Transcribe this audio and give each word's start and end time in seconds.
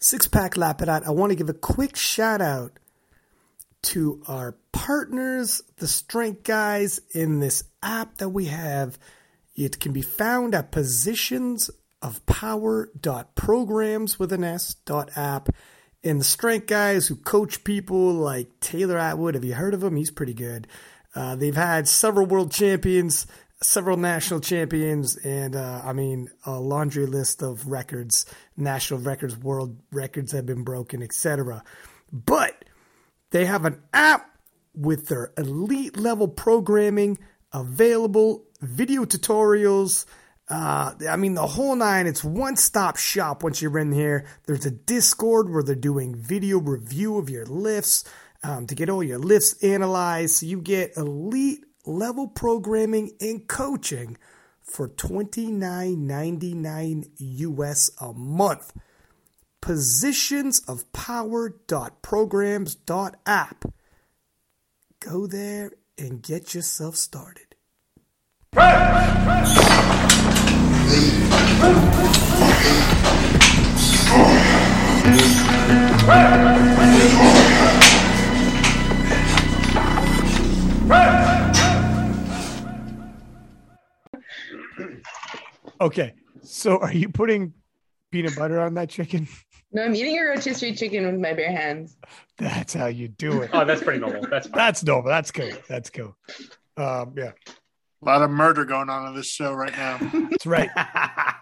Six 0.00 0.28
Pack 0.28 0.54
Lapidat, 0.54 1.04
I 1.04 1.10
want 1.10 1.30
to 1.30 1.36
give 1.36 1.48
a 1.48 1.54
quick 1.54 1.96
shout 1.96 2.40
out 2.40 2.78
to 3.82 4.22
our 4.28 4.56
partners, 4.70 5.62
the 5.78 5.88
Strength 5.88 6.44
Guys, 6.44 7.00
in 7.12 7.40
this 7.40 7.64
app 7.82 8.18
that 8.18 8.28
we 8.28 8.46
have. 8.46 8.98
It 9.56 9.80
can 9.80 9.92
be 9.92 10.02
found 10.02 10.54
at 10.54 10.70
positions 10.70 11.68
of 12.00 12.24
power.programs 12.26 14.18
with 14.18 14.32
an 14.32 14.44
S 14.44 14.74
dot 14.84 15.10
app. 15.16 15.48
And 16.04 16.20
the 16.20 16.24
Strength 16.24 16.68
Guys 16.68 17.08
who 17.08 17.16
coach 17.16 17.64
people 17.64 18.12
like 18.12 18.60
Taylor 18.60 18.98
Atwood, 18.98 19.34
have 19.34 19.44
you 19.44 19.54
heard 19.54 19.74
of 19.74 19.82
him? 19.82 19.96
He's 19.96 20.12
pretty 20.12 20.34
good. 20.34 20.68
Uh, 21.12 21.34
they've 21.34 21.56
had 21.56 21.88
several 21.88 22.26
world 22.26 22.52
champions 22.52 23.26
several 23.62 23.96
national 23.96 24.40
champions, 24.40 25.16
and 25.16 25.56
uh, 25.56 25.82
I 25.84 25.92
mean 25.92 26.30
a 26.46 26.58
laundry 26.58 27.06
list 27.06 27.42
of 27.42 27.66
records, 27.66 28.26
national 28.56 29.00
records, 29.00 29.36
world 29.36 29.78
records 29.92 30.32
have 30.32 30.46
been 30.46 30.64
broken, 30.64 31.02
etc. 31.02 31.62
But 32.12 32.64
they 33.30 33.44
have 33.44 33.64
an 33.64 33.82
app 33.92 34.30
with 34.74 35.08
their 35.08 35.32
elite 35.36 35.96
level 35.98 36.28
programming 36.28 37.18
available, 37.52 38.44
video 38.60 39.04
tutorials. 39.04 40.06
Uh, 40.48 40.94
I 41.08 41.16
mean, 41.16 41.34
the 41.34 41.46
whole 41.46 41.76
nine. 41.76 42.06
It's 42.06 42.24
one 42.24 42.56
stop 42.56 42.96
shop 42.96 43.42
once 43.42 43.60
you're 43.60 43.78
in 43.78 43.92
here. 43.92 44.24
There's 44.46 44.64
a 44.64 44.70
Discord 44.70 45.50
where 45.50 45.62
they're 45.62 45.74
doing 45.74 46.14
video 46.14 46.58
review 46.58 47.18
of 47.18 47.28
your 47.28 47.44
lifts 47.44 48.04
um, 48.42 48.66
to 48.66 48.74
get 48.74 48.88
all 48.88 49.02
your 49.02 49.18
lifts 49.18 49.62
analyzed. 49.62 50.36
So 50.36 50.46
you 50.46 50.60
get 50.60 50.96
elite 50.96 51.64
level 51.88 52.28
programming 52.28 53.10
and 53.20 53.48
coaching 53.48 54.16
for 54.60 54.88
$29.99 54.88 57.08
US 57.18 57.90
a 58.00 58.12
month. 58.12 58.72
Positions 59.60 60.60
of 60.68 60.92
power.programs.app. 60.92 63.64
Go 65.00 65.26
there 65.26 65.72
and 65.96 66.22
get 66.22 66.54
yourself 66.54 66.94
started. 66.96 67.56
Okay, 85.80 86.14
so 86.42 86.78
are 86.78 86.92
you 86.92 87.08
putting 87.08 87.52
peanut 88.10 88.36
butter 88.36 88.60
on 88.60 88.74
that 88.74 88.88
chicken? 88.90 89.28
No, 89.70 89.84
I'm 89.84 89.94
eating 89.94 90.16
a 90.18 90.22
rotisserie 90.22 90.74
chicken 90.74 91.04
with 91.04 91.20
my 91.20 91.34
bare 91.34 91.52
hands. 91.52 91.94
That's 92.38 92.72
how 92.72 92.86
you 92.86 93.06
do 93.08 93.42
it. 93.42 93.50
Oh, 93.52 93.66
that's 93.66 93.82
pretty 93.82 93.98
normal. 93.98 94.22
That's 94.30 94.46
fine. 94.46 94.56
That's 94.56 94.82
normal. 94.82 95.10
That's 95.10 95.30
cool. 95.30 95.50
That's 95.68 95.90
cool. 95.90 96.16
Um, 96.78 97.12
yeah, 97.18 97.32
A 98.00 98.04
lot 98.06 98.22
of 98.22 98.30
murder 98.30 98.64
going 98.64 98.88
on 98.88 99.08
in 99.08 99.14
this 99.14 99.26
show 99.26 99.52
right 99.52 99.76
now. 99.76 99.98
that's 100.30 100.46
right. 100.46 100.70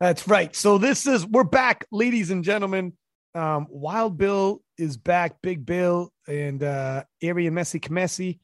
That's 0.00 0.26
right. 0.26 0.54
So 0.56 0.78
this 0.78 1.06
is 1.06 1.24
we're 1.24 1.44
back, 1.44 1.86
ladies 1.92 2.32
and 2.32 2.42
gentlemen. 2.42 2.94
Um, 3.36 3.68
Wild 3.70 4.18
Bill 4.18 4.60
is 4.76 4.96
back, 4.96 5.36
Big 5.42 5.64
Bill 5.64 6.12
and 6.26 6.60
uh 6.60 7.04
Area 7.22 7.52
Messi 7.52 7.80
Kamesi, 7.80 8.40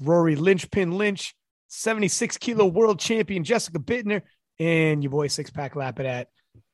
Rory 0.00 0.36
Lynchpin 0.36 0.94
Lynch, 0.94 1.34
76 1.68 2.36
kilo 2.38 2.66
world 2.66 2.98
champion 2.98 3.44
Jessica 3.44 3.78
Buettner, 3.78 4.22
and 4.58 5.02
your 5.02 5.10
boy 5.10 5.28
Six 5.28 5.50
Pack 5.50 5.74
Lapidat. 5.74 6.26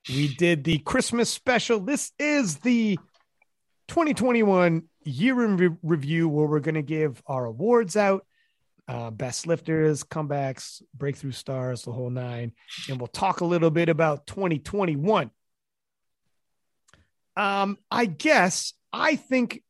We 0.08 0.34
did 0.34 0.64
the 0.64 0.78
Christmas 0.78 1.30
special. 1.30 1.80
This 1.80 2.12
is 2.18 2.56
the 2.58 2.98
2021 3.88 4.84
year 5.04 5.44
in 5.44 5.56
re- 5.56 5.76
review 5.82 6.28
where 6.28 6.46
we're 6.46 6.60
going 6.60 6.74
to 6.74 6.82
give 6.82 7.22
our 7.26 7.44
awards 7.44 7.96
out 7.96 8.26
uh, 8.86 9.10
best 9.10 9.46
lifters, 9.46 10.04
comebacks, 10.04 10.83
breakthrough 10.94 11.33
stars, 11.33 11.83
the 11.83 11.92
whole 11.92 12.10
nine. 12.10 12.52
And 12.88 12.98
we'll 12.98 13.08
talk 13.08 13.40
a 13.40 13.46
little 13.46 13.70
bit 13.70 13.88
about 13.88 14.27
2021. 14.27 15.30
Um, 17.36 17.78
I 17.90 18.06
guess 18.06 18.74
I 18.92 19.16
think, 19.16 19.62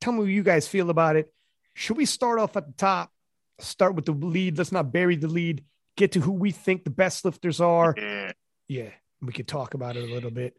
tell 0.00 0.12
me 0.12 0.20
what 0.20 0.28
you 0.28 0.42
guys 0.42 0.66
feel 0.66 0.90
about 0.90 1.16
it. 1.16 1.32
Should 1.74 1.98
we 1.98 2.06
start 2.06 2.38
off 2.38 2.56
at 2.56 2.66
the 2.66 2.72
top? 2.72 3.10
Start 3.58 3.94
with 3.94 4.04
the 4.04 4.12
lead. 4.12 4.58
Let's 4.58 4.72
not 4.72 4.92
bury 4.92 5.16
the 5.16 5.28
lead. 5.28 5.64
Get 5.96 6.12
to 6.12 6.20
who 6.20 6.32
we 6.32 6.50
think 6.50 6.84
the 6.84 6.90
best 6.90 7.24
lifters 7.24 7.60
are. 7.60 7.94
Yeah, 7.96 8.32
Yeah, 8.68 8.88
we 9.22 9.32
could 9.32 9.48
talk 9.48 9.74
about 9.74 9.96
it 9.96 10.08
a 10.08 10.12
little 10.12 10.30
bit. 10.30 10.54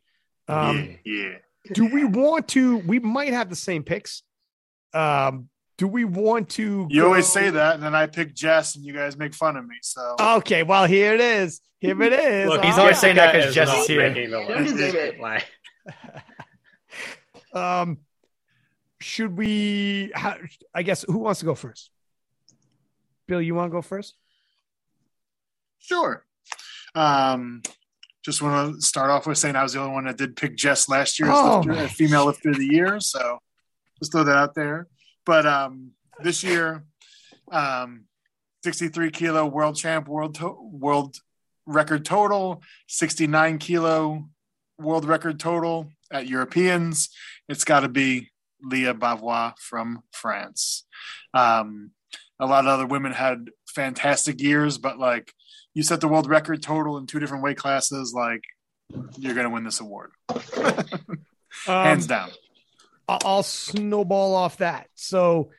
Um, 0.48 0.98
yeah, 1.06 1.14
yeah. 1.14 1.38
do 1.74 1.86
we 1.86 2.06
want 2.06 2.48
to? 2.50 2.78
We 2.78 3.00
might 3.00 3.34
have 3.34 3.50
the 3.50 3.56
same 3.56 3.84
picks. 3.84 4.24
Um, 4.94 5.50
do 5.78 5.88
we 5.88 6.06
want 6.06 6.50
to? 6.52 6.88
You 6.90 7.06
always 7.06 7.28
say 7.28 7.52
that, 7.52 7.76
and 7.76 7.84
then 7.84 7.94
I 7.94 8.08
pick 8.08 8.34
Jess, 8.34 8.76
and 8.76 8.84
you 8.84 8.94
guys 8.94 9.16
make 9.16 9.36
fun 9.36 9.58
of 9.58 9.66
me. 9.68 9.76
So 9.84 10.16
Okay, 10.20 10.64
well 10.64 10.86
here 10.86 11.14
it 11.14 11.22
is. 11.22 11.62
Here 11.80 12.02
it 12.02 12.14
is. 12.14 12.50
Look, 12.50 12.64
he's 12.64 12.74
All 12.74 12.80
always 12.80 12.94
right. 12.96 13.02
saying 13.02 13.16
that 13.18 13.36
'cause 13.36 13.46
is 13.50 13.54
Jess 13.56 13.78
is 13.82 13.86
here. 13.88 14.10
making 14.10 14.32
don't 14.32 14.64
deserve 14.64 14.96
it. 14.96 15.20
Like, 15.20 15.46
Um, 17.54 18.00
should 19.00 19.38
we? 19.38 20.12
How, 20.16 20.38
I 20.74 20.84
guess 20.84 21.04
who 21.08 21.20
wants 21.20 21.40
to 21.42 21.46
go 21.46 21.56
first? 21.56 21.92
Bill, 23.28 23.42
you 23.42 23.56
want 23.56 23.70
to 23.72 23.76
go 23.76 23.82
first? 23.82 24.16
sure. 25.80 26.26
Um, 26.96 27.62
just 28.26 28.42
want 28.42 28.76
to 28.76 28.82
start 28.82 29.10
off 29.10 29.26
with 29.28 29.38
saying 29.38 29.56
I 29.56 29.64
was 29.64 29.74
the 29.74 29.80
only 29.80 29.94
one 29.94 30.06
that 30.06 30.18
did 30.18 30.36
pick 30.36 30.58
Jess 30.58 30.90
last 30.90 31.18
year 31.20 31.30
as 31.30 31.38
Oh, 31.38 31.60
lifter, 31.66 31.88
female 31.88 32.26
lifter 32.26 32.50
of 32.50 32.58
the 32.58 32.66
year. 32.66 33.00
So 33.00 33.40
just 34.00 34.12
throw 34.12 34.24
that 34.26 34.36
out 34.36 34.54
there. 34.56 34.88
But 35.26 35.46
um, 35.46 35.92
this 36.22 36.44
year, 36.44 36.84
um, 37.52 38.06
63 38.64 39.12
kilo 39.12 39.46
world 39.46 39.78
champ, 39.78 40.08
world 40.10 40.36
to- 40.36 40.58
world 40.62 41.16
record 41.66 42.04
total, 42.04 42.62
69 42.88 43.60
kilo 43.60 44.28
world 44.78 45.06
record 45.06 45.40
total 45.40 45.90
at 46.12 46.28
Europeans. 46.28 47.10
It's 47.48 47.64
got 47.64 47.82
to 47.82 47.90
be 47.90 48.30
Leah 48.62 48.94
Bavoil 48.94 49.54
from 49.60 50.04
France. 50.12 50.86
Um, 51.34 51.92
a 52.40 52.46
lot 52.46 52.66
of 52.66 52.68
other 52.70 52.86
women 52.86 53.12
had 53.14 53.50
fantastic 53.74 54.42
years, 54.42 54.78
but 54.78 54.98
like 55.00 55.34
you 55.74 55.84
set 55.84 56.02
the 56.02 56.08
world 56.08 56.28
record 56.28 56.62
total 56.62 56.98
in 56.98 57.06
two 57.08 57.20
different 57.20 57.44
weight 57.44 57.58
classes, 57.58 58.14
like 58.16 58.42
you're 59.18 59.34
going 59.34 59.46
to 59.46 59.50
win 59.50 59.64
this 59.64 59.80
award, 59.80 60.12
hands 61.66 62.06
Um, 62.06 62.08
down. 62.08 62.30
I- 63.08 63.20
I'll 63.26 63.44
snowball 63.44 64.36
off 64.36 64.58
that. 64.58 64.88
So 64.96 65.52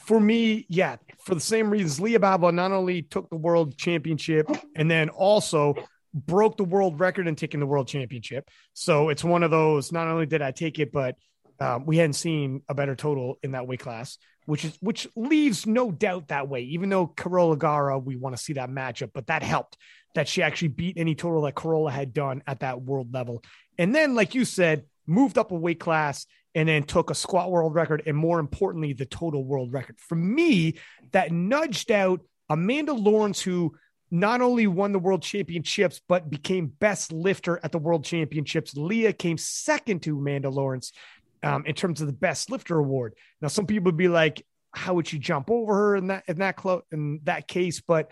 for 0.00 0.18
me, 0.20 0.64
yeah, 0.68 0.96
for 1.24 1.34
the 1.34 1.40
same 1.40 1.70
reasons, 1.70 2.00
Leah 2.00 2.20
Bavoil 2.20 2.52
not 2.52 2.72
only 2.72 3.02
took 3.02 3.28
the 3.30 3.36
world 3.36 3.76
championship 3.76 4.48
and 4.76 4.90
then 4.90 5.08
also 5.10 5.74
broke 6.14 6.56
the 6.56 6.64
world 6.64 6.98
record 7.00 7.26
in 7.28 7.34
taking 7.36 7.60
the 7.60 7.66
world 7.66 7.88
championship. 7.88 8.48
So 8.72 9.08
it's 9.10 9.22
one 9.24 9.42
of 9.42 9.50
those. 9.50 9.92
Not 9.92 10.08
only 10.08 10.26
did 10.26 10.40
I 10.40 10.50
take 10.52 10.78
it, 10.78 10.92
but 10.92 11.16
um, 11.60 11.84
we 11.84 11.96
hadn't 11.98 12.14
seen 12.14 12.62
a 12.68 12.74
better 12.74 12.94
total 12.94 13.38
in 13.42 13.50
that 13.52 13.66
weight 13.66 13.80
class, 13.80 14.16
which 14.48 14.64
is 14.64 14.78
which 14.80 15.06
leaves 15.14 15.66
no 15.66 15.90
doubt 15.90 16.28
that 16.28 16.48
way. 16.48 16.62
Even 16.62 16.88
though 16.88 17.06
Carola 17.06 17.54
Garra, 17.54 17.98
we 17.98 18.16
want 18.16 18.34
to 18.34 18.42
see 18.42 18.54
that 18.54 18.70
matchup, 18.70 19.10
but 19.12 19.26
that 19.26 19.42
helped 19.42 19.76
that 20.14 20.26
she 20.26 20.42
actually 20.42 20.68
beat 20.68 20.96
any 20.96 21.14
total 21.14 21.42
that 21.42 21.54
Carola 21.54 21.90
had 21.90 22.14
done 22.14 22.42
at 22.46 22.60
that 22.60 22.80
world 22.80 23.12
level. 23.12 23.44
And 23.76 23.94
then, 23.94 24.14
like 24.14 24.34
you 24.34 24.46
said, 24.46 24.84
moved 25.06 25.36
up 25.36 25.52
a 25.52 25.54
weight 25.54 25.78
class 25.78 26.24
and 26.54 26.66
then 26.66 26.82
took 26.82 27.10
a 27.10 27.14
squat 27.14 27.50
world 27.50 27.74
record 27.74 28.02
and 28.06 28.16
more 28.16 28.40
importantly 28.40 28.94
the 28.94 29.04
total 29.04 29.44
world 29.44 29.70
record 29.70 30.00
for 30.00 30.14
me 30.14 30.74
that 31.12 31.30
nudged 31.30 31.90
out 31.90 32.20
amanda 32.48 32.94
lawrence 32.94 33.40
who 33.40 33.76
not 34.10 34.40
only 34.40 34.66
won 34.66 34.92
the 34.92 34.98
world 34.98 35.22
championships 35.22 36.00
but 36.08 36.30
became 36.30 36.66
best 36.66 37.12
lifter 37.12 37.60
at 37.62 37.70
the 37.70 37.78
world 37.78 38.02
championships 38.02 38.74
leah 38.74 39.12
came 39.12 39.36
second 39.36 40.02
to 40.02 40.18
amanda 40.18 40.48
lawrence 40.48 40.92
um, 41.42 41.64
in 41.66 41.74
terms 41.74 42.00
of 42.00 42.06
the 42.06 42.12
best 42.12 42.50
lifter 42.50 42.78
award 42.78 43.14
now 43.40 43.48
some 43.48 43.66
people 43.66 43.86
would 43.86 43.96
be 43.96 44.08
like 44.08 44.44
how 44.74 44.94
would 44.94 45.06
she 45.06 45.18
jump 45.18 45.50
over 45.50 45.74
her 45.74 45.96
in 45.96 46.08
that 46.08 46.24
in 46.28 46.38
that 46.38 46.56
clo- 46.56 46.82
in 46.92 47.20
that 47.24 47.48
case 47.48 47.80
but 47.80 48.10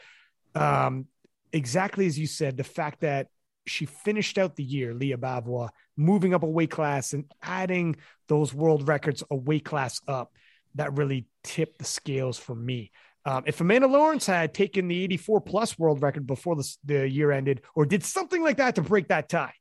um, 0.55 1.07
exactly 1.53 2.07
as 2.07 2.19
you 2.19 2.27
said 2.27 2.57
the 2.57 2.65
fact 2.65 3.01
that 3.01 3.29
she 3.67 3.87
finished 3.87 4.39
out 4.39 4.57
the 4.57 4.63
year, 4.63 4.95
Leah 4.95 5.19
Bavoil, 5.19 5.71
moving 5.97 6.35
up 6.35 6.43
a 6.43 6.47
weight 6.47 6.71
class 6.71 7.13
and 7.13 7.25
adding 7.43 7.97
those 8.29 8.55
world 8.55 8.89
records 8.89 9.23
a 9.31 9.37
weight 9.37 9.65
class 9.65 10.01
up. 10.09 10.33
That 10.77 10.97
really 10.97 11.27
tipped 11.43 11.79
the 11.79 11.85
scales 11.85 12.39
for 12.39 12.55
me. 12.55 12.91
Um, 13.25 13.45
if 13.47 13.61
Amanda 13.61 13.89
Lawrence 13.89 14.27
had 14.27 14.53
taken 14.53 14.89
the 14.89 15.03
84 15.05 15.41
plus 15.41 15.79
world 15.79 16.03
record 16.03 16.27
before 16.27 16.55
the, 16.55 16.77
the 16.85 17.09
year 17.09 17.33
ended, 17.33 17.63
or 17.75 17.87
did 17.87 18.05
something 18.05 18.43
like 18.43 18.59
that 18.59 18.75
to 18.75 18.83
break 18.83 19.09
that 19.09 19.29
tie, 19.29 19.55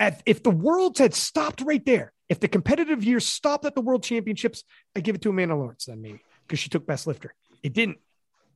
at, 0.00 0.22
if 0.26 0.42
the 0.42 0.50
worlds 0.50 0.98
had 0.98 1.14
stopped 1.14 1.60
right 1.60 1.84
there, 1.84 2.12
if 2.28 2.40
the 2.40 2.48
competitive 2.48 3.04
year 3.04 3.20
stopped 3.20 3.64
at 3.66 3.74
the 3.76 3.80
world 3.82 4.02
championships, 4.02 4.64
I 4.96 5.00
give 5.00 5.14
it 5.14 5.22
to 5.22 5.30
Amanda 5.30 5.54
Lawrence 5.54 5.84
then 5.84 6.00
maybe 6.00 6.20
because 6.46 6.58
she 6.58 6.70
took 6.70 6.86
best 6.86 7.06
lifter. 7.06 7.34
It 7.62 7.74
didn't. 7.74 7.98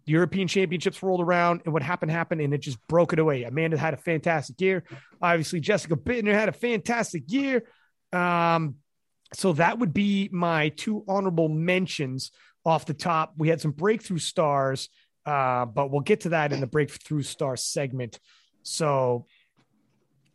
the 0.07 0.13
European 0.13 0.49
Championships 0.49 1.03
rolled 1.03 1.21
around, 1.21 1.63
and 1.65 1.73
what 1.73 1.83
happened 1.83 2.11
happened, 2.11 2.41
and 2.41 2.53
it 2.53 2.59
just 2.59 2.79
broke 2.89 3.13
it 3.13 3.19
away. 3.19 3.45
Amanda 3.45 3.79
had 3.79 3.95
a 3.95 3.97
fantastic 3.97 4.61
year. 4.61 4.85
Obviously, 5.21 5.61
Jessica 5.61 5.97
Buettner 5.97 6.35
had 6.35 6.49
a 6.49 6.53
fantastic 6.53 7.25
year. 7.29 7.65
Um, 8.13 8.77
so 9.33 9.55
that 9.55 9.79
would 9.79 9.93
be 9.93 10.29
my 10.33 10.69
two 10.71 11.05
honorable 11.09 11.49
mentions 11.49 12.31
off 12.65 12.87
the 12.87 12.95
top. 12.95 13.35
We 13.37 13.49
had 13.49 13.61
some 13.61 13.73
breakthrough 13.73 14.19
stars, 14.19 14.89
uh, 15.27 15.65
but 15.67 15.91
we'll 15.91 16.03
get 16.03 16.21
to 16.21 16.31
that 16.31 16.53
in 16.53 16.61
the 16.61 16.67
breakthrough 16.67 17.23
star 17.23 17.57
segment. 17.57 18.21
So, 18.63 19.27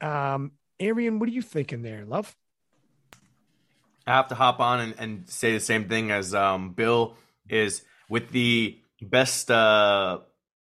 um, 0.02 0.52
Arian, 0.80 1.20
what 1.20 1.30
are 1.30 1.34
you 1.34 1.42
thinking 1.42 1.82
there, 1.82 2.06
love? 2.06 2.36
I 4.08 4.14
have 4.14 4.30
to 4.30 4.36
hop 4.36 4.60
on 4.60 4.80
and, 4.80 4.96
and 4.98 5.30
say 5.30 5.54
the 5.54 5.60
same 5.60 5.88
thing 5.88 6.12
as 6.12 6.34
um, 6.34 6.72
Bill 6.72 7.16
is 7.48 7.84
with 8.10 8.30
the 8.30 8.80
best 9.02 9.52
uh, 9.52 10.20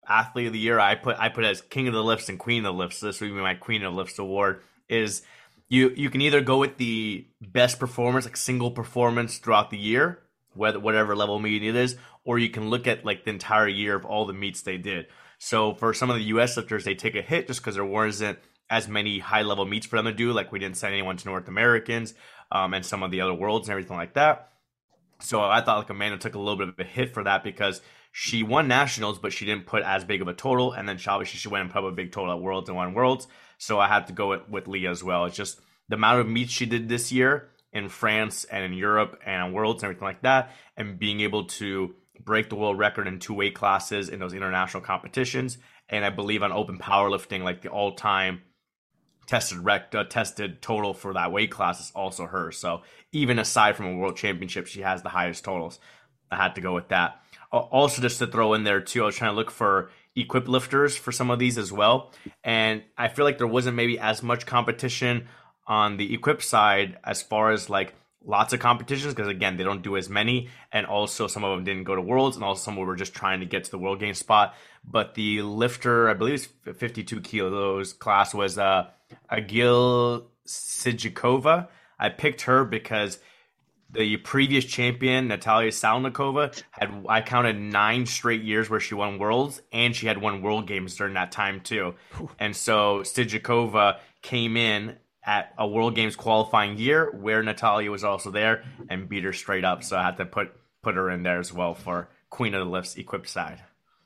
athlete 0.08 0.46
of 0.46 0.52
the 0.52 0.58
year. 0.58 0.78
I 0.78 0.94
put 0.94 1.19
I 1.19 1.28
put 1.28 1.44
as 1.44 1.61
king 1.61 1.88
of 1.88 1.94
the 1.94 2.02
lifts 2.02 2.28
and 2.28 2.38
queen 2.38 2.64
of 2.64 2.75
the 2.75 2.78
lifts. 2.78 3.00
This 3.00 3.20
would 3.20 3.28
be 3.28 3.34
my 3.34 3.55
queen 3.55 3.82
of 3.82 3.94
lifts 3.94 4.19
award. 4.19 4.62
Is 4.88 5.22
you 5.69 5.90
you 5.90 6.11
can 6.11 6.20
either 6.20 6.40
go 6.40 6.58
with 6.58 6.78
the 6.78 7.26
best 7.40 7.78
performance, 7.78 8.25
like 8.25 8.37
single 8.37 8.70
performance 8.70 9.38
throughout 9.38 9.70
the 9.70 9.78
year, 9.78 10.20
whether 10.55 10.81
whatever 10.81 11.14
level 11.14 11.38
meet 11.38 11.62
it 11.62 11.76
is, 11.76 11.96
or 12.25 12.38
you 12.38 12.49
can 12.49 12.70
look 12.70 12.87
at 12.87 13.05
like 13.05 13.25
the 13.25 13.31
entire 13.31 13.69
year 13.69 13.94
of 13.94 14.05
all 14.05 14.26
the 14.26 14.32
meets 14.32 14.62
they 14.62 14.78
did. 14.78 15.06
So 15.38 15.75
for 15.75 15.93
some 15.93 16.08
of 16.08 16.17
the 16.17 16.25
U.S. 16.25 16.56
lifters, 16.56 16.84
they 16.84 16.94
take 16.94 17.14
a 17.14 17.22
hit 17.22 17.49
just 17.49 17.60
because 17.60 17.75
there 17.75 17.84
wasn't 17.84 18.38
as 18.70 18.88
many 18.88 19.19
high 19.19 19.43
level 19.43 19.64
meets 19.64 19.87
for 19.87 19.96
them 19.96 20.06
to 20.06 20.12
do. 20.12 20.32
Like 20.32 20.52
we 20.52 20.58
didn't 20.58 20.76
send 20.76 20.93
anyone 20.93 21.16
to 21.16 21.28
North 21.28 21.49
Americans 21.49 22.14
um, 22.50 22.75
and 22.75 22.84
some 22.84 23.02
of 23.02 23.11
the 23.11 23.20
other 23.20 23.34
worlds 23.34 23.69
and 23.69 23.72
everything 23.72 23.96
like 23.96 24.14
that. 24.14 24.50
So 25.20 25.40
I 25.40 25.61
thought 25.61 25.78
like 25.78 25.90
Amanda 25.90 26.19
took 26.19 26.34
a 26.34 26.38
little 26.38 26.56
bit 26.56 26.69
of 26.69 26.78
a 26.78 26.84
hit 26.84 27.14
for 27.14 27.25
that 27.25 27.44
because 27.44 27.81
she 28.12 28.43
won 28.43 28.69
nationals, 28.69 29.19
but 29.19 29.32
she 29.32 29.44
didn't 29.44 29.66
put 29.66 29.82
as 29.82 30.05
big 30.05 30.22
of 30.22 30.28
a 30.28 30.34
total. 30.34 30.72
And 30.72 30.88
then 30.88 30.99
obviously 31.06 31.38
she 31.38 31.49
went 31.49 31.62
and 31.62 31.70
put 31.72 31.84
a 31.84 31.90
big 31.90 32.12
total 32.12 32.32
at 32.32 32.40
worlds 32.40 32.69
and 32.69 32.76
won 32.76 32.94
worlds. 32.94 33.26
So 33.58 33.78
I 33.78 33.88
had 33.88 34.06
to 34.08 34.12
go 34.12 34.31
with, 34.31 34.49
with 34.49 34.69
Leah 34.69 34.90
as 34.90 35.02
well. 35.02 35.25
It's 35.25 35.37
just 35.37 35.60
the 35.88 35.96
amount 35.96 36.20
of 36.20 36.28
meets 36.28 36.52
she 36.52 36.67
did 36.67 36.88
this 36.88 37.12
year 37.12 37.50
in 37.72 37.88
France 37.88 38.44
and 38.44 38.64
in 38.64 38.72
Europe 38.72 39.20
and 39.25 39.52
worlds 39.52 39.82
and 39.82 39.90
everything 39.90 40.06
like 40.06 40.22
that, 40.22 40.52
and 40.76 40.99
being 40.99 41.20
able 41.20 41.46
to 41.46 41.94
break 42.25 42.49
the 42.49 42.55
world 42.55 42.78
record 42.78 43.08
in 43.08 43.19
two 43.19 43.34
weight 43.34 43.55
classes 43.55 44.08
in 44.08 44.20
those 44.20 44.32
international 44.32 44.82
competitions. 44.82 45.58
And 45.88 46.05
I 46.05 46.10
believe 46.10 46.43
on 46.43 46.52
open 46.52 46.78
powerlifting, 46.78 47.43
like 47.43 47.62
the 47.62 47.69
all 47.69 47.94
time 47.96 48.43
tested 49.26 49.58
rec 49.58 49.94
uh, 49.94 50.04
tested 50.04 50.60
total 50.62 50.94
for 50.94 51.14
that 51.14 51.32
weight 51.32 51.50
class 51.50 51.80
is 51.80 51.92
also 51.94 52.26
hers. 52.26 52.58
So 52.58 52.82
even 53.12 53.38
aside 53.38 53.76
from 53.76 53.86
a 53.86 53.96
world 53.96 54.16
championship, 54.16 54.66
she 54.66 54.82
has 54.82 55.02
the 55.02 55.08
highest 55.08 55.44
totals. 55.44 55.78
I 56.30 56.36
had 56.36 56.54
to 56.56 56.60
go 56.60 56.74
with 56.74 56.88
that. 56.88 57.20
Also, 57.52 58.02
just 58.02 58.18
to 58.18 58.26
throw 58.26 58.54
in 58.54 58.64
there 58.64 58.80
too, 58.80 59.02
I 59.02 59.06
was 59.06 59.16
trying 59.16 59.30
to 59.30 59.36
look 59.36 59.50
for 59.50 59.90
equip 60.16 60.48
lifters 60.48 60.96
for 60.96 61.12
some 61.12 61.30
of 61.30 61.38
these 61.38 61.58
as 61.58 61.72
well, 61.72 62.12
and 62.42 62.82
I 62.98 63.08
feel 63.08 63.24
like 63.24 63.38
there 63.38 63.46
wasn't 63.46 63.76
maybe 63.76 63.98
as 63.98 64.22
much 64.22 64.46
competition 64.46 65.28
on 65.66 65.96
the 65.96 66.12
equip 66.14 66.42
side 66.42 66.98
as 67.04 67.22
far 67.22 67.52
as 67.52 67.70
like 67.70 67.94
lots 68.24 68.52
of 68.52 68.60
competitions 68.60 69.14
because 69.14 69.28
again 69.28 69.56
they 69.56 69.64
don't 69.64 69.82
do 69.82 69.96
as 69.96 70.08
many 70.08 70.48
and 70.72 70.86
also 70.86 71.26
some 71.26 71.44
of 71.44 71.54
them 71.54 71.64
didn't 71.64 71.84
go 71.84 71.94
to 71.94 72.00
worlds 72.00 72.36
and 72.36 72.44
also 72.44 72.62
some 72.62 72.76
were 72.76 72.96
just 72.96 73.14
trying 73.14 73.40
to 73.40 73.46
get 73.46 73.64
to 73.64 73.70
the 73.70 73.78
world 73.78 74.00
game 74.00 74.14
spot 74.14 74.54
but 74.82 75.14
the 75.14 75.42
lifter 75.42 76.08
i 76.08 76.14
believe 76.14 76.48
it's 76.66 76.78
52 76.78 77.20
kilos 77.20 77.92
class 77.92 78.34
was 78.34 78.58
uh 78.58 78.88
Agil 79.30 80.26
Sijikova. 80.46 81.68
I 81.98 82.08
picked 82.08 82.42
her 82.42 82.64
because 82.64 83.18
the 83.94 84.16
previous 84.18 84.64
champion, 84.64 85.28
Natalia 85.28 85.70
Salnikova, 85.70 86.60
had 86.70 87.04
I 87.08 87.20
counted 87.20 87.58
nine 87.58 88.06
straight 88.06 88.42
years 88.42 88.68
where 88.68 88.80
she 88.80 88.94
won 88.94 89.18
worlds, 89.18 89.62
and 89.72 89.94
she 89.94 90.06
had 90.06 90.18
won 90.18 90.42
world 90.42 90.66
games 90.66 90.96
during 90.96 91.14
that 91.14 91.32
time 91.32 91.60
too. 91.60 91.94
And 92.38 92.54
so 92.54 93.00
Sijikova 93.00 93.98
came 94.22 94.56
in 94.56 94.96
at 95.24 95.54
a 95.56 95.66
world 95.66 95.94
games 95.94 96.16
qualifying 96.16 96.76
year 96.76 97.10
where 97.12 97.42
Natalia 97.42 97.90
was 97.90 98.04
also 98.04 98.30
there 98.30 98.64
and 98.90 99.08
beat 99.08 99.24
her 99.24 99.32
straight 99.32 99.64
up. 99.64 99.82
So 99.82 99.96
I 99.96 100.02
had 100.02 100.16
to 100.18 100.26
put 100.26 100.52
put 100.82 100.96
her 100.96 101.08
in 101.10 101.22
there 101.22 101.38
as 101.38 101.52
well 101.52 101.74
for 101.74 102.10
Queen 102.28 102.52
of 102.54 102.64
the 102.64 102.70
Lifts 102.70 102.96
equipped 102.96 103.28
side. 103.28 103.62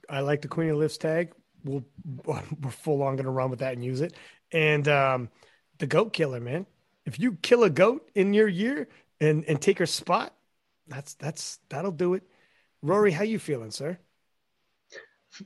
I 0.09 0.21
like 0.21 0.43
the 0.43 0.49
Queen 0.49 0.69
of 0.69 0.77
the 0.77 0.81
Lifts 0.81 0.99
tag. 0.99 1.33
We'll, 1.65 1.85
we're 2.25 2.71
full 2.71 3.03
on 3.03 3.17
going 3.17 3.25
to 3.25 3.31
run 3.31 3.51
with 3.51 3.59
that 3.61 3.73
and 3.73 3.85
use 3.85 4.01
it 4.01 4.15
and 4.53 4.87
um, 4.89 5.31
the 5.79 5.87
goat 5.87 6.13
killer, 6.13 6.41
man. 6.41 6.67
If 7.07 7.19
you 7.19 7.35
kill 7.43 7.65
a 7.65 7.71
goat 7.71 8.11
in 8.15 8.35
your 8.35 8.49
year 8.49 8.89
and 9.21 9.45
and 9.47 9.61
take 9.61 9.79
her 9.79 9.87
spot, 9.87 10.35
that's 10.87 11.15
that's 11.15 11.59
that'll 11.69 11.93
do 11.93 12.15
it. 12.15 12.23
Rory, 12.83 13.13
how 13.13 13.25
you 13.25 13.39
feeling, 13.39 13.71
sir? 13.71 13.99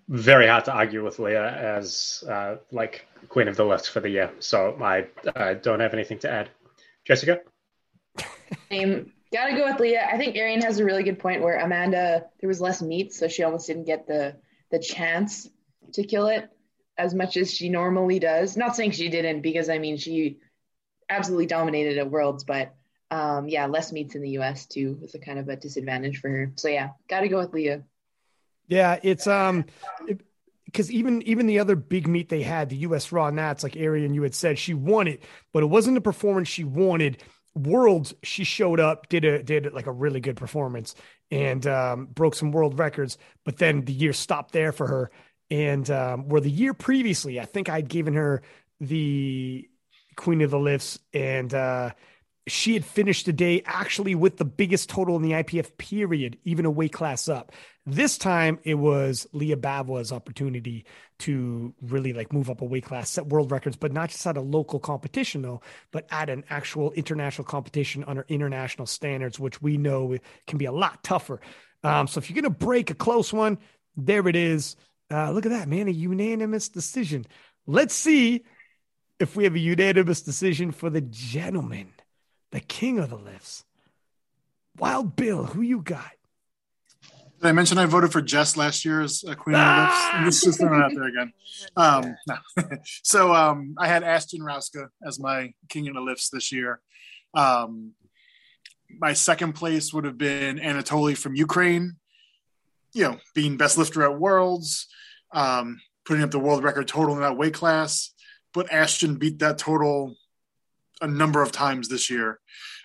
Very 0.08 0.46
hard 0.46 0.64
to 0.66 0.72
argue 0.72 1.04
with 1.04 1.18
Leah 1.18 1.50
as 1.50 2.24
uh, 2.28 2.56
like 2.70 3.06
queen 3.28 3.48
of 3.48 3.56
the 3.56 3.64
list 3.64 3.90
for 3.90 4.00
the 4.00 4.08
year. 4.08 4.32
So 4.38 4.76
I 4.80 5.06
I 5.36 5.54
don't 5.54 5.80
have 5.80 5.94
anything 5.94 6.18
to 6.20 6.30
add. 6.30 6.50
Jessica. 7.04 7.40
Same. 8.70 9.12
Gotta 9.32 9.56
go 9.56 9.64
with 9.64 9.80
Leah. 9.80 10.08
I 10.12 10.18
think 10.18 10.36
Arian 10.36 10.60
has 10.60 10.78
a 10.78 10.84
really 10.84 11.02
good 11.02 11.18
point 11.18 11.42
where 11.42 11.58
Amanda 11.58 12.26
there 12.40 12.48
was 12.48 12.60
less 12.60 12.82
meat, 12.82 13.14
so 13.14 13.28
she 13.28 13.42
almost 13.42 13.66
didn't 13.66 13.84
get 13.84 14.06
the 14.06 14.36
the 14.70 14.78
chance 14.78 15.48
to 15.92 16.04
kill 16.04 16.26
it 16.28 16.48
as 17.02 17.14
much 17.14 17.36
as 17.36 17.52
she 17.52 17.68
normally 17.68 18.20
does. 18.20 18.56
Not 18.56 18.76
saying 18.76 18.92
she 18.92 19.08
didn't, 19.08 19.40
because 19.42 19.68
I 19.68 19.78
mean 19.78 19.96
she 19.96 20.38
absolutely 21.08 21.46
dominated 21.46 21.98
at 21.98 22.10
Worlds, 22.10 22.44
but 22.44 22.74
um, 23.10 23.48
yeah, 23.48 23.66
less 23.66 23.92
meets 23.92 24.14
in 24.14 24.22
the 24.22 24.30
U.S. 24.30 24.66
too 24.66 24.98
was 25.00 25.14
a 25.14 25.18
kind 25.18 25.38
of 25.38 25.48
a 25.48 25.56
disadvantage 25.56 26.20
for 26.20 26.30
her. 26.30 26.52
So 26.56 26.68
yeah, 26.68 26.90
got 27.08 27.20
to 27.20 27.28
go 27.28 27.38
with 27.38 27.52
Leah. 27.52 27.82
Yeah, 28.68 28.98
it's 29.02 29.26
um, 29.26 29.66
because 30.64 30.90
even 30.90 31.20
even 31.22 31.46
the 31.46 31.58
other 31.58 31.76
big 31.76 32.06
meet 32.06 32.28
they 32.28 32.42
had, 32.42 32.68
the 32.68 32.76
U.S. 32.76 33.12
Raw 33.12 33.30
Nats, 33.30 33.62
like 33.62 33.76
Arian, 33.76 34.14
you 34.14 34.22
had 34.22 34.34
said 34.34 34.58
she 34.58 34.72
won 34.72 35.08
it, 35.08 35.22
but 35.52 35.62
it 35.62 35.66
wasn't 35.66 35.96
the 35.96 36.00
performance 36.00 36.48
she 36.48 36.64
wanted. 36.64 37.22
Worlds, 37.54 38.14
she 38.22 38.44
showed 38.44 38.80
up, 38.80 39.10
did 39.10 39.26
a 39.26 39.42
did 39.42 39.70
like 39.74 39.86
a 39.86 39.92
really 39.92 40.20
good 40.20 40.36
performance, 40.36 40.94
and 41.30 41.66
um, 41.66 42.06
broke 42.06 42.34
some 42.34 42.52
world 42.52 42.78
records. 42.78 43.18
But 43.44 43.58
then 43.58 43.84
the 43.84 43.92
year 43.92 44.14
stopped 44.14 44.52
there 44.52 44.72
for 44.72 44.86
her, 44.86 45.10
and 45.52 45.90
um, 45.90 46.28
where 46.30 46.40
the 46.40 46.50
year 46.50 46.72
previously, 46.72 47.38
I 47.38 47.44
think 47.44 47.68
I'd 47.68 47.86
given 47.86 48.14
her 48.14 48.42
the 48.80 49.68
Queen 50.16 50.40
of 50.40 50.50
the 50.50 50.58
Lifts, 50.58 50.98
and 51.12 51.52
uh, 51.52 51.90
she 52.46 52.72
had 52.72 52.86
finished 52.86 53.26
the 53.26 53.34
day 53.34 53.62
actually 53.66 54.14
with 54.14 54.38
the 54.38 54.46
biggest 54.46 54.88
total 54.88 55.14
in 55.14 55.20
the 55.20 55.32
IPF 55.32 55.76
period, 55.76 56.38
even 56.44 56.64
a 56.64 56.70
weight 56.70 56.94
class 56.94 57.28
up. 57.28 57.52
This 57.84 58.16
time 58.16 58.60
it 58.64 58.76
was 58.76 59.26
Leah 59.34 59.58
Bavoil's 59.58 60.10
opportunity 60.10 60.86
to 61.18 61.74
really 61.82 62.14
like 62.14 62.32
move 62.32 62.48
up 62.48 62.62
a 62.62 62.64
weight 62.64 62.86
class, 62.86 63.10
set 63.10 63.26
world 63.26 63.50
records, 63.50 63.76
but 63.76 63.92
not 63.92 64.08
just 64.08 64.26
at 64.26 64.38
a 64.38 64.40
local 64.40 64.80
competition 64.80 65.42
though, 65.42 65.60
but 65.90 66.06
at 66.10 66.30
an 66.30 66.44
actual 66.48 66.92
international 66.92 67.44
competition 67.44 68.04
under 68.06 68.24
international 68.28 68.86
standards, 68.86 69.38
which 69.38 69.60
we 69.60 69.76
know 69.76 70.16
can 70.46 70.56
be 70.56 70.64
a 70.64 70.72
lot 70.72 71.04
tougher. 71.04 71.42
Um, 71.84 72.06
so 72.06 72.18
if 72.18 72.30
you're 72.30 72.40
going 72.40 72.50
to 72.50 72.58
break 72.58 72.88
a 72.88 72.94
close 72.94 73.34
one, 73.34 73.58
there 73.96 74.26
it 74.28 74.36
is. 74.36 74.76
Uh, 75.12 75.30
look 75.30 75.44
at 75.44 75.50
that, 75.50 75.68
man. 75.68 75.88
A 75.88 75.92
unanimous 75.92 76.68
decision. 76.70 77.26
Let's 77.66 77.94
see 77.94 78.44
if 79.20 79.36
we 79.36 79.44
have 79.44 79.54
a 79.54 79.60
unanimous 79.60 80.22
decision 80.22 80.72
for 80.72 80.88
the 80.88 81.02
gentleman, 81.02 81.92
the 82.50 82.60
king 82.60 82.98
of 82.98 83.10
the 83.10 83.16
lifts. 83.16 83.64
Wild 84.78 85.14
Bill, 85.14 85.44
who 85.44 85.60
you 85.60 85.82
got? 85.82 86.10
Did 87.40 87.48
I 87.48 87.52
mention 87.52 87.76
I 87.76 87.86
voted 87.86 88.10
for 88.10 88.22
Jess 88.22 88.56
last 88.56 88.84
year 88.84 89.02
as 89.02 89.22
a 89.26 89.34
queen 89.34 89.56
ah! 89.58 89.60
of 89.60 90.20
the 90.20 90.24
lifts? 90.24 90.44
Let's 90.44 90.44
just 90.44 90.60
throw 90.60 90.78
it 90.78 90.82
out 90.82 90.92
there 90.94 91.08
again. 91.08 91.32
Um, 91.76 92.16
no. 92.26 92.64
so 93.02 93.34
um, 93.34 93.74
I 93.78 93.88
had 93.88 94.02
Ashton 94.02 94.40
Rouska 94.40 94.88
as 95.06 95.20
my 95.20 95.52
king 95.68 95.88
of 95.88 95.94
the 95.94 96.00
lifts 96.00 96.30
this 96.30 96.52
year. 96.52 96.80
Um, 97.34 97.92
my 98.88 99.12
second 99.12 99.54
place 99.54 99.92
would 99.92 100.04
have 100.04 100.18
been 100.18 100.58
Anatoly 100.58 101.16
from 101.16 101.34
Ukraine. 101.34 101.96
You 102.94 103.04
know, 103.04 103.18
being 103.34 103.56
best 103.56 103.76
lifter 103.76 104.02
at 104.04 104.18
Worlds, 104.18 104.86
um, 105.32 105.80
putting 106.04 106.22
up 106.22 106.30
the 106.30 106.38
world 106.38 106.64
record 106.64 106.88
total 106.88 107.14
in 107.14 107.20
that 107.20 107.36
weight 107.36 107.54
class. 107.54 108.12
But 108.54 108.72
Ashton 108.72 109.16
beat 109.16 109.38
that 109.38 109.58
total 109.58 110.14
a 111.00 111.06
number 111.06 111.42
of 111.42 111.52
times 111.52 111.88
this 111.88 112.10
year 112.10 112.38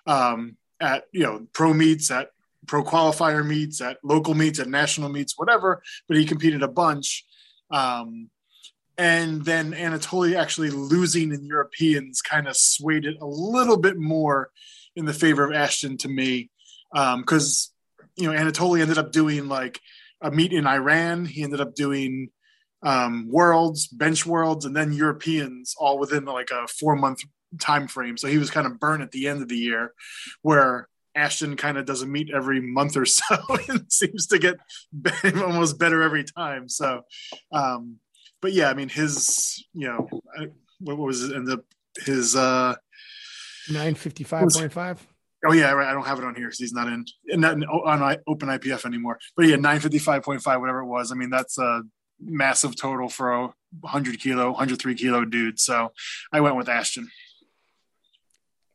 um, 0.06 0.58
at 0.80 1.06
you 1.12 1.24
know 1.24 1.48
pro 1.54 1.74
meets, 1.74 2.10
at 2.10 2.30
pro 2.66 2.84
qualifier 2.84 3.46
meets, 3.46 3.82
at 3.82 3.98
local 4.04 4.34
meets, 4.34 4.60
at 4.60 4.68
national 4.68 5.10
meets, 5.10 5.38
whatever. 5.38 5.82
But 6.08 6.18
he 6.18 6.26
competed 6.26 6.64
a 6.64 6.68
bunch. 6.68 7.26
Um, 7.70 8.30
and 8.98 9.46
then 9.46 9.74
Anatoly 9.74 10.36
actually 10.36 10.72
losing 10.72 11.32
in 11.32 11.46
Europeans 11.46 12.22
kind 12.22 12.48
of 12.48 12.58
swayed 12.58 13.06
it 13.06 13.18
a 13.22 13.28
little 13.28 13.78
bit 13.78 13.98
more 13.98 14.50
in 14.96 15.06
the 15.06 15.14
favor 15.14 15.44
of 15.44 15.54
Ashton 15.54 15.98
to 15.98 16.08
me 16.08 16.50
because 16.92 17.72
um, 18.00 18.06
you 18.16 18.32
know 18.32 18.38
Anatoly 18.38 18.82
ended 18.82 18.98
up 18.98 19.12
doing 19.12 19.48
like 19.48 19.80
a 20.22 20.32
meet 20.32 20.54
in 20.54 20.66
Iran. 20.66 21.26
He 21.26 21.44
ended 21.44 21.62
up 21.62 21.76
doing 21.76 22.30
um, 22.84 23.28
worlds, 23.30 23.88
bench 23.88 24.26
worlds, 24.26 24.66
and 24.66 24.76
then 24.76 24.94
Europeans 24.94 25.76
all 25.78 25.98
within 25.98 26.26
like 26.26 26.52
a 26.52 26.68
four 26.68 26.96
month 26.96 27.22
time 27.60 27.88
frame. 27.88 28.18
So 28.18 28.28
he 28.28 28.38
was 28.38 28.52
kind 28.52 28.68
of 28.68 28.80
burnt 28.80 29.04
at 29.04 29.12
the 29.12 29.28
end 29.28 29.42
of 29.42 29.48
the 29.48 29.58
year, 29.58 29.94
where 30.42 30.88
Ashton 31.16 31.58
kind 31.58 31.78
of 31.78 31.86
does 31.86 32.04
a 32.04 32.06
meet 32.06 32.30
every 32.34 32.62
month 32.62 32.96
or 32.96 33.06
so 33.06 33.36
and 33.70 33.92
seems 33.92 34.28
to 34.28 34.40
get 34.40 34.58
almost 35.36 35.80
better 35.80 36.04
every 36.04 36.24
time. 36.24 36.70
So, 36.70 37.02
um, 37.52 37.98
but 38.42 38.54
yeah, 38.54 38.70
I 38.70 38.76
mean, 38.76 38.90
his, 38.90 39.66
you 39.74 39.88
know, 39.88 40.08
what 40.80 40.98
was 40.98 41.24
it? 41.24 41.36
And 41.36 41.48
the, 41.48 41.64
his, 42.06 42.36
uh, 42.36 42.76
955.5. 43.70 45.00
Oh 45.46 45.54
yeah, 45.54 45.72
right. 45.72 45.88
I 45.88 45.94
don't 45.94 46.06
have 46.06 46.18
it 46.18 46.26
on 46.26 46.36
here 46.36 46.46
because 46.46 46.58
he's 46.58 46.74
not 46.74 46.88
in, 46.88 47.06
not 47.28 47.54
in, 47.54 47.64
on 47.64 48.18
Open 48.28 48.50
IPF 48.50 48.86
anymore. 48.86 49.20
But 49.36 49.46
yeah, 49.46 49.56
nine 49.58 49.80
fifty 49.80 50.00
five 50.00 50.24
point 50.24 50.42
five, 50.42 50.60
whatever 50.60 50.80
it 50.80 50.88
was. 50.88 51.12
I 51.12 51.16
mean, 51.16 51.30
that's 51.30 51.60
a 51.60 51.84
massive 52.20 52.76
total 52.76 53.10
for 53.10 53.32
a 53.32 53.54
hundred 53.86 54.20
kilo, 54.20 54.54
hundred 54.54 54.80
three 54.80 54.96
kilo 54.96 55.26
dude. 55.26 55.60
So 55.60 55.92
I 56.32 56.42
went 56.42 56.56
with 56.56 56.70
Ashton. 56.70 57.10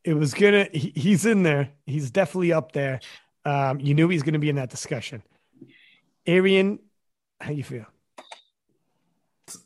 It 0.05 0.15
was 0.15 0.35
gonna. 0.35 0.69
He, 0.73 0.93
he's 0.95 1.27
in 1.27 1.43
there. 1.43 1.71
He's 1.87 2.11
definitely 2.11 2.53
up 2.53 2.73
there. 2.73 3.01
Um, 3.45 3.81
you 3.81 3.95
knew 3.95 4.09
he's 4.09 4.23
gonna 4.23 4.39
be 4.39 4.49
in 4.49 4.57
that 4.57 4.71
discussion. 4.71 5.23
Arian, 6.27 6.79
how 7.41 7.51
you 7.51 7.65
feel? 7.65 7.87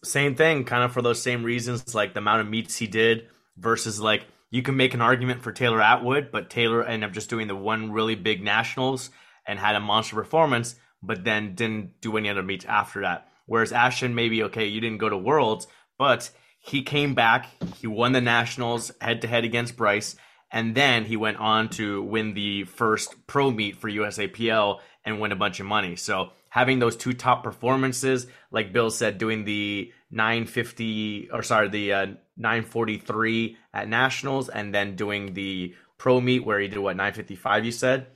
Same 0.02 0.34
thing, 0.34 0.64
kind 0.64 0.82
of 0.82 0.92
for 0.92 1.02
those 1.02 1.22
same 1.22 1.44
reasons, 1.44 1.94
like 1.94 2.14
the 2.14 2.18
amount 2.18 2.40
of 2.40 2.48
meets 2.48 2.76
he 2.76 2.86
did 2.86 3.28
versus 3.56 4.00
like 4.00 4.24
you 4.50 4.62
can 4.62 4.76
make 4.76 4.94
an 4.94 5.00
argument 5.00 5.42
for 5.42 5.52
Taylor 5.52 5.82
Atwood, 5.82 6.30
but 6.30 6.50
Taylor 6.50 6.82
ended 6.82 7.08
up 7.08 7.14
just 7.14 7.30
doing 7.30 7.46
the 7.46 7.56
one 7.56 7.92
really 7.92 8.14
big 8.14 8.42
nationals 8.42 9.10
and 9.46 9.58
had 9.58 9.76
a 9.76 9.80
monster 9.80 10.16
performance, 10.16 10.76
but 11.02 11.24
then 11.24 11.54
didn't 11.54 12.00
do 12.00 12.16
any 12.16 12.28
other 12.28 12.42
meets 12.42 12.64
after 12.64 13.02
that. 13.02 13.28
Whereas 13.46 13.72
Ashton, 13.72 14.14
maybe 14.14 14.42
okay, 14.44 14.66
you 14.66 14.80
didn't 14.80 14.98
go 14.98 15.08
to 15.08 15.16
Worlds, 15.16 15.66
but 15.98 16.30
he 16.58 16.82
came 16.82 17.14
back, 17.14 17.48
he 17.76 17.86
won 17.86 18.12
the 18.12 18.20
nationals 18.20 18.90
head 19.00 19.22
to 19.22 19.28
head 19.28 19.44
against 19.44 19.76
Bryce, 19.76 20.16
and 20.50 20.74
then 20.74 21.04
he 21.04 21.16
went 21.16 21.38
on 21.38 21.68
to 21.70 22.02
win 22.02 22.34
the 22.34 22.64
first 22.64 23.26
pro 23.26 23.50
meet 23.50 23.76
for 23.76 23.90
USAPL 23.90 24.80
and 25.04 25.20
win 25.20 25.32
a 25.32 25.36
bunch 25.36 25.60
of 25.60 25.66
money. 25.66 25.96
So 25.96 26.30
having 26.48 26.78
those 26.78 26.96
two 26.96 27.12
top 27.12 27.44
performances, 27.44 28.26
like 28.50 28.72
Bill 28.72 28.90
said, 28.90 29.18
doing 29.18 29.44
the 29.44 29.92
950 30.10 31.30
or 31.32 31.42
sorry, 31.42 31.68
the 31.68 31.92
uh, 31.92 32.06
943 32.36 33.56
at 33.72 33.88
nationals, 33.88 34.48
and 34.48 34.74
then 34.74 34.96
doing 34.96 35.34
the 35.34 35.74
pro 35.98 36.20
meet 36.20 36.44
where 36.44 36.58
he 36.58 36.68
did 36.68 36.78
what 36.78 36.96
955. 36.96 37.64
You 37.64 37.72
said. 37.72 38.06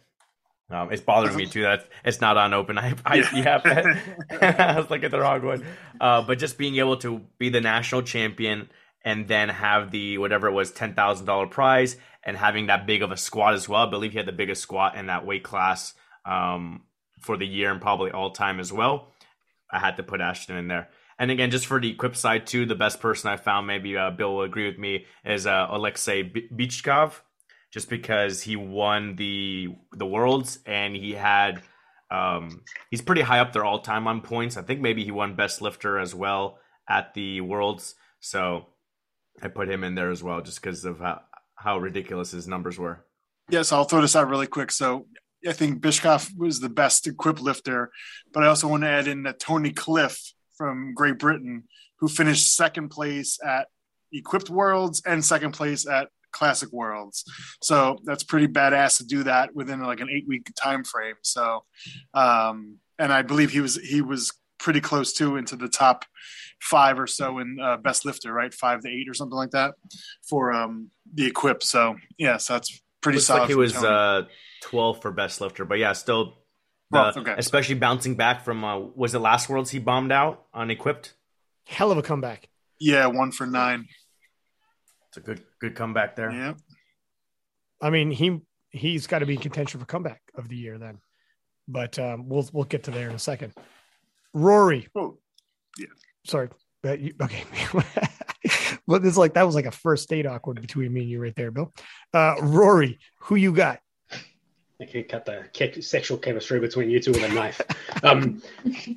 Um, 0.71 0.93
it's 0.93 1.03
bothering 1.03 1.37
me 1.37 1.47
too 1.47 1.63
that 1.63 1.89
it's 2.05 2.21
not 2.21 2.37
on 2.37 2.55
open 2.55 2.79
I, 2.79 2.93
IPF. 2.93 3.63
I 4.43 4.77
was 4.79 4.91
looking 4.91 5.07
at 5.07 5.11
the 5.11 5.21
wrong 5.21 5.45
one. 5.45 5.65
Uh, 6.01 6.23
but 6.23 6.39
just 6.39 6.59
being 6.59 6.77
able 6.77 6.97
to 6.99 7.23
be 7.39 7.49
the 7.49 7.61
national 7.61 8.03
champion 8.03 8.71
and 9.05 9.27
then 9.27 9.49
have 9.49 9.91
the 9.91 10.19
whatever 10.19 10.47
it 10.49 10.53
was 10.53 10.71
ten 10.71 10.95
thousand 10.95 11.27
dollar 11.27 11.47
prize 11.47 11.97
and 12.23 12.37
having 12.37 12.67
that 12.67 12.87
big 12.87 13.03
of 13.03 13.11
a 13.11 13.17
squat 13.17 13.55
as 13.55 13.69
well. 13.69 13.87
I 13.87 13.91
believe 13.91 14.13
he 14.13 14.19
had 14.19 14.27
the 14.27 14.33
biggest 14.33 14.63
squat 14.63 14.95
in 14.97 15.07
that 15.07 15.27
weight 15.27 15.43
class 15.43 15.95
um, 16.25 16.83
for 17.21 17.37
the 17.37 17.47
year 17.47 17.71
and 17.71 17.81
probably 17.81 18.11
all 18.11 18.31
time 18.31 18.61
as 18.61 18.73
well. 18.73 19.13
I 19.71 19.79
had 19.79 19.97
to 19.97 20.03
put 20.03 20.21
Ashton 20.21 20.57
in 20.57 20.69
there. 20.69 20.89
And 21.19 21.31
again, 21.31 21.51
just 21.51 21.67
for 21.67 21.79
the 21.79 21.91
equip 21.91 22.17
side 22.17 22.47
too, 22.47 22.65
the 22.65 22.75
best 22.75 23.01
person 23.01 23.31
I 23.31 23.37
found, 23.37 23.67
maybe 23.67 23.97
uh, 23.97 24.11
Bill 24.11 24.37
will 24.37 24.43
agree 24.43 24.67
with 24.67 24.79
me, 24.79 25.05
is 25.25 25.47
uh, 25.47 25.67
Alexei 25.69 26.23
Bychkov, 26.25 27.21
just 27.73 27.89
because 27.89 28.43
he 28.43 28.57
won 28.57 29.17
the 29.17 29.69
the 29.93 30.07
worlds 30.07 30.59
and 30.67 30.95
he 30.95 31.13
had 31.13 31.63
um, 32.11 32.63
he's 32.91 33.03
pretty 33.03 33.23
high 33.23 33.39
up 33.39 33.53
there 33.53 33.65
all 33.65 33.81
time 33.81 34.09
on 34.09 34.21
points. 34.21 34.57
I 34.57 34.63
think 34.63 34.81
maybe 34.81 35.05
he 35.05 35.13
won 35.13 35.37
best 35.37 35.63
lifter 35.63 35.99
as 35.99 36.15
well 36.15 36.59
at 36.89 37.15
the 37.15 37.41
worlds, 37.41 37.95
so 38.19 38.67
I 39.43 39.49
put 39.49 39.69
him 39.69 39.85
in 39.85 39.95
there 39.95 40.11
as 40.11 40.23
well, 40.23 40.41
just 40.41 40.61
because 40.61 40.85
of 40.85 40.99
how, 40.99 41.21
how 41.55 41.79
ridiculous 41.79 42.33
his 42.33 42.49
numbers 42.49 42.79
were. 42.79 43.05
Yes, 43.49 43.73
I'll 43.73 43.85
throw 43.85 44.01
this 44.01 44.17
out 44.17 44.29
really 44.29 44.47
quick. 44.47 44.71
So 44.71 45.07
I 45.47 45.53
think 45.53 45.81
Bychkov 45.81 46.37
was 46.37 46.61
the 46.61 46.69
best 46.69 47.07
equipped 47.07 47.41
lifter, 47.41 47.91
but 48.33 48.43
I 48.43 48.49
also 48.49 48.69
want 48.69 48.83
to 48.83 48.89
add 48.89 49.07
in 49.07 49.23
that 49.23 49.39
Tony 49.39 49.71
Cliff 49.71 50.33
from 50.57 50.95
Great 50.95 51.19
Britain, 51.19 51.65
who 51.99 52.09
finished 52.09 52.55
second 52.55 52.89
place 52.89 53.39
at 53.45 53.69
Equipped 54.13 54.51
Worlds 54.51 55.03
and 55.07 55.25
second 55.25 55.53
place 55.53 55.87
at 55.87 56.09
Classic 56.33 56.71
Worlds. 56.73 57.25
So 57.63 57.99
that's 58.05 58.23
pretty 58.23 58.49
badass 58.49 58.99
to 58.99 59.05
do 59.05 59.23
that 59.25 59.55
within 59.55 59.81
like 59.81 60.01
an 60.01 60.09
eight 60.11 60.27
week 60.27 60.51
time 60.57 60.85
frame. 60.85 61.17
So, 61.23 61.65
um, 62.15 62.77
and 62.99 63.13
I 63.13 63.23
believe 63.23 63.51
he 63.51 63.61
was 63.61 63.77
he 63.77 64.01
was 64.01 64.33
pretty 64.59 64.81
close 64.81 65.13
to 65.15 65.37
into 65.37 65.57
the 65.57 65.69
top 65.69 66.05
five 66.61 66.99
or 66.99 67.07
so 67.07 67.39
in 67.39 67.59
uh, 67.61 67.79
best 67.79 68.05
lifter, 68.05 68.33
right? 68.33 68.53
Five 68.53 68.81
to 68.81 68.89
eight 68.89 69.09
or 69.09 69.15
something 69.15 69.37
like 69.37 69.51
that 69.51 69.75
for 70.29 70.53
um, 70.53 70.91
the 71.15 71.27
equip. 71.27 71.63
So 71.63 71.97
yeah, 72.19 72.37
so 72.37 72.55
that's 72.55 72.83
pretty 73.01 73.17
Looks 73.17 73.27
solid. 73.27 73.41
Like 73.41 73.49
he 73.49 73.55
was 73.55 73.75
uh, 73.77 74.23
12 74.63 75.01
for 75.01 75.11
best 75.11 75.41
lifter, 75.41 75.65
but 75.65 75.79
yeah, 75.79 75.95
still 75.95 76.35
the, 76.91 77.19
okay. 77.19 77.35
especially 77.39 77.77
bouncing 77.77 78.17
back 78.17 78.45
from 78.45 78.65
uh, 78.65 78.79
was 78.79 79.15
it 79.15 79.21
last 79.21 79.49
worlds 79.49 79.71
he 79.71 79.79
bombed 79.79 80.13
out 80.13 80.47
unequipped 80.53 81.15
hell 81.67 81.93
of 81.93 81.99
a 81.99 82.03
comeback 82.03 82.49
yeah 82.79 83.07
one 83.07 83.31
for 83.31 83.47
nine 83.47 83.87
it's 85.11 85.19
a 85.19 85.21
good 85.21 85.43
good 85.61 85.75
comeback 85.75 86.17
there. 86.17 86.31
Yeah 86.31 86.55
i 87.83 87.91
mean 87.91 88.11
he 88.11 88.41
he's 88.71 89.07
got 89.07 89.21
to 89.21 89.27
be 89.27 89.35
in 89.35 89.41
contention 89.41 89.81
for 89.81 89.87
comeback 89.87 90.21
of 90.35 90.49
the 90.49 90.57
year 90.57 90.79
then. 90.79 90.99
But 91.69 91.99
um, 91.99 92.29
we'll 92.29 92.49
we'll 92.53 92.65
get 92.65 92.85
to 92.85 92.91
there 92.91 93.09
in 93.09 93.15
a 93.15 93.19
second. 93.19 93.53
Rory. 94.33 94.89
Oh 94.95 95.19
yeah. 95.79 95.87
Sorry. 96.25 96.49
You, 96.85 97.15
okay. 97.21 97.45
But 98.87 99.05
it's 99.05 99.17
like 99.17 99.35
that 99.35 99.47
was 99.47 99.55
like 99.55 99.67
a 99.67 99.71
first 99.71 100.09
date 100.09 100.27
awkward 100.27 100.61
between 100.61 100.93
me 100.93 101.03
and 101.03 101.11
you 101.11 101.23
right 101.23 101.35
there 101.37 101.53
bill. 101.53 101.73
Uh 102.13 102.35
rory 102.43 102.99
who 103.21 103.37
you 103.37 103.53
got 103.53 103.79
I 104.81 104.87
can 104.87 105.05
cut 105.05 105.27
the 105.27 105.83
sexual 105.83 106.17
chemistry 106.17 106.59
between 106.59 106.89
you 106.89 107.01
two 107.01 107.13
with 107.13 107.23
a 107.23 107.35
knife. 107.35 107.61
Um, 108.03 108.43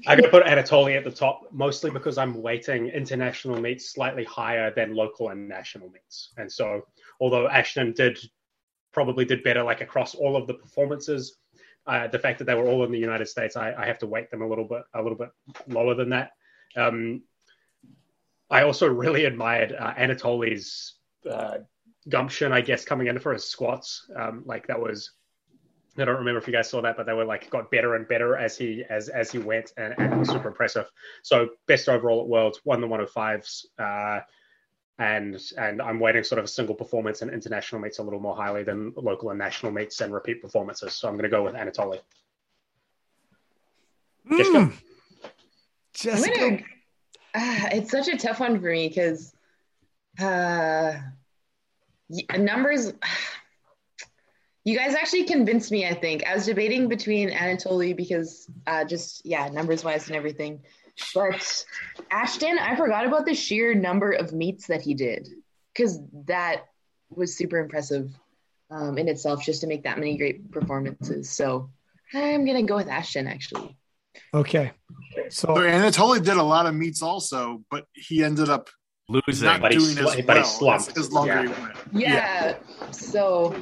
I'm 0.08 0.18
going 0.18 0.24
to 0.24 0.30
put 0.30 0.46
Anatoly 0.46 0.96
at 0.96 1.04
the 1.04 1.12
top, 1.12 1.48
mostly 1.52 1.92
because 1.92 2.18
I'm 2.18 2.42
weighting 2.42 2.88
international 2.88 3.60
meets 3.60 3.90
slightly 3.90 4.24
higher 4.24 4.74
than 4.74 4.96
local 4.96 5.30
and 5.30 5.48
national 5.50 5.90
meets. 5.90 6.32
And 6.38 6.50
so, 6.50 6.84
although 7.20 7.50
Ashton 7.50 7.92
did 7.92 8.18
probably 8.94 9.26
did 9.26 9.44
better, 9.44 9.62
like 9.62 9.82
across 9.82 10.16
all 10.16 10.38
of 10.38 10.48
the 10.48 10.54
performances, 10.54 11.38
uh, 11.86 12.08
the 12.08 12.20
fact 12.20 12.40
that 12.40 12.46
they 12.46 12.56
were 12.56 12.68
all 12.68 12.86
in 12.86 12.92
the 12.92 13.00
United 13.00 13.28
States, 13.28 13.58
I, 13.58 13.74
I, 13.74 13.86
have 13.86 14.00
to 14.00 14.08
weight 14.08 14.32
them 14.32 14.42
a 14.42 14.48
little 14.48 14.64
bit, 14.64 14.84
a 14.94 15.02
little 15.02 15.18
bit 15.18 15.32
lower 15.68 15.96
than 15.96 16.10
that. 16.10 16.32
Um, 16.78 17.24
I 18.50 18.64
also 18.64 18.88
really 18.88 19.26
admired 19.26 19.74
uh, 19.74 19.94
Anatoly's 19.98 20.94
uh, 21.30 21.58
gumption, 22.08 22.54
I 22.54 22.62
guess, 22.62 22.86
coming 22.86 23.08
in 23.08 23.20
for 23.20 23.34
his 23.34 23.44
squats. 23.44 24.10
Um, 24.16 24.44
like 24.46 24.68
that 24.68 24.80
was 24.80 25.12
I 25.98 26.06
don't 26.06 26.18
remember 26.18 26.40
if 26.40 26.48
you 26.48 26.54
guys 26.54 26.70
saw 26.70 26.82
that, 26.82 26.98
but 26.98 27.06
they 27.06 27.14
were 27.14 27.26
like 27.26 27.50
got 27.52 27.70
better 27.70 27.96
and 27.96 28.08
better 28.08 28.36
as 28.36 28.58
he 28.58 28.84
as 28.90 29.10
as 29.10 29.32
he 29.32 29.38
went, 29.38 29.74
and, 29.78 29.94
and 29.98 30.14
it 30.14 30.18
was 30.18 30.30
super 30.30 30.48
impressive. 30.48 30.90
So 31.22 31.50
best 31.68 31.88
overall 31.88 32.22
at 32.22 32.28
Worlds, 32.28 32.62
won 32.66 32.82
the 32.82 32.88
105s, 32.88 33.66
uh, 33.78 34.22
and 34.98 35.40
and 35.58 35.82
I'm 35.82 36.00
waiting 36.00 36.24
sort 36.24 36.40
of 36.40 36.46
a 36.46 36.48
single 36.48 36.74
performance 36.74 37.22
in 37.22 37.30
international 37.30 37.80
meets 37.80 38.00
a 38.00 38.04
little 38.04 38.20
more 38.20 38.36
highly 38.36 38.64
than 38.64 38.94
local 38.96 39.30
and 39.30 39.38
national 39.38 39.72
meets 39.72 40.02
and 40.02 40.12
repeat 40.12 40.42
performances. 40.42 40.94
So 40.94 41.08
I'm 41.08 41.14
going 41.14 41.30
to 41.30 41.30
go 41.30 41.44
with 41.44 41.54
Anatoly. 41.54 42.00
Mm. 44.32 44.38
Jessica. 44.38 44.74
Jessica. 45.94 46.40
Gonna, 46.40 46.56
uh, 47.36 47.70
it's 47.72 47.92
such 47.92 48.08
a 48.08 48.18
tough 48.18 48.40
one 48.40 48.60
for 48.60 48.72
me 48.72 48.88
because 48.88 49.32
uh, 50.20 50.94
numbers. 52.36 52.94
You 54.66 54.78
guys 54.78 54.96
actually 54.96 55.26
convinced 55.26 55.72
me, 55.72 55.86
I 55.86 55.94
think. 55.94 56.26
I 56.26 56.34
was 56.36 56.46
debating 56.46 56.88
between 56.88 57.30
Anatoly 57.30 57.96
because 57.96 58.50
uh, 58.66 58.86
just, 58.86 59.26
yeah, 59.26 59.50
numbers 59.50 59.84
wise 59.84 60.08
and 60.08 60.16
everything. 60.16 60.62
But 61.14 61.66
Ashton, 62.12 62.58
I 62.60 62.76
forgot 62.76 63.06
about 63.06 63.26
the 63.26 63.34
sheer 63.34 63.74
number 63.74 64.12
of 64.12 64.32
meets 64.32 64.68
that 64.68 64.82
he 64.82 64.94
did 64.94 65.28
because 65.74 66.00
that 66.28 66.66
was 67.10 67.36
super 67.36 67.58
impressive 67.58 68.12
um, 68.70 68.98
in 68.98 69.08
itself 69.08 69.44
just 69.44 69.62
to 69.62 69.68
make 69.68 69.84
that 69.84 69.98
many 69.98 70.18
great 70.18 70.52
performances. 70.52 71.30
So 71.30 71.70
I'm 72.14 72.46
going 72.46 72.58
to 72.58 72.64
go 72.64 72.76
with 72.76 72.88
Ashton 72.88 73.28
actually. 73.28 73.76
Okay. 74.34 74.72
So, 75.30 75.48
so 75.48 75.56
Anatoly 75.56 76.24
did 76.24 76.38
a 76.38 76.44
lot 76.44 76.68
of 76.68 76.76
meets 76.76 77.02
also, 77.02 77.64
but 77.70 77.86
he 77.94 78.24
ended 78.24 78.50
up 78.50 78.70
losing, 79.10 79.46
not 79.46 79.62
but 79.62 79.72
doing 79.72 79.98
he, 79.98 80.00
as 80.00 80.16
but 80.16 80.28
well 80.28 80.38
he 80.38 80.44
slumped. 80.44 80.90
as, 80.90 80.98
as 80.98 81.12
longer 81.12 81.34
yeah. 81.34 81.42
he 81.42 81.62
went. 81.62 81.78
Yeah. 81.92 82.56
yeah. 82.82 82.92
So 82.92 83.56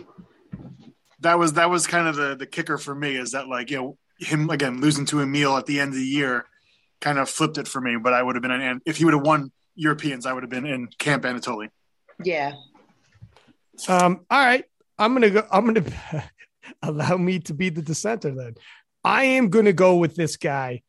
that 1.22 1.40
was 1.40 1.54
that 1.54 1.70
was 1.70 1.88
kind 1.88 2.08
of 2.08 2.16
the 2.16 2.36
the 2.36 2.46
kicker 2.46 2.78
for 2.78 2.94
me 2.94 3.16
is 3.16 3.32
that 3.32 3.48
like 3.48 3.72
you 3.72 3.78
know 3.78 3.98
him 4.20 4.50
again 4.50 4.82
losing 4.82 5.06
to 5.06 5.22
Emil 5.22 5.58
at 5.58 5.66
the 5.66 5.80
end 5.80 5.90
of 5.90 5.96
the 5.96 6.06
year 6.06 6.46
kind 7.02 7.18
of 7.18 7.30
flipped 7.30 7.58
it 7.58 7.68
for 7.68 7.82
me. 7.82 7.98
But 7.98 8.14
I 8.14 8.22
would 8.24 8.36
have 8.36 8.42
been 8.42 8.52
an 8.52 8.82
if 8.86 8.98
he 8.98 9.06
would 9.06 9.14
have 9.14 9.26
won 9.26 9.52
Europeans, 9.76 10.26
I 10.26 10.34
would 10.34 10.44
have 10.44 10.50
been 10.50 10.66
in 10.66 10.88
Camp 11.00 11.24
Anatoly. 11.24 11.70
Yeah. 12.24 12.54
Um. 13.88 14.26
All 14.30 14.40
right. 14.40 14.64
I'm 14.98 15.14
gonna 15.14 15.30
go. 15.30 15.48
I'm 15.52 15.66
gonna 15.66 15.84
allow 16.82 17.18
me 17.18 17.40
to 17.40 17.54
be 17.54 17.70
the 17.70 17.82
dissenter 17.82 18.32
then. 18.32 18.56
I 19.04 19.24
am 19.24 19.50
gonna 19.50 19.74
go 19.74 19.98
with 19.98 20.16
this 20.16 20.38
guy, 20.38 20.84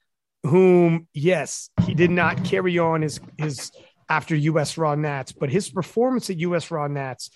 whom 0.44 1.08
yes, 1.14 1.70
he 1.86 1.94
did 1.94 2.10
not 2.10 2.44
carry 2.44 2.78
on 2.78 3.02
his 3.02 3.20
his 3.38 3.72
after 4.08 4.36
U.S. 4.36 4.76
Raw 4.76 4.94
Nats, 4.94 5.32
but 5.32 5.48
his 5.48 5.70
performance 5.70 6.28
at 6.28 6.38
U.S. 6.38 6.70
Raw 6.70 6.86
Nats 6.86 7.30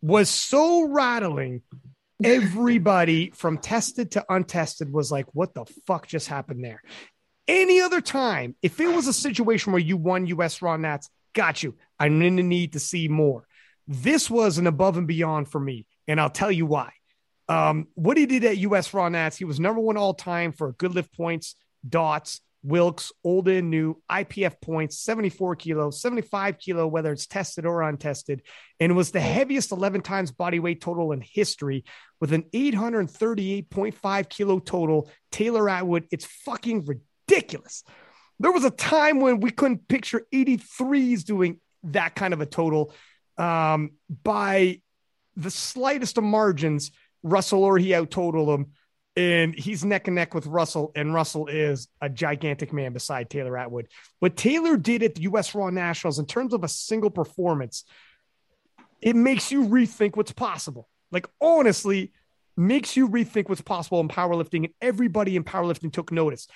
was 0.00 0.28
so 0.28 0.88
rattling 0.88 1.62
everybody 2.24 3.30
from 3.30 3.58
tested 3.58 4.12
to 4.12 4.24
untested 4.28 4.92
was 4.92 5.10
like, 5.10 5.26
what 5.32 5.54
the 5.54 5.64
fuck 5.86 6.06
just 6.06 6.28
happened 6.28 6.64
there? 6.64 6.82
Any 7.48 7.80
other 7.80 8.00
time, 8.00 8.54
if 8.62 8.80
it 8.80 8.88
was 8.88 9.06
a 9.06 9.12
situation 9.12 9.72
where 9.72 9.80
you 9.80 9.96
won 9.96 10.26
US 10.26 10.62
Raw 10.62 10.76
Nats, 10.76 11.08
got 11.34 11.62
you. 11.62 11.76
I'm 11.98 12.22
in 12.22 12.36
the 12.36 12.42
need 12.42 12.74
to 12.74 12.80
see 12.80 13.08
more. 13.08 13.46
This 13.88 14.30
was 14.30 14.58
an 14.58 14.66
above 14.66 14.96
and 14.96 15.06
beyond 15.06 15.48
for 15.50 15.60
me, 15.60 15.86
and 16.06 16.20
I'll 16.20 16.30
tell 16.30 16.52
you 16.52 16.66
why. 16.66 16.92
Um, 17.48 17.88
what 17.94 18.16
he 18.16 18.26
did 18.26 18.44
at 18.44 18.58
US 18.58 18.94
Raw 18.94 19.08
Nats, 19.08 19.36
he 19.36 19.44
was 19.44 19.58
number 19.58 19.80
one 19.80 19.96
all 19.96 20.14
time 20.14 20.52
for 20.52 20.72
good 20.72 20.94
lift 20.94 21.14
points, 21.14 21.56
dots, 21.86 22.40
Wilks, 22.62 23.12
old 23.24 23.48
and 23.48 23.70
new, 23.70 24.00
IPF 24.10 24.60
points, 24.60 24.98
74 25.00 25.56
kilo, 25.56 25.90
75 25.90 26.58
kilo, 26.58 26.86
whether 26.86 27.12
it's 27.12 27.26
tested 27.26 27.66
or 27.66 27.82
untested. 27.82 28.42
And 28.78 28.94
was 28.94 29.10
the 29.10 29.20
heaviest 29.20 29.72
11 29.72 30.02
times 30.02 30.30
body 30.30 30.60
weight 30.60 30.80
total 30.80 31.12
in 31.12 31.20
history 31.20 31.84
with 32.20 32.32
an 32.32 32.44
838.5 32.54 34.28
kilo 34.28 34.58
total. 34.60 35.10
Taylor 35.30 35.68
Atwood, 35.68 36.06
it's 36.10 36.24
fucking 36.24 36.84
ridiculous. 36.84 37.82
There 38.38 38.52
was 38.52 38.64
a 38.64 38.70
time 38.70 39.20
when 39.20 39.40
we 39.40 39.50
couldn't 39.50 39.88
picture 39.88 40.26
83s 40.32 41.24
doing 41.24 41.60
that 41.84 42.14
kind 42.14 42.32
of 42.32 42.40
a 42.40 42.46
total. 42.46 42.94
Um, 43.36 43.92
by 44.22 44.80
the 45.36 45.50
slightest 45.50 46.18
of 46.18 46.24
margins, 46.24 46.92
Russell 47.22 47.62
Orhii 47.62 47.94
out 47.94 48.10
totaled 48.10 48.48
him 48.48 48.72
and 49.16 49.54
he's 49.54 49.84
neck 49.84 50.08
and 50.08 50.14
neck 50.14 50.34
with 50.34 50.46
Russell, 50.46 50.92
and 50.94 51.12
Russell 51.12 51.46
is 51.46 51.88
a 52.00 52.08
gigantic 52.08 52.72
man 52.72 52.92
beside 52.92 53.28
Taylor 53.28 53.58
Atwood. 53.58 53.88
What 54.20 54.36
Taylor 54.36 54.76
did 54.76 55.02
at 55.02 55.14
the 55.14 55.22
U.S. 55.22 55.54
Raw 55.54 55.70
Nationals 55.70 56.18
in 56.18 56.26
terms 56.26 56.54
of 56.54 56.64
a 56.64 56.68
single 56.68 57.10
performance, 57.10 57.84
it 59.00 59.16
makes 59.16 59.52
you 59.52 59.66
rethink 59.66 60.16
what's 60.16 60.32
possible. 60.32 60.88
Like 61.10 61.28
honestly, 61.40 62.12
makes 62.56 62.96
you 62.96 63.08
rethink 63.08 63.48
what's 63.48 63.60
possible 63.60 64.00
in 64.00 64.08
powerlifting, 64.08 64.64
and 64.64 64.74
everybody 64.80 65.36
in 65.36 65.44
powerlifting 65.44 65.92
took 65.92 66.10
notice. 66.10 66.48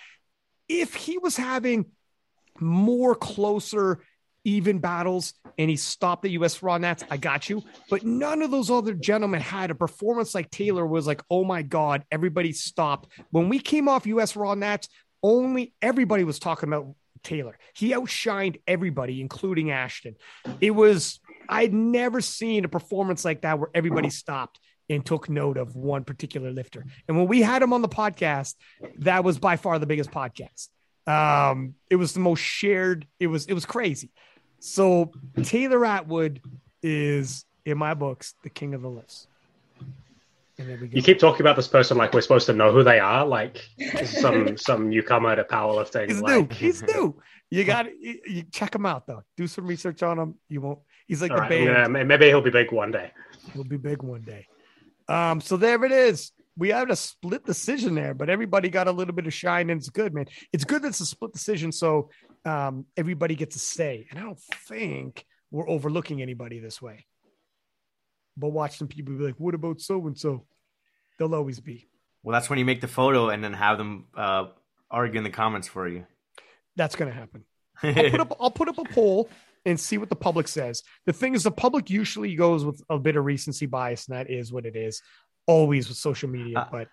If 0.68 0.94
he 0.94 1.18
was 1.18 1.36
having 1.36 1.86
more 2.58 3.14
closer 3.14 4.00
even 4.46 4.78
battles 4.78 5.34
and 5.58 5.68
he 5.68 5.76
stopped 5.76 6.22
the 6.22 6.30
US 6.30 6.62
Raw 6.62 6.78
Nats, 6.78 7.02
I 7.10 7.16
got 7.16 7.50
you. 7.50 7.62
But 7.90 8.04
none 8.04 8.42
of 8.42 8.50
those 8.52 8.70
other 8.70 8.94
gentlemen 8.94 9.40
had 9.40 9.70
a 9.70 9.74
performance 9.74 10.34
like 10.34 10.50
Taylor 10.50 10.86
was 10.86 11.06
like, 11.06 11.20
oh 11.28 11.44
my 11.44 11.62
God, 11.62 12.04
everybody 12.12 12.52
stopped. 12.52 13.08
When 13.30 13.48
we 13.48 13.58
came 13.58 13.88
off 13.88 14.06
US 14.06 14.36
Raw 14.36 14.54
Nats, 14.54 14.88
only 15.22 15.74
everybody 15.82 16.22
was 16.22 16.38
talking 16.38 16.68
about 16.68 16.94
Taylor. 17.24 17.58
He 17.74 17.90
outshined 17.90 18.60
everybody, 18.68 19.20
including 19.20 19.72
Ashton. 19.72 20.14
It 20.60 20.70
was, 20.70 21.18
I'd 21.48 21.74
never 21.74 22.20
seen 22.20 22.64
a 22.64 22.68
performance 22.68 23.24
like 23.24 23.42
that 23.42 23.58
where 23.58 23.70
everybody 23.74 24.10
stopped 24.10 24.60
and 24.88 25.04
took 25.04 25.28
note 25.28 25.56
of 25.56 25.74
one 25.74 26.04
particular 26.04 26.52
lifter. 26.52 26.86
And 27.08 27.16
when 27.16 27.26
we 27.26 27.42
had 27.42 27.62
him 27.62 27.72
on 27.72 27.82
the 27.82 27.88
podcast, 27.88 28.54
that 28.98 29.24
was 29.24 29.40
by 29.40 29.56
far 29.56 29.80
the 29.80 29.86
biggest 29.86 30.12
podcast. 30.12 30.68
Um, 31.06 31.74
it 31.90 31.96
was 31.96 32.12
the 32.12 32.20
most 32.20 32.40
shared. 32.40 33.06
It 33.20 33.28
was 33.28 33.46
it 33.46 33.54
was 33.54 33.64
crazy. 33.64 34.10
So 34.58 35.12
Taylor 35.42 35.84
Atwood 35.84 36.40
is 36.82 37.44
in 37.64 37.78
my 37.78 37.94
books 37.94 38.34
the 38.42 38.50
king 38.50 38.74
of 38.74 38.82
the 38.82 38.88
list. 38.88 39.28
And 40.58 40.68
there 40.68 40.78
we 40.80 40.88
go. 40.88 40.96
You 40.96 41.02
keep 41.02 41.18
talking 41.18 41.42
about 41.42 41.56
this 41.56 41.68
person 41.68 41.98
like 41.98 42.14
we're 42.14 42.22
supposed 42.22 42.46
to 42.46 42.54
know 42.54 42.72
who 42.72 42.82
they 42.82 42.98
are, 42.98 43.26
like 43.26 43.62
some 44.04 44.56
some 44.56 44.88
newcomer 44.88 45.36
to 45.36 45.44
powerlifting. 45.44 46.08
He's 46.08 46.22
like... 46.22 46.50
new. 46.50 46.56
He's 46.56 46.82
new. 46.82 47.20
You 47.50 47.64
got 47.72 47.86
you, 48.00 48.44
check 48.50 48.74
him 48.74 48.86
out 48.86 49.06
though. 49.06 49.22
Do 49.36 49.46
some 49.46 49.66
research 49.66 50.02
on 50.02 50.18
him. 50.18 50.34
You 50.48 50.62
won't. 50.62 50.78
He's 51.06 51.20
like 51.20 51.30
All 51.30 51.36
the 51.36 51.42
right. 51.42 51.62
Yeah, 51.62 51.86
maybe 51.88 52.26
he'll 52.26 52.40
be 52.40 52.50
big 52.50 52.72
one 52.72 52.90
day. 52.90 53.12
He'll 53.52 53.64
be 53.64 53.76
big 53.76 54.02
one 54.02 54.22
day. 54.22 54.46
Um. 55.08 55.40
So 55.40 55.56
there 55.56 55.84
it 55.84 55.92
is. 55.92 56.32
We 56.58 56.70
had 56.70 56.90
a 56.90 56.96
split 56.96 57.44
decision 57.44 57.94
there, 57.94 58.14
but 58.14 58.30
everybody 58.30 58.70
got 58.70 58.88
a 58.88 58.92
little 58.92 59.14
bit 59.14 59.26
of 59.26 59.34
shine, 59.34 59.68
and 59.68 59.78
it's 59.78 59.90
good, 59.90 60.14
man. 60.14 60.24
It's 60.54 60.64
good 60.64 60.80
that 60.82 60.88
it's 60.88 61.00
a 61.00 61.06
split 61.06 61.34
decision, 61.34 61.70
so 61.70 62.08
um, 62.46 62.86
everybody 62.96 63.34
gets 63.34 63.56
a 63.56 63.58
say. 63.58 64.06
And 64.10 64.18
I 64.18 64.22
don't 64.22 64.38
think 64.38 65.26
we're 65.50 65.68
overlooking 65.68 66.22
anybody 66.22 66.60
this 66.60 66.80
way. 66.80 67.06
But 68.36 68.48
watch 68.48 68.78
some 68.78 68.88
people 68.88 69.16
be 69.16 69.24
like, 69.24 69.38
what 69.38 69.54
about 69.54 69.80
so 69.80 70.06
and 70.06 70.16
so? 70.16 70.46
They'll 71.18 71.34
always 71.34 71.60
be. 71.60 71.88
Well, 72.22 72.32
that's 72.32 72.48
when 72.48 72.58
you 72.58 72.64
make 72.64 72.80
the 72.80 72.88
photo 72.88 73.30
and 73.30 73.42
then 73.42 73.52
have 73.52 73.78
them 73.78 74.06
uh, 74.16 74.46
argue 74.90 75.18
in 75.18 75.24
the 75.24 75.30
comments 75.30 75.68
for 75.68 75.88
you. 75.88 76.06
That's 76.76 76.94
going 76.94 77.10
to 77.10 77.18
happen. 77.18 77.44
I'll 77.82 78.10
put 78.10 78.20
up 78.20 78.36
I'll 78.40 78.50
put 78.50 78.68
up 78.68 78.78
a 78.78 78.84
poll 78.84 79.28
and 79.64 79.78
see 79.78 79.98
what 79.98 80.08
the 80.08 80.16
public 80.16 80.46
says. 80.48 80.82
The 81.06 81.12
thing 81.12 81.34
is, 81.34 81.42
the 81.42 81.50
public 81.50 81.90
usually 81.90 82.34
goes 82.34 82.64
with 82.64 82.82
a 82.88 82.98
bit 82.98 83.16
of 83.16 83.24
recency 83.24 83.66
bias, 83.66 84.06
and 84.06 84.16
that 84.16 84.30
is 84.30 84.52
what 84.52 84.66
it 84.66 84.76
is. 84.76 85.02
Always 85.46 85.88
with 85.88 85.96
social 85.96 86.28
media, 86.28 86.58
uh, 86.58 86.68
but 86.70 86.88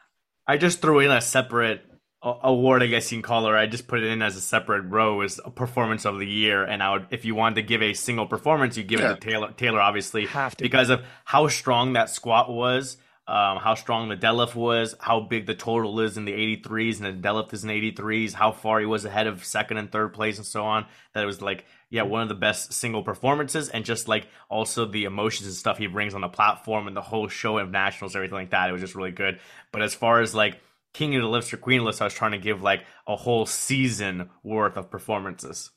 I 0.48 0.58
just 0.58 0.82
threw 0.82 1.00
in 1.00 1.12
a 1.12 1.22
separate 1.22 1.84
award, 2.24 2.84
I 2.84 2.88
guess 2.88 3.12
you 3.12 3.18
can 3.18 3.24
call 3.24 3.48
it. 3.48 3.52
I 3.52 3.66
just 3.66 3.88
put 3.88 4.00
it 4.00 4.06
in 4.06 4.22
as 4.22 4.36
a 4.36 4.42
separate 4.42 4.84
row 4.84 5.22
as 5.22 5.40
a 5.44 5.52
performance 5.52 6.06
of 6.06 6.20
the 6.20 6.28
year. 6.28 6.64
And 6.64 6.82
I 6.82 6.94
would, 6.94 7.08
if 7.12 7.26
you 7.26 7.36
wanted 7.36 7.56
to 7.56 7.62
give 7.64 7.82
a 7.82 7.94
single 7.94 8.26
performance, 8.26 8.78
you 8.78 8.84
give 8.84 9.02
yeah. 9.02 9.12
it 9.12 9.22
to 9.22 9.30
Taylor. 9.30 9.52
Taylor, 9.56 9.82
obviously, 9.82 10.26
have 10.28 10.56
to 10.58 10.64
because 10.64 10.90
of 10.90 11.04
how 11.26 11.48
strong 11.50 11.94
that 11.94 12.10
squat 12.10 12.50
was, 12.50 12.98
um, 13.28 13.58
how 13.58 13.76
strong 13.76 14.08
the 14.08 14.16
deadlift 14.16 14.56
was, 14.56 14.96
how 15.00 15.20
big 15.20 15.46
the 15.46 15.56
total 15.56 16.00
is 16.00 16.18
in 16.18 16.26
the 16.26 16.32
83s, 16.32 17.02
and 17.02 17.24
the 17.24 17.28
deadlift 17.28 17.54
is 17.54 17.64
in 17.64 17.70
83s, 17.70 18.34
how 18.34 18.52
far 18.52 18.80
he 18.80 18.86
was 18.86 19.04
ahead 19.04 19.28
of 19.28 19.44
second 19.44 19.78
and 19.78 19.92
third 19.92 20.14
place, 20.14 20.38
and 20.38 20.46
so 20.46 20.64
on. 20.64 20.86
That 21.14 21.24
it 21.24 21.28
was 21.28 21.42
like, 21.42 21.66
yeah, 21.90 22.04
one 22.04 22.22
of 22.22 22.30
the 22.30 22.36
best 22.36 22.72
single 22.72 23.04
performances, 23.04 23.68
and 23.68 23.84
just 23.84 24.08
like 24.08 24.28
also 24.50 24.86
the 24.86 25.04
emotions 25.04 25.48
and 25.48 25.56
stuff 25.56 25.78
he 25.78 25.88
brings 25.88 26.14
on 26.14 26.22
the 26.22 26.30
platform 26.30 26.88
and 26.88 26.96
the 26.96 27.02
whole 27.02 27.28
show 27.28 27.58
of 27.58 27.70
nationals, 27.70 28.16
everything 28.16 28.38
like 28.38 28.52
that. 28.52 28.70
It 28.70 28.72
was 28.72 28.82
just 28.82 28.96
really 28.96 29.12
good. 29.12 29.40
But 29.74 29.82
as 29.82 29.94
far 29.94 30.22
as 30.22 30.34
like 30.34 30.62
king 30.94 31.16
of 31.16 31.22
the 31.22 31.28
list 31.28 31.54
or 31.54 31.58
queen 31.58 31.80
of 31.80 31.84
the 31.84 31.88
list, 31.88 32.02
I 32.02 32.06
was 32.06 32.14
trying 32.14 32.32
to 32.32 32.38
give 32.38 32.62
like 32.62 32.86
a 33.08 33.16
whole 33.16 33.46
season 33.46 34.30
worth 34.44 34.78
of 34.78 34.90
performances. 34.90 35.72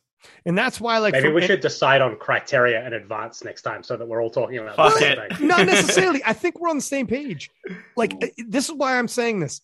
And 0.44 0.56
that's 0.56 0.80
why, 0.80 0.98
like, 0.98 1.12
maybe 1.12 1.30
we 1.30 1.46
should 1.46 1.60
decide 1.60 2.00
on 2.00 2.16
criteria 2.16 2.84
in 2.84 2.92
advance 2.92 3.44
next 3.44 3.62
time, 3.62 3.82
so 3.82 3.96
that 3.96 4.06
we're 4.06 4.22
all 4.22 4.30
talking 4.30 4.58
about 4.58 4.76
the 4.76 4.90
same 4.90 5.18
thing. 5.18 5.46
Not 5.46 5.66
necessarily. 5.66 6.20
I 6.24 6.32
think 6.32 6.58
we're 6.58 6.68
on 6.68 6.76
the 6.76 6.82
same 6.82 7.06
page. 7.06 7.50
Like, 7.96 8.34
this 8.36 8.68
is 8.68 8.74
why 8.74 8.98
I'm 8.98 9.08
saying 9.08 9.40
this. 9.40 9.60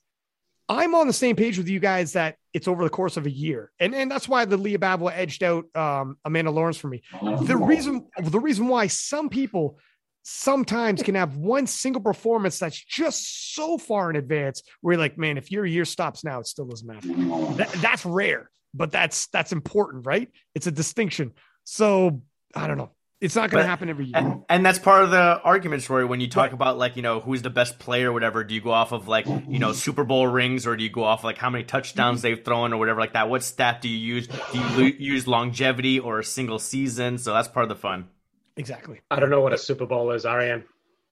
I'm 0.69 0.95
on 0.95 1.07
the 1.07 1.13
same 1.13 1.37
page 1.37 1.59
with 1.59 1.69
you 1.69 1.81
guys 1.81 2.13
that 2.13 2.37
it's 2.55 2.69
over 2.69 2.85
the 2.85 2.91
course 2.91 3.17
of 3.17 3.27
a 3.27 3.31
year, 3.31 3.73
and 3.81 3.95
and 3.95 4.11
that's 4.11 4.29
why 4.29 4.45
the 4.45 4.57
Leah 4.57 4.79
Bavoil 4.79 5.11
edged 5.11 5.43
out 5.43 5.65
um, 5.75 6.17
Amanda 6.25 6.51
Lawrence 6.51 6.79
for 6.79 6.89
me. 6.89 7.03
The 7.43 7.57
reason, 7.57 8.07
the 8.19 8.41
reason 8.41 8.69
why 8.69 8.87
some 8.87 9.29
people 9.29 9.79
sometimes 10.23 11.03
can 11.03 11.15
have 11.15 11.37
one 11.37 11.67
single 11.67 12.03
performance 12.03 12.59
that's 12.59 12.83
just 12.83 13.55
so 13.55 13.79
far 13.79 14.11
in 14.11 14.17
advance 14.17 14.63
where 14.81 14.95
you're 14.95 15.01
like, 15.01 15.19
man, 15.19 15.37
if 15.37 15.51
your 15.51 15.67
year 15.67 15.85
stops 15.85 16.25
now, 16.25 16.41
it 16.41 16.47
still 16.47 16.67
doesn't 16.67 16.87
matter. 16.87 17.09
That, 17.57 17.73
that's 17.81 18.05
rare, 18.05 18.51
but 18.75 18.91
that's 18.91 19.27
that's 19.29 19.53
important, 19.53 20.07
right? 20.07 20.29
It's 20.55 20.67
a 20.67 20.73
distinction. 20.73 21.33
So 21.65 22.23
I 22.55 22.67
don't 22.67 22.79
know. 22.79 22.91
It's 23.23 23.37
not 23.37 23.51
going 23.51 23.63
to 23.63 23.69
happen 23.69 23.89
every 23.89 24.07
year. 24.07 24.17
And, 24.17 24.43
and, 24.49 24.67
that's 24.67 24.81
part 24.81 25.05
of 25.05 25.13
the 25.13 25.41
argument 25.45 25.85
story 25.85 26.05
when 26.05 26.21
you 26.21 26.29
talk 26.29 26.47
right. 26.47 26.53
about 26.55 26.77
like, 26.77 26.97
you 26.97 27.03
know, 27.03 27.21
who's 27.21 27.41
the 27.41 27.51
best 27.51 27.79
player 27.79 28.11
or 28.11 28.13
whatever. 28.13 28.43
Do 28.43 28.53
you 28.53 28.61
go 28.61 28.73
off 28.73 28.91
of 28.91 29.07
like, 29.07 29.27
you 29.27 29.61
know, 29.61 29.71
Super 29.71 30.03
Bowl 30.03 30.27
rings 30.27 30.67
or 30.67 30.77
do 30.77 30.83
you 30.83 30.91
go 30.91 31.05
off 31.05 31.23
like 31.23 31.39
how 31.39 31.49
many 31.49 31.63
touchdowns 31.63 32.19
mm-hmm. 32.19 32.35
they've 32.35 32.45
thrown 32.45 32.73
or 32.73 32.79
whatever 32.79 32.99
like 32.99 33.13
that? 33.13 33.31
What 33.31 33.45
stat 33.45 33.81
do 33.81 33.89
you 33.89 33.97
use? 33.97 34.27
Do 34.27 34.59
you 34.59 34.93
use 34.99 35.29
longevity 35.29 36.01
or 36.01 36.19
a 36.19 36.25
single 36.25 36.59
season? 36.59 37.17
So 37.17 37.33
that's 37.33 37.47
part 37.47 37.63
of 37.63 37.69
the 37.69 37.77
fun. 37.77 38.09
Exactly. 38.57 39.01
I 39.11 39.21
don't 39.21 39.31
know 39.31 39.41
what 39.41 39.53
a 39.53 39.59
Super 39.59 39.87
Bowl 39.87 40.11
is, 40.13 40.27
Arian. 40.27 40.65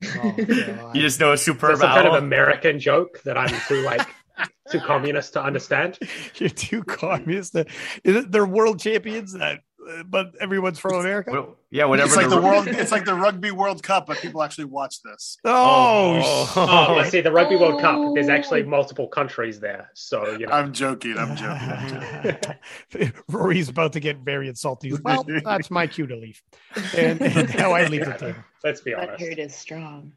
Oh, 0.02 0.34
you 0.94 1.00
just 1.02 1.20
know 1.20 1.32
a 1.32 1.38
Super 1.38 1.68
Bowl. 1.68 1.88
kind 1.88 2.06
of 2.06 2.14
American 2.14 2.78
joke 2.78 3.22
that 3.24 3.36
I'm 3.36 3.54
too 3.68 3.82
like 3.82 4.06
too 4.70 4.80
communist 4.86 5.34
to 5.34 5.42
understand. 5.42 5.98
You're 6.36 6.48
too 6.48 6.82
communist. 6.84 7.56
They're 8.04 8.46
world 8.46 8.80
champions 8.80 9.32
that 9.34 9.60
but 10.06 10.34
everyone's 10.40 10.78
from 10.78 10.94
America. 10.94 11.32
Well, 11.32 11.56
yeah, 11.70 11.84
whatever. 11.84 12.06
It's 12.06 12.16
like 12.16 12.28
the, 12.28 12.36
the 12.36 12.42
world. 12.42 12.68
It's 12.68 12.92
like 12.92 13.04
the 13.04 13.14
Rugby 13.14 13.50
World 13.50 13.82
Cup, 13.82 14.06
but 14.06 14.18
people 14.18 14.42
actually 14.42 14.64
watch 14.64 15.02
this. 15.02 15.38
Oh, 15.44 16.20
oh, 16.56 16.88
oh 16.88 16.94
let's 16.96 17.10
see. 17.10 17.20
The 17.20 17.32
Rugby 17.32 17.56
oh. 17.56 17.60
World 17.60 17.80
Cup. 17.80 18.14
There's 18.14 18.28
actually 18.28 18.62
multiple 18.64 19.08
countries 19.08 19.60
there, 19.60 19.90
so 19.94 20.36
you 20.36 20.46
know. 20.46 20.52
I'm 20.52 20.72
joking. 20.72 21.16
I'm 21.16 21.36
joking. 21.36 23.12
Rory's 23.28 23.68
about 23.68 23.92
to 23.94 24.00
get 24.00 24.18
very 24.18 24.48
insulted. 24.48 25.02
Well, 25.02 25.24
that's 25.44 25.70
my 25.70 25.86
cue 25.86 26.06
to 26.06 26.16
leave, 26.16 26.42
and, 26.96 27.20
and 27.22 27.48
how 27.50 27.72
I 27.72 27.86
leave 27.86 28.04
the 28.04 28.12
table. 28.12 28.38
Let's 28.64 28.80
be 28.80 28.94
honest. 28.94 29.18
That 29.18 29.38
is 29.38 29.54
strong. 29.54 30.12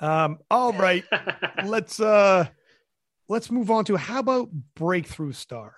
Um. 0.00 0.38
All 0.50 0.72
right. 0.72 1.04
let's 1.64 2.00
uh, 2.00 2.46
let's 3.28 3.50
move 3.50 3.70
on 3.70 3.84
to 3.86 3.96
how 3.96 4.18
about 4.18 4.48
breakthrough 4.74 5.32
star. 5.32 5.76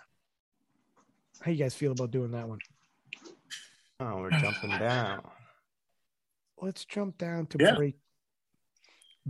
How 1.40 1.51
you 1.51 1.59
guys 1.59 1.75
feel 1.75 1.92
about 1.92 2.11
doing 2.11 2.31
that 2.31 2.49
one? 2.49 2.61
Oh, 4.01 4.19
we're 4.19 4.31
jumping 4.31 4.71
down. 4.79 5.23
Let's 6.61 6.85
jump 6.85 7.19
down 7.19 7.47
to 7.49 7.59
yeah. 7.61 7.75
break. 7.75 7.97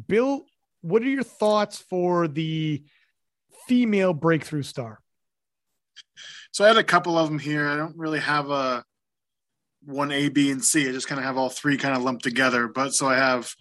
Bill, 0.09 0.45
what 0.83 1.03
are 1.03 1.09
your 1.09 1.23
thoughts 1.23 1.79
for 1.79 2.29
the 2.29 2.85
female 3.67 4.13
breakthrough 4.13 4.63
star? 4.63 5.01
So 6.53 6.65
I 6.65 6.69
had 6.69 6.77
a 6.77 6.85
couple 6.85 7.19
of 7.19 7.29
them 7.29 7.39
here. 7.39 7.69
I 7.69 7.77
don't 7.77 7.97
really 7.97 8.21
have 8.21 8.51
a 8.51 8.85
one 9.85 10.13
A, 10.13 10.29
B, 10.29 10.51
and 10.51 10.65
C. 10.65 10.89
I 10.89 10.93
just 10.93 11.09
kind 11.09 11.19
of 11.19 11.25
have 11.25 11.37
all 11.37 11.49
three 11.49 11.77
kind 11.77 11.97
of 11.97 12.03
lumped 12.03 12.25
together. 12.25 12.69
But 12.69 12.95
so 12.95 13.07
I 13.07 13.17
have 13.17 13.53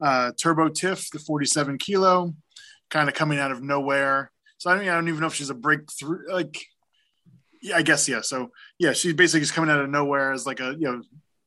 uh, 0.00 0.32
Turbo 0.40 0.68
Tiff, 0.68 1.10
the 1.10 1.18
47 1.18 1.78
kilo, 1.78 2.34
kind 2.90 3.08
of 3.08 3.14
coming 3.14 3.38
out 3.38 3.52
of 3.52 3.62
nowhere. 3.62 4.30
So 4.58 4.70
I 4.70 4.76
don't, 4.76 4.88
I 4.88 4.94
don't 4.94 5.08
even 5.08 5.20
know 5.20 5.26
if 5.26 5.34
she's 5.34 5.50
a 5.50 5.54
breakthrough. 5.54 6.32
Like, 6.32 6.64
yeah, 7.64 7.76
I 7.76 7.82
guess 7.82 8.08
yeah. 8.08 8.20
So 8.20 8.52
yeah, 8.78 8.92
she's 8.92 9.14
basically 9.14 9.40
just 9.40 9.54
coming 9.54 9.70
out 9.70 9.80
of 9.80 9.88
nowhere 9.88 10.32
as 10.32 10.46
like 10.46 10.60
a 10.60 10.76
you 10.78 10.86
know 10.86 11.02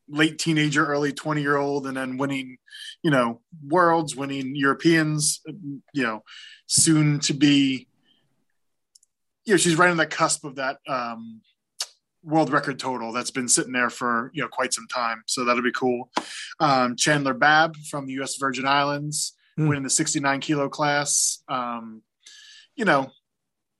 late 0.09 0.39
teenager, 0.39 0.85
early 0.85 1.13
20 1.13 1.41
year 1.41 1.57
old, 1.57 1.85
and 1.85 1.95
then 1.95 2.17
winning, 2.17 2.57
you 3.03 3.11
know, 3.11 3.41
worlds, 3.67 4.15
winning 4.15 4.55
Europeans, 4.55 5.41
you 5.93 6.03
know, 6.03 6.23
soon 6.65 7.19
to 7.19 7.33
be, 7.33 7.87
you 9.45 9.53
know, 9.53 9.57
she's 9.57 9.75
right 9.75 9.91
on 9.91 9.97
the 9.97 10.05
cusp 10.07 10.43
of 10.45 10.55
that 10.55 10.77
um, 10.87 11.41
world 12.23 12.51
record 12.51 12.79
total 12.79 13.11
that's 13.11 13.31
been 13.31 13.49
sitting 13.49 13.73
there 13.73 13.89
for, 13.89 14.31
you 14.33 14.41
know, 14.41 14.47
quite 14.47 14.73
some 14.73 14.87
time. 14.87 15.23
So 15.27 15.45
that'll 15.45 15.61
be 15.61 15.71
cool. 15.71 16.09
Um, 16.59 16.95
Chandler 16.95 17.33
Babb 17.33 17.75
from 17.91 18.07
the 18.07 18.13
U.S. 18.13 18.37
Virgin 18.37 18.65
Islands, 18.65 19.33
Hmm. 19.57 19.67
winning 19.67 19.83
the 19.83 19.89
69 19.89 20.39
kilo 20.39 20.69
class. 20.69 21.43
Um, 21.49 22.03
you 22.75 22.85
know, 22.85 23.09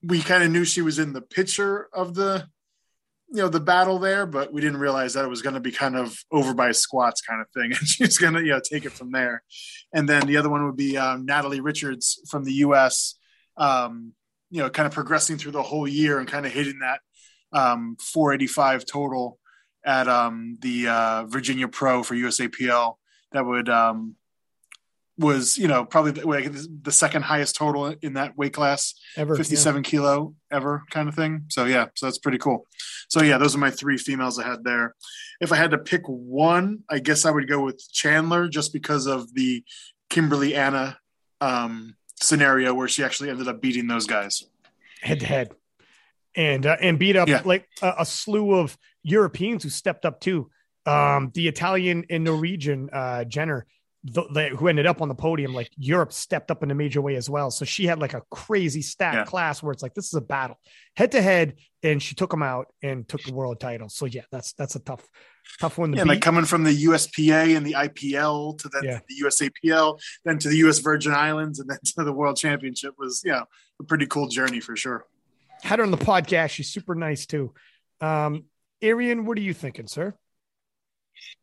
we 0.04 0.22
kind 0.22 0.44
of 0.44 0.52
knew 0.52 0.66
she 0.66 0.82
was 0.82 1.00
in 1.00 1.14
the 1.14 1.22
picture 1.22 1.88
of 1.94 2.14
the 2.14 2.48
you 3.30 3.42
know 3.42 3.50
the 3.50 3.60
battle 3.60 4.00
there, 4.00 4.26
but 4.26 4.54
we 4.54 4.62
didn't 4.62 4.80
realize 4.80 5.14
that 5.14 5.26
it 5.26 5.30
was 5.30 5.42
going 5.42 5.56
to 5.56 5.60
be 5.60 5.72
kind 5.72 5.98
of 5.98 6.18
over 6.32 6.54
by 6.54 6.72
squats 6.72 7.22
kind 7.22 7.42
of 7.42 7.50
thing, 7.50 7.74
and 7.78 7.88
she's 7.88 8.18
going 8.18 8.34
to 8.34 8.42
you 8.42 8.52
know 8.52 8.62
take 8.62 8.86
it 8.86 8.94
from 8.94 9.12
there. 9.12 9.44
And 9.94 10.08
then 10.08 10.28
the 10.28 10.38
other 10.38 10.50
one 10.50 10.66
would 10.66 10.78
be 10.78 10.98
um, 10.98 11.26
Natalie 11.26 11.60
Richards 11.60 12.22
from 12.30 12.44
the 12.44 12.54
U.S. 12.54 13.16
Um, 13.58 14.14
you 14.50 14.62
know, 14.62 14.70
kind 14.70 14.88
of 14.88 14.94
progressing 14.94 15.38
through 15.38 15.52
the 15.52 15.64
whole 15.64 15.88
year 15.88 16.20
and 16.20 16.28
kind 16.28 16.46
of 16.46 16.54
hitting 16.54 16.80
that 16.80 17.02
um, 17.52 17.98
485 18.00 18.86
total 18.86 19.40
at 19.86 20.08
um, 20.08 20.58
the 20.62 20.88
uh, 20.88 21.26
Virginia 21.26 21.68
Pro 21.68 22.04
for 22.04 22.16
USAPL. 22.16 22.96
That 23.34 23.46
would 23.46 23.68
um, 23.68 24.16
was 25.20 25.58
you 25.58 25.68
know 25.68 25.84
probably 25.84 26.12
the, 26.12 26.28
like 26.28 26.52
the 26.84 26.92
second 26.92 27.24
highest 27.24 27.56
total 27.56 27.88
in 28.02 28.14
that 28.14 28.38
weight 28.38 28.54
class 28.54 28.94
Ever. 29.16 29.34
yeah. 29.34 29.38
57 29.38 29.84
kilo 29.84 30.36
ever 30.52 30.84
kind 30.92 31.10
of 31.10 31.16
thing. 31.16 31.46
So 31.50 31.66
yeah, 31.66 31.88
so 31.96 32.06
that's 32.06 32.20
pretty 32.20 32.38
cool. 32.38 32.66
So 33.10 33.22
yeah, 33.24 33.38
those 33.38 33.56
are 33.56 33.60
my 33.60 33.72
three 33.72 33.98
females 33.98 34.38
I 34.40 34.48
had 34.48 34.64
there. 34.64 34.94
If 35.42 35.52
I 35.52 35.56
had 35.56 35.72
to 35.72 35.78
pick 35.78 36.04
one, 36.08 36.80
I 36.90 37.00
guess 37.00 37.26
I 37.26 37.32
would 37.32 37.48
go 37.48 37.64
with 37.64 37.82
Chandler 37.92 38.48
just 38.48 38.74
because 38.74 39.06
of 39.08 39.34
the 39.34 39.64
Kimberly 40.10 40.56
Anna 40.56 40.98
um, 41.42 41.96
scenario 42.16 42.74
where 42.74 42.88
she 42.88 43.04
actually 43.04 43.30
ended 43.30 43.48
up 43.48 43.62
beating 43.62 43.88
those 43.88 44.08
guys. 44.08 44.44
head 45.02 45.20
to 45.22 45.26
head, 45.26 45.52
and 46.36 46.66
uh, 46.66 46.78
and 46.82 46.98
beat 47.00 47.16
up 47.16 47.28
Yeah. 47.28 47.42
like 47.46 47.68
a, 47.82 47.94
a 48.00 48.06
slew 48.06 48.56
of 48.56 48.78
Europeans 49.04 49.64
who 49.64 49.70
stepped 49.70 50.06
up 50.06 50.20
too. 50.20 50.50
Um, 50.86 51.32
the 51.34 51.48
Italian 51.50 52.06
and 52.10 52.24
Norwegian 52.24 52.90
uh, 52.94 53.26
Jenner, 53.26 53.66
the, 54.04 54.24
the, 54.32 54.50
who 54.50 54.68
ended 54.68 54.86
up 54.86 55.02
on 55.02 55.08
the 55.10 55.16
podium, 55.16 55.54
like 55.54 55.70
Europe 55.78 56.14
stepped 56.14 56.52
up 56.52 56.64
in 56.64 56.72
a 56.72 56.76
major 56.76 57.02
way 57.02 57.16
as 57.16 57.30
well. 57.30 57.52
So 57.52 57.66
she 57.66 57.86
had 57.88 58.00
like 58.00 58.14
a 58.14 58.22
crazy 58.32 58.82
stacked 58.82 59.16
Yeah. 59.16 59.24
class 59.26 59.62
where 59.62 59.72
it's 59.74 59.84
like 59.84 59.94
this 59.96 60.06
is 60.06 60.14
a 60.14 60.22
battle, 60.22 60.60
head 60.96 61.12
to 61.14 61.22
head, 61.22 61.56
and 61.84 62.02
she 62.02 62.16
took 62.16 62.30
them 62.32 62.44
out 62.44 62.68
and 62.82 63.08
took 63.08 63.24
the 63.24 63.34
world 63.34 63.60
title. 63.60 63.90
So 63.90 64.06
yeah, 64.06 64.22
that's 64.32 64.54
that's 64.54 64.76
a 64.76 64.80
tough 64.80 65.06
tough 65.60 65.78
one 65.78 65.92
to 65.92 65.98
Yeah, 65.98 66.04
beat. 66.04 66.10
like 66.10 66.22
coming 66.22 66.46
from 66.46 66.64
the 66.64 66.86
USPA 66.86 67.56
and 67.58 67.66
the 67.66 67.74
IPL 67.74 68.58
to 68.60 68.70
then 68.70 68.84
Yeah. 68.84 69.00
the 69.08 69.26
USAPL, 69.26 70.00
then 70.26 70.38
to 70.40 70.48
the 70.50 70.58
US 70.68 70.80
Virgin 70.80 71.14
Islands, 71.14 71.60
and 71.60 71.70
then 71.70 71.80
to 71.84 72.04
the 72.04 72.14
World 72.14 72.38
Championship 72.38 72.94
was 72.98 73.22
yeah 73.26 73.44
a 73.80 73.84
pretty 73.84 74.06
cool 74.06 74.28
journey 74.28 74.60
for 74.60 74.76
sure. 74.76 75.06
had 75.64 75.80
her 75.80 75.86
on 75.86 75.92
the 75.92 75.98
podcast. 75.98 76.52
She's 76.52 76.70
super 76.70 76.96
nice 76.96 77.26
too. 77.26 77.54
Um, 78.00 78.46
Arian, 78.82 79.26
what 79.26 79.38
are 79.40 79.42
you 79.42 79.54
thinking, 79.56 79.88
sir? 79.88 80.14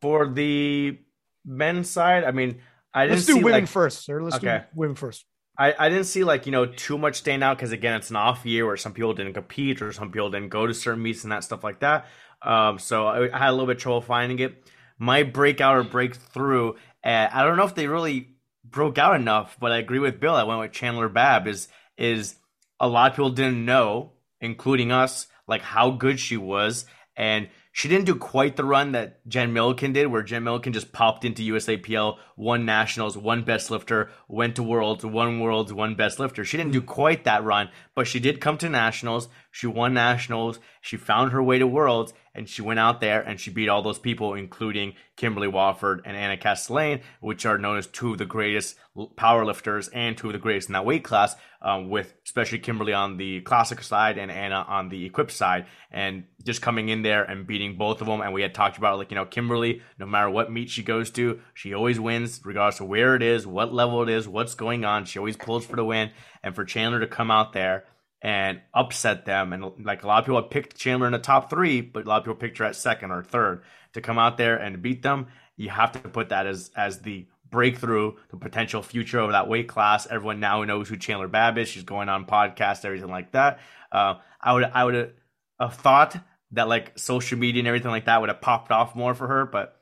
For 0.00 0.28
the 0.32 0.98
men's 1.44 1.90
side, 1.90 2.24
I 2.24 2.30
mean, 2.32 2.60
I 2.92 3.06
didn't 3.06 3.16
Let's 3.16 3.26
do 3.26 3.34
see 3.34 3.42
women 3.42 3.52
like 3.52 3.66
first, 3.66 4.04
sir. 4.04 4.22
Let's 4.22 4.36
Okay. 4.36 4.38
do 4.38 4.64
women 4.74 4.96
first. 4.96 5.26
I, 5.56 5.74
I 5.78 5.88
didn't 5.88 6.06
see 6.06 6.24
like 6.24 6.46
you 6.46 6.52
know 6.52 6.66
too 6.66 6.98
much 6.98 7.16
stand 7.16 7.44
out 7.44 7.56
because 7.56 7.72
again 7.72 7.94
it's 7.94 8.10
an 8.10 8.16
off 8.16 8.44
year 8.44 8.66
where 8.66 8.76
some 8.76 8.92
people 8.92 9.14
didn't 9.14 9.34
compete 9.34 9.82
or 9.82 9.92
some 9.92 10.10
people 10.10 10.30
didn't 10.30 10.48
go 10.48 10.66
to 10.66 10.74
certain 10.74 11.02
meets 11.02 11.22
and 11.22 11.32
that 11.32 11.44
stuff 11.44 11.62
like 11.62 11.80
that. 11.80 12.06
Um, 12.42 12.78
so 12.78 13.06
I, 13.06 13.34
I 13.34 13.38
had 13.38 13.50
a 13.50 13.52
little 13.52 13.66
bit 13.66 13.76
of 13.76 13.82
trouble 13.82 14.00
finding 14.00 14.38
it. 14.40 14.64
My 14.98 15.22
breakout 15.22 15.76
or 15.76 15.84
breakthrough, 15.84 16.72
uh, 17.04 17.28
I 17.32 17.44
don't 17.44 17.56
know 17.56 17.64
if 17.64 17.74
they 17.74 17.86
really 17.86 18.30
broke 18.64 18.98
out 18.98 19.16
enough, 19.16 19.56
but 19.60 19.72
I 19.72 19.78
agree 19.78 19.98
with 19.98 20.20
Bill. 20.20 20.34
I 20.34 20.44
went 20.44 20.60
with 20.60 20.72
Chandler 20.72 21.08
Babb. 21.08 21.46
Is 21.46 21.68
is 21.96 22.36
a 22.80 22.88
lot 22.88 23.10
of 23.12 23.16
people 23.16 23.30
didn't 23.30 23.64
know, 23.64 24.12
including 24.40 24.90
us, 24.92 25.28
like 25.46 25.62
how 25.62 25.90
good 25.90 26.18
she 26.18 26.36
was, 26.36 26.84
and 27.16 27.48
she 27.76 27.88
didn't 27.88 28.06
do 28.06 28.14
quite 28.14 28.54
the 28.54 28.64
run 28.64 28.92
that 28.92 29.26
Jen 29.26 29.52
Milliken 29.52 29.92
did, 29.92 30.06
where 30.06 30.22
Jen 30.22 30.44
Milliken 30.44 30.72
just 30.72 30.92
popped 30.92 31.24
into 31.24 31.42
USAPL, 31.42 32.18
won 32.36 32.64
nationals, 32.64 33.18
one 33.18 33.42
best 33.42 33.68
lifter, 33.68 34.12
went 34.28 34.54
to 34.54 34.62
worlds, 34.62 35.04
one 35.04 35.40
worlds, 35.40 35.72
one 35.72 35.96
best 35.96 36.20
lifter. 36.20 36.44
She 36.44 36.56
didn't 36.56 36.70
do 36.70 36.80
quite 36.80 37.24
that 37.24 37.42
run, 37.42 37.70
but 37.96 38.06
she 38.06 38.20
did 38.20 38.40
come 38.40 38.58
to 38.58 38.68
nationals. 38.68 39.28
She 39.50 39.66
won 39.66 39.92
nationals. 39.92 40.60
She 40.80 40.96
found 40.96 41.32
her 41.32 41.42
way 41.42 41.58
to 41.58 41.66
worlds, 41.66 42.14
and 42.34 42.48
she 42.48 42.62
went 42.62 42.80
out 42.80 43.00
there 43.00 43.20
and 43.20 43.38
she 43.38 43.50
beat 43.50 43.68
all 43.68 43.82
those 43.82 43.98
people, 43.98 44.34
including 44.34 44.94
Kimberly 45.16 45.48
Walford 45.48 46.02
and 46.04 46.16
Anna 46.16 46.36
Castellain, 46.36 47.00
which 47.20 47.46
are 47.46 47.58
known 47.58 47.78
as 47.78 47.86
two 47.86 48.12
of 48.12 48.18
the 48.18 48.24
greatest 48.24 48.76
powerlifters 48.96 49.88
and 49.92 50.16
two 50.16 50.28
of 50.28 50.32
the 50.32 50.38
greatest 50.38 50.68
in 50.68 50.72
that 50.72 50.84
weight 50.84 51.04
class. 51.04 51.36
Um, 51.62 51.88
with 51.88 52.12
especially 52.26 52.58
Kimberly 52.58 52.92
on 52.92 53.16
the 53.16 53.40
classic 53.40 53.82
side 53.82 54.18
and 54.18 54.30
Anna 54.30 54.66
on 54.68 54.90
the 54.90 55.06
equipped 55.06 55.30
side, 55.30 55.64
and 55.90 56.24
just 56.44 56.60
coming 56.60 56.90
in 56.90 57.00
there 57.00 57.24
and 57.24 57.46
beating 57.46 57.78
both 57.78 58.02
of 58.02 58.06
them. 58.06 58.20
And 58.20 58.34
we 58.34 58.42
had 58.42 58.52
talked 58.52 58.76
about 58.76 58.98
like 58.98 59.10
you 59.10 59.14
know 59.14 59.24
Kimberly, 59.24 59.80
no 59.98 60.04
matter 60.04 60.28
what 60.28 60.52
meet 60.52 60.68
she 60.68 60.82
goes 60.82 61.10
to, 61.12 61.40
she 61.54 61.72
always 61.72 61.98
wins, 61.98 62.42
regardless 62.44 62.80
of 62.80 62.88
where 62.88 63.16
it 63.16 63.22
is, 63.22 63.46
what 63.46 63.72
level 63.72 64.02
it 64.02 64.10
is, 64.10 64.28
what's 64.28 64.54
going 64.54 64.84
on. 64.84 65.06
She 65.06 65.18
always 65.18 65.38
pulls 65.38 65.64
for 65.64 65.76
the 65.76 65.84
win. 65.84 66.10
And 66.42 66.54
for 66.54 66.66
Chandler 66.66 67.00
to 67.00 67.06
come 67.06 67.30
out 67.30 67.54
there 67.54 67.84
and 68.24 68.62
upset 68.72 69.26
them. 69.26 69.52
And 69.52 69.84
like 69.84 70.02
a 70.02 70.06
lot 70.06 70.20
of 70.20 70.24
people 70.24 70.40
have 70.40 70.50
picked 70.50 70.78
Chandler 70.78 71.06
in 71.06 71.12
the 71.12 71.18
top 71.18 71.50
three, 71.50 71.82
but 71.82 72.06
a 72.06 72.08
lot 72.08 72.16
of 72.16 72.24
people 72.24 72.36
picked 72.36 72.56
her 72.56 72.64
at 72.64 72.74
second 72.74 73.10
or 73.10 73.22
third 73.22 73.62
to 73.92 74.00
come 74.00 74.18
out 74.18 74.38
there 74.38 74.56
and 74.56 74.80
beat 74.80 75.02
them. 75.02 75.26
You 75.56 75.68
have 75.68 75.92
to 75.92 75.98
put 75.98 76.30
that 76.30 76.46
as 76.46 76.70
as 76.74 77.00
the 77.00 77.26
breakthrough, 77.50 78.14
the 78.30 78.38
potential 78.38 78.82
future 78.82 79.20
of 79.20 79.32
that 79.32 79.46
weight 79.46 79.68
class. 79.68 80.06
Everyone 80.06 80.40
now 80.40 80.64
knows 80.64 80.88
who 80.88 80.96
Chandler 80.96 81.28
Babb 81.28 81.58
is. 81.58 81.68
She's 81.68 81.82
going 81.84 82.08
on 82.08 82.24
podcasts, 82.24 82.86
everything 82.86 83.10
like 83.10 83.32
that. 83.32 83.60
Uh, 83.92 84.14
I 84.40 84.54
would 84.54 84.64
I 84.64 84.84
would 84.84 85.14
have 85.60 85.74
thought 85.74 86.16
that 86.52 86.66
like 86.66 86.98
social 86.98 87.38
media 87.38 87.60
and 87.60 87.68
everything 87.68 87.90
like 87.90 88.06
that 88.06 88.22
would 88.22 88.30
have 88.30 88.40
popped 88.40 88.72
off 88.72 88.96
more 88.96 89.14
for 89.14 89.28
her, 89.28 89.44
but 89.44 89.78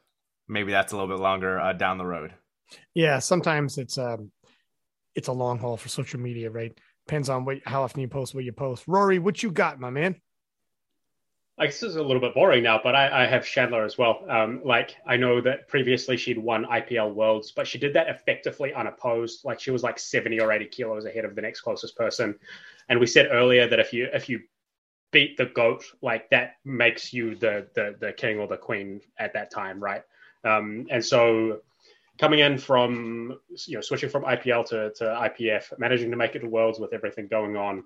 maybe 0.49 0.73
that's 0.73 0.93
a 0.93 0.97
little 0.97 1.15
bit 1.15 1.23
longer 1.23 1.61
uh, 1.61 1.73
down 1.75 1.97
the 1.97 2.05
road. 2.05 2.35
Yeah, 2.93 3.21
sometimes 3.21 3.79
it's 3.79 3.99
um 3.99 4.33
it's 5.15 5.29
a 5.29 5.33
long 5.33 5.61
haul 5.61 5.77
for 5.77 5.89
social 5.89 6.19
media, 6.19 6.51
right? 6.51 6.77
Depends 7.07 7.29
on 7.29 7.45
what 7.45 7.59
how 7.65 7.83
often 7.83 8.01
you 8.01 8.09
post 8.09 8.35
what 8.35 8.45
you 8.45 8.53
post. 8.53 8.85
Rory, 8.87 9.19
what 9.19 9.43
you 9.43 9.51
got, 9.51 9.81
my 9.81 9.91
man? 9.91 10.21
Like 11.59 11.71
this 11.71 11.83
is 11.83 11.97
a 11.97 12.03
little 12.03 12.21
bit 12.21 12.35
boring 12.35 12.63
now, 12.63 12.81
but 12.83 12.97
I, 12.97 13.25
I 13.25 13.27
have 13.27 13.45
Chandler 13.45 13.85
as 13.85 13.99
well. 13.99 14.25
Um, 14.29 14.63
like 14.65 14.97
I 15.07 15.17
know 15.17 15.41
that 15.43 15.69
previously 15.69 16.17
she'd 16.17 16.39
won 16.39 16.65
IPL 16.65 17.15
Worlds, 17.15 17.53
but 17.53 17.67
she 17.67 17.79
did 17.79 17.95
that 17.95 18.09
effectively 18.09 18.73
unopposed. 18.73 19.45
Like 19.45 19.61
she 19.61 19.71
was 19.71 19.83
like 19.83 19.99
seventy 19.99 20.41
or 20.41 20.51
eighty 20.51 20.65
kilos 20.65 21.05
ahead 21.05 21.25
of 21.25 21.35
the 21.35 21.43
next 21.43 21.61
closest 21.61 21.97
person. 21.97 22.39
And 22.89 22.99
we 22.99 23.07
said 23.07 23.29
earlier 23.31 23.69
that 23.69 23.81
if 23.81 23.93
you 23.93 24.09
if 24.13 24.29
you 24.29 24.41
beat 25.11 25.37
the 25.37 25.47
goat, 25.47 25.85
like 26.01 26.31
that 26.31 26.57
makes 26.65 27.13
you 27.13 27.35
the 27.35 27.69
the 27.75 27.97
the 28.01 28.13
king 28.13 28.39
or 28.39 28.47
the 28.47 28.57
queen 28.57 29.01
at 29.19 29.35
that 29.35 29.51
time, 29.51 29.79
right? 29.79 30.03
Um, 30.45 30.87
and 30.91 31.05
so 31.05 31.61
coming 32.23 32.39
in 32.39 32.57
from 32.57 33.37
you 33.67 33.77
know 33.77 33.81
switching 33.81 34.09
from 34.09 34.23
IPL 34.23 34.65
to, 34.67 34.93
to 34.95 35.05
IPF, 35.05 35.77
managing 35.79 36.09
to 36.13 36.17
make 36.17 36.37
it 36.37 36.39
to 36.39 36.47
Worlds 36.47 36.79
with 36.79 36.93
everything 36.95 37.27
going 37.27 37.57
on, 37.57 37.83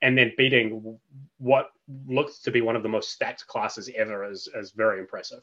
and 0.00 0.16
then 0.16 0.32
beating 0.38 0.98
what 1.36 1.70
looks 2.08 2.38
to 2.38 2.50
be 2.50 2.62
one 2.62 2.76
of 2.76 2.82
the 2.82 2.88
most 2.88 3.10
stacked 3.10 3.46
classes 3.46 3.90
ever 3.94 4.24
is 4.24 4.48
is 4.56 4.72
very 4.72 4.98
impressive. 5.00 5.42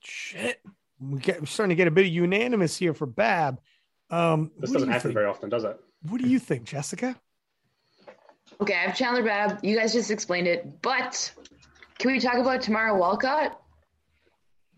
Shit. 0.00 0.60
We 0.98 1.20
get, 1.20 1.40
we're 1.40 1.46
starting 1.46 1.70
to 1.70 1.74
get 1.76 1.86
a 1.88 1.90
bit 1.90 2.06
of 2.06 2.12
unanimous 2.12 2.76
here 2.76 2.94
for 2.94 3.06
Babb. 3.06 3.60
Um, 4.10 4.50
This 4.58 4.72
doesn't 4.72 4.88
you 4.88 4.92
happen 4.92 5.10
think? 5.10 5.14
very 5.14 5.26
often, 5.26 5.48
does 5.48 5.64
it? 5.64 5.78
what 6.08 6.20
do 6.20 6.28
you 6.28 6.38
think, 6.38 6.64
Jessica? 6.64 7.14
Okay, 8.60 8.74
I 8.74 8.78
have 8.86 8.96
Chandler 8.96 9.22
Babb. 9.22 9.62
You 9.62 9.76
guys 9.76 9.92
just 9.92 10.10
explained 10.10 10.46
it, 10.46 10.80
but 10.82 11.30
can 11.98 12.10
we 12.12 12.18
talk 12.18 12.36
about 12.36 12.62
Tamara 12.62 12.96
Walcott? 12.96 13.60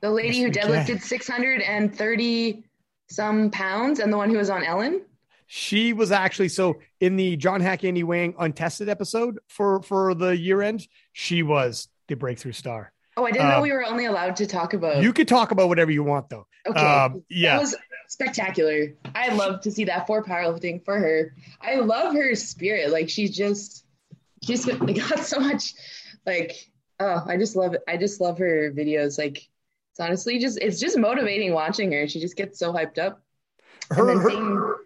The 0.01 0.11
lady 0.11 0.39
Yes, 0.39 0.45
who 0.47 0.51
deadlifted 0.53 1.03
630 1.03 2.65
some 3.11 3.51
pounds 3.51 4.01
and 4.01 4.13
the 4.13 4.17
one 4.17 4.31
who 4.31 4.37
was 4.37 4.51
on 4.51 4.63
Ellen? 4.65 5.03
She 5.47 5.93
was 5.95 6.13
actually 6.13 6.51
so 6.51 6.79
in 7.01 7.17
the 7.17 7.37
John 7.37 7.61
Haack 7.63 7.83
Andy 7.83 8.03
Wang 8.05 8.35
untested 8.39 8.89
episode 8.89 9.39
for 9.49 9.83
for 9.83 10.15
the 10.15 10.37
year 10.37 10.61
end. 10.63 10.87
She 11.13 11.43
was 11.43 11.89
the 12.07 12.15
breakthrough 12.17 12.53
star. 12.53 12.93
Oh, 13.17 13.25
I 13.25 13.33
didn't 13.33 13.49
know 13.49 13.57
Um, 13.57 13.63
we 13.63 13.73
were 13.73 13.85
only 13.85 14.05
allowed 14.05 14.37
to 14.37 14.47
talk 14.47 14.75
about. 14.75 15.03
You 15.03 15.13
could 15.13 15.27
talk 15.27 15.51
about 15.51 15.69
whatever 15.69 15.91
you 15.91 16.05
want, 16.05 16.29
though. 16.29 16.47
okay, 16.69 16.79
Um, 16.79 17.25
yeah, 17.29 17.57
that 17.57 17.61
was 17.63 17.77
spectacular. 18.09 18.95
I 19.15 19.35
love 19.35 19.61
to 19.63 19.71
see 19.73 19.85
that 19.87 20.07
for 20.07 20.23
powerlifting 20.23 20.85
for 20.85 20.99
her. 20.99 21.35
I 21.61 21.77
love 21.77 22.15
her 22.15 22.35
spirit. 22.35 22.91
Like 22.91 23.09
she's 23.09 23.37
just, 23.37 23.85
she's 24.45 24.65
got 24.67 25.21
so 25.25 25.41
much, 25.41 25.75
like 26.27 26.53
Oh, 27.01 27.25
I 27.27 27.37
just 27.37 27.57
love 27.57 27.75
it. 27.75 27.81
I 27.89 27.97
just 27.97 28.21
love 28.21 28.39
her 28.39 28.71
videos. 28.73 29.19
Like 29.19 29.49
it's 29.99 30.07
honestly 30.07 30.39
just 30.39 30.59
it's 30.59 30.79
just 30.79 30.97
motivating 30.97 31.53
watching 31.53 31.91
her. 31.93 32.07
She 32.09 32.21
just 32.21 32.37
gets 32.37 32.59
so 32.59 32.73
hyped 32.73 32.99
up. 32.99 33.21
Her, 33.91 34.19
her, 34.19 34.77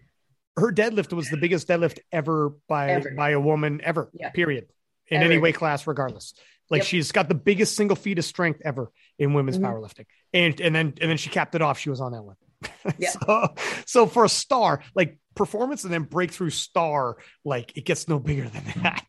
her 0.56 0.72
deadlift 0.72 1.12
was 1.12 1.28
the 1.28 1.36
biggest 1.36 1.68
deadlift 1.68 1.98
ever 2.12 2.50
by 2.68 2.90
Ever. 2.92 3.10
by 3.10 3.30
a 3.30 3.40
woman 3.40 3.80
ever. 3.84 4.10
Yeah. 4.14 4.30
Period. 4.30 4.68
In 5.08 5.22
any 5.22 5.36
weight 5.36 5.56
class, 5.56 5.86
regardless. 5.86 6.32
Like 6.70 6.80
Yep. 6.80 6.86
she's 6.86 7.12
got 7.12 7.28
the 7.28 7.34
biggest 7.34 7.76
single 7.76 7.96
feat 7.96 8.18
of 8.18 8.24
strength 8.24 8.62
ever 8.64 8.90
in 9.18 9.34
women's 9.34 9.58
Mhm. 9.58 9.64
powerlifting, 9.64 10.06
and 10.32 10.58
and 10.60 10.74
then 10.74 10.94
and 11.00 11.10
then 11.10 11.18
she 11.18 11.28
capped 11.28 11.54
it 11.54 11.60
off. 11.60 11.78
She 11.78 11.90
was 11.90 12.00
on 12.00 12.12
that 12.12 12.22
one. 12.22 12.36
Yeah. 12.98 13.10
so, 13.10 13.54
so 13.86 14.06
for 14.06 14.24
a 14.24 14.28
star, 14.28 14.82
like 14.94 15.18
performance 15.34 15.84
and 15.84 15.92
then 15.92 16.04
breakthrough 16.04 16.50
star, 16.50 17.18
like 17.44 17.76
it 17.76 17.84
gets 17.84 18.08
no 18.08 18.18
bigger 18.18 18.48
than 18.48 18.64
that. 18.82 19.04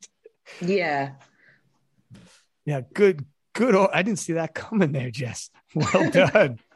yeah. 0.61 1.11
Yeah, 2.65 2.81
good, 2.93 3.25
good. 3.53 3.75
I 3.93 4.01
didn't 4.01 4.19
see 4.19 4.33
that 4.33 4.53
coming 4.53 4.91
there, 4.91 5.11
Jess. 5.11 5.49
Well 5.75 6.09
done. 6.09 6.59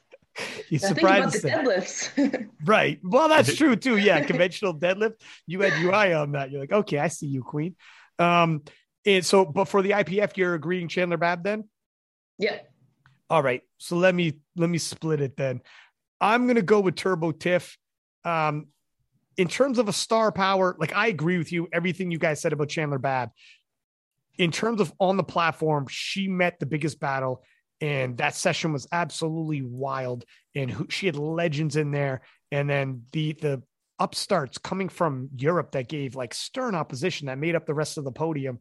You 0.69 0.77
surprised 0.77 1.35
us 1.35 1.41
deadlifts. 1.41 2.49
Right. 2.63 2.99
Well, 3.03 3.27
that's 3.27 3.55
true 3.55 3.75
too. 3.75 3.97
Yeah. 3.97 4.23
Conventional 4.23 4.77
deadlift. 4.77 5.15
You 5.47 5.61
had 5.61 5.73
UI 5.81 6.13
on 6.13 6.33
that. 6.33 6.51
You're 6.51 6.61
like, 6.61 6.71
okay, 6.71 6.99
I 6.99 7.07
see 7.07 7.25
you, 7.25 7.41
Queen. 7.41 7.75
Um, 8.19 8.61
and 9.03 9.25
so, 9.25 9.45
but 9.45 9.65
for 9.65 9.81
the 9.81 9.91
IPF, 9.91 10.37
you're 10.37 10.53
agreeing 10.53 10.89
Chandler 10.89 11.17
Babb 11.17 11.43
then? 11.43 11.63
yeah. 12.37 12.59
All 13.29 13.41
right. 13.41 13.61
So 13.77 13.97
let 13.97 14.13
me 14.15 14.33
let 14.55 14.69
me 14.69 14.77
split 14.77 15.21
it 15.21 15.35
then. 15.35 15.61
I'm 16.21 16.47
gonna 16.47 16.61
go 16.61 16.79
with 16.79 16.95
Turbo 16.95 17.31
Tiff. 17.31 17.77
Um, 18.23 18.67
in 19.37 19.47
terms 19.47 19.77
of 19.79 19.87
a 19.87 19.93
star 19.93 20.31
power, 20.31 20.75
like 20.79 20.95
I 20.95 21.07
agree 21.07 21.37
with 21.37 21.51
you, 21.51 21.67
everything 21.71 22.09
you 22.11 22.17
guys 22.17 22.41
said 22.41 22.53
about 22.53 22.69
Chandler 22.69 22.97
Babb. 22.99 23.29
In 24.37 24.51
terms 24.51 24.81
of 24.81 24.93
on 24.99 25.17
the 25.17 25.23
platform, 25.23 25.87
she 25.89 26.27
met 26.27 26.59
the 26.59 26.65
biggest 26.65 26.99
battle, 26.99 27.43
and 27.81 28.17
that 28.17 28.35
session 28.35 28.73
was 28.73 28.87
absolutely 28.91 29.61
wild. 29.61 30.25
And 30.55 30.69
who, 30.69 30.87
she 30.89 31.05
had 31.05 31.15
legends 31.15 31.75
in 31.75 31.91
there, 31.91 32.21
and 32.51 32.69
then 32.69 33.03
the 33.11 33.33
the 33.33 33.63
upstarts 33.99 34.57
coming 34.57 34.89
from 34.89 35.29
Europe 35.35 35.71
that 35.71 35.87
gave 35.87 36.15
like 36.15 36.33
stern 36.33 36.75
opposition 36.75 37.27
that 37.27 37.37
made 37.37 37.55
up 37.55 37.65
the 37.65 37.73
rest 37.73 37.97
of 37.97 38.03
the 38.03 38.11
podium. 38.11 38.59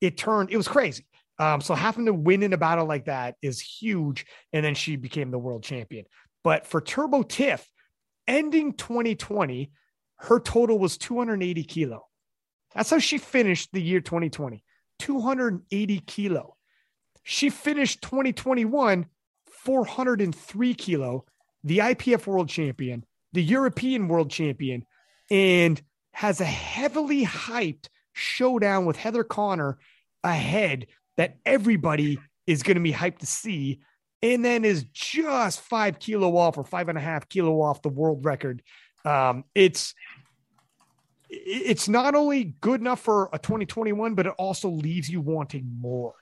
It 0.00 0.16
turned, 0.16 0.50
it 0.50 0.56
was 0.56 0.68
crazy. 0.68 1.06
Um, 1.38 1.60
so 1.60 1.74
having 1.74 2.06
to 2.06 2.14
win 2.14 2.42
in 2.42 2.52
a 2.52 2.58
battle 2.58 2.86
like 2.86 3.04
that 3.04 3.36
is 3.42 3.60
huge. 3.60 4.26
And 4.52 4.64
then 4.64 4.74
she 4.74 4.96
became 4.96 5.30
the 5.30 5.38
world 5.38 5.62
champion. 5.62 6.04
But 6.42 6.66
for 6.66 6.80
Turbo 6.80 7.22
Tiff, 7.22 7.68
ending 8.26 8.72
2020, 8.72 9.70
her 10.20 10.40
total 10.40 10.78
was 10.78 10.98
280 10.98 11.64
kilo. 11.64 12.06
That's 12.74 12.90
how 12.90 12.98
she 12.98 13.18
finished 13.18 13.70
the 13.72 13.82
year 13.82 14.00
2020, 14.00 14.62
280 14.98 16.00
kilo. 16.00 16.56
She 17.22 17.50
finished 17.50 18.02
2021, 18.02 19.06
403 19.46 20.74
kilo, 20.74 21.24
the 21.64 21.78
IPF 21.78 22.26
world 22.26 22.48
champion, 22.48 23.04
the 23.32 23.42
European 23.42 24.08
world 24.08 24.30
champion, 24.30 24.84
and 25.30 25.80
has 26.12 26.40
a 26.40 26.44
heavily 26.44 27.24
hyped 27.24 27.88
showdown 28.12 28.86
with 28.86 28.96
Heather 28.96 29.24
Connor 29.24 29.78
ahead 30.24 30.86
that 31.16 31.36
everybody 31.44 32.18
is 32.46 32.62
going 32.62 32.76
to 32.76 32.82
be 32.82 32.92
hyped 32.92 33.18
to 33.18 33.26
see. 33.26 33.80
And 34.22 34.44
then 34.44 34.64
is 34.64 34.84
just 34.92 35.60
five 35.60 35.98
kilo 36.00 36.36
off 36.36 36.58
or 36.58 36.64
five 36.64 36.88
and 36.88 36.98
a 36.98 37.00
half 37.00 37.28
kilo 37.28 37.60
off 37.60 37.82
the 37.82 37.88
world 37.88 38.24
record. 38.24 38.62
Um, 39.04 39.44
it's 39.54 39.94
it's 41.28 41.88
not 41.88 42.14
only 42.14 42.54
good 42.60 42.80
enough 42.80 43.00
for 43.00 43.28
a 43.32 43.38
2021, 43.38 44.14
but 44.14 44.26
it 44.26 44.32
also 44.38 44.68
leaves 44.68 45.08
you 45.08 45.20
wanting 45.20 45.70
more. 45.80 46.14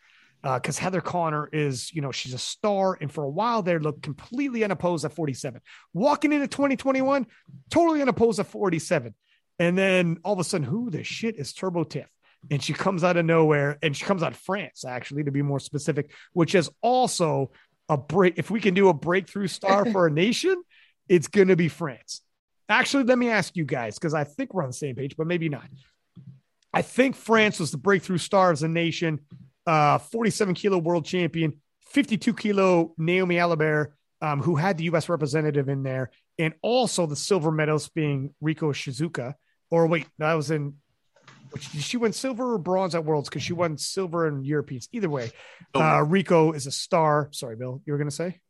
Uh, 0.45 0.61
because 0.61 0.79
Heather 0.79 1.01
Connor 1.01 1.49
is, 1.53 1.93
you 1.93 2.01
know, 2.01 2.13
she's 2.13 2.35
a 2.35 2.39
star, 2.39 2.97
and 3.01 3.11
for 3.11 3.25
a 3.25 3.29
while 3.29 3.63
there, 3.63 3.81
looked 3.81 4.03
completely 4.03 4.63
unopposed 4.63 5.05
at 5.05 5.13
47. 5.13 5.61
Walking 5.93 6.33
into 6.33 6.47
2021, 6.47 7.27
totally 7.71 8.01
unopposed 8.01 8.39
at 8.39 8.47
47. 8.47 9.15
And 9.59 9.77
then 9.77 10.19
all 10.23 10.35
of 10.35 10.39
a 10.39 10.45
sudden, 10.45 10.67
who 10.67 10.91
the 10.91 11.03
shit 11.03 11.37
is 11.37 11.53
Turbo 11.53 11.85
Tiff? 11.85 12.09
And 12.51 12.63
she 12.63 12.75
comes 12.75 13.03
out 13.03 13.17
of 13.17 13.25
nowhere, 13.25 13.79
and 13.83 13.97
she 13.97 14.05
comes 14.05 14.23
out 14.23 14.33
of 14.33 14.39
France, 14.39 14.85
actually, 14.85 15.25
to 15.25 15.33
be 15.33 15.43
more 15.43 15.59
specific, 15.59 16.13
which 16.33 16.55
is 16.55 16.71
also 16.81 17.51
a 17.89 17.97
break. 17.97 18.35
If 18.37 18.51
we 18.51 18.61
can 18.61 18.75
do 18.75 18.89
a 18.89 18.95
breakthrough 18.95 19.49
star 19.49 19.85
for 19.91 20.07
a 20.07 20.11
nation, 20.11 20.63
it's 21.09 21.27
going 21.27 21.49
to 21.49 21.57
be 21.57 21.69
France. 21.69 22.21
Actually, 22.69 23.05
let 23.05 23.19
me 23.19 23.31
ask 23.31 23.57
you 23.57 23.65
guys, 23.65 23.95
because 23.95 24.15
I 24.15 24.25
think 24.25 24.53
we're 24.53 24.63
on 24.63 24.71
the 24.71 24.75
same 24.75 24.97
page, 24.97 25.17
but 25.17 25.27
maybe 25.27 25.49
not. 25.49 25.69
I 26.73 26.83
think 26.83 27.17
France 27.17 27.61
was 27.61 27.71
the 27.71 27.79
breakthrough 27.79 28.19
star 28.19 28.51
as 28.51 28.63
a 28.63 28.69
nation, 28.69 29.21
uh, 29.67 29.99
47 29.99 30.55
kilo 30.55 30.79
world 30.79 31.05
champion, 31.05 31.61
52 31.91 32.35
kilo 32.35 32.93
Naomi 32.99 33.37
Allabert, 33.37 33.93
um, 34.21 34.43
who 34.43 34.57
had 34.57 34.79
the 34.79 34.85
U.S. 34.85 35.09
representative 35.09 35.69
in 35.69 35.83
there, 35.83 36.11
and 36.39 36.55
also 36.63 37.07
the 37.07 37.17
silver 37.17 37.51
medals 37.51 37.89
being 37.89 38.35
Rico 38.41 38.73
Shizuka. 38.73 39.35
Or 39.71 39.87
wait, 39.87 40.07
that 40.19 40.35
was 40.35 40.51
in. 40.51 40.75
Which, 41.51 41.71
did 41.71 41.83
she 41.83 41.97
win 41.97 42.13
silver 42.13 42.55
or 42.55 42.59
bronze 42.59 42.95
at 42.95 43.05
Worlds? 43.05 43.29
Because 43.29 43.43
she 43.43 43.53
won 43.53 43.79
silver 43.79 44.27
in 44.27 44.45
Europeans. 44.45 44.89
Either 44.93 45.09
way, 45.09 45.31
uh, 45.75 46.03
Rico 46.03 46.53
is 46.53 46.67
a 46.67 46.73
star. 46.73 47.29
Sorry, 47.33 47.55
Bill, 47.57 47.81
you 47.87 47.93
were 47.93 47.99
going 47.99 48.11
to 48.11 48.15
say? 48.15 48.41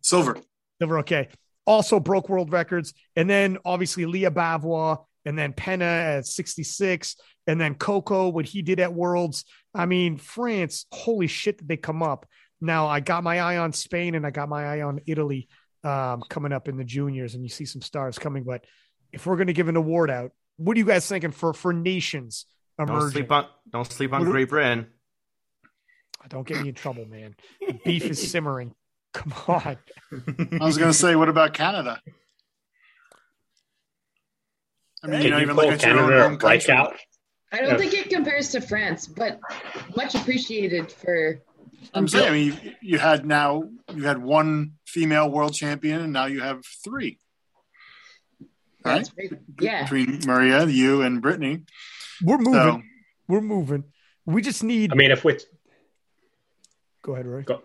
Silver. 0.00 0.36
Silver, 0.78 0.98
okay. 1.00 1.28
Also 1.66 2.00
broke 2.00 2.28
world 2.28 2.52
records. 2.52 2.92
And 3.16 3.28
then 3.28 3.58
obviously 3.64 4.06
Leah 4.06 4.30
Bavoil 4.30 5.06
and 5.24 5.38
then 5.38 5.52
Penna 5.52 5.84
at 5.84 6.26
66. 6.26 7.16
And 7.46 7.60
then 7.60 7.74
Coco, 7.74 8.28
what 8.28 8.46
he 8.46 8.62
did 8.62 8.80
at 8.80 8.92
Worlds. 8.92 9.44
I 9.74 9.86
mean, 9.86 10.18
France, 10.18 10.86
holy 10.92 11.26
shit, 11.26 11.58
did 11.58 11.68
they 11.68 11.76
come 11.76 12.02
up. 12.02 12.26
Now 12.60 12.86
I 12.86 13.00
got 13.00 13.24
my 13.24 13.40
eye 13.40 13.58
on 13.58 13.72
Spain 13.72 14.14
and 14.14 14.26
I 14.26 14.30
got 14.30 14.48
my 14.48 14.64
eye 14.64 14.82
on 14.82 15.00
Italy 15.06 15.48
um, 15.84 16.22
coming 16.28 16.52
up 16.52 16.68
in 16.68 16.76
the 16.76 16.84
juniors, 16.84 17.34
and 17.34 17.42
you 17.42 17.48
see 17.48 17.64
some 17.64 17.82
stars 17.82 18.18
coming. 18.18 18.44
But 18.44 18.64
if 19.12 19.26
we're 19.26 19.36
going 19.36 19.48
to 19.48 19.52
give 19.52 19.68
an 19.68 19.76
award 19.76 20.10
out, 20.10 20.32
what 20.56 20.76
are 20.76 20.78
you 20.78 20.86
guys 20.86 21.06
thinking 21.06 21.32
for 21.32 21.52
for 21.52 21.72
nations 21.72 22.46
emerging? 22.78 22.98
Don't 22.98 23.10
sleep 23.10 23.32
on 23.32 23.46
don't 23.70 23.92
sleep 23.92 24.12
on 24.12 24.24
Great 24.24 24.48
Britain. 24.48 24.86
Don't 26.28 26.46
get 26.46 26.62
me 26.62 26.68
in 26.68 26.74
trouble, 26.74 27.04
man. 27.06 27.34
The 27.66 27.72
beef 27.84 28.04
is 28.04 28.30
simmering. 28.30 28.74
Come 29.14 29.34
on. 29.48 29.76
I 30.60 30.64
was 30.64 30.78
going 30.78 30.90
to 30.90 30.96
say, 30.96 31.16
what 31.16 31.28
about 31.28 31.52
Canada? 31.54 32.00
I 35.04 35.08
mean, 35.08 35.16
Can 35.16 35.22
you 35.24 35.30
don't 35.30 35.38
you 35.40 35.44
even 35.44 35.56
call 35.56 35.64
look 35.66 35.74
at 35.74 35.82
your 35.82 35.90
own 35.98 35.98
Canada 36.08 36.18
a 36.18 36.22
home 36.28 36.38
country. 36.38 36.58
breakout? 36.66 36.96
I 37.52 37.56
don't 37.58 37.70
Yeah. 37.70 37.76
think 37.76 37.94
it 37.94 38.08
compares 38.10 38.50
to 38.52 38.60
France, 38.60 39.06
but 39.06 39.38
much 39.96 40.14
appreciated 40.14 40.90
for. 40.90 41.40
I'm 41.92 42.06
saying, 42.08 42.28
I 42.28 42.30
mean, 42.30 42.60
you, 42.62 42.72
you 42.80 42.98
had 42.98 43.26
now 43.26 43.64
you 43.92 44.04
had 44.04 44.18
one 44.18 44.72
female 44.86 45.28
world 45.30 45.52
champion, 45.52 46.00
and 46.00 46.12
now 46.12 46.26
you 46.26 46.40
have 46.40 46.64
three. 46.84 47.18
Right? 48.84 49.08
That's. 49.16 49.34
Yeah. 49.60 49.82
Between 49.82 50.20
Maria, 50.24 50.64
you, 50.66 51.02
and 51.02 51.20
Brittany. 51.20 51.64
We're 52.22 52.38
moving. 52.38 52.52
So, 52.52 52.82
We're 53.28 53.40
moving. 53.42 53.84
We 54.24 54.40
just 54.40 54.62
need. 54.62 54.92
I 54.92 54.94
mean, 54.94 55.10
if 55.10 55.24
we're 55.24 55.38
go 57.02 57.14
ahead, 57.14 57.26
Roy. 57.26 57.42
Go- 57.42 57.62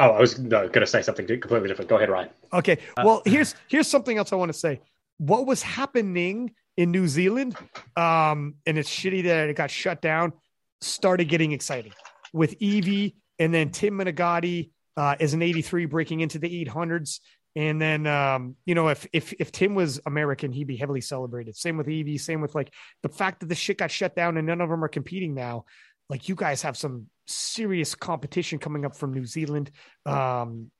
Oh, 0.00 0.12
I 0.12 0.20
was 0.20 0.34
going 0.34 0.72
to 0.72 0.86
say 0.86 1.02
something 1.02 1.26
completely 1.26 1.68
different. 1.68 1.90
Go 1.90 1.96
ahead, 1.96 2.08
Ryan. 2.08 2.30
Okay. 2.54 2.78
Uh, 2.96 3.02
Well, 3.04 3.22
here's 3.26 3.54
here's 3.68 3.86
something 3.86 4.16
else 4.16 4.32
I 4.32 4.36
want 4.36 4.50
to 4.50 4.58
say. 4.58 4.80
What 5.18 5.46
was 5.46 5.62
happening 5.62 6.54
in 6.78 6.90
New 6.90 7.06
Zealand, 7.06 7.54
um, 7.96 8.54
and 8.66 8.78
it's 8.78 8.88
shitty 8.88 9.24
that 9.24 9.50
it 9.50 9.56
got 9.56 9.70
shut 9.70 10.00
down, 10.00 10.32
started 10.80 11.28
getting 11.28 11.52
exciting 11.52 11.92
with 12.32 12.54
Evie 12.60 13.16
and 13.38 13.52
then 13.52 13.70
Tim 13.70 13.94
Menegatti 13.94 14.70
uh, 14.96 15.16
as 15.20 15.34
an 15.34 15.42
83 15.42 15.84
breaking 15.86 16.20
into 16.20 16.38
the 16.38 16.64
800s. 16.64 17.20
And 17.56 17.82
then, 17.82 18.06
um, 18.06 18.56
you 18.64 18.74
know, 18.74 18.88
if 18.88 19.06
if 19.12 19.32
if 19.34 19.50
Tim 19.52 19.74
was 19.74 20.00
American, 20.06 20.52
he'd 20.52 20.68
be 20.68 20.76
heavily 20.76 21.00
celebrated. 21.00 21.56
Same 21.56 21.76
with 21.76 21.88
Evie. 21.88 22.16
Same 22.16 22.40
with 22.40 22.54
like 22.54 22.72
the 23.02 23.08
fact 23.08 23.40
that 23.40 23.48
the 23.48 23.54
shit 23.54 23.76
got 23.76 23.90
shut 23.90 24.14
down 24.14 24.36
and 24.36 24.46
none 24.46 24.60
of 24.60 24.70
them 24.70 24.82
are 24.84 24.88
competing 24.88 25.34
now. 25.34 25.64
Like 26.08 26.28
you 26.28 26.36
guys 26.36 26.62
have 26.62 26.76
some 26.76 27.06
serious 27.30 27.94
competition 27.94 28.58
coming 28.58 28.84
up 28.84 28.96
from 28.96 29.12
New 29.14 29.24
Zealand. 29.24 29.70
Um, 30.06 30.70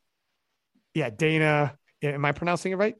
yeah, 0.94 1.10
Dana. 1.10 1.76
Am 2.02 2.24
I 2.24 2.32
pronouncing 2.32 2.72
it 2.72 2.76
right? 2.76 2.94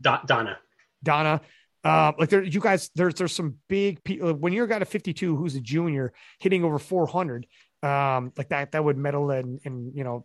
Dana. 0.00 0.58
Donna. 1.02 1.40
Um, 1.84 2.14
like 2.18 2.28
there, 2.28 2.42
you 2.42 2.60
guys, 2.60 2.90
there's 2.94 3.14
there's 3.14 3.34
some 3.34 3.56
big 3.68 4.04
people. 4.04 4.34
When 4.34 4.52
you're 4.52 4.66
got 4.66 4.76
a 4.76 4.78
guy 4.80 4.82
at 4.82 4.88
52 4.88 5.36
who's 5.36 5.56
a 5.56 5.60
junior 5.60 6.12
hitting 6.38 6.64
over 6.64 6.78
400, 6.78 7.46
um, 7.82 8.32
like 8.36 8.50
that, 8.50 8.72
that 8.72 8.84
would 8.84 8.96
medal 8.96 9.30
and 9.30 9.60
and 9.64 9.92
you 9.96 10.04
know, 10.04 10.24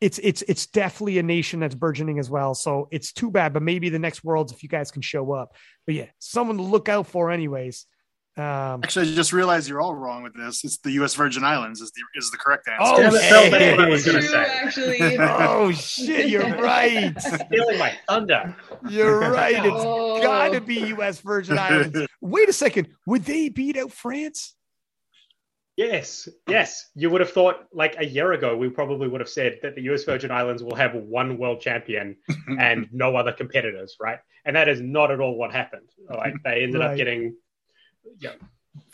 it's 0.00 0.18
it's 0.18 0.42
it's 0.42 0.66
definitely 0.66 1.18
a 1.18 1.22
nation 1.22 1.60
that's 1.60 1.76
burgeoning 1.76 2.18
as 2.18 2.28
well. 2.28 2.54
So 2.54 2.88
it's 2.90 3.12
too 3.12 3.30
bad, 3.30 3.52
but 3.52 3.62
maybe 3.62 3.90
the 3.90 3.98
next 3.98 4.24
worlds 4.24 4.52
if 4.52 4.62
you 4.62 4.68
guys 4.68 4.90
can 4.90 5.02
show 5.02 5.32
up. 5.32 5.54
But 5.86 5.94
yeah, 5.94 6.06
someone 6.18 6.56
to 6.56 6.62
look 6.62 6.88
out 6.88 7.06
for, 7.06 7.30
anyways. 7.30 7.86
Um, 8.36 8.80
actually, 8.82 9.12
I 9.12 9.14
just 9.14 9.32
realized 9.32 9.68
you're 9.68 9.80
all 9.80 9.94
wrong 9.94 10.24
with 10.24 10.34
this. 10.34 10.64
It's 10.64 10.78
the 10.78 10.90
U.S. 10.92 11.14
Virgin 11.14 11.44
Islands 11.44 11.80
is 11.80 11.92
the 11.92 12.02
is 12.16 12.30
the 12.32 12.36
correct 12.36 12.66
answer. 12.68 12.80
Oh, 12.82 12.96
Damn 12.98 13.14
it, 13.14 13.76
Phil, 13.76 13.80
I 13.80 13.88
was 13.88 14.04
hey. 14.04 14.10
gonna 14.12 14.22
True, 14.22 14.28
say. 14.30 14.44
actually. 14.98 15.18
oh 15.20 15.70
shit, 15.70 16.28
you're 16.28 16.56
right. 16.56 17.14
Stealing 17.20 17.78
my 17.78 17.92
thunder. 18.08 18.56
You're 18.88 19.20
right. 19.30 19.54
It's 19.64 19.66
Oh. 19.84 20.20
gotta 20.20 20.60
be 20.60 20.74
U.S. 20.88 21.20
Virgin 21.20 21.58
Islands. 21.58 21.96
Wait 22.20 22.48
a 22.48 22.52
second. 22.52 22.88
Would 23.06 23.24
they 23.24 23.50
beat 23.50 23.76
out 23.76 23.92
France? 23.92 24.56
Yes, 25.76 26.28
yes. 26.48 26.90
You 26.94 27.10
would 27.10 27.20
have 27.20 27.32
thought 27.32 27.66
like 27.72 27.96
a 27.98 28.04
year 28.06 28.32
ago, 28.32 28.56
we 28.56 28.68
probably 28.68 29.08
would 29.08 29.20
have 29.20 29.28
said 29.28 29.58
that 29.62 29.74
the 29.74 29.82
US 29.92 30.04
Virgin 30.04 30.30
Islands 30.30 30.62
will 30.62 30.76
have 30.76 30.94
one 30.94 31.36
world 31.36 31.60
champion 31.60 32.16
and 32.60 32.88
no 32.92 33.16
other 33.16 33.32
competitors, 33.32 33.96
right? 34.00 34.18
And 34.44 34.54
that 34.54 34.68
is 34.68 34.80
not 34.80 35.10
at 35.10 35.18
all 35.20 35.36
what 35.36 35.52
happened. 35.52 35.88
Like 36.08 36.34
they 36.44 36.62
ended 36.62 36.80
Right. 36.80 36.90
up 36.92 36.96
getting 36.96 37.34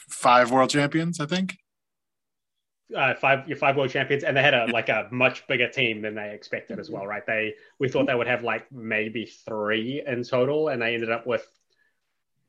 Five 0.08 0.50
world 0.50 0.70
champions, 0.70 1.20
I 1.20 1.26
think. 1.26 1.56
uh, 2.96 3.14
five 3.14 3.46
five 3.58 3.76
world 3.76 3.90
champions, 3.90 4.24
and 4.24 4.36
they 4.36 4.42
had 4.42 4.54
a 4.54 4.66
like 4.66 4.88
a 4.88 5.08
much 5.10 5.46
bigger 5.46 5.68
team 5.68 6.02
than 6.02 6.14
they 6.14 6.34
expected 6.34 6.78
as 6.78 6.90
well, 6.90 7.06
right? 7.06 7.24
They 7.26 7.54
we 7.78 7.88
thought 7.88 8.06
they 8.06 8.14
would 8.14 8.26
have 8.26 8.42
like 8.42 8.70
maybe 8.72 9.26
three 9.46 10.02
in 10.06 10.24
total, 10.24 10.68
and 10.68 10.82
they 10.82 10.94
ended 10.94 11.10
up 11.10 11.26
with 11.26 11.46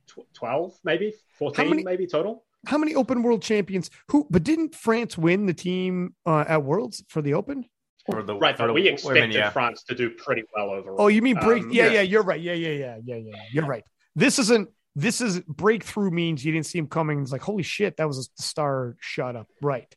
tw- 0.07 0.27
twelve, 0.33 0.73
maybe 0.83 1.13
fourteen, 1.37 1.69
many- 1.69 1.83
maybe 1.83 2.07
total. 2.07 2.43
How 2.67 2.77
many 2.77 2.93
open 2.95 3.23
world 3.23 3.41
champions? 3.41 3.89
Who? 4.09 4.27
But 4.29 4.43
didn't 4.43 4.75
France 4.75 5.17
win 5.17 5.45
the 5.47 5.53
team 5.53 6.13
uh, 6.25 6.45
at 6.47 6.63
Worlds 6.63 7.03
for 7.07 7.21
the 7.21 7.33
Open? 7.33 7.65
For 8.05 8.21
the, 8.23 8.35
Right, 8.35 8.55
for 8.55 8.63
but 8.63 8.67
the 8.67 8.73
we 8.73 8.81
women, 8.81 8.93
expected 8.93 9.33
yeah. 9.33 9.49
France 9.51 9.83
to 9.83 9.95
do 9.95 10.09
pretty 10.11 10.43
well 10.55 10.69
overall. 10.71 10.97
Oh, 10.99 11.07
you 11.07 11.21
mean 11.23 11.37
break? 11.39 11.63
Um, 11.63 11.71
yeah, 11.71 11.85
yeah. 11.85 11.91
yeah, 11.93 12.01
You're 12.01 12.23
right. 12.23 12.39
Yeah, 12.41 12.53
yeah, 12.53 12.69
yeah, 12.69 12.97
yeah, 13.03 13.15
yeah. 13.15 13.21
yeah. 13.33 13.41
You're 13.51 13.65
right. 13.65 13.83
This 14.15 14.37
isn't. 14.39 14.69
This 14.95 15.21
is 15.21 15.39
breakthrough 15.41 16.11
means 16.11 16.43
you 16.43 16.51
didn't 16.51 16.65
see 16.65 16.77
him 16.79 16.87
coming. 16.87 17.21
It's 17.21 17.31
like 17.31 17.41
holy 17.41 17.63
shit, 17.63 17.97
that 17.97 18.07
was 18.07 18.17
a 18.37 18.41
star 18.41 18.95
shot 18.99 19.35
up. 19.35 19.47
Right. 19.61 19.93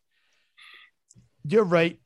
You're 1.46 1.64
right. 1.64 2.00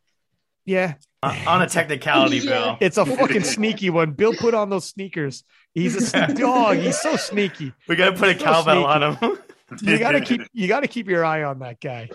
Yeah, 0.64 0.94
Uh, 1.22 1.34
on 1.46 1.62
a 1.62 1.66
technicality, 1.68 2.40
Bill. 2.46 2.76
it's 2.80 2.98
a 2.98 3.06
fucking 3.16 3.44
sneaky 3.44 3.88
one. 3.88 4.12
Bill 4.12 4.34
put 4.34 4.52
on 4.52 4.68
those 4.68 4.84
sneakers. 4.84 5.42
He's 5.72 5.96
a 5.96 6.00
sne- 6.00 6.36
dog. 6.38 6.76
He's 6.76 7.00
so 7.00 7.16
sneaky. 7.16 7.72
We 7.88 7.96
got 7.96 8.10
to 8.10 8.16
put 8.16 8.28
a 8.36 8.38
So 8.38 8.44
cowbell 8.44 8.84
on 8.84 9.14
him. 9.14 9.38
you 9.82 9.98
gotta 9.98 10.20
keep 10.20 10.42
you 10.52 10.68
gotta 10.68 10.88
keep 10.88 11.08
your 11.08 11.24
eye 11.24 11.42
on 11.44 11.60
that 11.60 11.80
guy. 11.80 12.10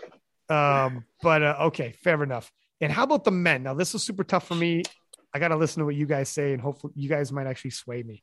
Um, 0.49 1.05
but 1.21 1.41
uh, 1.41 1.55
okay, 1.61 1.93
fair 2.03 2.21
enough. 2.21 2.51
And 2.81 2.91
how 2.91 3.03
about 3.03 3.23
the 3.23 3.31
men? 3.31 3.63
Now 3.63 3.73
this 3.73 3.95
is 3.95 4.03
super 4.03 4.23
tough 4.23 4.47
for 4.47 4.55
me. 4.55 4.83
I 5.33 5.39
gotta 5.39 5.55
listen 5.55 5.79
to 5.79 5.85
what 5.85 5.95
you 5.95 6.05
guys 6.05 6.29
say, 6.29 6.53
and 6.53 6.61
hopefully 6.61 6.93
you 6.95 7.09
guys 7.09 7.31
might 7.31 7.47
actually 7.47 7.71
sway 7.71 8.03
me. 8.03 8.21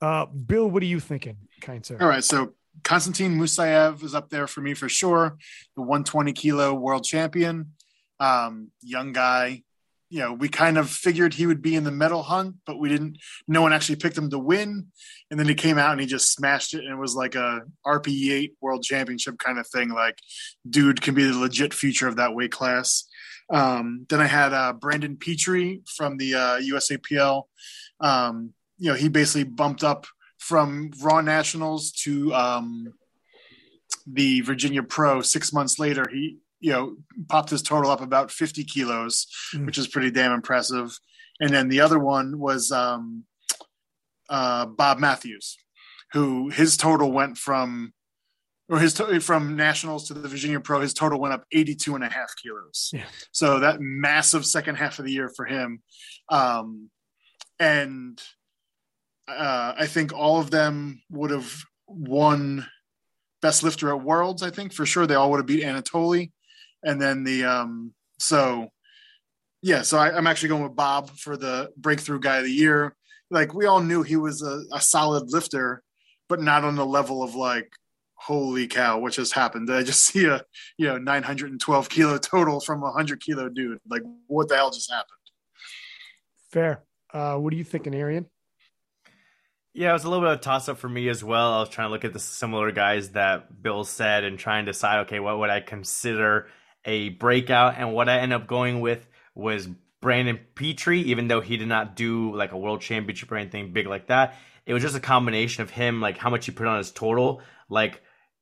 Uh, 0.00 0.26
Bill, 0.26 0.68
what 0.68 0.82
are 0.82 0.86
you 0.86 1.00
thinking, 1.00 1.36
kind 1.60 1.84
sir? 1.84 1.98
All 2.00 2.08
right, 2.08 2.24
so 2.24 2.54
Konstantin 2.84 3.38
Musayev 3.38 4.02
is 4.02 4.14
up 4.14 4.30
there 4.30 4.46
for 4.46 4.60
me 4.60 4.74
for 4.74 4.88
sure. 4.88 5.36
The 5.76 5.82
120 5.82 6.32
kilo 6.32 6.74
world 6.74 7.04
champion, 7.04 7.72
um, 8.20 8.70
young 8.82 9.12
guy. 9.12 9.62
You 10.08 10.20
know, 10.20 10.32
we 10.34 10.48
kind 10.48 10.78
of 10.78 10.88
figured 10.88 11.34
he 11.34 11.46
would 11.46 11.60
be 11.60 11.74
in 11.74 11.82
the 11.82 11.90
medal 11.90 12.22
hunt, 12.22 12.56
but 12.64 12.78
we 12.78 12.88
didn't. 12.88 13.18
No 13.48 13.62
one 13.62 13.72
actually 13.72 13.96
picked 13.96 14.16
him 14.16 14.30
to 14.30 14.38
win, 14.38 14.86
and 15.30 15.40
then 15.40 15.48
he 15.48 15.54
came 15.54 15.78
out 15.78 15.90
and 15.90 16.00
he 16.00 16.06
just 16.06 16.32
smashed 16.32 16.74
it, 16.74 16.84
and 16.84 16.92
it 16.92 17.00
was 17.00 17.16
like 17.16 17.34
a 17.34 17.62
RPE8 17.84 18.52
World 18.60 18.84
Championship 18.84 19.38
kind 19.38 19.58
of 19.58 19.66
thing. 19.66 19.88
Like, 19.88 20.18
dude 20.68 21.02
can 21.02 21.14
be 21.14 21.24
the 21.24 21.36
legit 21.36 21.74
future 21.74 22.06
of 22.06 22.16
that 22.16 22.34
weight 22.34 22.52
class. 22.52 23.08
Um, 23.50 24.06
then 24.08 24.20
I 24.20 24.26
had 24.26 24.52
uh, 24.52 24.74
Brandon 24.74 25.16
Petrie 25.16 25.82
from 25.96 26.18
the 26.18 26.34
uh, 26.34 26.60
USAPL. 26.60 27.42
Um, 27.98 28.52
you 28.78 28.90
know, 28.90 28.96
he 28.96 29.08
basically 29.08 29.44
bumped 29.44 29.82
up 29.84 30.06
from 30.38 30.90
Raw 31.02 31.20
Nationals 31.20 31.92
to 32.04 32.32
um, 32.34 32.92
the 34.06 34.40
Virginia 34.42 34.82
Pro 34.82 35.22
six 35.22 35.52
months 35.52 35.78
later. 35.78 36.06
He, 36.10 36.38
you 36.60 36.72
know, 36.72 36.96
popped 37.28 37.50
his 37.50 37.62
total 37.62 37.90
up 37.90 38.00
about 38.00 38.30
50 38.30 38.64
kilos, 38.64 39.26
Mm. 39.54 39.66
which 39.66 39.78
is 39.78 39.88
pretty 39.88 40.10
damn 40.10 40.32
impressive. 40.32 40.98
And 41.40 41.50
then 41.50 41.68
the 41.68 41.80
other 41.80 41.98
one 41.98 42.38
was 42.38 42.70
um, 42.72 43.24
uh, 44.28 44.66
Bob 44.66 44.98
Matthews, 44.98 45.56
who 46.12 46.48
his 46.50 46.76
total 46.76 47.12
went 47.12 47.36
from, 47.38 47.92
or 48.68 48.78
his 48.78 48.94
to- 48.94 49.20
from 49.20 49.54
nationals 49.56 50.08
to 50.08 50.14
the 50.14 50.28
Virginia 50.28 50.60
Pro, 50.60 50.80
his 50.80 50.94
total 50.94 51.20
went 51.20 51.34
up 51.34 51.44
82 51.52 51.94
and 51.94 52.04
a 52.04 52.08
half 52.08 52.32
kilos. 52.42 52.90
Yeah. 52.92 53.04
So 53.32 53.60
that 53.60 53.80
massive 53.80 54.44
second 54.46 54.76
half 54.76 54.98
of 54.98 55.04
the 55.04 55.12
year 55.12 55.30
for 55.34 55.44
him. 55.44 55.82
Um, 56.30 56.90
and 57.60 58.20
uh, 59.28 59.74
I 59.76 59.86
think 59.86 60.12
all 60.12 60.40
of 60.40 60.50
them 60.50 61.02
would 61.10 61.30
have 61.30 61.52
won 61.86 62.66
best 63.42 63.62
lifter 63.62 63.90
at 63.90 64.02
Worlds. 64.02 64.42
I 64.42 64.50
think 64.50 64.72
for 64.72 64.86
sure 64.86 65.06
they 65.06 65.14
all 65.14 65.30
would 65.30 65.38
have 65.38 65.46
beat 65.46 65.64
Anatoly, 65.64 66.32
and 66.82 67.00
then 67.00 67.24
the 67.24 67.44
um, 67.44 67.92
so 68.18 68.68
yeah. 69.62 69.82
So 69.82 69.98
I, 69.98 70.16
I'm 70.16 70.26
actually 70.26 70.50
going 70.50 70.62
with 70.62 70.76
Bob 70.76 71.10
for 71.10 71.36
the 71.36 71.70
breakthrough 71.76 72.20
guy 72.20 72.38
of 72.38 72.44
the 72.44 72.52
year. 72.52 72.94
Like 73.30 73.54
we 73.54 73.66
all 73.66 73.80
knew 73.80 74.02
he 74.02 74.16
was 74.16 74.42
a, 74.42 74.62
a 74.72 74.80
solid 74.80 75.32
lifter, 75.32 75.82
but 76.28 76.40
not 76.40 76.64
on 76.64 76.76
the 76.76 76.86
level 76.86 77.22
of 77.22 77.34
like 77.34 77.70
holy 78.16 78.66
cow, 78.66 78.98
what 78.98 79.12
just 79.12 79.34
happened? 79.34 79.68
Did 79.68 79.76
I 79.76 79.82
just 79.82 80.04
see 80.04 80.26
a 80.26 80.42
you 80.78 80.86
know 80.86 80.98
912 80.98 81.88
kilo 81.88 82.18
total 82.18 82.60
from 82.60 82.80
a 82.80 82.86
100 82.86 83.20
kilo 83.20 83.48
dude? 83.48 83.78
Like 83.88 84.02
what 84.26 84.48
the 84.48 84.56
hell 84.56 84.70
just 84.70 84.90
happened? 84.90 85.10
Fair. 86.50 86.82
Uh, 87.12 87.36
what 87.36 87.52
are 87.52 87.56
you 87.56 87.64
thinking, 87.64 87.94
Arian? 87.94 88.26
Yeah, 89.78 89.90
it 89.90 89.92
was 89.92 90.04
a 90.04 90.08
little 90.08 90.24
bit 90.24 90.32
of 90.32 90.38
a 90.38 90.42
toss 90.42 90.70
up 90.70 90.78
for 90.78 90.88
me 90.88 91.06
as 91.10 91.22
well. 91.22 91.52
I 91.52 91.60
was 91.60 91.68
trying 91.68 91.88
to 91.88 91.92
look 91.92 92.06
at 92.06 92.14
the 92.14 92.18
similar 92.18 92.72
guys 92.72 93.10
that 93.10 93.62
Bill 93.62 93.84
said 93.84 94.24
and 94.24 94.38
trying 94.38 94.64
to 94.64 94.72
decide, 94.72 95.00
okay, 95.00 95.20
what 95.20 95.38
would 95.38 95.50
I 95.50 95.60
consider 95.60 96.46
a 96.86 97.10
breakout? 97.10 97.74
And 97.76 97.92
what 97.92 98.08
I 98.08 98.20
ended 98.20 98.40
up 98.40 98.46
going 98.46 98.80
with 98.80 99.06
was 99.34 99.68
Brandon 100.00 100.40
Petrie, 100.54 101.02
even 101.02 101.28
though 101.28 101.42
he 101.42 101.58
did 101.58 101.68
not 101.68 101.94
do 101.94 102.34
like 102.34 102.52
a 102.52 102.56
world 102.56 102.80
championship 102.80 103.30
or 103.30 103.36
anything 103.36 103.74
big 103.74 103.86
like 103.86 104.06
that. 104.06 104.36
It 104.64 104.72
was 104.72 104.82
just 104.82 104.96
a 104.96 105.00
combination 105.00 105.62
of 105.62 105.68
him, 105.68 106.00
like 106.00 106.16
how 106.16 106.30
much 106.30 106.46
he 106.46 106.52
put 106.52 106.66
on 106.66 106.78
his 106.78 106.90
total. 106.90 107.42
Like 107.68 108.00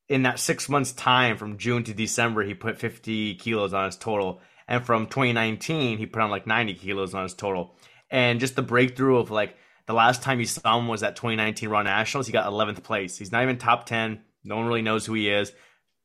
in 0.08 0.22
that 0.22 0.38
six 0.38 0.68
months 0.68 0.92
time 0.92 1.36
from 1.36 1.58
June 1.58 1.82
to 1.82 1.94
December, 1.94 2.44
he 2.44 2.54
put 2.54 2.78
50 2.78 3.34
kilos 3.34 3.74
on 3.74 3.86
his 3.86 3.96
total. 3.96 4.40
And 4.68 4.86
from 4.86 5.08
2019, 5.08 5.98
he 5.98 6.06
put 6.06 6.22
on 6.22 6.30
like 6.30 6.46
90 6.46 6.74
kilos 6.74 7.12
on 7.12 7.24
his 7.24 7.34
total. 7.34 7.74
And 8.08 8.38
just 8.38 8.54
the 8.54 8.62
breakthrough 8.62 9.18
of 9.18 9.32
like, 9.32 9.56
the 9.86 9.94
last 9.94 10.22
time 10.22 10.40
you 10.40 10.46
saw 10.46 10.78
him 10.78 10.88
was 10.88 11.02
at 11.02 11.16
2019 11.16 11.68
Raw 11.68 11.82
Nationals. 11.82 12.26
He 12.26 12.32
got 12.32 12.50
11th 12.50 12.82
place. 12.82 13.16
He's 13.18 13.32
not 13.32 13.42
even 13.42 13.58
top 13.58 13.86
10. 13.86 14.20
No 14.44 14.56
one 14.56 14.66
really 14.66 14.82
knows 14.82 15.06
who 15.06 15.14
he 15.14 15.28
is. 15.28 15.50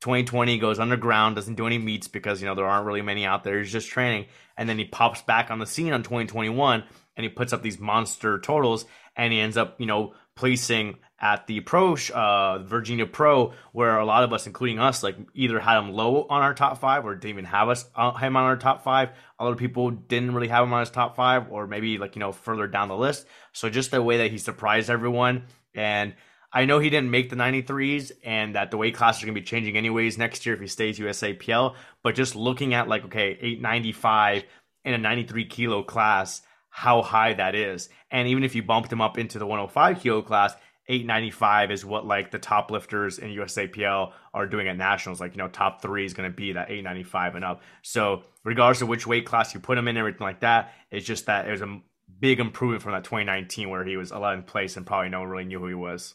2020 0.00 0.58
goes 0.58 0.78
underground, 0.78 1.36
doesn't 1.36 1.56
do 1.56 1.66
any 1.66 1.78
meets 1.78 2.08
because 2.08 2.40
you 2.40 2.48
know 2.48 2.54
there 2.54 2.66
aren't 2.66 2.86
really 2.86 3.02
many 3.02 3.26
out 3.26 3.44
there. 3.44 3.58
He's 3.58 3.72
just 3.72 3.88
training, 3.88 4.26
and 4.56 4.68
then 4.68 4.78
he 4.78 4.86
pops 4.86 5.20
back 5.22 5.50
on 5.50 5.58
the 5.58 5.66
scene 5.66 5.92
on 5.92 6.02
2021, 6.02 6.84
and 7.16 7.24
he 7.24 7.28
puts 7.28 7.52
up 7.52 7.62
these 7.62 7.78
monster 7.78 8.38
totals, 8.38 8.86
and 9.20 9.34
he 9.34 9.40
ends 9.40 9.58
up 9.58 9.78
you 9.78 9.86
know 9.86 10.14
placing 10.34 10.96
at 11.20 11.46
the 11.46 11.60
pro 11.60 11.94
uh, 12.14 12.60
Virginia 12.60 13.04
Pro, 13.04 13.52
where 13.72 13.98
a 13.98 14.06
lot 14.06 14.24
of 14.24 14.32
us, 14.32 14.46
including 14.46 14.78
us, 14.78 15.02
like 15.02 15.16
either 15.34 15.60
had 15.60 15.78
him 15.78 15.92
low 15.92 16.26
on 16.30 16.40
our 16.40 16.54
top 16.54 16.78
five 16.78 17.04
or 17.04 17.14
didn't 17.14 17.30
even 17.30 17.44
have 17.44 17.68
us 17.68 17.84
uh, 17.94 18.14
him 18.14 18.36
on 18.36 18.44
our 18.44 18.56
top 18.56 18.82
five. 18.82 19.10
Other 19.38 19.54
people 19.54 19.90
didn't 19.90 20.34
really 20.34 20.48
have 20.48 20.64
him 20.64 20.72
on 20.72 20.80
his 20.80 20.90
top 20.90 21.16
five, 21.16 21.52
or 21.52 21.66
maybe 21.66 21.98
like 21.98 22.16
you 22.16 22.20
know 22.20 22.32
further 22.32 22.66
down 22.66 22.88
the 22.88 22.96
list. 22.96 23.26
So 23.52 23.68
just 23.68 23.90
the 23.90 24.02
way 24.02 24.16
that 24.18 24.30
he 24.30 24.38
surprised 24.38 24.88
everyone, 24.88 25.44
and 25.74 26.14
I 26.50 26.64
know 26.64 26.78
he 26.78 26.88
didn't 26.88 27.10
make 27.10 27.28
the 27.28 27.36
93s, 27.36 28.12
and 28.24 28.54
that 28.54 28.70
the 28.70 28.78
weight 28.78 28.94
classes 28.94 29.22
are 29.22 29.26
going 29.26 29.34
to 29.34 29.40
be 29.40 29.46
changing 29.46 29.76
anyways 29.76 30.16
next 30.16 30.46
year 30.46 30.54
if 30.54 30.60
he 30.62 30.66
stays 30.66 30.98
USAPL. 30.98 31.74
But 32.02 32.14
just 32.14 32.34
looking 32.34 32.72
at 32.72 32.88
like 32.88 33.04
okay, 33.04 33.36
895 33.42 34.44
in 34.86 34.94
a 34.94 34.98
93 34.98 35.44
kilo 35.44 35.82
class, 35.82 36.40
how 36.70 37.02
high 37.02 37.34
that 37.34 37.54
is, 37.54 37.88
and 38.10 38.28
even 38.28 38.44
if 38.44 38.54
you 38.54 38.62
bumped 38.62 38.92
him 38.92 39.00
up 39.00 39.18
into 39.18 39.38
the 39.38 39.46
105 39.46 40.00
kilo 40.00 40.22
class. 40.22 40.54
895 40.88 41.70
is 41.70 41.84
what 41.84 42.04
like 42.04 42.32
the 42.32 42.38
top 42.40 42.72
lifters 42.72 43.20
in 43.20 43.30
USAPL 43.30 44.12
are 44.34 44.46
doing 44.46 44.66
at 44.66 44.76
nationals. 44.76 45.20
Like, 45.20 45.34
you 45.34 45.38
know, 45.38 45.46
top 45.46 45.80
three 45.80 46.04
is 46.04 46.14
going 46.14 46.28
to 46.28 46.34
be 46.34 46.54
that 46.54 46.68
895 46.68 47.36
and 47.36 47.44
up. 47.44 47.62
So, 47.82 48.24
regardless 48.42 48.82
of 48.82 48.88
which 48.88 49.06
weight 49.06 49.24
class 49.24 49.54
you 49.54 49.60
put 49.60 49.78
him 49.78 49.86
in, 49.86 49.96
everything 49.96 50.24
like 50.24 50.40
that, 50.40 50.72
it's 50.90 51.06
just 51.06 51.26
that 51.26 51.46
it 51.46 51.52
was 51.52 51.62
a 51.62 51.80
big 52.18 52.40
improvement 52.40 52.82
from 52.82 52.92
that 52.92 53.04
2019 53.04 53.70
where 53.70 53.84
he 53.84 53.96
was 53.96 54.10
11th 54.10 54.46
place 54.46 54.76
and 54.76 54.86
probably 54.86 55.10
no 55.10 55.20
one 55.20 55.28
really 55.28 55.44
knew 55.44 55.60
who 55.60 55.68
he 55.68 55.74
was. 55.74 56.14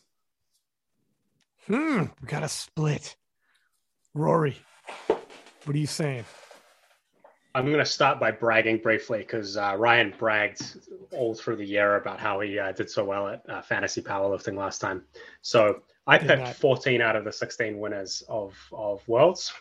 Hmm. 1.68 2.04
We 2.22 2.28
got 2.28 2.44
a 2.44 2.50
split. 2.50 3.16
Rory, 4.14 4.58
what 5.08 5.76
are 5.76 5.80
you 5.80 5.88
saying? 5.88 6.26
I'm 7.56 7.68
going 7.68 7.78
to 7.78 7.86
start 7.86 8.20
by 8.20 8.32
bragging 8.32 8.80
briefly 8.80 9.20
because 9.20 9.56
uh, 9.56 9.76
Ryan 9.78 10.14
bragged 10.20 10.78
all 11.14 11.34
through 11.34 11.56
the 11.56 11.66
year 11.66 11.96
about 11.96 12.20
how 12.20 12.42
he 12.42 12.60
uh, 12.60 12.74
did 12.74 12.90
so 12.90 13.06
well 13.06 13.30
at 13.30 13.50
uh, 13.50 13.62
fantasy 13.62 14.02
powerlifting 14.02 14.58
last 14.58 14.82
time. 14.82 15.06
So 15.42 15.82
I 16.06 16.18
Did 16.18 16.28
picked 16.28 16.42
not. 16.42 16.56
14 16.58 17.00
out 17.00 17.16
of 17.16 17.24
the 17.24 17.32
16 17.32 17.80
winners 17.80 18.24
of 18.28 18.58
of 18.74 19.08
worlds, 19.08 19.54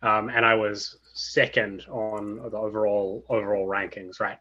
um, 0.00 0.30
and 0.30 0.46
I 0.46 0.54
was 0.54 0.96
second 1.12 1.84
on 1.90 2.36
the 2.36 2.56
overall 2.56 3.22
overall 3.28 3.68
rankings, 3.68 4.18
right? 4.18 4.38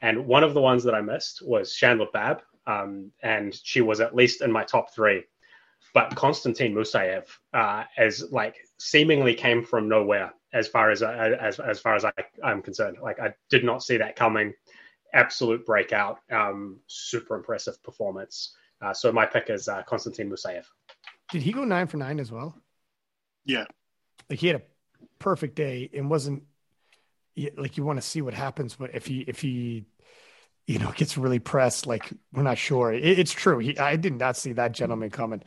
And 0.00 0.24
one 0.24 0.44
of 0.44 0.54
the 0.54 0.60
ones 0.60 0.84
that 0.84 0.94
I 0.94 1.00
missed 1.00 1.42
was 1.44 1.74
Chandler 1.74 2.06
Babb, 2.12 2.42
um, 2.68 3.10
and 3.20 3.52
she 3.64 3.80
was 3.80 4.00
at 4.00 4.14
least 4.14 4.42
in 4.42 4.52
my 4.52 4.62
top 4.62 4.94
three. 4.94 5.24
But 5.92 6.14
Konstantin 6.14 6.72
Musayev, 6.72 7.24
uh, 7.52 7.82
as 7.98 8.30
like 8.30 8.54
seemingly 8.84 9.34
came 9.34 9.64
from 9.64 9.88
nowhere 9.88 10.34
as 10.52 10.68
far 10.68 10.90
as 10.90 11.02
as 11.02 11.58
as 11.58 11.80
far 11.80 11.94
as 11.94 12.04
I, 12.04 12.12
I'm 12.42 12.60
concerned. 12.60 12.98
Like 13.02 13.18
I 13.18 13.34
did 13.48 13.64
not 13.64 13.82
see 13.82 13.96
that 13.96 14.14
coming. 14.14 14.52
Absolute 15.14 15.64
breakout, 15.64 16.18
um, 16.30 16.80
super 16.86 17.36
impressive 17.36 17.82
performance. 17.82 18.54
Uh, 18.82 18.92
so 18.92 19.10
my 19.10 19.24
pick 19.24 19.48
is 19.48 19.68
uh, 19.68 19.82
Konstantin 19.84 20.28
Musayev. 20.28 20.64
Did 21.30 21.42
he 21.42 21.52
go 21.52 21.64
nine 21.64 21.86
for 21.86 21.96
nine 21.96 22.20
as 22.20 22.30
well? 22.30 22.54
Yeah. 23.46 23.64
Like 24.28 24.38
he 24.38 24.48
had 24.48 24.56
a 24.56 24.62
perfect 25.18 25.54
day 25.54 25.88
and 25.94 26.10
wasn't 26.10 26.42
like 27.56 27.76
you 27.76 27.84
want 27.84 27.98
to 28.00 28.06
see 28.06 28.20
what 28.20 28.34
happens, 28.34 28.76
but 28.76 28.94
if 28.94 29.06
he 29.06 29.20
if 29.20 29.40
he 29.40 29.86
you 30.66 30.78
know 30.78 30.92
gets 30.92 31.16
really 31.16 31.38
pressed, 31.38 31.86
like 31.86 32.12
we're 32.32 32.42
not 32.42 32.58
sure. 32.58 32.92
It, 32.92 33.18
it's 33.18 33.32
true. 33.32 33.58
He 33.58 33.78
I 33.78 33.96
did 33.96 34.14
not 34.18 34.36
see 34.36 34.52
that 34.52 34.72
gentleman 34.72 35.10
coming. 35.10 35.42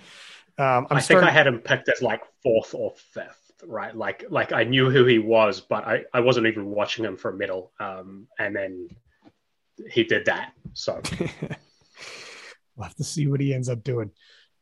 Um, 0.59 0.87
i 0.89 0.99
think 0.99 1.21
I 1.21 1.29
had 1.29 1.45
him 1.45 1.59
picked 1.59 1.87
as 1.87 2.01
like 2.01 2.21
fourth 2.41 2.73
or 2.73 2.93
fifth, 3.13 3.51
right? 3.65 3.95
Like 3.95 4.25
like 4.29 4.53
I 4.53 4.63
knew 4.63 4.89
who 4.89 5.05
he 5.05 5.19
was, 5.19 5.61
but 5.61 5.85
I 5.85 6.05
I 6.13 6.21
wasn't 6.21 6.47
even 6.47 6.71
watching 6.71 7.05
him 7.05 7.15
for 7.15 7.29
a 7.29 7.33
middle. 7.33 7.71
Um, 7.79 8.27
and 8.39 8.55
then 8.55 8.89
he 9.89 10.03
did 10.03 10.25
that. 10.25 10.53
So 10.73 11.01
we'll 12.75 12.83
have 12.83 12.95
to 12.95 13.03
see 13.03 13.27
what 13.27 13.39
he 13.39 13.53
ends 13.53 13.69
up 13.69 13.83
doing. 13.83 14.11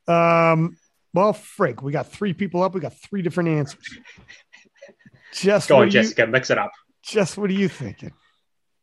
Um, 0.07 0.77
well, 1.13 1.31
Frank, 1.31 1.81
we 1.81 1.93
got 1.93 2.11
three 2.11 2.33
people 2.33 2.61
up. 2.61 2.73
We 2.73 2.81
got 2.81 2.97
three 2.97 3.21
different 3.21 3.49
answers. 3.49 3.99
Just 5.33 5.69
go 5.69 5.81
on, 5.81 5.89
Jessica. 5.89 6.23
You, 6.23 6.27
mix 6.27 6.49
it 6.49 6.57
up. 6.57 6.71
Just 7.03 7.37
what 7.37 7.49
are 7.49 7.53
you 7.53 7.69
thinking? 7.69 8.11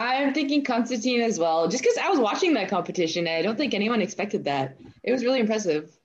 I'm 0.00 0.34
thinking 0.34 0.64
Konstantin 0.64 1.20
as 1.20 1.38
well, 1.38 1.68
just 1.68 1.82
because 1.82 1.96
I 1.98 2.08
was 2.08 2.18
watching 2.18 2.54
that 2.54 2.68
competition. 2.68 3.26
And 3.26 3.36
I 3.36 3.42
don't 3.42 3.56
think 3.56 3.74
anyone 3.74 4.02
expected 4.02 4.44
that. 4.44 4.78
It 5.02 5.12
was 5.12 5.24
really 5.24 5.40
impressive. 5.40 5.96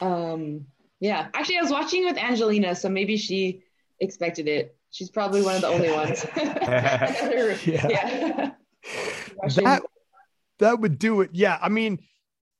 Um, 0.00 0.66
yeah, 1.00 1.28
actually, 1.34 1.58
I 1.58 1.62
was 1.62 1.70
watching 1.70 2.04
with 2.04 2.16
Angelina, 2.16 2.74
so 2.74 2.88
maybe 2.88 3.16
she 3.16 3.62
expected 4.00 4.48
it. 4.48 4.76
She's 4.90 5.10
probably 5.10 5.42
one 5.42 5.54
of 5.54 5.60
the 5.60 5.68
only 5.68 5.90
ones. 5.90 6.24
yeah. 6.36 7.58
yeah. 7.66 8.50
that, 9.56 9.82
that 10.58 10.80
would 10.80 10.98
do 10.98 11.20
it. 11.20 11.30
Yeah. 11.32 11.58
I 11.60 11.68
mean, 11.68 12.00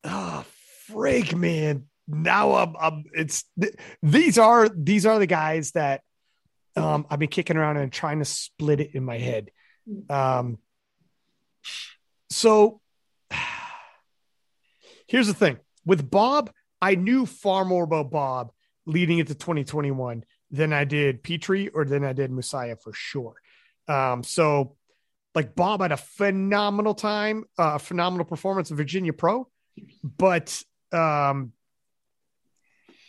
oh, 0.04 0.44
frig, 0.90 1.34
man. 1.34 1.84
Now 2.06 2.54
I'm, 2.54 2.74
I'm 2.80 3.04
it's 3.12 3.44
th- 3.60 3.74
these 4.02 4.38
are 4.38 4.68
these 4.68 5.04
are 5.04 5.18
the 5.18 5.26
guys 5.26 5.72
that 5.72 6.00
um 6.74 7.06
I've 7.10 7.18
been 7.18 7.28
kicking 7.28 7.58
around 7.58 7.76
and 7.76 7.92
trying 7.92 8.20
to 8.20 8.24
split 8.24 8.80
it 8.80 8.94
in 8.94 9.04
my 9.04 9.18
head. 9.18 9.50
Um 10.08 10.58
so 12.30 12.80
here's 15.06 15.26
the 15.26 15.34
thing 15.34 15.58
with 15.84 16.10
Bob, 16.10 16.50
I 16.80 16.94
knew 16.94 17.26
far 17.26 17.64
more 17.64 17.84
about 17.84 18.10
Bob 18.10 18.52
leading 18.86 19.18
into 19.18 19.34
2021 19.34 20.24
than 20.50 20.72
I 20.72 20.84
did 20.84 21.22
Petrie 21.22 21.68
or 21.68 21.84
than 21.84 22.04
I 22.04 22.12
did 22.12 22.30
Musayev 22.30 22.82
for 22.82 22.92
sure. 22.92 23.34
Um, 23.86 24.22
so 24.22 24.76
like 25.34 25.54
Bob 25.54 25.82
had 25.82 25.92
a 25.92 25.96
phenomenal 25.96 26.94
time, 26.94 27.44
a 27.58 27.62
uh, 27.62 27.78
phenomenal 27.78 28.24
performance 28.24 28.70
in 28.70 28.76
Virginia 28.76 29.12
Pro, 29.12 29.48
but 30.02 30.62
um, 30.92 31.52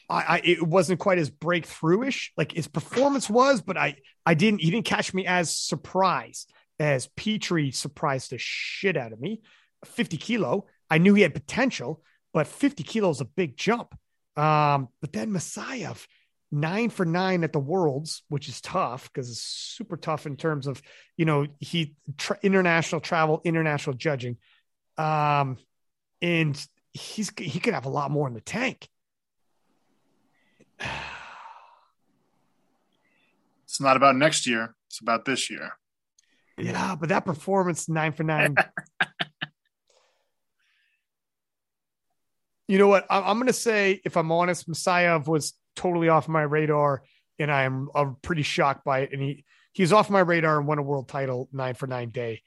I, 0.09 0.21
I, 0.21 0.41
it 0.43 0.63
wasn't 0.63 0.99
quite 0.99 1.17
as 1.17 1.29
breakthrough-ish. 1.29 2.33
Like 2.35 2.51
his 2.51 2.67
performance 2.67 3.29
was, 3.29 3.61
but 3.61 3.77
I 3.77 3.95
I 4.25 4.33
didn't 4.33 4.61
he 4.61 4.71
didn't 4.71 4.85
catch 4.85 5.13
me 5.13 5.25
as 5.25 5.55
surprised 5.55 6.51
as 6.79 7.07
Petrie 7.15 7.71
surprised 7.71 8.31
the 8.31 8.37
shit 8.37 8.97
out 8.97 9.13
of 9.13 9.19
me. 9.19 9.41
50 9.85 10.17
kilo. 10.17 10.65
I 10.89 10.97
knew 10.97 11.13
he 11.13 11.21
had 11.21 11.33
potential, 11.33 12.03
but 12.33 12.47
50 12.47 12.83
kilos 12.83 13.17
is 13.17 13.21
a 13.21 13.25
big 13.25 13.57
jump. 13.57 13.95
Um, 14.35 14.89
but 15.01 15.11
then 15.11 15.31
Musayev, 15.31 16.05
nine 16.51 16.89
for 16.89 17.05
nine 17.05 17.43
at 17.43 17.53
the 17.53 17.59
Worlds, 17.59 18.23
which 18.29 18.47
is 18.47 18.61
tough 18.61 19.11
because 19.11 19.29
it's 19.29 19.41
super 19.41 19.97
tough 19.97 20.25
in 20.25 20.37
terms 20.37 20.67
of 20.67 20.81
you 21.17 21.25
know 21.25 21.47
he 21.59 21.95
tra- 22.17 22.39
international 22.41 23.01
travel, 23.01 23.41
international 23.43 23.95
judging, 23.95 24.37
um, 24.97 25.57
and 26.21 26.65
he's 26.93 27.31
he 27.37 27.59
could 27.59 27.73
have 27.73 27.85
a 27.85 27.89
lot 27.89 28.11
more 28.11 28.27
in 28.27 28.33
the 28.33 28.41
tank. 28.41 28.87
It's 33.65 33.79
not 33.79 33.95
about 33.95 34.15
next 34.15 34.47
year; 34.47 34.73
it's 34.87 34.99
about 34.99 35.25
this 35.25 35.51
year. 35.51 35.73
Yeah, 36.57 36.95
but 36.95 37.09
that 37.09 37.23
performance 37.23 37.87
nine 37.87 38.13
for 38.13 38.23
nine. 38.23 38.55
you 42.69 42.77
know 42.77 42.87
what? 42.87 43.07
I'm, 43.09 43.37
going 43.37 43.47
to 43.47 43.53
say, 43.53 43.99
if 44.05 44.15
I'm 44.15 44.31
honest, 44.31 44.69
Musayev 44.69 45.27
was 45.27 45.53
totally 45.75 46.07
off 46.07 46.27
my 46.27 46.43
radar, 46.43 47.01
and 47.39 47.51
I'm 47.51 47.89
I'm 47.95 48.17
pretty 48.21 48.43
shocked 48.43 48.85
by 48.85 48.99
it. 48.99 49.09
And 49.11 49.19
he 49.23 49.43
he's 49.73 49.91
off 49.91 50.11
my 50.11 50.19
radar 50.19 50.59
and 50.59 50.67
won 50.67 50.77
a 50.77 50.83
world 50.83 51.07
title 51.07 51.49
nine 51.51 51.73
for 51.73 51.87
nine 51.87 52.11
day. 52.11 52.43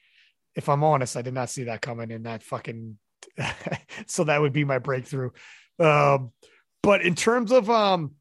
If 0.54 0.68
I'm 0.68 0.84
honest, 0.84 1.16
I 1.16 1.22
did 1.22 1.34
not 1.34 1.50
see 1.50 1.64
that 1.64 1.82
coming 1.82 2.12
in 2.12 2.22
that 2.22 2.44
fucking. 2.44 2.98
so 4.06 4.22
that 4.22 4.40
would 4.40 4.52
be 4.52 4.64
my 4.64 4.78
breakthrough. 4.78 5.30
Um, 5.80 6.30
but 6.84 7.02
in 7.02 7.16
terms 7.16 7.50
of 7.50 7.68
um, 7.68 8.12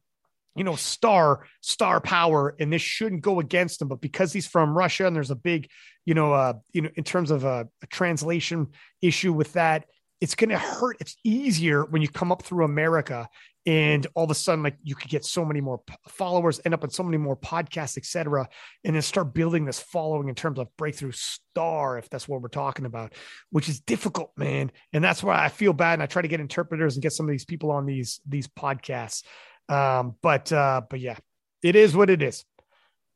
you 0.56 0.64
know, 0.64 0.74
star 0.74 1.46
star 1.60 2.00
power, 2.00 2.56
and 2.58 2.72
this 2.72 2.82
shouldn't 2.82 3.22
go 3.22 3.38
against 3.38 3.80
him, 3.80 3.86
but 3.86 4.00
because 4.00 4.32
he's 4.32 4.48
from 4.48 4.76
Russia 4.76 5.06
and 5.06 5.14
there's 5.14 5.30
a 5.30 5.36
big, 5.36 5.68
you 6.04 6.14
know, 6.14 6.32
uh, 6.32 6.54
you 6.72 6.82
know, 6.82 6.90
in 6.96 7.04
terms 7.04 7.30
of 7.30 7.44
a, 7.44 7.68
a 7.80 7.86
translation 7.86 8.68
issue 9.00 9.32
with 9.32 9.52
that, 9.52 9.84
it's 10.22 10.36
going 10.36 10.50
to 10.50 10.58
hurt. 10.58 10.96
It's 11.00 11.16
easier 11.24 11.84
when 11.84 12.00
you 12.00 12.08
come 12.08 12.30
up 12.30 12.42
through 12.42 12.64
America 12.64 13.28
and 13.66 14.06
all 14.14 14.22
of 14.22 14.30
a 14.30 14.34
sudden 14.34 14.62
like 14.62 14.76
you 14.84 14.94
could 14.94 15.10
get 15.10 15.24
so 15.24 15.44
many 15.44 15.60
more 15.60 15.80
followers 16.08 16.60
end 16.64 16.74
up 16.74 16.84
in 16.84 16.90
so 16.90 17.02
many 17.02 17.16
more 17.16 17.36
podcasts 17.36 17.96
etc 17.96 18.48
and 18.84 18.94
then 18.94 19.02
start 19.02 19.34
building 19.34 19.64
this 19.64 19.78
following 19.78 20.28
in 20.28 20.34
terms 20.34 20.58
of 20.58 20.66
breakthrough 20.76 21.12
star 21.12 21.96
if 21.96 22.08
that's 22.08 22.26
what 22.26 22.42
we're 22.42 22.48
talking 22.48 22.86
about 22.86 23.12
which 23.50 23.68
is 23.68 23.78
difficult 23.78 24.32
man 24.36 24.72
and 24.92 25.04
that's 25.04 25.22
why 25.22 25.44
i 25.44 25.48
feel 25.48 25.72
bad 25.72 25.94
and 25.94 26.02
i 26.02 26.06
try 26.06 26.22
to 26.22 26.26
get 26.26 26.40
interpreters 26.40 26.96
and 26.96 27.04
get 27.04 27.12
some 27.12 27.26
of 27.26 27.30
these 27.30 27.44
people 27.44 27.70
on 27.70 27.86
these 27.86 28.20
these 28.26 28.48
podcasts 28.48 29.22
um 29.68 30.16
but 30.22 30.52
uh 30.52 30.80
but 30.90 30.98
yeah 30.98 31.16
it 31.62 31.76
is 31.76 31.94
what 31.94 32.10
it 32.10 32.20
is 32.20 32.44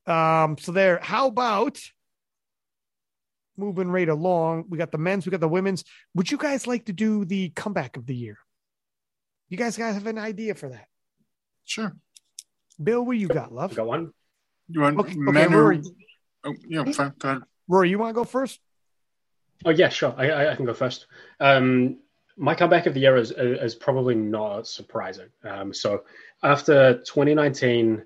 um 0.07 0.57
so 0.59 0.71
there 0.71 1.01
how 1.03 1.27
about 1.27 1.77
moving 3.59 3.89
right 3.89 4.09
along 4.09 4.65
we 4.69 4.79
got 4.79 4.93
the 4.93 4.99
men's 4.99 5.27
we 5.27 5.31
got 5.31 5.41
the 5.41 5.49
women's 5.49 5.85
would 6.15 6.31
you 6.31 6.39
guys 6.39 6.67
like 6.67 6.85
to 6.85 6.93
do 6.93 7.25
the 7.25 7.49
comeback 7.51 7.97
of 7.97 8.07
the 8.07 8.15
year 8.15 8.39
you 9.49 9.57
guys 9.57 9.77
guys 9.77 9.95
have 9.95 10.07
an 10.07 10.19
idea 10.19 10.55
for 10.55 10.69
that? 10.69 10.89
Sure. 11.65 11.95
Bill, 12.83 13.05
what 13.05 13.17
you 13.17 13.29
got, 13.29 13.53
love? 13.53 13.75
Go 13.75 13.93
on. 13.93 14.13
You 14.69 14.81
want 14.81 14.99
okay, 14.99 15.17
okay 15.29 15.47
Rory. 15.47 15.83
Oh, 16.45 16.55
yeah, 16.69 16.85
fine. 16.85 17.13
Go 17.19 17.29
ahead. 17.29 17.43
Rory, 17.69 17.91
you 17.91 17.99
want 17.99 18.11
to 18.11 18.15
go 18.15 18.25
first? 18.25 18.61
Oh 19.65 19.71
yeah, 19.71 19.89
sure. 19.89 20.15
I, 20.17 20.53
I, 20.53 20.57
can 20.57 20.67
go 20.67 20.75
first. 20.75 21.07
Um, 21.41 21.99
my 22.37 22.55
comeback 22.55 22.87
of 22.87 22.95
the 22.95 23.01
year 23.01 23.17
is, 23.17 23.31
is 23.31 23.75
probably 23.75 24.15
not 24.15 24.67
surprising. 24.67 25.29
Um, 25.45 25.73
so 25.73 26.05
after 26.43 26.99
2019 26.99 28.05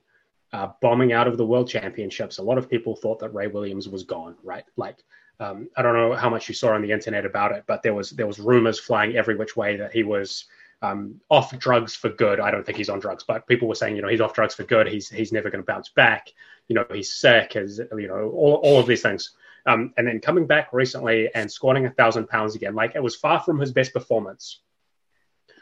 uh, 0.53 0.69
bombing 0.81 1.13
out 1.13 1.27
of 1.27 1.39
the 1.39 1.47
World 1.47 1.69
Championships, 1.69 2.39
a 2.39 2.43
lot 2.43 2.57
of 2.57 2.71
people 2.71 2.95
thought 2.95 3.19
that 3.21 3.35
Ray 3.35 3.49
Williams 3.49 3.89
was 3.89 4.05
gone. 4.05 4.37
Right, 4.45 4.65
like 4.77 5.03
um, 5.41 5.71
I 5.75 5.83
don't 5.83 5.95
know 5.95 6.13
how 6.13 6.29
much 6.29 6.49
you 6.49 6.55
saw 6.55 6.75
on 6.75 6.83
the 6.83 6.93
internet 6.93 7.25
about 7.25 7.53
it, 7.53 7.65
but 7.67 7.83
there 7.83 7.95
was 7.95 8.11
there 8.11 8.27
was 8.27 8.39
rumors 8.39 8.79
flying 8.79 9.17
every 9.17 9.37
which 9.37 9.57
way 9.57 9.77
that 9.77 9.93
he 9.93 10.03
was 10.03 10.45
um, 10.83 11.21
off 11.31 11.59
drugs 11.59 11.97
for 11.97 12.11
good. 12.11 12.41
I 12.41 12.51
don't 12.51 12.65
think 12.65 12.77
he's 12.77 12.91
on 12.91 13.01
drugs, 13.01 13.25
but 13.25 13.47
people 13.47 13.67
were 13.67 13.75
saying, 13.75 13.97
you 13.97 14.03
know, 14.03 14.09
he's 14.09 14.21
off 14.21 14.35
drugs 14.35 14.55
for 14.55 14.65
good. 14.65 14.87
He's 14.87 15.09
he's 15.09 15.33
never 15.33 15.51
going 15.51 15.63
to 15.63 15.67
bounce 15.67 15.89
back. 15.89 16.31
You 16.69 16.75
know, 16.75 16.85
he's 16.93 17.15
sick. 17.15 17.57
As 17.57 17.81
you 17.97 18.07
know, 18.07 18.31
all, 18.31 18.61
all 18.63 18.81
of 18.81 18.87
these 18.87 19.03
things. 19.03 19.31
Um, 19.67 19.93
and 19.97 20.07
then 20.07 20.21
coming 20.21 20.47
back 20.47 20.73
recently 20.73 21.31
and 21.35 21.51
squatting 21.51 21.87
a 21.87 21.91
thousand 21.91 22.29
pounds 22.29 22.55
again, 22.55 22.75
like 22.75 22.95
it 22.95 23.03
was 23.03 23.17
far 23.17 23.41
from 23.41 23.59
his 23.59 23.73
best 23.73 23.95
performance. 23.95 24.61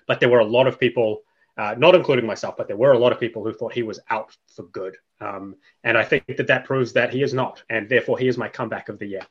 But 0.06 0.18
there 0.20 0.28
were 0.28 0.38
a 0.38 0.44
lot 0.44 0.66
of 0.66 0.78
people, 0.80 1.22
uh, 1.56 1.74
not 1.78 1.94
including 1.94 2.26
myself, 2.26 2.56
but 2.56 2.66
there 2.66 2.76
were 2.76 2.92
a 2.92 2.98
lot 2.98 3.12
of 3.12 3.20
people 3.20 3.44
who 3.44 3.52
thought 3.52 3.72
he 3.72 3.82
was 3.82 4.00
out 4.10 4.36
for 4.54 4.64
good. 4.64 4.96
Um, 5.20 5.56
and 5.84 5.98
I 5.98 6.04
think 6.04 6.24
that 6.36 6.46
that 6.46 6.64
proves 6.64 6.92
that 6.94 7.12
he 7.12 7.22
is 7.22 7.34
not, 7.34 7.62
and 7.68 7.88
therefore 7.88 8.18
he 8.18 8.28
is 8.28 8.38
my 8.38 8.48
comeback 8.48 8.88
of 8.88 8.98
the 8.98 9.06
year. 9.06 9.26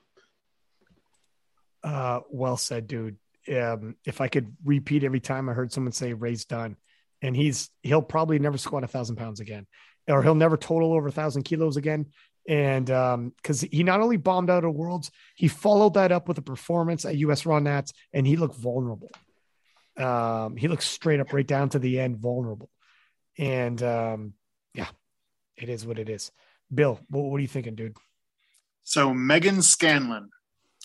Uh, 1.84 2.22
well 2.30 2.58
said, 2.58 2.88
dude 2.88 3.18
um, 3.50 3.96
if 4.06 4.22
I 4.22 4.28
could 4.28 4.56
repeat 4.64 5.04
every 5.04 5.20
time 5.20 5.50
I 5.50 5.54
heard 5.54 5.72
someone 5.72 5.94
say 5.94 6.14
Ray's 6.14 6.46
done, 6.46 6.76
and 7.22 7.36
he's 7.36 7.70
he'll 7.82 8.02
probably 8.02 8.40
never 8.40 8.58
squat 8.58 8.84
a 8.84 8.88
thousand 8.88 9.16
pounds 9.16 9.40
again, 9.40 9.66
or 10.08 10.22
he'll 10.22 10.36
never 10.36 10.58
total 10.58 10.94
over 10.94 11.08
a 11.08 11.12
thousand 11.12 11.44
kilos 11.44 11.78
again. 11.78 12.08
And 12.48 12.90
um, 12.92 13.34
because 13.36 13.62
he 13.62 13.84
not 13.84 14.00
only 14.00 14.18
bombed 14.18 14.50
out 14.50 14.64
of 14.64 14.74
worlds, 14.74 15.12
he 15.36 15.48
followed 15.48 15.96
that 15.96 16.12
up 16.12 16.28
with 16.28 16.38
a 16.38 16.42
performance 16.42 17.06
at 17.06 17.18
US 17.18 17.46
Raw 17.46 17.60
Nats, 17.60 17.94
and 18.14 18.26
he 18.26 18.38
looked 18.38 18.56
vulnerable. 18.56 19.12
Um, 19.98 20.56
he 20.56 20.68
looked 20.68 20.84
straight 20.84 21.20
up 21.20 21.34
right 21.34 21.48
down 21.48 21.70
to 21.70 21.80
the 21.80 22.00
end, 22.00 22.18
vulnerable. 22.18 22.70
And 23.38 23.82
um, 23.84 24.34
yeah, 24.74 24.88
it 25.58 25.70
is 25.70 25.86
what 25.86 26.00
it 26.00 26.10
is. 26.10 26.32
Bill, 26.74 27.00
what, 27.10 27.24
what 27.24 27.38
are 27.38 27.42
you 27.42 27.48
thinking, 27.48 27.76
dude? 27.76 27.98
So 28.84 29.14
Megan 29.14 29.62
Scanlon 29.62 30.30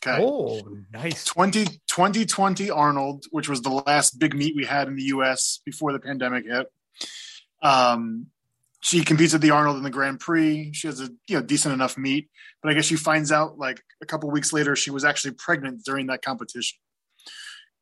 Okay. 0.05 0.23
Oh, 0.23 0.61
nice. 0.93 1.25
20, 1.25 1.65
2020 1.65 2.71
Arnold, 2.71 3.25
which 3.31 3.49
was 3.49 3.63
the 3.63 3.71
last 3.71 4.19
big 4.19 4.35
meet 4.35 4.57
we 4.57 4.65
had 4.65 4.89
in 4.89 4.97
the 4.97 5.05
US 5.05 5.61
before 5.65 5.93
the 5.93 6.01
pandemic 6.01 6.45
hit. 6.45 6.67
Um, 7.63 8.27
she 8.81 9.05
competes 9.05 9.33
at 9.33 9.41
the 9.41 9.51
Arnold 9.51 9.77
in 9.77 9.85
the 9.85 9.91
Grand 9.91 10.19
Prix. 10.19 10.73
She 10.73 10.89
has 10.89 11.01
a 11.01 11.09
you 11.29 11.37
know 11.37 11.43
decent 11.43 11.73
enough 11.73 11.97
meet, 11.97 12.29
but 12.61 12.71
I 12.71 12.75
guess 12.75 12.85
she 12.85 12.97
finds 12.97 13.31
out 13.31 13.59
like 13.59 13.81
a 14.03 14.07
couple 14.07 14.29
weeks 14.31 14.53
later 14.53 14.75
she 14.75 14.91
was 14.91 15.05
actually 15.05 15.35
pregnant 15.35 15.85
during 15.85 16.09
that 16.09 16.23
competition. 16.23 16.79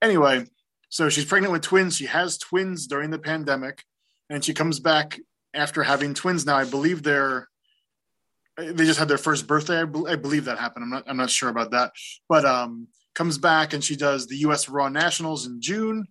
Anyway, 0.03 0.45
so 0.91 1.09
she's 1.09 1.25
pregnant 1.25 1.53
with 1.53 1.62
twins. 1.62 1.97
She 1.97 2.07
has 2.07 2.37
twins 2.37 2.87
during 2.87 3.11
the 3.11 3.18
pandemic, 3.18 3.85
and 4.29 4.45
she 4.45 4.53
comes 4.53 4.79
back 4.79 5.18
after 5.55 5.83
having 5.83 6.12
twins. 6.12 6.45
Now 6.45 6.57
I 6.57 6.64
believe 6.64 7.03
they're 7.03 7.49
they 8.61 8.84
just 8.84 8.98
had 8.98 9.08
their 9.08 9.18
first 9.18 9.46
birthday. 9.46 9.78
I, 9.78 10.12
I 10.12 10.16
believe 10.16 10.44
that 10.44 10.58
happened. 10.58 10.84
I'm 10.84 10.90
not 10.90 11.04
I'm 11.06 11.16
not 11.16 11.30
sure 11.30 11.48
about 11.48 11.70
that, 11.72 11.92
but 12.28 12.44
um, 12.44 12.88
comes 13.14 13.38
back 13.38 13.72
and 13.72 13.82
she 13.82 13.96
does 13.96 14.26
the 14.26 14.36
U.S. 14.38 14.68
Raw 14.68 14.88
Nationals 14.88 15.46
in 15.46 15.61
June. 15.61 16.06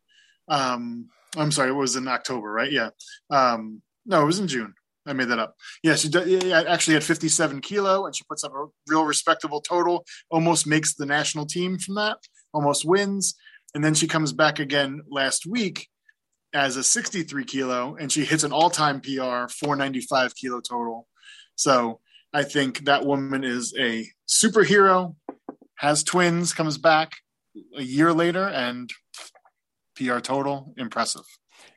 Um, 0.47 1.09
I'm 1.37 1.51
sorry, 1.51 1.69
it 1.69 1.73
was 1.73 1.95
in 1.95 2.07
October, 2.07 2.51
right? 2.51 2.71
Yeah. 2.71 2.89
Um, 3.29 3.81
no, 4.05 4.21
it 4.21 4.25
was 4.25 4.39
in 4.39 4.47
June. 4.47 4.73
I 5.05 5.13
made 5.13 5.29
that 5.29 5.39
up. 5.39 5.55
Yeah, 5.83 5.95
she 5.95 6.09
did, 6.09 6.43
yeah, 6.43 6.63
actually 6.67 6.95
had 6.95 7.03
57 7.03 7.61
kilo, 7.61 8.05
and 8.05 8.15
she 8.15 8.23
puts 8.29 8.43
up 8.43 8.53
a 8.53 8.65
real 8.87 9.05
respectable 9.05 9.61
total. 9.61 10.05
Almost 10.29 10.67
makes 10.67 10.95
the 10.95 11.05
national 11.05 11.45
team 11.45 11.77
from 11.77 11.95
that. 11.95 12.17
Almost 12.53 12.85
wins, 12.85 13.35
and 13.73 13.83
then 13.83 13.93
she 13.93 14.07
comes 14.07 14.33
back 14.33 14.59
again 14.59 15.01
last 15.09 15.45
week 15.45 15.87
as 16.53 16.77
a 16.77 16.83
63 16.83 17.45
kilo, 17.45 17.95
and 17.95 18.11
she 18.11 18.25
hits 18.25 18.43
an 18.43 18.51
all-time 18.51 19.01
PR, 19.01 19.47
495 19.47 20.35
kilo 20.35 20.61
total. 20.61 21.07
So 21.55 21.99
I 22.34 22.43
think 22.43 22.86
that 22.86 23.05
woman 23.05 23.43
is 23.43 23.73
a 23.77 24.07
superhero. 24.27 25.15
Has 25.75 26.03
twins, 26.03 26.53
comes 26.53 26.77
back 26.77 27.13
a 27.75 27.82
year 27.82 28.11
later, 28.11 28.43
and 28.43 28.89
PR 29.95 30.19
total 30.19 30.73
impressive. 30.77 31.23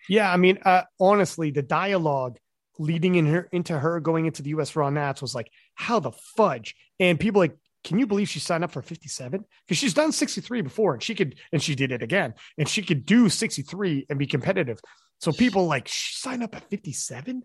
Yeah, 0.08 0.32
I 0.32 0.36
mean, 0.36 0.58
uh, 0.64 0.82
honestly, 1.00 1.50
the 1.50 1.62
dialogue 1.62 2.38
leading 2.78 3.14
in 3.14 3.26
her 3.26 3.48
into 3.52 3.78
her 3.78 4.00
going 4.00 4.26
into 4.26 4.42
the 4.42 4.50
U.S. 4.50 4.74
Raw 4.74 4.90
Nats 4.90 5.22
was 5.22 5.34
like, 5.34 5.50
how 5.74 6.00
the 6.00 6.12
fudge? 6.36 6.74
And 6.98 7.18
people 7.18 7.40
like, 7.40 7.56
can 7.84 7.98
you 7.98 8.06
believe 8.06 8.28
she 8.28 8.38
signed 8.38 8.64
up 8.64 8.70
for 8.70 8.82
57? 8.82 9.44
Because 9.66 9.78
she's 9.78 9.94
done 9.94 10.12
63 10.12 10.62
before, 10.62 10.94
and 10.94 11.02
she 11.02 11.14
could, 11.14 11.36
and 11.52 11.62
she 11.62 11.74
did 11.74 11.92
it 11.92 12.02
again, 12.02 12.34
and 12.58 12.68
she 12.68 12.82
could 12.82 13.04
do 13.04 13.28
63 13.28 14.06
and 14.08 14.18
be 14.18 14.26
competitive. 14.26 14.80
So 15.20 15.32
people 15.32 15.66
like, 15.66 15.88
sign 15.88 16.42
up 16.42 16.54
at 16.56 16.68
57. 16.70 17.42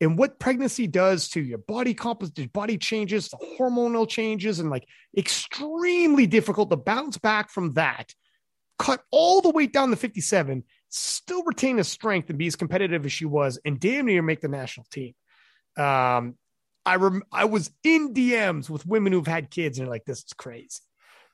And 0.00 0.16
what 0.16 0.38
pregnancy 0.38 0.86
does 0.86 1.28
to 1.30 1.40
your 1.40 1.58
body 1.58 1.92
composition, 1.92 2.50
body 2.52 2.78
changes, 2.78 3.28
the 3.28 3.56
hormonal 3.58 4.08
changes, 4.08 4.60
and 4.60 4.70
like 4.70 4.86
extremely 5.16 6.26
difficult 6.26 6.70
to 6.70 6.76
bounce 6.76 7.18
back 7.18 7.50
from 7.50 7.74
that. 7.74 8.14
Cut 8.78 9.02
all 9.10 9.40
the 9.40 9.50
way 9.50 9.66
down 9.66 9.90
to 9.90 9.96
57 9.96 10.62
still 10.88 11.42
retain 11.44 11.76
his 11.76 11.88
strength 11.88 12.30
and 12.30 12.38
be 12.38 12.46
as 12.46 12.56
competitive 12.56 13.04
as 13.04 13.12
she 13.12 13.24
was, 13.24 13.58
and 13.64 13.78
damn 13.78 14.06
near 14.06 14.22
make 14.22 14.40
the 14.40 14.48
national 14.48 14.86
team. 14.90 15.14
Um, 15.76 16.36
I 16.84 16.96
rem- 16.96 17.24
I 17.30 17.44
was 17.44 17.70
in 17.84 18.14
DMs 18.14 18.70
with 18.70 18.86
women 18.86 19.12
who've 19.12 19.26
had 19.26 19.50
kids, 19.50 19.78
and 19.78 19.86
they're 19.86 19.92
like, 19.92 20.04
"This 20.04 20.18
is 20.18 20.32
crazy," 20.32 20.80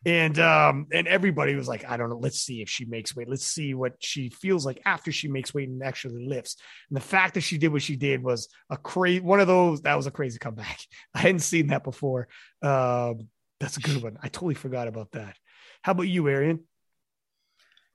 and 0.07 0.39
um, 0.39 0.87
and 0.93 1.07
everybody 1.07 1.55
was 1.55 1.69
like, 1.69 1.89
"I 1.89 1.97
don't 1.97 2.11
know. 2.11 2.19
Let's 2.19 2.41
see 2.41 2.61
if 2.61 2.69
she 2.69 2.85
makes 2.85 3.17
weight. 3.17 3.29
Let's 3.29 3.47
see 3.47 3.75
what 3.75 3.95
she 4.01 4.29
feels 4.29 4.67
like 4.67 4.81
after 4.85 5.11
she 5.11 5.29
makes 5.29 5.55
weight 5.55 5.69
and 5.69 5.83
actually 5.83 6.27
lifts." 6.27 6.57
And 6.91 6.97
the 6.97 7.03
fact 7.03 7.35
that 7.35 7.41
she 7.41 7.59
did 7.59 7.73
what 7.73 7.83
she 7.83 7.97
did 7.97 8.23
was 8.23 8.49
a 8.69 8.77
crazy 8.77 9.21
one 9.21 9.41
of 9.41 9.47
those. 9.47 9.83
That 9.83 9.97
was 9.97 10.07
a 10.07 10.11
crazy 10.11 10.39
comeback. 10.39 10.81
I 11.15 11.21
hadn't 11.21 11.41
seen 11.41 11.69
that 11.69 11.85
before. 11.85 12.29
Um, 12.63 13.29
that's 13.61 13.77
a 13.79 13.81
good 13.81 14.03
one. 14.03 14.19
I 14.23 14.29
totally 14.29 14.55
forgot 14.55 14.89
about 14.89 15.13
that. 15.13 15.37
How 15.83 15.93
about 15.93 16.09
you, 16.09 16.29
Arian? 16.29 16.61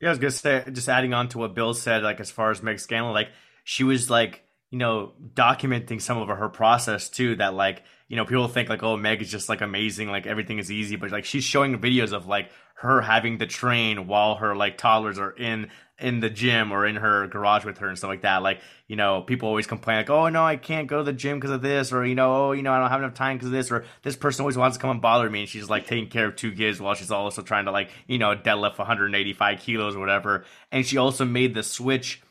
Yeah, 0.01 0.09
I 0.09 0.11
was 0.11 0.19
gonna 0.19 0.31
say, 0.31 0.63
just 0.71 0.89
adding 0.89 1.13
on 1.13 1.27
to 1.29 1.37
what 1.37 1.53
Bill 1.53 1.73
said, 1.73 2.03
like 2.03 2.19
as 2.19 2.31
far 2.31 2.51
as 2.51 2.63
Meg 2.63 2.79
Scanlon, 2.79 3.13
like 3.13 3.29
she 3.65 3.83
was 3.83 4.09
like, 4.09 4.43
you 4.69 4.77
know, 4.77 5.13
documenting 5.33 6.01
some 6.01 6.17
of 6.17 6.27
her 6.29 6.49
process 6.49 7.09
too. 7.09 7.35
That 7.35 7.53
like, 7.53 7.83
you 8.07 8.15
know, 8.15 8.25
people 8.25 8.47
think 8.47 8.69
like, 8.69 8.83
oh, 8.83 8.97
Meg 8.97 9.21
is 9.21 9.31
just 9.31 9.49
like 9.49 9.61
amazing, 9.61 10.09
like 10.09 10.27
everything 10.27 10.59
is 10.59 10.71
easy, 10.71 10.95
but 10.95 11.11
like 11.11 11.25
she's 11.25 11.43
showing 11.43 11.77
videos 11.79 12.13
of 12.13 12.27
like 12.27 12.51
her 12.75 13.01
having 13.01 13.39
to 13.39 13.45
train 13.45 14.07
while 14.07 14.35
her 14.35 14.55
like 14.55 14.77
toddlers 14.77 15.19
are 15.19 15.31
in 15.31 15.69
in 15.99 16.21
the 16.21 16.29
gym 16.29 16.71
or 16.71 16.85
in 16.85 16.95
her 16.95 17.27
garage 17.27 17.65
with 17.65 17.77
her 17.79 17.87
and 17.87 17.97
stuff 17.97 18.07
like 18.07 18.21
that. 18.21 18.41
Like, 18.41 18.61
you 18.87 18.95
know, 18.95 19.21
people 19.21 19.49
always 19.49 19.67
complain 19.67 19.97
like, 19.97 20.09
oh 20.09 20.29
no, 20.29 20.45
I 20.45 20.55
can't 20.55 20.87
go 20.87 20.99
to 20.99 21.03
the 21.03 21.13
gym 21.13 21.37
because 21.37 21.51
of 21.51 21.61
this, 21.61 21.91
or 21.91 22.05
you 22.05 22.15
know, 22.15 22.33
oh, 22.33 22.51
you 22.53 22.61
know, 22.61 22.71
I 22.71 22.79
don't 22.79 22.89
have 22.89 23.01
enough 23.01 23.15
time 23.15 23.37
because 23.37 23.47
of 23.47 23.53
this, 23.53 23.71
or 23.71 23.85
this 24.03 24.15
person 24.15 24.43
always 24.43 24.57
wants 24.57 24.77
to 24.77 24.81
come 24.81 24.91
and 24.91 25.01
bother 25.01 25.29
me, 25.29 25.41
and 25.41 25.49
she's 25.49 25.69
like 25.69 25.87
taking 25.87 26.09
care 26.09 26.27
of 26.27 26.35
two 26.35 26.53
kids 26.53 26.79
while 26.79 26.95
she's 26.95 27.11
also 27.11 27.41
trying 27.41 27.65
to 27.65 27.71
like, 27.71 27.89
you 28.07 28.17
know, 28.17 28.35
deadlift 28.35 28.77
185 28.77 29.59
kilos 29.59 29.95
or 29.95 29.99
whatever. 29.99 30.45
And 30.71 30.85
she 30.85 30.97
also 30.97 31.25
made 31.25 31.53
the 31.53 31.63
switch. 31.63 32.21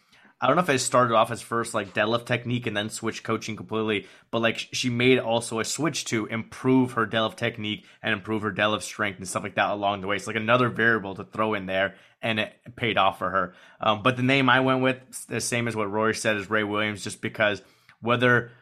I 0.40 0.46
don't 0.46 0.54
know 0.54 0.62
if 0.62 0.68
it 0.68 0.78
started 0.78 1.14
off 1.14 1.32
as 1.32 1.42
first 1.42 1.74
like 1.74 1.94
deadlift 1.94 2.26
technique 2.26 2.66
and 2.66 2.76
then 2.76 2.90
switched 2.90 3.24
coaching 3.24 3.56
completely, 3.56 4.06
but 4.30 4.40
like 4.40 4.58
she 4.58 4.88
made 4.88 5.18
also 5.18 5.58
a 5.58 5.64
switch 5.64 6.04
to 6.06 6.26
improve 6.26 6.92
her 6.92 7.06
deadlift 7.06 7.36
technique 7.36 7.84
and 8.02 8.12
improve 8.12 8.42
her 8.42 8.52
deadlift 8.52 8.82
strength 8.82 9.18
and 9.18 9.26
stuff 9.26 9.42
like 9.42 9.56
that 9.56 9.70
along 9.70 10.00
the 10.00 10.06
way. 10.06 10.14
It's 10.14 10.28
like 10.28 10.36
another 10.36 10.68
variable 10.68 11.16
to 11.16 11.24
throw 11.24 11.54
in 11.54 11.66
there, 11.66 11.96
and 12.22 12.38
it 12.38 12.52
paid 12.76 12.98
off 12.98 13.18
for 13.18 13.30
her. 13.30 13.54
Um, 13.80 14.02
but 14.02 14.16
the 14.16 14.22
name 14.22 14.48
I 14.48 14.60
went 14.60 14.80
with, 14.80 15.26
the 15.26 15.40
same 15.40 15.66
as 15.66 15.74
what 15.74 15.90
Rory 15.90 16.14
said, 16.14 16.36
is 16.36 16.48
Ray 16.48 16.62
Williams, 16.62 17.02
just 17.02 17.20
because 17.20 17.60
whether 18.00 18.52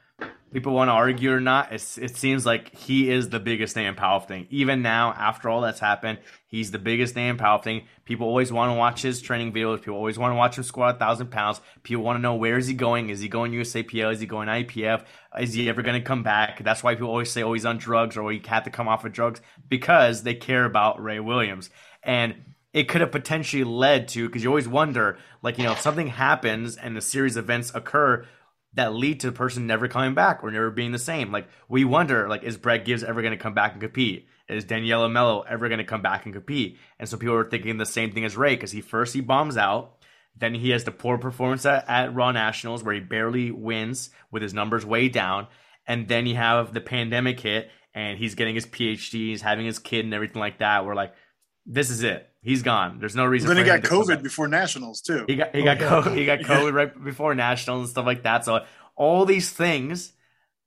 people 0.53 0.73
want 0.73 0.89
to 0.89 0.93
argue 0.93 1.33
or 1.33 1.41
not, 1.41 1.71
it 1.73 2.17
seems 2.17 2.47
like 2.47 2.75
he 2.75 3.11
is 3.11 3.29
the 3.29 3.39
biggest 3.39 3.77
name 3.77 3.89
in 3.89 3.95
powerlifting. 3.95 4.47
Even 4.49 4.81
now, 4.81 5.12
after 5.12 5.51
all 5.51 5.61
that's 5.61 5.81
happened, 5.81 6.19
he's 6.47 6.71
the 6.71 6.79
biggest 6.79 7.14
name 7.14 7.33
in 7.33 7.37
powerlifting. 7.37 7.85
People 8.07 8.27
always 8.27 8.51
want 8.51 8.71
to 8.71 8.75
watch 8.75 9.03
his 9.03 9.21
training 9.21 9.53
videos. 9.53 9.81
People 9.81 9.97
always 9.97 10.19
want 10.19 10.33
to 10.33 10.37
watch 10.37 10.57
him 10.57 10.64
squat 10.64 10.97
a 10.97 10.99
thousand 10.99 11.31
pounds. 11.31 11.61
People 11.83 12.05
want 12.05 12.17
to 12.17 12.23
know 12.23 12.37
where 12.37 12.57
is 12.57 12.67
he 12.67 12.75
going? 12.75 13.11
Is 13.11 13.21
he 13.21 13.29
going 13.29 13.53
USAPL? 13.53 14.12
Is 14.14 14.21
he 14.21 14.27
going 14.27 14.49
IPF? 14.49 15.05
Is 15.39 15.53
he 15.53 15.69
ever 15.69 15.83
going 15.83 16.01
to 16.01 16.07
come 16.07 16.23
back? 16.23 16.62
That's 16.64 16.83
why 16.83 16.95
people 16.95 17.11
always 17.11 17.31
say, 17.31 17.43
"Oh, 17.43 17.53
he's 17.53 17.67
on 17.67 17.77
drugs," 17.77 18.17
or 18.17 18.23
oh, 18.23 18.29
"He 18.29 18.41
had 18.45 18.64
to 18.64 18.71
come 18.71 18.89
off 18.89 19.05
of 19.05 19.12
drugs," 19.12 19.43
because 19.69 20.23
they 20.23 20.35
care 20.35 20.64
about 20.64 21.03
Ray 21.03 21.21
Williams 21.21 21.69
and 22.03 22.35
it 22.73 22.89
could 22.89 23.01
have 23.01 23.11
potentially 23.11 23.64
led 23.64 24.07
to 24.09 24.27
because 24.27 24.45
you 24.45 24.51
always 24.51 24.69
wonder 24.69 25.19
like 25.43 25.57
you 25.57 25.64
know 25.64 25.73
if 25.73 25.81
something 25.81 26.09
happens 26.09 26.77
and 26.77 26.97
a 26.97 27.01
series 27.01 27.37
events 27.37 27.73
occur 27.75 28.27
that 28.77 28.95
lead 28.95 29.20
to 29.20 29.27
the 29.27 29.33
person 29.33 29.66
never 29.66 29.89
coming 29.89 30.14
back 30.14 30.45
or 30.45 30.51
never 30.51 30.70
being 30.70 30.93
the 30.93 30.99
same. 30.99 31.33
Like 31.33 31.49
we 31.68 31.85
wonder, 31.85 32.29
like, 32.29 32.45
is 32.45 32.57
Brett 32.57 32.85
Gibbs 32.85 33.03
ever 33.03 33.22
going 33.22 33.37
to 33.37 33.43
come 33.43 33.55
back 33.55 33.72
and 33.72 33.81
compete? 33.81 34.29
Is 34.49 34.64
Daniela 34.64 35.11
Mello 35.11 35.41
ever 35.43 35.68
going 35.68 35.79
to 35.79 35.85
come 35.85 36.03
back 36.03 36.24
and 36.24 36.35
compete? 36.35 36.79
And 36.99 37.09
so 37.09 37.16
people 37.16 37.35
are 37.35 37.49
thinking 37.49 37.79
the 37.79 37.87
same 37.87 38.12
thing 38.12 38.24
as 38.24 38.37
Ray 38.37 38.55
because 38.55 38.70
he 38.70 38.81
first 38.81 39.12
he 39.12 39.20
bombs 39.20 39.57
out, 39.57 39.97
then 40.37 40.55
he 40.55 40.70
has 40.70 40.85
the 40.85 40.93
poor 40.93 41.18
performance 41.18 41.66
at, 41.66 41.89
at 41.89 42.14
Raw 42.14 42.31
Nationals 42.31 42.85
where 42.85 42.95
he 42.95 43.01
barely 43.01 43.51
wins 43.51 44.11
with 44.31 44.43
his 44.43 44.55
numbers 44.55 44.87
way 44.87 45.09
down, 45.09 45.49
and 45.87 46.07
then 46.07 46.27
you 46.27 46.37
have 46.37 46.72
the 46.72 46.81
pandemic 46.81 47.41
hit 47.41 47.70
and 47.95 48.18
he's 48.18 48.35
getting 48.35 48.55
his 48.55 48.66
PhD, 48.66 49.29
he's 49.29 49.41
having 49.41 49.64
his 49.64 49.79
kid 49.79 50.05
and 50.05 50.12
everything 50.12 50.41
like 50.41 50.59
that. 50.59 50.85
We're 50.85 50.95
like, 50.95 51.14
this 51.64 51.89
is 51.89 52.03
it. 52.03 52.31
He's 52.47 52.62
gone. 52.62 53.01
There's 53.01 53.16
no 53.16 53.24
reason. 53.24 53.49
Then 53.49 53.57
he 53.57 53.64
got 53.64 53.80
COVID 53.80 54.22
before 54.22 54.47
nationals 54.47 55.01
too. 55.01 55.24
He 55.26 55.34
got 55.34 55.53
he 55.53 55.64
got 55.64 55.82
oh, 55.82 56.03
COVID, 56.03 56.16
he 56.16 56.24
got 56.24 56.38
COVID 56.42 56.72
right 56.72 57.05
before 57.05 57.34
nationals 57.34 57.80
and 57.80 57.88
stuff 57.90 58.07
like 58.07 58.22
that. 58.22 58.44
So 58.44 58.64
all 58.94 59.24
these 59.24 59.51
things 59.51 60.12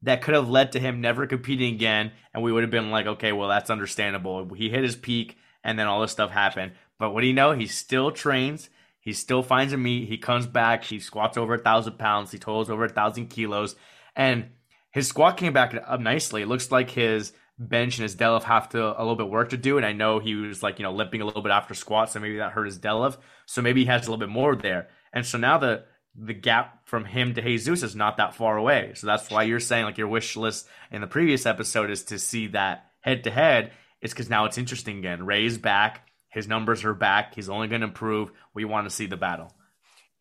that 0.01 0.21
could 0.21 0.33
have 0.33 0.49
led 0.49 0.73
to 0.73 0.79
him 0.81 0.99
never 0.99 1.25
competing 1.25 1.73
again, 1.73 2.11
and 2.33 2.43
we 2.43 2.51
would 2.51 2.63
have 2.63 2.69
been 2.69 2.91
like, 2.91 3.05
okay, 3.05 3.31
well 3.31 3.47
that's 3.47 3.69
understandable. 3.69 4.53
He 4.53 4.69
hit 4.69 4.83
his 4.83 4.97
peak, 4.97 5.37
and 5.63 5.79
then 5.79 5.87
all 5.87 6.01
this 6.01 6.11
stuff 6.11 6.31
happened. 6.31 6.73
But 6.97 7.11
what 7.11 7.21
do 7.21 7.27
you 7.27 7.33
know? 7.33 7.53
He 7.53 7.67
still 7.67 8.11
trains. 8.11 8.69
He 8.99 9.13
still 9.13 9.41
finds 9.41 9.71
a 9.71 9.77
meet. 9.77 10.09
He 10.09 10.17
comes 10.17 10.47
back. 10.47 10.83
He 10.83 10.99
squats 10.99 11.37
over 11.37 11.53
a 11.53 11.59
thousand 11.59 11.97
pounds. 11.97 12.29
He 12.33 12.39
totals 12.39 12.69
over 12.69 12.83
a 12.83 12.89
thousand 12.89 13.27
kilos, 13.27 13.77
and 14.17 14.49
his 14.91 15.07
squat 15.07 15.37
came 15.37 15.53
back 15.53 15.73
up 15.87 16.01
nicely. 16.01 16.41
It 16.41 16.49
looks 16.49 16.73
like 16.73 16.89
his 16.89 17.31
bench 17.59 17.97
and 17.97 18.03
his 18.03 18.15
deadlift 18.15 18.43
have 18.43 18.69
to 18.69 18.97
a 18.97 19.03
little 19.03 19.15
bit 19.15 19.29
work 19.29 19.49
to 19.49 19.57
do. 19.57 19.77
And 19.77 19.85
I 19.85 19.91
know 19.91 20.19
he 20.19 20.35
was 20.35 20.63
like, 20.63 20.79
you 20.79 20.83
know, 20.83 20.93
limping 20.93 21.21
a 21.21 21.25
little 21.25 21.41
bit 21.41 21.51
after 21.51 21.73
squat, 21.73 22.09
so 22.09 22.19
maybe 22.19 22.37
that 22.37 22.53
hurt 22.53 22.65
his 22.65 22.79
deadlift. 22.79 23.17
So 23.45 23.61
maybe 23.61 23.81
he 23.81 23.87
has 23.87 24.07
a 24.07 24.09
little 24.09 24.25
bit 24.25 24.29
more 24.29 24.55
there. 24.55 24.89
And 25.13 25.25
so 25.25 25.37
now 25.37 25.57
the 25.57 25.83
the 26.15 26.33
gap 26.33 26.87
from 26.87 27.05
him 27.05 27.33
to 27.33 27.41
Jesus 27.41 27.83
is 27.83 27.95
not 27.95 28.17
that 28.17 28.35
far 28.35 28.57
away. 28.57 28.93
So 28.95 29.07
that's 29.07 29.29
why 29.29 29.43
you're 29.43 29.59
saying 29.59 29.85
like 29.85 29.97
your 29.97 30.07
wish 30.07 30.35
list 30.35 30.67
in 30.91 31.01
the 31.01 31.07
previous 31.07 31.45
episode 31.45 31.91
is 31.91 32.03
to 32.05 32.17
see 32.19 32.47
that 32.47 32.85
head 33.01 33.23
to 33.25 33.31
head. 33.31 33.71
It's 34.01 34.13
because 34.13 34.29
now 34.29 34.45
it's 34.45 34.57
interesting 34.57 34.99
again. 34.99 35.25
Ray's 35.25 35.57
back. 35.57 36.09
His 36.29 36.47
numbers 36.47 36.83
are 36.83 36.93
back. 36.93 37.35
He's 37.35 37.49
only 37.49 37.67
going 37.67 37.81
to 37.81 37.87
improve. 37.87 38.31
We 38.53 38.65
want 38.65 38.87
to 38.87 38.95
see 38.95 39.05
the 39.05 39.17
battle. 39.17 39.53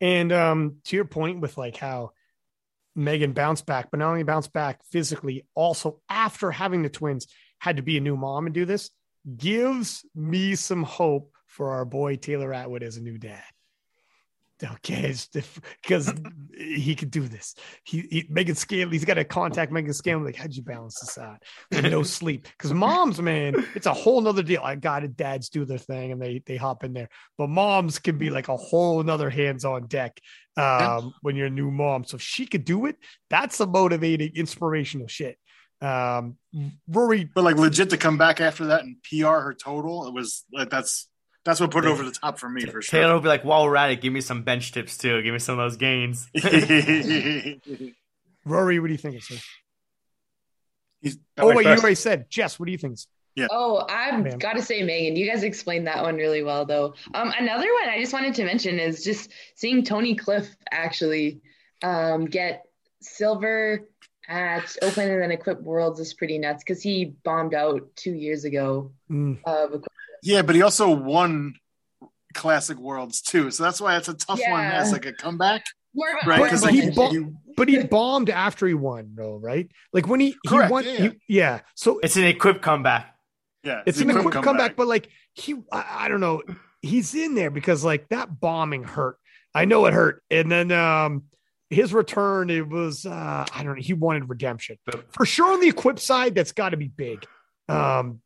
And 0.01 0.31
um, 0.31 0.77
to 0.85 0.95
your 0.95 1.05
point 1.05 1.41
with 1.41 1.57
like 1.57 1.77
how 1.77 2.11
Megan 2.99 3.33
bounced 3.33 3.65
back, 3.65 3.89
but 3.89 3.99
not 3.99 4.09
only 4.09 4.23
bounced 4.23 4.53
back 4.53 4.83
physically, 4.91 5.45
also 5.55 6.01
after 6.09 6.51
having 6.51 6.83
the 6.83 6.89
twins, 6.89 7.27
had 7.59 7.77
to 7.77 7.81
be 7.81 7.97
a 7.97 8.01
new 8.01 8.15
mom 8.15 8.45
and 8.45 8.53
do 8.53 8.65
this, 8.65 8.91
gives 9.37 10.05
me 10.13 10.55
some 10.55 10.83
hope 10.83 11.33
for 11.47 11.71
our 11.71 11.85
boy 11.85 12.15
Taylor 12.15 12.53
Atwood 12.53 12.83
as 12.83 12.97
a 12.97 13.01
new 13.01 13.17
dad. 13.17 13.43
Okay, 14.61 15.03
it's 15.05 15.27
because 15.81 16.13
he 16.57 16.93
could 16.93 17.11
do 17.11 17.27
this. 17.27 17.55
He, 17.85 18.01
he 18.11 18.27
Megan 18.29 18.55
Scanlon, 18.55 18.91
he's 18.91 19.05
got 19.05 19.13
to 19.13 19.23
contact 19.23 19.71
Megan 19.71 19.93
Scanlon. 19.93 20.25
Like, 20.25 20.35
how'd 20.35 20.53
you 20.53 20.63
balance 20.63 20.99
this 20.99 21.17
out? 21.17 21.41
With 21.71 21.85
no 21.85 22.03
sleep. 22.03 22.47
Because 22.57 22.73
moms, 22.73 23.21
man, 23.21 23.55
it's 23.73 23.85
a 23.85 23.93
whole 23.93 24.19
nother 24.19 24.43
deal. 24.43 24.61
I 24.61 24.75
got 24.75 25.05
it. 25.05 25.15
Dads 25.15 25.49
do 25.49 25.63
their 25.63 25.77
thing 25.77 26.11
and 26.11 26.21
they 26.21 26.43
they 26.45 26.57
hop 26.57 26.83
in 26.83 26.91
there. 26.91 27.07
But 27.37 27.49
moms 27.49 27.99
can 27.99 28.17
be 28.17 28.29
like 28.29 28.49
a 28.49 28.57
whole 28.57 29.01
nother 29.01 29.29
hands 29.29 29.63
on 29.63 29.87
deck 29.87 30.19
um, 30.57 31.13
when 31.21 31.35
you're 31.35 31.47
a 31.47 31.51
new 31.51 31.71
mom. 31.71 32.03
So 32.03 32.15
if 32.15 32.21
she 32.21 32.45
could 32.45 32.65
do 32.65 32.85
it, 32.85 32.97
that's 33.29 33.59
a 33.61 33.65
motivating, 33.65 34.31
inspirational 34.35 35.07
shit. 35.07 35.37
Um, 35.81 36.35
Rory, 36.89 37.23
but 37.23 37.45
like 37.45 37.55
legit 37.55 37.91
to 37.91 37.97
come 37.97 38.17
back 38.17 38.41
after 38.41 38.65
that 38.67 38.83
and 38.83 38.97
PR 39.03 39.39
her 39.39 39.53
total, 39.53 40.07
it 40.07 40.13
was 40.13 40.43
like 40.51 40.69
that's 40.69 41.07
that's 41.49 41.59
what 41.59 41.71
put 41.71 41.85
it 41.85 41.87
over 41.87 42.03
the 42.03 42.11
top 42.11 42.37
for 42.39 42.47
me 42.47 42.65
for 42.65 42.81
sure. 42.81 42.99
Taylor 42.99 43.13
will 43.15 43.21
be 43.21 43.27
like, 43.27 43.43
while 43.43 43.65
we're 43.65 43.75
at 43.75 43.89
it, 43.91 44.01
give 44.01 44.13
me 44.13 44.21
some 44.21 44.43
bench 44.43 44.71
tips 44.71 44.97
too. 44.97 45.21
Give 45.21 45.33
me 45.33 45.39
some 45.39 45.57
of 45.57 45.65
those 45.65 45.77
gains. 45.77 46.29
Rory, 48.45 48.79
what 48.79 48.87
do 48.87 48.93
you 48.93 48.97
think? 48.97 49.21
Sir? 49.23 49.35
He's, 51.01 51.17
Oh 51.37 51.47
went 51.47 51.57
wait, 51.57 51.65
you 51.65 51.71
already 51.71 51.95
said 51.95 52.29
Jess. 52.29 52.59
What 52.59 52.67
do 52.67 52.71
you 52.71 52.77
think? 52.77 52.99
Yeah. 53.35 53.47
Oh, 53.49 53.85
I've 53.89 54.37
got 54.39 54.53
to 54.53 54.61
say, 54.61 54.83
Megan, 54.83 55.15
you 55.15 55.25
guys 55.27 55.43
explained 55.43 55.87
that 55.87 56.03
one 56.03 56.17
really 56.17 56.43
well, 56.43 56.65
though. 56.65 56.93
Um, 57.13 57.33
another 57.37 57.67
one 57.73 57.89
I 57.89 57.99
just 57.99 58.11
wanted 58.11 58.35
to 58.35 58.43
mention 58.43 58.79
is 58.79 59.03
just 59.03 59.31
seeing 59.55 59.83
Tony 59.83 60.15
Cliffe 60.15 60.55
actually 60.71 61.39
um, 61.81 62.25
get 62.25 62.65
silver 63.01 63.87
at 64.27 64.75
Open 64.81 65.09
and 65.09 65.21
then 65.21 65.31
Equip 65.31 65.61
Worlds 65.61 65.99
is 65.99 66.13
pretty 66.13 66.37
nuts 66.37 66.63
because 66.63 66.81
he 66.83 67.05
bombed 67.23 67.53
out 67.53 67.95
two 67.95 68.13
years 68.13 68.43
ago. 68.43 68.91
Mm. 69.09 69.39
Of 69.45 69.73
Equip- 69.73 69.87
Yeah, 70.23 70.41
but 70.41 70.55
he 70.55 70.61
also 70.61 70.89
won 70.91 71.55
Classic 72.33 72.77
Worlds 72.77 73.21
too, 73.21 73.51
so 73.51 73.63
that's 73.63 73.81
why 73.81 73.97
it's 73.97 74.07
a 74.07 74.13
tough 74.13 74.39
one 74.47 74.63
as 74.65 74.91
like 74.91 75.05
a 75.05 75.13
comeback, 75.13 75.63
a 75.95 75.99
right? 76.27 76.39
But 76.39 76.43
Because 76.43 76.61
he 76.61 76.67
like 76.67 76.73
honorable 76.75 76.95
bo- 76.95 77.03
mention. 77.13 77.23
you, 77.45 77.53
But 77.57 77.67
he 77.69 77.83
bombed 77.83 78.29
after 78.29 78.67
he 78.67 78.73
won, 78.75 79.13
though, 79.15 79.35
right? 79.37 79.69
Like 79.93 80.07
when 80.07 80.19
he 80.19 80.35
he 80.43 80.49
Correct, 80.49 80.71
won, 80.71 80.85
yeah. 80.85 80.91
he- 80.97 81.19
yeah. 81.27 81.59
So 81.75 81.99
It's 82.03 82.17
an 82.17 82.25
equipped 82.25 82.61
comeback. 82.61 83.15
yeah, 83.63 83.81
it's 83.85 83.99
a 83.99 84.03
an 84.03 84.11
quick 84.11 84.23
quick 84.31 84.43
comeback. 84.43 84.75
but 84.75 84.87
like 84.87 85.09
he, 85.33 85.55
I, 85.71 86.05
I 86.05 86.07
don't 86.07 86.19
know, 86.21 86.43
he's 86.81 87.15
in 87.15 87.33
there 87.35 87.49
because 87.49 87.83
like 87.83 88.07
that 88.09 88.39
bombing 88.39 88.83
hurt. 88.83 89.17
I 89.55 89.65
know 89.65 89.85
it 89.87 89.93
hurt, 89.93 90.21
and 90.29 90.51
then 90.51 90.71
um 90.71 91.23
his 91.71 91.93
return, 91.93 92.49
it 92.51 92.67
was 92.67 93.05
uh 93.07 93.45
I 93.53 93.63
don't 93.63 93.75
know, 93.75 93.81
he 93.81 93.93
wanted 93.93 94.29
redemption 94.29 94.77
But- 94.85 95.11
for 95.13 95.25
sure 95.25 95.51
on 95.53 95.59
the 95.61 95.67
equip 95.69 95.99
side. 95.99 96.35
That's 96.35 96.51
got 96.51 96.69
to 96.69 96.77
be 96.77 96.87
big. 96.87 97.25
Um, 97.67 98.21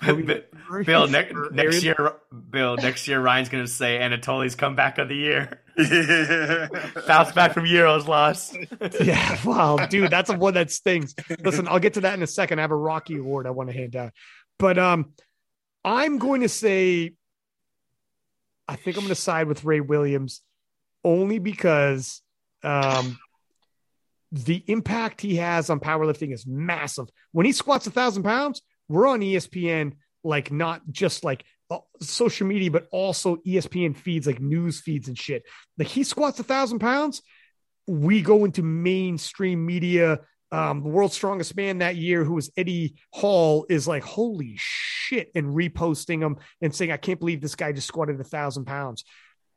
Bill, 0.84 1.08
ne- 1.08 1.32
next 1.50 1.82
year, 1.82 2.14
Bill, 2.50 2.76
next 2.76 3.08
year, 3.08 3.20
Ryan's 3.20 3.48
gonna 3.48 3.66
say 3.66 3.98
Anatoly's 3.98 4.54
comeback 4.54 4.98
of 4.98 5.08
the 5.08 5.16
year. 5.16 5.60
yeah. 5.76 6.68
Bounce 7.06 7.32
back 7.32 7.52
from 7.52 7.64
Euros 7.64 8.06
loss. 8.06 8.54
yeah, 9.00 9.38
wow, 9.44 9.76
dude, 9.86 10.10
that's 10.10 10.30
a 10.30 10.36
one 10.36 10.54
that 10.54 10.70
stings. 10.70 11.14
Listen, 11.42 11.66
I'll 11.66 11.80
get 11.80 11.94
to 11.94 12.02
that 12.02 12.14
in 12.14 12.22
a 12.22 12.28
second. 12.28 12.60
I 12.60 12.62
have 12.62 12.70
a 12.70 12.76
Rocky 12.76 13.16
Award 13.16 13.46
I 13.46 13.50
want 13.50 13.70
to 13.70 13.76
hand 13.76 13.96
out, 13.96 14.12
but 14.58 14.78
um, 14.78 15.14
I'm 15.84 16.18
going 16.18 16.42
to 16.42 16.48
say, 16.48 17.14
I 18.68 18.76
think 18.76 18.96
I'm 18.96 19.02
going 19.02 19.08
to 19.08 19.14
side 19.16 19.48
with 19.48 19.64
Ray 19.64 19.80
Williams, 19.80 20.42
only 21.02 21.40
because 21.40 22.22
um, 22.62 23.18
the 24.30 24.62
impact 24.68 25.22
he 25.22 25.36
has 25.36 25.70
on 25.70 25.80
powerlifting 25.80 26.32
is 26.32 26.46
massive. 26.46 27.08
When 27.32 27.46
he 27.46 27.52
squats 27.52 27.86
a 27.88 27.90
thousand 27.90 28.22
pounds, 28.22 28.62
we're 28.88 29.06
on 29.06 29.20
ESPN, 29.20 29.94
like 30.24 30.50
not 30.50 30.82
just 30.90 31.24
like 31.24 31.44
uh, 31.70 31.78
social 32.00 32.46
media, 32.46 32.70
but 32.70 32.88
also 32.90 33.36
ESPN 33.46 33.96
feeds, 33.96 34.26
like 34.26 34.40
news 34.40 34.80
feeds 34.80 35.08
and 35.08 35.18
shit. 35.18 35.42
Like 35.76 35.88
he 35.88 36.04
squats 36.04 36.38
a 36.40 36.44
thousand 36.44 36.78
pounds, 36.78 37.22
we 37.86 38.22
go 38.22 38.44
into 38.44 38.62
mainstream 38.62 39.64
media. 39.64 40.20
Um, 40.50 40.82
the 40.82 40.88
world's 40.88 41.14
strongest 41.14 41.56
man 41.56 41.78
that 41.78 41.96
year, 41.96 42.24
who 42.24 42.34
was 42.34 42.50
Eddie 42.56 42.96
Hall, 43.12 43.66
is 43.68 43.88
like, 43.88 44.02
holy 44.02 44.54
shit, 44.56 45.30
and 45.34 45.54
reposting 45.54 46.20
him 46.20 46.36
and 46.60 46.74
saying, 46.74 46.92
I 46.92 46.96
can't 46.96 47.18
believe 47.18 47.40
this 47.40 47.54
guy 47.54 47.72
just 47.72 47.88
squatted 47.88 48.20
a 48.20 48.24
thousand 48.24 48.64
pounds. 48.66 49.04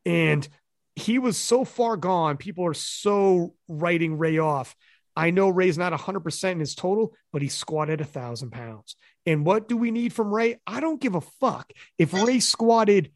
And 0.05 0.47
he 0.95 1.19
was 1.19 1.37
so 1.37 1.63
far 1.63 1.97
gone. 1.97 2.37
People 2.37 2.65
are 2.65 2.73
so 2.73 3.53
writing 3.67 4.17
Ray 4.17 4.37
off. 4.37 4.75
I 5.15 5.31
know 5.31 5.49
Ray's 5.49 5.77
not 5.77 5.93
100% 5.93 6.51
in 6.51 6.59
his 6.59 6.75
total, 6.75 7.13
but 7.33 7.41
he 7.41 7.49
squatted 7.49 8.01
a 8.01 8.05
thousand 8.05 8.51
pounds. 8.51 8.95
And 9.25 9.45
what 9.45 9.67
do 9.67 9.77
we 9.77 9.91
need 9.91 10.13
from 10.13 10.33
Ray? 10.33 10.59
I 10.65 10.79
don't 10.79 11.01
give 11.01 11.15
a 11.15 11.21
fuck. 11.21 11.71
If 11.97 12.13
Ray 12.13 12.39
squatted 12.39 13.11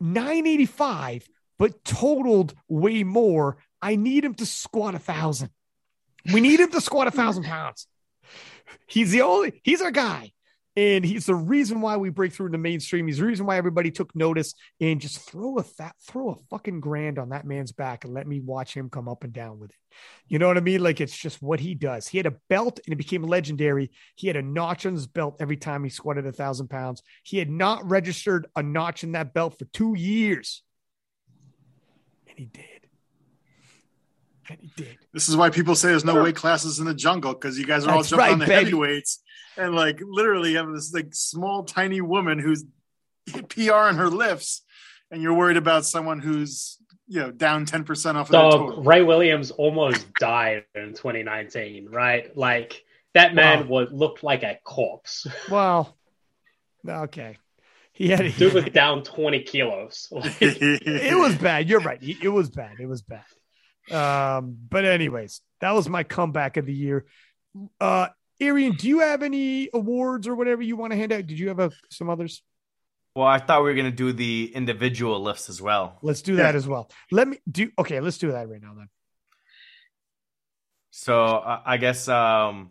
985, 0.00 1.28
but 1.58 1.84
totaled 1.84 2.54
way 2.68 3.04
more, 3.04 3.58
I 3.80 3.96
need 3.96 4.24
him 4.24 4.34
to 4.34 4.46
squat 4.46 4.94
a 4.94 4.98
thousand. 4.98 5.50
We 6.32 6.40
need 6.40 6.60
him 6.60 6.70
to 6.70 6.80
squat 6.80 7.06
a 7.06 7.10
thousand 7.10 7.44
pounds. 7.44 7.86
He's 8.86 9.10
the 9.10 9.22
only, 9.22 9.60
he's 9.62 9.82
our 9.82 9.90
guy. 9.90 10.32
And 10.76 11.04
he's 11.04 11.26
the 11.26 11.36
reason 11.36 11.80
why 11.80 11.96
we 11.98 12.10
break 12.10 12.32
through 12.32 12.46
in 12.46 12.52
the 12.52 12.58
mainstream. 12.58 13.06
He's 13.06 13.18
the 13.18 13.26
reason 13.26 13.46
why 13.46 13.56
everybody 13.56 13.92
took 13.92 14.14
notice 14.16 14.54
and 14.80 15.00
just 15.00 15.20
throw 15.20 15.58
a 15.58 15.62
fat, 15.62 15.94
throw 16.02 16.30
a 16.30 16.36
fucking 16.50 16.80
grand 16.80 17.18
on 17.18 17.28
that 17.28 17.46
man's 17.46 17.70
back 17.70 18.04
and 18.04 18.12
let 18.12 18.26
me 18.26 18.40
watch 18.40 18.74
him 18.74 18.90
come 18.90 19.08
up 19.08 19.22
and 19.22 19.32
down 19.32 19.60
with 19.60 19.70
it. 19.70 19.76
You 20.26 20.40
know 20.40 20.48
what 20.48 20.56
I 20.56 20.60
mean? 20.60 20.82
Like 20.82 21.00
it's 21.00 21.16
just 21.16 21.40
what 21.40 21.60
he 21.60 21.76
does. 21.76 22.08
He 22.08 22.18
had 22.18 22.26
a 22.26 22.34
belt 22.48 22.80
and 22.84 22.92
it 22.92 22.96
became 22.96 23.22
legendary. 23.22 23.92
He 24.16 24.26
had 24.26 24.36
a 24.36 24.42
notch 24.42 24.84
on 24.84 24.94
his 24.94 25.06
belt 25.06 25.36
every 25.38 25.56
time 25.56 25.84
he 25.84 25.90
squatted 25.90 26.26
a 26.26 26.32
thousand 26.32 26.68
pounds. 26.68 27.02
He 27.22 27.38
had 27.38 27.50
not 27.50 27.88
registered 27.88 28.48
a 28.56 28.62
notch 28.62 29.04
in 29.04 29.12
that 29.12 29.32
belt 29.32 29.56
for 29.56 29.66
two 29.66 29.94
years. 29.96 30.64
And 32.26 32.36
he 32.36 32.46
did. 32.46 32.64
And 34.48 34.58
he 34.60 34.72
did. 34.76 34.98
This 35.12 35.28
is 35.28 35.36
why 35.36 35.50
people 35.50 35.76
say 35.76 35.88
there's 35.88 36.04
no 36.04 36.20
weight 36.20 36.34
classes 36.36 36.80
in 36.80 36.84
the 36.84 36.94
jungle 36.94 37.32
because 37.32 37.56
you 37.56 37.64
guys 37.64 37.86
are 37.86 37.92
all 37.92 37.98
That's 37.98 38.08
jumping 38.10 38.24
right, 38.24 38.32
on 38.32 38.38
the 38.40 38.46
baby. 38.46 38.64
heavyweights 38.64 39.20
and 39.56 39.74
like 39.74 40.00
literally 40.00 40.54
have 40.54 40.72
this 40.72 40.92
like 40.92 41.14
small 41.14 41.64
tiny 41.64 42.00
woman 42.00 42.38
who's 42.38 42.64
PR 43.48 43.88
in 43.88 43.96
her 43.96 44.08
lifts, 44.08 44.62
and 45.10 45.22
you're 45.22 45.34
worried 45.34 45.56
about 45.56 45.84
someone 45.84 46.20
who's 46.20 46.78
you 47.06 47.20
know 47.20 47.30
down 47.30 47.64
ten 47.66 47.84
percent 47.84 48.16
off 48.16 48.28
of 48.28 48.32
their 48.32 48.40
Dog, 48.40 48.52
total. 48.52 48.82
Ray 48.82 49.02
Williams 49.02 49.50
almost 49.50 50.12
died 50.14 50.64
in 50.74 50.94
2019, 50.94 51.88
right? 51.90 52.36
Like 52.36 52.84
that 53.14 53.34
man 53.34 53.68
was 53.68 53.88
looked 53.92 54.22
like 54.22 54.42
a 54.42 54.58
corpse. 54.62 55.26
Well, 55.50 55.96
okay. 56.86 57.38
He 57.92 58.08
had 58.08 58.34
Dude 58.36 58.52
was 58.52 58.64
down 58.64 59.04
20 59.04 59.42
kilos. 59.44 60.08
It 60.40 61.16
was 61.16 61.36
bad. 61.36 61.68
You're 61.68 61.80
right. 61.80 62.00
It 62.02 62.28
was 62.28 62.50
bad. 62.50 62.80
It 62.80 62.86
was 62.86 63.02
bad. 63.02 63.24
Um, 63.90 64.56
but 64.68 64.84
anyways, 64.84 65.40
that 65.60 65.72
was 65.72 65.88
my 65.88 66.02
comeback 66.02 66.56
of 66.56 66.66
the 66.66 66.74
year. 66.74 67.04
Uh, 67.80 68.08
Arian, 68.40 68.72
do 68.72 68.88
you 68.88 69.00
have 69.00 69.22
any 69.22 69.68
awards 69.72 70.26
or 70.26 70.34
whatever 70.34 70.62
you 70.62 70.76
want 70.76 70.92
to 70.92 70.96
hand 70.96 71.12
out? 71.12 71.26
Did 71.26 71.38
you 71.38 71.48
have 71.48 71.60
a, 71.60 71.70
some 71.90 72.10
others? 72.10 72.42
Well, 73.14 73.26
I 73.26 73.38
thought 73.38 73.62
we 73.62 73.70
were 73.70 73.76
gonna 73.76 73.92
do 73.92 74.12
the 74.12 74.50
individual 74.54 75.22
lifts 75.22 75.48
as 75.48 75.62
well. 75.62 75.98
Let's 76.02 76.22
do 76.22 76.36
that 76.36 76.56
as 76.56 76.66
well. 76.66 76.90
Let 77.12 77.28
me 77.28 77.38
do. 77.48 77.70
Okay, 77.78 78.00
let's 78.00 78.18
do 78.18 78.32
that 78.32 78.48
right 78.48 78.60
now 78.60 78.74
then. 78.76 78.88
So 80.90 81.24
uh, 81.24 81.60
I 81.64 81.76
guess 81.76 82.08
um, 82.08 82.70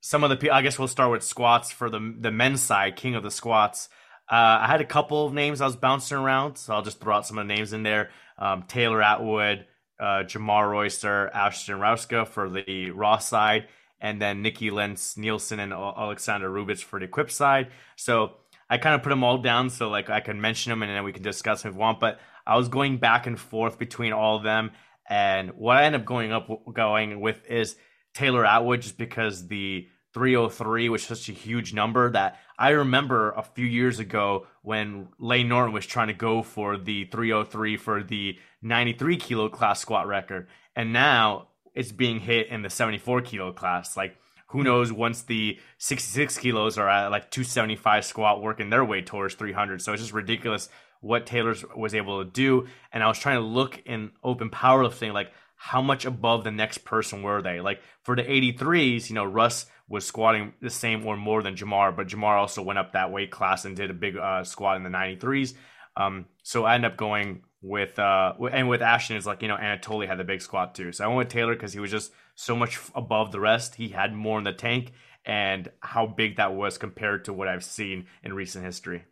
some 0.00 0.24
of 0.24 0.30
the 0.30 0.36
people. 0.36 0.56
I 0.56 0.62
guess 0.62 0.76
we'll 0.76 0.88
start 0.88 1.12
with 1.12 1.22
squats 1.22 1.70
for 1.70 1.88
the 1.88 2.14
the 2.18 2.32
men's 2.32 2.60
side, 2.60 2.96
king 2.96 3.14
of 3.14 3.22
the 3.22 3.30
squats. 3.30 3.88
Uh, 4.28 4.58
I 4.62 4.66
had 4.66 4.80
a 4.80 4.84
couple 4.84 5.24
of 5.26 5.32
names 5.32 5.60
I 5.60 5.66
was 5.66 5.76
bouncing 5.76 6.16
around, 6.16 6.56
so 6.56 6.74
I'll 6.74 6.82
just 6.82 7.00
throw 7.00 7.16
out 7.16 7.26
some 7.26 7.38
of 7.38 7.46
the 7.46 7.54
names 7.54 7.72
in 7.72 7.82
there. 7.82 8.10
Um, 8.38 8.64
Taylor 8.68 9.02
Atwood, 9.02 9.66
uh, 10.00 10.24
Jamar 10.24 10.70
Royster, 10.70 11.28
Ashton 11.28 11.78
Rouska 11.78 12.26
for 12.26 12.48
the 12.48 12.90
Raw 12.92 13.18
side, 13.18 13.66
and 14.00 14.20
then 14.20 14.42
Nikki 14.42 14.70
Lentz, 14.70 15.16
Nielsen, 15.16 15.60
and 15.60 15.72
Alexander 15.72 16.50
Rubits 16.50 16.82
for 16.82 16.98
the 16.98 17.04
Equip 17.04 17.30
side. 17.30 17.68
So 17.96 18.36
I 18.68 18.78
kind 18.78 18.94
of 18.94 19.02
put 19.02 19.10
them 19.10 19.24
all 19.24 19.38
down 19.38 19.68
so 19.70 19.88
like 19.88 20.08
I 20.08 20.20
can 20.20 20.40
mention 20.40 20.70
them 20.70 20.82
and 20.82 20.90
then 20.90 21.04
we 21.04 21.12
can 21.12 21.22
discuss 21.22 21.64
if 21.64 21.72
we 21.72 21.78
want. 21.78 22.00
But 22.00 22.20
I 22.46 22.56
was 22.56 22.68
going 22.68 22.98
back 22.98 23.26
and 23.26 23.38
forth 23.38 23.78
between 23.78 24.12
all 24.12 24.36
of 24.36 24.42
them, 24.42 24.72
and 25.08 25.50
what 25.50 25.76
I 25.76 25.84
end 25.84 25.94
up 25.94 26.04
going 26.04 26.32
up 26.32 26.48
going 26.72 27.20
with 27.20 27.44
is 27.46 27.76
Taylor 28.14 28.46
Atwood, 28.46 28.82
just 28.82 28.96
because 28.96 29.48
the 29.48 29.88
303 30.14 30.88
was 30.88 31.02
such 31.02 31.28
a 31.28 31.32
huge 31.32 31.72
number 31.72 32.10
that 32.10 32.40
I 32.58 32.70
remember 32.70 33.30
a 33.30 33.42
few 33.42 33.66
years 33.66 33.98
ago 34.00 34.46
when 34.62 35.08
Lane 35.18 35.48
Norton 35.48 35.72
was 35.72 35.86
trying 35.86 36.08
to 36.08 36.14
go 36.14 36.42
for 36.42 36.76
the 36.76 37.04
303 37.04 37.76
for 37.76 38.02
the 38.02 38.38
93 38.62 39.16
kilo 39.18 39.48
class 39.48 39.80
squat 39.80 40.06
record, 40.08 40.48
and 40.74 40.92
now 40.92 41.48
it's 41.74 41.92
being 41.92 42.20
hit 42.20 42.48
in 42.48 42.62
the 42.62 42.70
74 42.70 43.22
kilo 43.22 43.52
class. 43.52 43.96
Like, 43.96 44.16
who 44.48 44.64
knows 44.64 44.92
once 44.92 45.22
the 45.22 45.58
66 45.78 46.38
kilos 46.38 46.76
are 46.76 46.88
at 46.88 47.10
like 47.10 47.30
275 47.30 48.04
squat 48.04 48.42
working 48.42 48.68
their 48.68 48.84
way 48.84 49.00
towards 49.00 49.34
300. 49.34 49.80
So 49.80 49.92
it's 49.92 50.02
just 50.02 50.12
ridiculous 50.12 50.68
what 51.00 51.26
Taylor's 51.26 51.64
was 51.76 51.94
able 51.94 52.24
to 52.24 52.30
do. 52.30 52.66
And 52.92 53.02
I 53.02 53.06
was 53.06 53.18
trying 53.18 53.36
to 53.36 53.46
look 53.46 53.80
in 53.86 54.10
open 54.24 54.50
powerlifting, 54.50 55.12
like 55.12 55.32
how 55.54 55.80
much 55.80 56.04
above 56.04 56.42
the 56.42 56.50
next 56.50 56.78
person 56.78 57.22
were 57.22 57.42
they? 57.42 57.60
Like 57.60 57.80
for 58.02 58.16
the 58.16 58.22
83s, 58.22 59.08
you 59.08 59.14
know, 59.14 59.24
Russ 59.24 59.66
was 59.88 60.06
squatting 60.06 60.54
the 60.60 60.70
same 60.70 61.06
or 61.06 61.16
more 61.16 61.42
than 61.42 61.54
Jamar, 61.54 61.94
but 61.94 62.08
Jamar 62.08 62.36
also 62.36 62.62
went 62.62 62.78
up 62.78 62.92
that 62.92 63.12
weight 63.12 63.30
class 63.30 63.64
and 63.64 63.76
did 63.76 63.90
a 63.90 63.94
big 63.94 64.16
uh, 64.16 64.42
squat 64.42 64.76
in 64.76 64.82
the 64.82 64.90
93s. 64.90 65.54
Um, 65.96 66.26
so 66.42 66.64
I 66.64 66.74
ended 66.74 66.92
up 66.92 66.96
going 66.96 67.42
with 67.62 67.98
uh, 67.98 68.34
and 68.50 68.68
with 68.68 68.82
Ashton 68.82 69.16
is 69.16 69.26
like 69.26 69.42
you 69.42 69.48
know 69.48 69.56
Anatoly 69.56 70.06
had 70.06 70.18
the 70.18 70.24
big 70.24 70.42
squat 70.42 70.74
too. 70.74 70.92
So 70.92 71.04
I 71.04 71.08
went 71.08 71.18
with 71.18 71.28
Taylor 71.28 71.54
because 71.54 71.72
he 71.72 71.80
was 71.80 71.90
just 71.90 72.12
so 72.34 72.56
much 72.56 72.78
above 72.94 73.32
the 73.32 73.40
rest. 73.40 73.74
He 73.74 73.88
had 73.88 74.14
more 74.14 74.38
in 74.38 74.44
the 74.44 74.52
tank, 74.52 74.92
and 75.24 75.70
how 75.80 76.06
big 76.06 76.36
that 76.36 76.54
was 76.54 76.78
compared 76.78 77.24
to 77.26 77.32
what 77.32 77.48
I've 77.48 77.64
seen 77.64 78.06
in 78.22 78.32
recent 78.32 78.64
history. 78.64 79.04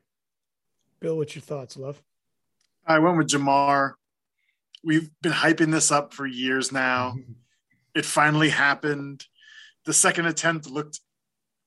Bill, 1.00 1.16
what's 1.16 1.34
your 1.34 1.42
thoughts, 1.42 1.76
love? 1.76 2.02
I 2.86 2.98
went 2.98 3.18
with 3.18 3.28
Jamar. 3.28 3.92
We've 4.82 5.10
been 5.20 5.32
hyping 5.32 5.72
this 5.72 5.92
up 5.92 6.14
for 6.14 6.26
years 6.26 6.72
now. 6.72 7.14
It 7.94 8.04
finally 8.04 8.50
happened. 8.50 9.24
The 9.84 9.92
second 9.92 10.26
attempt 10.26 10.70
looked 10.70 11.00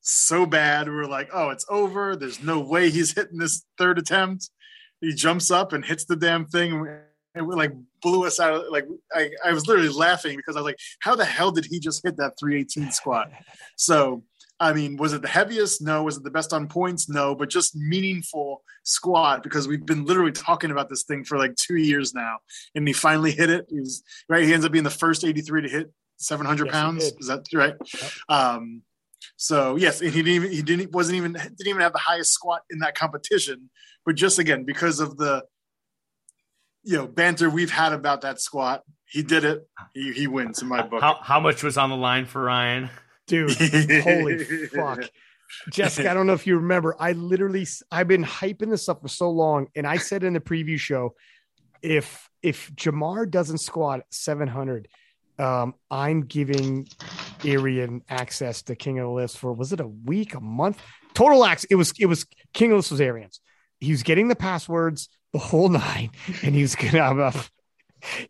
so 0.00 0.46
bad. 0.46 0.88
We 0.88 0.94
were 0.94 1.06
like, 1.06 1.28
oh, 1.32 1.50
it's 1.50 1.66
over. 1.68 2.16
There's 2.16 2.42
no 2.42 2.60
way 2.60 2.88
he's 2.88 3.12
hitting 3.14 3.36
this 3.36 3.66
third 3.76 3.98
attempt. 3.98 4.48
He 5.02 5.12
jumps 5.14 5.50
up 5.50 5.74
and 5.74 5.84
hits 5.84 6.06
the 6.06 6.16
damn 6.16 6.46
thing. 6.46 6.88
And 7.34 7.46
we 7.46 7.54
like 7.54 7.72
blew 8.00 8.26
us 8.26 8.40
out. 8.40 8.70
Like 8.70 8.86
I, 9.12 9.30
I 9.44 9.52
was 9.52 9.66
literally 9.66 9.90
laughing 9.90 10.36
because 10.36 10.56
I 10.56 10.60
was 10.60 10.66
like, 10.66 10.78
how 11.00 11.14
the 11.14 11.24
hell 11.24 11.50
did 11.50 11.66
he 11.66 11.80
just 11.80 12.02
hit 12.02 12.16
that 12.16 12.38
318 12.38 12.90
squat? 12.92 13.30
So 13.76 14.22
I 14.62 14.72
mean, 14.72 14.96
was 14.96 15.12
it 15.12 15.22
the 15.22 15.28
heaviest? 15.28 15.82
No. 15.82 16.04
Was 16.04 16.18
it 16.18 16.22
the 16.22 16.30
best 16.30 16.52
on 16.52 16.68
points? 16.68 17.08
No. 17.08 17.34
But 17.34 17.50
just 17.50 17.74
meaningful 17.74 18.62
squat 18.84 19.42
because 19.42 19.66
we've 19.66 19.84
been 19.84 20.04
literally 20.04 20.30
talking 20.30 20.70
about 20.70 20.88
this 20.88 21.02
thing 21.02 21.24
for 21.24 21.36
like 21.36 21.56
two 21.56 21.76
years 21.76 22.14
now, 22.14 22.36
and 22.76 22.86
he 22.86 22.94
finally 22.94 23.32
hit 23.32 23.50
it. 23.50 23.66
He 23.68 23.80
was 23.80 24.04
right. 24.28 24.44
He 24.44 24.54
ends 24.54 24.64
up 24.64 24.70
being 24.70 24.84
the 24.84 24.90
first 24.90 25.24
83 25.24 25.62
to 25.62 25.68
hit 25.68 25.92
700 26.18 26.66
Yes, 26.66 26.72
pounds. 26.72 27.02
Is 27.02 27.26
that 27.26 27.44
right? 27.52 27.74
Yep. 27.92 28.12
Um, 28.28 28.82
so 29.36 29.76
yes, 29.76 30.00
and 30.00 30.10
he 30.10 30.22
didn't 30.22 30.34
even 30.34 30.50
he 30.50 30.62
didn't 30.62 30.92
wasn't 30.92 31.16
even 31.16 31.32
didn't 31.32 31.66
even 31.66 31.82
have 31.82 31.92
the 31.92 31.98
highest 31.98 32.32
squat 32.32 32.62
in 32.70 32.80
that 32.80 32.94
competition, 32.94 33.70
but 34.04 34.14
just 34.14 34.38
again 34.38 34.64
because 34.64 35.00
of 35.00 35.16
the 35.16 35.44
you 36.82 36.96
know 36.96 37.06
banter 37.06 37.48
we've 37.50 37.70
had 37.70 37.92
about 37.92 38.22
that 38.22 38.40
squat, 38.40 38.82
he 39.06 39.22
did 39.22 39.44
it. 39.44 39.66
He 39.94 40.12
he 40.12 40.26
wins 40.26 40.62
in 40.62 40.68
my 40.68 40.82
book. 40.82 41.00
How, 41.00 41.18
how 41.22 41.40
much 41.40 41.62
was 41.62 41.76
on 41.76 41.90
the 41.90 41.96
line 41.96 42.26
for 42.26 42.42
Ryan? 42.42 42.90
dude. 43.26 44.02
holy 44.02 44.44
fuck. 44.66 45.00
Jessica, 45.70 46.10
I 46.10 46.14
don't 46.14 46.26
know 46.26 46.32
if 46.32 46.46
you 46.46 46.56
remember. 46.56 46.96
I 46.98 47.12
literally, 47.12 47.66
I've 47.90 48.08
been 48.08 48.24
hyping 48.24 48.70
this 48.70 48.88
up 48.88 49.02
for 49.02 49.08
so 49.08 49.30
long, 49.30 49.68
and 49.76 49.86
I 49.86 49.98
said 49.98 50.24
in 50.24 50.32
the 50.32 50.40
preview 50.40 50.78
show, 50.78 51.14
if 51.82 52.28
if 52.42 52.74
Jamar 52.74 53.30
doesn't 53.30 53.58
squat 53.58 54.02
700, 54.10 54.88
um, 55.42 55.74
I'm 55.90 56.22
giving 56.22 56.86
Arian 57.44 58.02
access 58.08 58.62
to 58.62 58.76
King 58.76 59.00
of 59.00 59.06
the 59.06 59.12
List 59.12 59.38
for 59.38 59.52
was 59.52 59.72
it 59.72 59.80
a 59.80 59.86
week, 59.86 60.34
a 60.34 60.40
month? 60.40 60.80
Total 61.14 61.44
access. 61.44 61.66
It 61.70 61.74
was 61.74 61.92
it 61.98 62.06
was 62.06 62.26
King 62.54 62.70
of 62.70 62.74
the 62.74 62.76
List 62.76 62.90
was 62.92 63.00
Arian's. 63.00 63.40
He 63.80 63.90
was 63.90 64.02
getting 64.04 64.28
the 64.28 64.36
passwords 64.36 65.08
the 65.32 65.38
whole 65.38 65.68
nine, 65.68 66.10
and 66.42 66.54
he 66.54 66.62
was 66.62 66.74
gonna 66.74 67.02
have 67.02 67.18
a. 67.18 67.32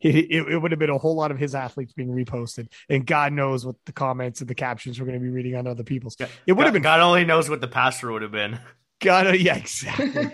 It, 0.02 0.14
it, 0.14 0.48
it 0.52 0.58
would 0.58 0.70
have 0.70 0.78
been 0.78 0.90
a 0.90 0.98
whole 0.98 1.16
lot 1.16 1.30
of 1.30 1.38
his 1.38 1.54
athletes 1.54 1.94
being 1.94 2.10
reposted, 2.10 2.68
and 2.90 3.06
God 3.06 3.32
knows 3.32 3.64
what 3.64 3.76
the 3.86 3.92
comments 3.92 4.42
and 4.42 4.50
the 4.50 4.54
captions 4.54 5.00
we're 5.00 5.06
going 5.06 5.18
to 5.18 5.22
be 5.22 5.30
reading 5.30 5.56
on 5.56 5.66
other 5.66 5.82
people's. 5.82 6.14
It 6.46 6.52
would 6.52 6.64
have 6.64 6.74
been 6.74 6.82
God 6.82 7.00
only 7.00 7.24
knows 7.24 7.48
what 7.48 7.62
the 7.62 7.68
password 7.68 8.12
would 8.12 8.20
have 8.20 8.32
been. 8.32 8.60
God, 9.00 9.34
yeah, 9.36 9.56
exactly. 9.56 10.28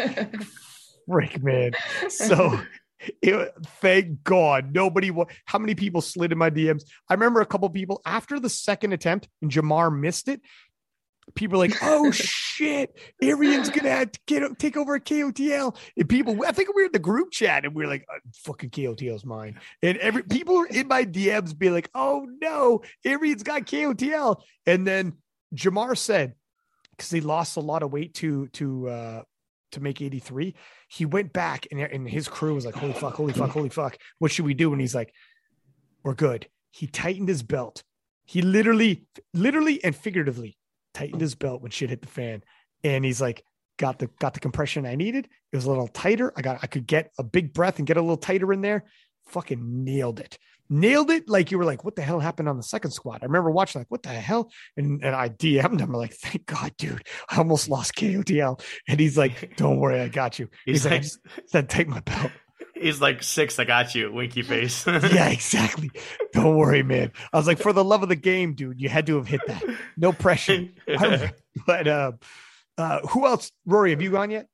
Frick, 1.09 1.41
man. 1.41 1.71
So, 2.09 2.61
it, 3.01 3.53
thank 3.81 4.23
God 4.25 4.75
nobody. 4.75 5.11
How 5.45 5.59
many 5.59 5.75
people 5.75 6.01
slid 6.01 6.33
in 6.33 6.39
my 6.39 6.51
DMs? 6.51 6.85
I 7.09 7.15
remember 7.15 7.41
a 7.41 7.47
couple 7.47 7.69
people 7.71 8.01
after 8.05 8.41
the 8.41 8.49
second 8.49 8.93
attempt 8.93 9.29
and 9.43 9.51
Jamar 9.51 9.97
missed 9.97 10.29
it. 10.29 10.41
People 11.35 11.59
were 11.59 11.67
like, 11.67 11.77
"Oh 11.83 12.11
shit, 12.13 12.99
Arian's 13.23 13.69
gonna 13.69 13.91
have 13.91 14.13
to 14.13 14.21
get 14.27 14.59
take 14.59 14.77
over 14.77 14.97
at 14.97 15.05
KOTL." 15.05 15.77
And 15.97 16.09
people, 16.09 16.39
I 16.47 16.53
think 16.53 16.69
we 16.69 16.83
were 16.83 16.87
in 16.87 16.93
the 16.93 16.99
group 16.99 17.31
chat 17.31 17.65
and 17.65 17.75
we 17.75 17.85
were 17.85 17.91
like, 17.91 18.07
"Uh, 18.13 18.19
"Fucking 18.45 18.71
KOTL's 18.71 19.27
mine." 19.27 19.61
And 19.83 19.99
every 19.99 20.23
people 20.23 20.57
were 20.57 20.67
in 20.67 20.89
my 20.89 21.05
DMs 21.05 21.57
be 21.57 21.69
like, 21.69 21.91
"Oh 21.95 22.27
no, 22.41 22.83
Arian's 23.05 23.43
got 23.43 23.67
KOTL." 23.67 24.41
And 24.67 24.87
then 24.87 25.15
Jamar 25.55 25.97
said, 25.97 26.35
because 26.99 27.11
he 27.11 27.21
lost 27.21 27.57
a 27.57 27.61
lot 27.61 27.83
of 27.83 27.93
weight 27.93 28.15
to 28.15 28.49
to 28.49 28.89
uh 28.89 29.23
to 29.73 29.81
make 29.81 30.01
83 30.01 30.55
he 30.89 31.05
went 31.05 31.33
back 31.33 31.67
and, 31.71 31.81
and 31.81 32.09
his 32.09 32.29
crew 32.29 32.55
was 32.55 32.65
like 32.65 32.75
holy 32.75 32.93
fuck 32.93 33.15
holy 33.15 33.33
fuck 33.33 33.51
holy 33.51 33.69
fuck 33.69 33.99
what 34.19 34.31
should 34.31 34.45
we 34.45 34.55
do? 34.55 34.73
And 34.73 34.81
he's 34.81 34.95
like 34.95 35.13
we're 36.03 36.15
good. 36.15 36.49
He 36.71 36.87
tightened 36.87 37.29
his 37.29 37.43
belt. 37.43 37.83
He 38.25 38.43
literally 38.43 39.07
literally 39.35 39.83
and 39.83 39.95
figuratively 39.95 40.57
tightened 40.95 41.21
his 41.21 41.35
belt 41.35 41.63
when 41.63 41.71
shit 41.71 41.91
hit 41.91 42.03
the 42.03 42.09
fan. 42.09 42.43
And 42.85 43.05
he's 43.05 43.21
like 43.21 43.45
got 43.79 43.99
the 43.99 44.09
got 44.19 44.35
the 44.35 44.41
compression 44.41 44.87
i 44.87 44.95
needed. 44.95 45.29
It 45.53 45.57
was 45.57 45.65
a 45.65 45.71
little 45.71 45.89
tighter. 45.89 46.33
I 46.37 46.43
got 46.43 46.59
i 46.63 46.67
could 46.67 46.87
get 46.87 47.11
a 47.19 47.23
big 47.23 47.53
breath 47.53 47.79
and 47.79 47.87
get 47.87 47.97
a 47.97 48.01
little 48.03 48.17
tighter 48.17 48.53
in 48.53 48.61
there. 48.61 48.85
Fucking 49.27 49.85
nailed 49.85 50.21
it 50.21 50.39
nailed 50.71 51.11
it. 51.11 51.29
Like 51.29 51.51
you 51.51 51.59
were 51.59 51.65
like 51.65 51.85
what 51.85 51.97
the 51.97 52.03
hell 52.03 52.21
happened 52.21 52.49
on 52.49 52.57
the 52.57 52.63
second 52.63 52.91
squat 52.91 53.21
i 53.23 53.27
remember 53.27 53.51
watching 53.51 53.81
like 53.81 53.91
what 53.91 54.03
the 54.03 54.11
hell? 54.11 54.51
And, 54.77 55.03
and 55.05 55.15
i 55.15 55.29
dm'd 55.29 55.81
him. 55.81 55.93
Like 55.93 56.15
thank 56.15 56.47
god 56.47 56.73
dude. 56.79 57.07
I 57.29 57.39
almost 57.39 57.69
lost 57.71 57.95
kotl 57.95 58.61
and 58.87 59.01
he's 59.01 59.19
like 59.19 59.57
don't 59.57 59.79
worry 59.79 60.01
i 60.01 60.09
got 60.09 60.39
you. 60.39 60.49
He's 60.65 60.85
he's, 60.85 60.85
like, 60.85 61.03
like- 61.03 61.49
said 61.49 61.69
take 61.69 61.89
my 61.89 62.01
belt. 62.01 62.33
He's 62.75 63.01
like 63.01 63.25
six. 63.25 63.59
I 63.59 63.65
got 63.65 63.97
you. 63.97 64.13
Winky 64.13 64.43
face. 64.43 64.87
yeah 64.87 65.31
exactly. 65.31 65.91
Don't 66.33 66.57
worry 66.57 66.85
man. 66.85 67.11
I 67.33 67.37
was 67.37 67.49
like 67.49 67.59
for 67.59 67.73
the 67.73 67.83
love 67.83 68.05
of 68.05 68.09
the 68.09 68.15
game 68.15 68.55
dude 68.55 68.81
you 68.81 68.89
had 68.89 69.07
to 69.07 69.17
have 69.17 69.27
hit 69.27 69.41
that. 69.49 69.65
No 69.97 70.13
pressure. 70.13 70.69
But 71.67 71.89
uh 71.89 72.13
uh 72.77 73.01
who 73.09 73.27
else? 73.27 73.51
Rory 73.67 73.91
have 73.91 74.01
you 74.01 74.13
gone 74.13 74.31
yet 74.31 74.47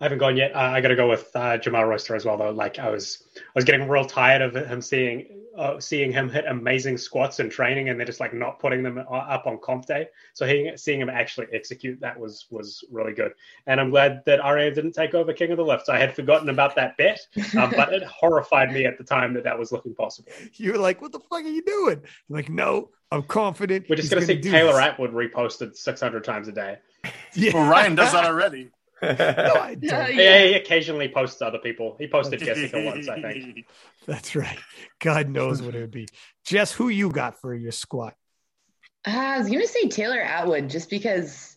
I 0.00 0.04
haven't 0.04 0.18
gone 0.18 0.36
yet. 0.36 0.54
Uh, 0.54 0.60
I 0.60 0.80
got 0.80 0.88
to 0.88 0.96
go 0.96 1.08
with 1.08 1.28
uh, 1.34 1.58
Jamar 1.58 1.88
Royster 1.88 2.14
as 2.14 2.24
well, 2.24 2.36
though. 2.36 2.50
Like 2.50 2.78
I 2.78 2.90
was, 2.90 3.24
I 3.36 3.40
was 3.54 3.64
getting 3.64 3.88
real 3.88 4.04
tired 4.04 4.42
of 4.42 4.54
him 4.54 4.80
seeing, 4.80 5.26
uh, 5.56 5.80
seeing 5.80 6.12
him 6.12 6.28
hit 6.28 6.44
amazing 6.46 6.96
squats 6.98 7.40
in 7.40 7.50
training, 7.50 7.88
and 7.88 7.98
they're 7.98 8.06
just 8.06 8.20
like 8.20 8.32
not 8.32 8.60
putting 8.60 8.84
them 8.84 8.98
uh, 8.98 9.10
up 9.10 9.48
on 9.48 9.58
comp 9.58 9.86
day. 9.86 10.06
So 10.34 10.46
he, 10.46 10.70
seeing 10.76 11.00
him 11.00 11.08
actually 11.08 11.48
execute 11.52 11.98
that 12.00 12.16
was 12.18 12.46
was 12.50 12.84
really 12.92 13.12
good. 13.12 13.32
And 13.66 13.80
I'm 13.80 13.90
glad 13.90 14.22
that 14.26 14.38
Arian 14.38 14.72
didn't 14.72 14.92
take 14.92 15.14
over 15.14 15.32
King 15.32 15.50
of 15.50 15.56
the 15.56 15.64
Lifts. 15.64 15.88
I 15.88 15.98
had 15.98 16.14
forgotten 16.14 16.48
about 16.48 16.76
that 16.76 16.96
bet, 16.96 17.18
um, 17.58 17.70
but 17.76 17.92
it 17.92 18.04
horrified 18.04 18.72
me 18.72 18.84
at 18.84 18.98
the 18.98 19.04
time 19.04 19.34
that 19.34 19.42
that 19.44 19.58
was 19.58 19.72
looking 19.72 19.96
possible. 19.96 20.30
you 20.54 20.72
were 20.72 20.78
like 20.78 21.02
what 21.02 21.10
the 21.10 21.18
fuck 21.18 21.42
are 21.44 21.48
you 21.48 21.62
doing 21.62 22.00
I'm 22.28 22.34
like 22.36 22.48
no 22.48 22.90
i'm 23.10 23.22
confident 23.22 23.86
We're 23.88 23.96
just 23.96 24.12
he's 24.12 24.26
going 24.26 24.38
to 24.40 24.44
see 24.44 24.50
Taylor 24.50 24.72
this." 24.74 24.80
Atwood 24.80 25.12
reposted 25.12 25.76
600 25.76 26.22
times 26.22 26.46
a 26.48 26.52
day. 26.52 26.78
yeah 27.34 27.52
Well, 27.54 27.68
Ryan 27.68 27.94
does 27.94 28.12
that 28.12 28.24
already. 28.24 28.70
No, 29.02 29.08
I 29.10 29.74
don't. 29.80 29.82
Yeah, 29.82 30.08
Yeah, 30.08 30.44
he 30.46 30.54
occasionally 30.54 31.08
posts 31.08 31.40
other 31.42 31.58
people. 31.58 31.96
He 31.98 32.06
posted 32.06 32.40
Jessica 32.44 32.82
once, 32.84 33.08
I 33.08 33.20
think. 33.20 33.66
That's 34.06 34.34
right. 34.34 34.58
God 35.00 35.28
knows 35.28 35.62
what 35.62 35.74
it 35.74 35.80
would 35.80 35.90
be. 35.90 36.08
Jess, 36.44 36.72
who 36.72 36.88
you 36.88 37.10
got 37.10 37.40
for 37.40 37.54
your 37.54 37.72
squat? 37.72 38.14
Uh, 39.06 39.10
I 39.10 39.38
was 39.38 39.48
gonna 39.48 39.66
say 39.66 39.88
Taylor 39.88 40.20
Atwood 40.20 40.68
just 40.70 40.90
because, 40.90 41.56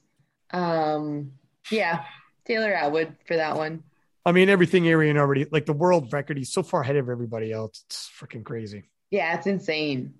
um, 0.51 1.31
yeah, 1.69 2.03
Taylor 2.45 2.73
Atwood 2.73 3.15
for 3.25 3.35
that 3.35 3.55
one. 3.57 3.83
I 4.25 4.31
mean, 4.31 4.49
everything 4.49 4.87
Arian 4.87 5.17
already 5.17 5.47
like 5.51 5.65
the 5.65 5.73
world 5.73 6.13
record. 6.13 6.37
He's 6.37 6.53
so 6.53 6.61
far 6.61 6.81
ahead 6.81 6.95
of 6.97 7.09
everybody 7.09 7.51
else. 7.51 7.83
It's 7.87 8.09
freaking 8.19 8.43
crazy. 8.43 8.83
Yeah, 9.09 9.35
it's 9.35 9.47
insane. 9.47 10.13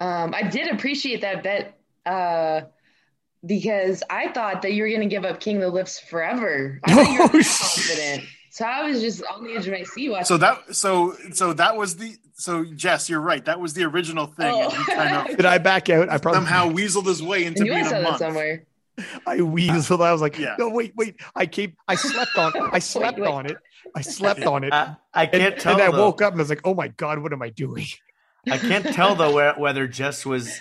Um, 0.00 0.34
I 0.34 0.42
did 0.42 0.68
appreciate 0.68 1.20
that 1.20 1.42
bet 1.42 1.78
uh, 2.06 2.62
because 3.44 4.02
I 4.10 4.28
thought 4.32 4.62
that 4.62 4.72
you 4.72 4.82
were 4.82 4.90
gonna 4.90 5.06
give 5.06 5.24
up 5.24 5.40
King 5.40 5.56
of 5.56 5.62
the 5.62 5.70
Lifts 5.70 5.98
forever. 5.98 6.80
I 6.84 6.94
thought 6.94 7.12
you 7.12 7.20
were 7.20 7.28
that 7.32 7.42
shit. 7.44 7.86
confident, 8.18 8.28
so 8.50 8.64
I 8.64 8.88
was 8.88 9.00
just 9.00 9.22
on 9.24 9.44
the 9.44 9.54
edge 9.54 9.66
of 9.66 9.72
my 9.72 9.82
seat 9.82 10.10
watching. 10.10 10.24
So 10.26 10.36
that 10.38 10.74
so 10.74 11.14
so 11.32 11.52
that 11.54 11.76
was 11.76 11.96
the 11.96 12.16
so 12.34 12.64
Jess, 12.64 13.08
you're 13.08 13.20
right. 13.20 13.44
That 13.44 13.60
was 13.60 13.74
the 13.74 13.84
original 13.84 14.26
thing, 14.26 14.52
Oh. 14.54 14.70
kind 14.86 15.30
of 15.30 15.36
Did 15.36 15.46
I 15.46 15.58
back 15.58 15.88
out? 15.90 16.08
I 16.08 16.18
probably 16.18 16.38
somehow 16.38 16.68
weaseled 16.70 17.06
his 17.06 17.22
way 17.22 17.44
into 17.44 17.62
I 17.62 17.64
knew 17.64 17.72
I 17.72 17.76
being 17.76 17.84
saw 17.86 17.90
a 17.90 17.98
that 18.00 18.02
month. 18.04 18.18
somewhere. 18.18 18.64
I 19.26 19.38
weaseled. 19.38 20.04
I 20.04 20.12
was 20.12 20.20
like, 20.20 20.38
Yeah. 20.38 20.56
no, 20.58 20.68
wait, 20.68 20.92
wait. 20.96 21.16
I 21.34 21.46
came. 21.46 21.76
I 21.88 21.94
slept 21.94 22.36
on. 22.36 22.52
I 22.72 22.78
slept 22.80 23.18
wait. 23.18 23.28
on 23.28 23.46
it. 23.46 23.56
I 23.94 24.00
slept 24.02 24.42
on 24.44 24.64
it. 24.64 24.72
I, 24.72 24.96
I 25.14 25.22
And, 25.24 25.32
can't 25.32 25.58
tell. 25.58 25.72
and 25.74 25.82
I 25.82 25.90
though. 25.90 25.98
woke 26.04 26.20
up 26.22 26.32
and 26.32 26.40
I 26.40 26.42
was 26.42 26.50
like, 26.50 26.60
oh 26.64 26.74
my 26.74 26.88
god, 26.88 27.20
what 27.20 27.32
am 27.32 27.42
I 27.42 27.50
doing? 27.50 27.86
I 28.50 28.58
can't 28.58 28.84
tell 28.86 29.14
though 29.14 29.54
whether 29.58 29.86
Jess 29.86 30.26
was 30.26 30.58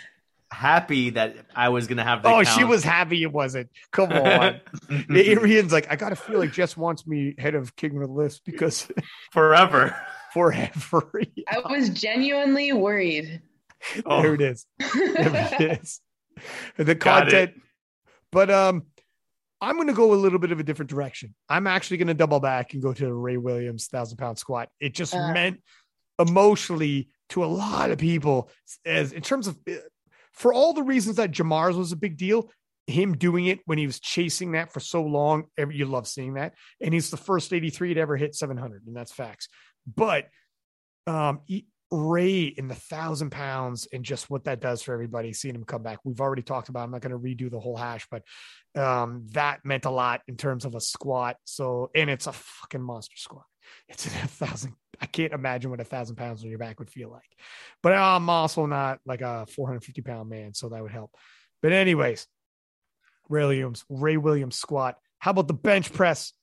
happy 0.51 1.11
that 1.11 1.35
I 1.55 1.69
was 1.69 1.87
gonna 1.87 2.03
have. 2.03 2.23
The 2.23 2.29
Oh, 2.29 2.43
she 2.43 2.63
was 2.63 2.83
happy. 2.83 3.23
It 3.23 3.31
wasn't. 3.31 3.69
Come 3.91 4.11
on. 4.11 4.59
Arian's 5.09 5.71
like, 5.71 5.87
I 5.91 5.95
gotta 5.95 6.15
feel 6.15 6.39
like 6.39 6.51
Jess 6.51 6.75
wants 6.77 7.07
me 7.07 7.35
head 7.37 7.55
of 7.55 7.75
King 7.75 7.95
of 7.95 8.01
the 8.01 8.13
List 8.13 8.41
because 8.45 8.87
forever. 9.31 9.95
forever. 10.33 11.09
I 11.47 11.59
was 11.71 11.89
genuinely 11.89 12.73
worried. 12.73 13.41
Oh. 14.05 14.21
There 14.21 14.33
it 14.35 14.41
is. 14.41 14.65
There 14.79 15.55
it 15.59 15.79
is. 15.81 15.99
The 16.77 16.95
Got 16.95 17.27
it. 17.27 17.31
content. 17.31 17.51
But 18.31 18.49
um, 18.51 18.83
I'm 19.59 19.75
going 19.75 19.87
to 19.87 19.93
go 19.93 20.13
a 20.13 20.15
little 20.15 20.39
bit 20.39 20.51
of 20.51 20.59
a 20.59 20.63
different 20.63 20.89
direction. 20.89 21.35
I'm 21.49 21.67
actually 21.67 21.97
going 21.97 22.07
to 22.07 22.13
double 22.13 22.39
back 22.39 22.73
and 22.73 22.81
go 22.81 22.93
to 22.93 23.05
the 23.05 23.13
Ray 23.13 23.37
Williams 23.37 23.87
thousand 23.87 24.17
pound 24.17 24.37
squat. 24.37 24.69
It 24.79 24.93
just 24.93 25.13
Uh. 25.15 25.33
meant 25.33 25.61
emotionally 26.19 27.09
to 27.29 27.43
a 27.43 27.47
lot 27.47 27.89
of 27.91 27.97
people 27.97 28.49
as 28.85 29.11
in 29.13 29.21
terms 29.21 29.47
of 29.47 29.57
uh, 29.67 29.73
for 30.33 30.53
all 30.53 30.73
the 30.73 30.83
reasons 30.83 31.17
that 31.17 31.31
Jamar's 31.31 31.75
was 31.75 31.91
a 31.91 31.97
big 31.97 32.17
deal. 32.17 32.49
Him 32.87 33.15
doing 33.15 33.45
it 33.45 33.59
when 33.65 33.77
he 33.77 33.85
was 33.85 33.99
chasing 33.99 34.53
that 34.53 34.73
for 34.73 34.79
so 34.79 35.03
long, 35.03 35.45
you 35.69 35.85
love 35.85 36.07
seeing 36.07 36.33
that. 36.33 36.55
And 36.81 36.93
he's 36.93 37.09
the 37.09 37.17
first 37.17 37.53
83 37.53 37.93
to 37.93 38.01
ever 38.01 38.17
hit 38.17 38.35
700, 38.35 38.87
and 38.87 38.95
that's 38.95 39.13
facts. 39.13 39.47
But 39.95 40.27
um, 41.07 41.41
Ray 41.91 42.43
in 42.43 42.69
the 42.69 42.75
thousand 42.75 43.31
pounds 43.31 43.87
and 43.91 44.03
just 44.03 44.29
what 44.29 44.45
that 44.45 44.61
does 44.61 44.81
for 44.81 44.93
everybody, 44.93 45.33
seeing 45.33 45.55
him 45.55 45.65
come 45.65 45.83
back. 45.83 45.99
We've 46.03 46.21
already 46.21 46.41
talked 46.41 46.69
about. 46.69 46.85
I'm 46.85 46.91
not 46.91 47.01
going 47.01 47.11
to 47.11 47.19
redo 47.19 47.51
the 47.51 47.59
whole 47.59 47.75
hash, 47.75 48.07
but 48.09 48.23
um, 48.81 49.27
that 49.33 49.65
meant 49.65 49.85
a 49.85 49.89
lot 49.89 50.21
in 50.27 50.37
terms 50.37 50.63
of 50.63 50.73
a 50.73 50.81
squat. 50.81 51.35
So, 51.43 51.91
and 51.93 52.09
it's 52.09 52.27
a 52.27 52.31
fucking 52.31 52.81
monster 52.81 53.17
squat. 53.17 53.45
It's 53.89 54.05
a 54.05 54.09
thousand. 54.09 54.73
I 55.01 55.07
can't 55.07 55.33
imagine 55.33 55.71
what 55.71 55.79
a 55.79 55.83
thousand 55.83 56.15
pounds 56.17 56.43
on 56.43 56.49
your 56.49 56.59
back 56.59 56.79
would 56.79 56.89
feel 56.89 57.09
like. 57.09 57.35
But 57.81 57.93
I'm 57.93 58.29
also 58.29 58.65
not 58.67 58.99
like 59.05 59.21
a 59.21 59.45
450 59.47 60.01
pound 60.03 60.29
man, 60.29 60.53
so 60.53 60.69
that 60.69 60.81
would 60.81 60.91
help. 60.91 61.11
But 61.61 61.73
anyways, 61.73 62.27
Ray 63.29 63.43
Williams, 63.43 63.83
Ray 63.89 64.17
Williams 64.17 64.55
squat. 64.57 64.97
How 65.19 65.31
about 65.31 65.47
the 65.47 65.53
bench 65.53 65.91
press? 65.93 66.33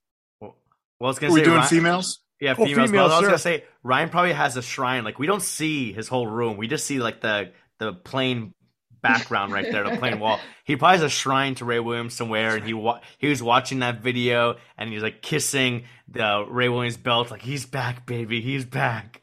Well, 0.41 0.57
I 1.01 1.05
was 1.05 1.19
Are 1.19 1.21
gonna 1.23 1.33
we 1.35 1.41
say 1.41 1.45
doing 1.45 1.57
Ryan- 1.59 1.69
females? 1.69 2.21
Yeah, 2.41 2.53
Oh, 2.57 2.65
females. 2.65 2.91
females, 2.91 3.09
but 3.11 3.15
I 3.15 3.19
was 3.19 3.27
gonna 3.29 3.39
say 3.39 3.65
Ryan 3.83 4.09
probably 4.11 4.33
has 4.33 4.57
a 4.57 4.63
shrine. 4.63 5.03
Like 5.05 5.19
we 5.19 5.27
don't 5.27 5.43
see 5.43 5.93
his 5.93 6.07
whole 6.09 6.27
room. 6.27 6.57
We 6.57 6.69
just 6.69 6.87
see 6.87 6.99
like 7.01 7.21
the 7.21 7.53
the 7.79 7.93
plain 7.93 8.55
background 9.03 9.53
right 9.53 9.70
there, 9.70 9.88
the 9.88 9.96
plain 9.96 10.18
wall. 10.20 10.40
He 10.64 10.76
probably 10.76 10.99
has 10.99 11.03
a 11.05 11.09
shrine 11.09 11.55
to 11.57 11.64
Ray 11.64 11.80
Williams 11.80 12.12
somewhere, 12.14 12.55
and 12.57 12.62
he 12.64 12.74
wa- 12.74 13.01
he 13.16 13.28
was 13.28 13.42
watching 13.42 13.78
that 13.78 14.01
video, 14.03 14.57
and 14.76 14.92
he's 14.92 15.03
like 15.03 15.22
kissing 15.22 15.84
the 16.09 16.44
Ray 16.46 16.68
Williams 16.68 16.99
belt, 16.99 17.30
like 17.30 17.40
he's 17.40 17.64
back, 17.64 18.05
baby, 18.07 18.42
he's 18.42 18.66
back. 18.66 19.22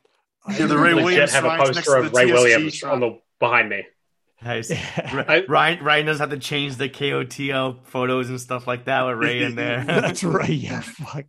Yeah, 0.49 0.65
the 0.65 0.75
Ray 0.77 0.93
Legit 0.95 1.05
Williams 1.05 1.33
have 1.33 1.45
a 1.45 1.57
poster 1.57 1.95
of 1.97 2.13
Ray 2.13 2.25
TSG 2.25 2.33
Williams 2.33 2.73
shrine. 2.73 2.93
on 2.93 2.99
the 2.99 3.19
behind 3.39 3.69
me. 3.69 3.83
Nice. 4.41 4.71
I- 4.71 5.43
Ryan 5.47 5.83
Ryan 5.83 6.05
doesn't 6.07 6.29
have 6.31 6.39
to 6.39 6.43
change 6.43 6.77
the 6.77 6.89
KOTL 6.89 7.85
photos 7.85 8.29
and 8.29 8.41
stuff 8.41 8.65
like 8.65 8.85
that 8.85 9.03
with 9.03 9.17
Ray 9.17 9.43
in 9.43 9.53
there. 9.61 9.83
That's 9.83 10.23
right. 10.23 10.49
Yeah, 10.49 10.81
fuck. 10.83 11.25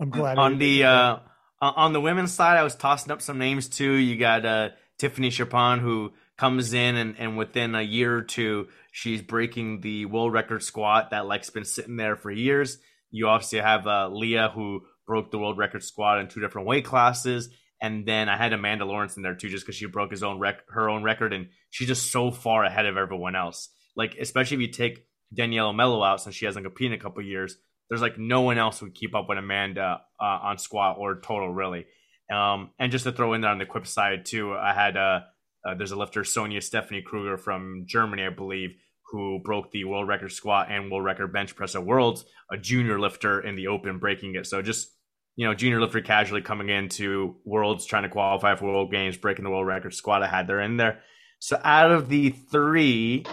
I'm 0.00 0.10
glad. 0.10 0.36
on 0.38 0.58
the 0.58 0.84
uh 0.84 1.18
on 1.60 1.92
the 1.92 2.00
women's 2.00 2.32
side, 2.32 2.58
I 2.58 2.62
was 2.62 2.74
tossing 2.74 3.10
up 3.12 3.22
some 3.22 3.38
names 3.38 3.68
too. 3.68 3.92
You 3.92 4.16
got 4.16 4.44
uh 4.44 4.68
Tiffany 4.98 5.30
Chapon 5.30 5.78
who 5.78 6.12
comes 6.42 6.72
in 6.74 6.96
and, 6.96 7.14
and 7.20 7.38
within 7.38 7.72
a 7.76 7.82
year 7.82 8.16
or 8.16 8.22
two, 8.22 8.66
she's 8.90 9.22
breaking 9.22 9.80
the 9.80 10.06
world 10.06 10.32
record 10.32 10.60
squat 10.60 11.10
that 11.10 11.24
like's 11.24 11.50
been 11.50 11.64
sitting 11.64 11.94
there 11.94 12.16
for 12.16 12.32
years. 12.32 12.78
You 13.12 13.28
obviously 13.28 13.60
have 13.60 13.86
uh, 13.86 14.08
Leah 14.08 14.50
who 14.52 14.80
broke 15.06 15.30
the 15.30 15.38
world 15.38 15.56
record 15.56 15.84
squat 15.84 16.18
in 16.18 16.26
two 16.26 16.40
different 16.40 16.66
weight 16.66 16.84
classes. 16.84 17.48
And 17.80 18.06
then 18.08 18.28
I 18.28 18.36
had 18.36 18.52
Amanda 18.52 18.84
Lawrence 18.84 19.16
in 19.16 19.22
there 19.22 19.36
too, 19.36 19.50
just 19.50 19.64
because 19.64 19.76
she 19.76 19.86
broke 19.86 20.10
his 20.10 20.24
own 20.24 20.40
rec- 20.40 20.68
her 20.70 20.90
own 20.90 21.04
record, 21.04 21.32
and 21.32 21.46
she's 21.70 21.86
just 21.86 22.10
so 22.10 22.32
far 22.32 22.64
ahead 22.64 22.86
of 22.86 22.96
everyone 22.96 23.36
else. 23.36 23.68
Like 23.94 24.16
especially 24.20 24.56
if 24.56 24.62
you 24.62 24.72
take 24.72 25.06
Danielle 25.32 25.72
Mello 25.72 26.02
out, 26.02 26.22
since 26.22 26.34
she 26.34 26.46
hasn't 26.46 26.64
competed 26.64 26.94
in 26.94 26.98
a 26.98 27.02
couple 27.02 27.22
years, 27.22 27.56
there's 27.88 28.02
like 28.02 28.18
no 28.18 28.40
one 28.40 28.58
else 28.58 28.80
who 28.80 28.86
would 28.86 28.96
keep 28.96 29.14
up 29.14 29.28
with 29.28 29.38
Amanda 29.38 30.00
uh, 30.20 30.24
on 30.24 30.58
squat 30.58 30.96
or 30.98 31.20
total 31.20 31.54
really. 31.54 31.86
Um, 32.32 32.70
and 32.80 32.90
just 32.90 33.04
to 33.04 33.12
throw 33.12 33.32
in 33.34 33.42
there 33.42 33.50
on 33.50 33.58
the 33.58 33.66
quip 33.66 33.86
side 33.86 34.24
too, 34.24 34.54
I 34.54 34.74
had 34.74 34.96
uh, 34.96 35.20
uh, 35.64 35.74
there's 35.74 35.92
a 35.92 35.96
lifter 35.96 36.24
Sonia 36.24 36.60
Stephanie 36.60 37.02
Kruger 37.02 37.36
from 37.36 37.84
Germany, 37.86 38.24
I 38.24 38.30
believe, 38.30 38.70
who 39.10 39.40
broke 39.44 39.70
the 39.70 39.84
world 39.84 40.08
record 40.08 40.32
squat 40.32 40.68
and 40.70 40.90
world 40.90 41.04
record 41.04 41.32
bench 41.32 41.54
press 41.54 41.74
at 41.74 41.84
Worlds, 41.84 42.24
a 42.50 42.56
junior 42.56 42.98
lifter 42.98 43.40
in 43.40 43.54
the 43.54 43.68
open 43.68 43.98
breaking 43.98 44.34
it. 44.34 44.46
So 44.46 44.62
just 44.62 44.88
you 45.36 45.46
know, 45.46 45.54
junior 45.54 45.80
lifter 45.80 46.00
casually 46.00 46.42
coming 46.42 46.68
into 46.68 47.36
Worlds, 47.44 47.86
trying 47.86 48.02
to 48.02 48.08
qualify 48.08 48.54
for 48.54 48.66
World 48.66 48.90
Games, 48.90 49.16
breaking 49.16 49.44
the 49.44 49.50
world 49.50 49.66
record 49.66 49.94
squat 49.94 50.22
I 50.22 50.28
had 50.28 50.46
there 50.46 50.60
in 50.60 50.76
there. 50.76 51.00
So 51.38 51.58
out 51.62 51.90
of 51.90 52.08
the 52.08 52.30
three, 52.30 53.24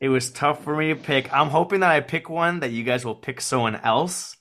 it 0.00 0.08
was 0.08 0.30
tough 0.30 0.62
for 0.62 0.76
me 0.76 0.88
to 0.88 0.96
pick. 0.96 1.32
I'm 1.32 1.48
hoping 1.48 1.80
that 1.80 1.90
I 1.90 2.00
pick 2.00 2.30
one 2.30 2.60
that 2.60 2.70
you 2.70 2.84
guys 2.84 3.04
will 3.04 3.16
pick 3.16 3.40
someone 3.40 3.76
else. 3.76 4.36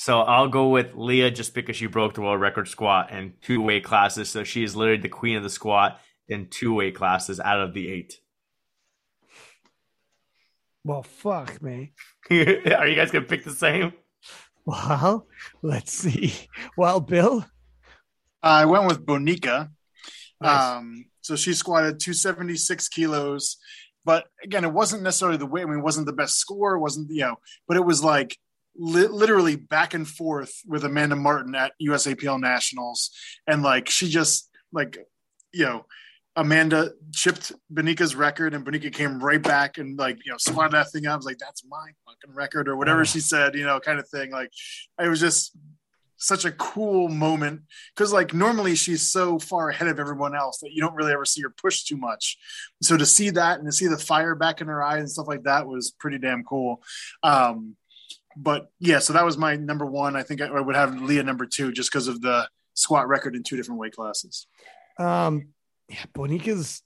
So 0.00 0.22
I'll 0.22 0.48
go 0.48 0.70
with 0.70 0.94
Leah 0.94 1.30
just 1.30 1.52
because 1.52 1.76
she 1.76 1.84
broke 1.84 2.14
the 2.14 2.22
world 2.22 2.40
record 2.40 2.68
squat 2.68 3.10
in 3.10 3.34
two 3.42 3.60
weight 3.60 3.84
classes. 3.84 4.30
So 4.30 4.44
she 4.44 4.64
is 4.64 4.74
literally 4.74 5.02
the 5.02 5.10
queen 5.10 5.36
of 5.36 5.42
the 5.42 5.50
squat 5.50 6.00
in 6.26 6.46
two 6.46 6.72
weight 6.72 6.94
classes 6.94 7.38
out 7.38 7.60
of 7.60 7.74
the 7.74 7.86
eight. 7.92 8.18
well, 10.84 11.02
fuck 11.02 11.60
me. 11.60 11.92
Are 12.30 12.86
you 12.86 12.96
guys 12.96 13.10
gonna 13.10 13.26
pick 13.26 13.44
the 13.44 13.50
same? 13.50 13.92
Well, 14.64 15.26
let's 15.60 15.92
see. 15.92 16.32
Well, 16.78 17.00
Bill. 17.00 17.44
I 18.42 18.64
went 18.64 18.86
with 18.86 19.04
Bonica. 19.04 19.68
Nice. 20.40 20.78
Um, 20.78 21.04
so 21.20 21.36
she 21.36 21.52
squatted 21.52 22.00
276 22.00 22.88
kilos, 22.88 23.58
but 24.06 24.28
again, 24.42 24.64
it 24.64 24.72
wasn't 24.72 25.02
necessarily 25.02 25.36
the 25.36 25.44
weight. 25.44 25.64
I 25.64 25.66
mean, 25.66 25.80
it 25.80 25.84
wasn't 25.84 26.06
the 26.06 26.14
best 26.14 26.38
score, 26.38 26.74
it 26.76 26.80
wasn't 26.80 27.10
you 27.10 27.20
know, 27.20 27.36
but 27.68 27.76
it 27.76 27.84
was 27.84 28.02
like 28.02 28.38
li- 28.80 29.06
literally 29.06 29.56
back 29.56 29.94
and 29.94 30.08
forth 30.08 30.62
with 30.66 30.84
Amanda 30.84 31.14
Martin 31.14 31.54
at 31.54 31.72
USAPL 31.80 32.40
Nationals, 32.40 33.10
and 33.46 33.62
like 33.62 33.88
she 33.88 34.08
just 34.08 34.50
like 34.72 34.98
you 35.52 35.64
know. 35.64 35.86
Amanda 36.36 36.92
chipped 37.12 37.50
Bonica's 37.74 38.14
record, 38.14 38.54
and 38.54 38.64
Bonica 38.64 38.90
came 38.92 39.18
right 39.18 39.42
back 39.42 39.78
and 39.78 39.98
like 39.98 40.16
you 40.24 40.30
know 40.30 40.38
squatted 40.38 40.72
that 40.72 40.90
thing 40.92 41.04
up. 41.04 41.14
I 41.14 41.16
was 41.16 41.26
like, 41.26 41.38
"That's 41.38 41.64
my 41.68 41.90
fucking 42.06 42.34
record," 42.34 42.68
or 42.68 42.76
whatever 42.76 43.04
she 43.04 43.18
said, 43.18 43.56
you 43.56 43.64
know, 43.64 43.80
kind 43.80 43.98
of 43.98 44.08
thing. 44.08 44.30
Like, 44.30 44.52
it 45.02 45.08
was 45.08 45.18
just 45.18 45.56
such 46.20 46.44
a 46.44 46.52
cool 46.52 47.08
moment 47.08 47.62
because 47.94 48.12
like 48.12 48.34
normally 48.34 48.76
she's 48.76 49.10
so 49.10 49.38
far 49.38 49.70
ahead 49.70 49.88
of 49.88 49.98
everyone 49.98 50.36
else 50.36 50.58
that 50.58 50.70
you 50.70 50.80
don't 50.80 50.94
really 50.94 51.12
ever 51.12 51.24
see 51.24 51.40
her 51.40 51.50
push 51.50 51.84
too 51.84 51.96
much 51.96 52.36
so 52.82 52.96
to 52.96 53.06
see 53.06 53.30
that 53.30 53.58
and 53.58 53.66
to 53.66 53.72
see 53.72 53.86
the 53.86 53.96
fire 53.96 54.34
back 54.34 54.60
in 54.60 54.66
her 54.66 54.82
eyes 54.82 55.00
and 55.00 55.10
stuff 55.10 55.26
like 55.26 55.42
that 55.44 55.66
was 55.66 55.90
pretty 55.98 56.18
damn 56.18 56.44
cool 56.44 56.82
um 57.22 57.74
but 58.42 58.70
yeah 58.78 58.98
so 58.98 59.12
that 59.12 59.24
was 59.24 59.36
my 59.36 59.56
number 59.56 59.84
one 59.84 60.16
i 60.16 60.22
think 60.22 60.40
i 60.40 60.60
would 60.60 60.76
have 60.76 61.00
leah 61.02 61.22
number 61.22 61.46
two 61.46 61.72
just 61.72 61.90
because 61.90 62.08
of 62.08 62.20
the 62.20 62.48
squat 62.74 63.06
record 63.08 63.36
in 63.36 63.42
two 63.42 63.56
different 63.56 63.80
weight 63.80 63.94
classes 63.94 64.46
Um, 64.98 65.48
yeah, 65.88 66.04
Bonica's 66.14 66.82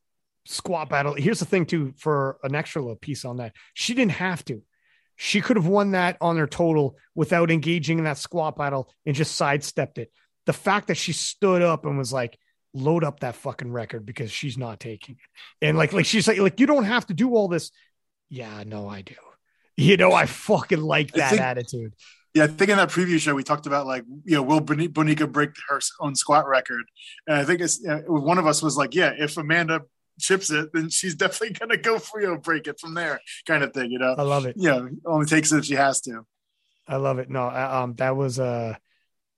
squat 0.47 0.89
battle. 0.89 1.15
Here's 1.15 1.41
the 1.41 1.45
thing, 1.45 1.67
too, 1.67 1.93
for 1.99 2.39
an 2.43 2.55
extra 2.55 2.81
little 2.81 2.97
piece 2.97 3.25
on 3.25 3.37
that. 3.37 3.53
She 3.75 3.93
didn't 3.95 4.13
have 4.13 4.45
to. 4.47 4.63
She 5.17 5.41
could 5.41 5.57
have 5.57 5.67
won 5.67 5.91
that 5.93 6.17
on 6.21 6.37
her 6.37 6.47
total 6.47 6.97
without 7.15 7.51
engaging 7.51 7.99
in 7.99 8.05
that 8.05 8.19
squat 8.19 8.57
battle 8.57 8.91
and 9.05 9.15
just 9.15 9.35
sidestepped 9.37 9.99
it. 9.99 10.11
The 10.47 10.53
fact 10.53 10.89
that 10.89 10.97
she 10.97 11.13
stood 11.13 11.63
up 11.63 11.85
and 11.87 11.99
was 11.99 12.13
like, 12.13 12.39
load 12.73 13.05
up 13.05 13.21
that 13.21 13.37
fucking 13.37 13.73
record 13.73 14.07
because 14.07 14.31
she's 14.31 14.57
not 14.57 14.81
taking 14.81 15.17
it. 15.17 15.67
And 15.67 15.77
like, 15.77 15.93
like 15.93 16.07
she's 16.07 16.27
like, 16.27 16.39
like, 16.39 16.61
you 16.61 16.67
don't 16.67 16.85
have 16.85 17.07
to 17.07 17.15
do 17.15 17.35
all 17.35 17.49
this. 17.49 17.71
Yeah, 18.29 18.65
no, 18.67 18.89
I 18.89 19.03
do. 19.03 19.15
You 19.77 19.97
know, 19.97 20.12
I 20.12 20.27
fucking 20.27 20.81
like 20.81 21.12
that 21.12 21.31
think- 21.31 21.43
attitude. 21.43 21.95
yeah 22.35 22.45
i 22.45 22.47
think 22.47 22.70
in 22.70 22.77
that 22.77 22.91
preview 22.91 23.18
show 23.18 23.35
we 23.35 23.43
talked 23.45 23.66
about 23.66 23.87
like 23.87 24.05
you 24.25 24.35
know 24.37 24.43
will 24.43 24.61
bonica 24.61 25.31
break 25.31 25.51
her 25.68 25.81
own 26.01 26.14
squat 26.16 26.47
record 26.49 26.83
and 27.29 27.37
i 27.37 27.45
think 27.45 27.61
it's 27.61 27.85
uh, 27.87 28.01
one 28.07 28.39
of 28.39 28.47
us 28.47 28.61
was 28.62 28.77
like 28.77 28.93
yeah 28.95 29.12
if 29.16 29.37
amanda 29.37 29.81
chips 30.20 30.51
it 30.51 30.68
then 30.72 30.89
she's 30.91 31.14
definitely 31.22 31.55
gonna 31.55 31.77
go 31.77 31.99
for 31.99 32.20
you 32.20 32.27
know 32.27 32.37
break 32.37 32.66
it 32.66 32.79
from 32.81 32.95
there 32.95 33.20
kind 33.47 33.62
of 33.62 33.72
thing 33.72 33.91
you 33.91 33.99
know 33.99 34.14
I 34.18 34.22
love 34.22 34.47
it. 34.47 34.57
you 34.57 34.68
know 34.68 34.89
only 35.07 35.27
takes 35.27 35.53
it 35.53 35.59
if 35.59 35.64
she 35.64 35.75
has 35.75 36.01
to 36.03 36.25
I 36.87 36.97
love 36.97 37.18
it. 37.18 37.31
No, 37.31 37.49
um, 37.49 37.95
that 37.95 38.14
was 38.14 38.39
uh 38.39 38.75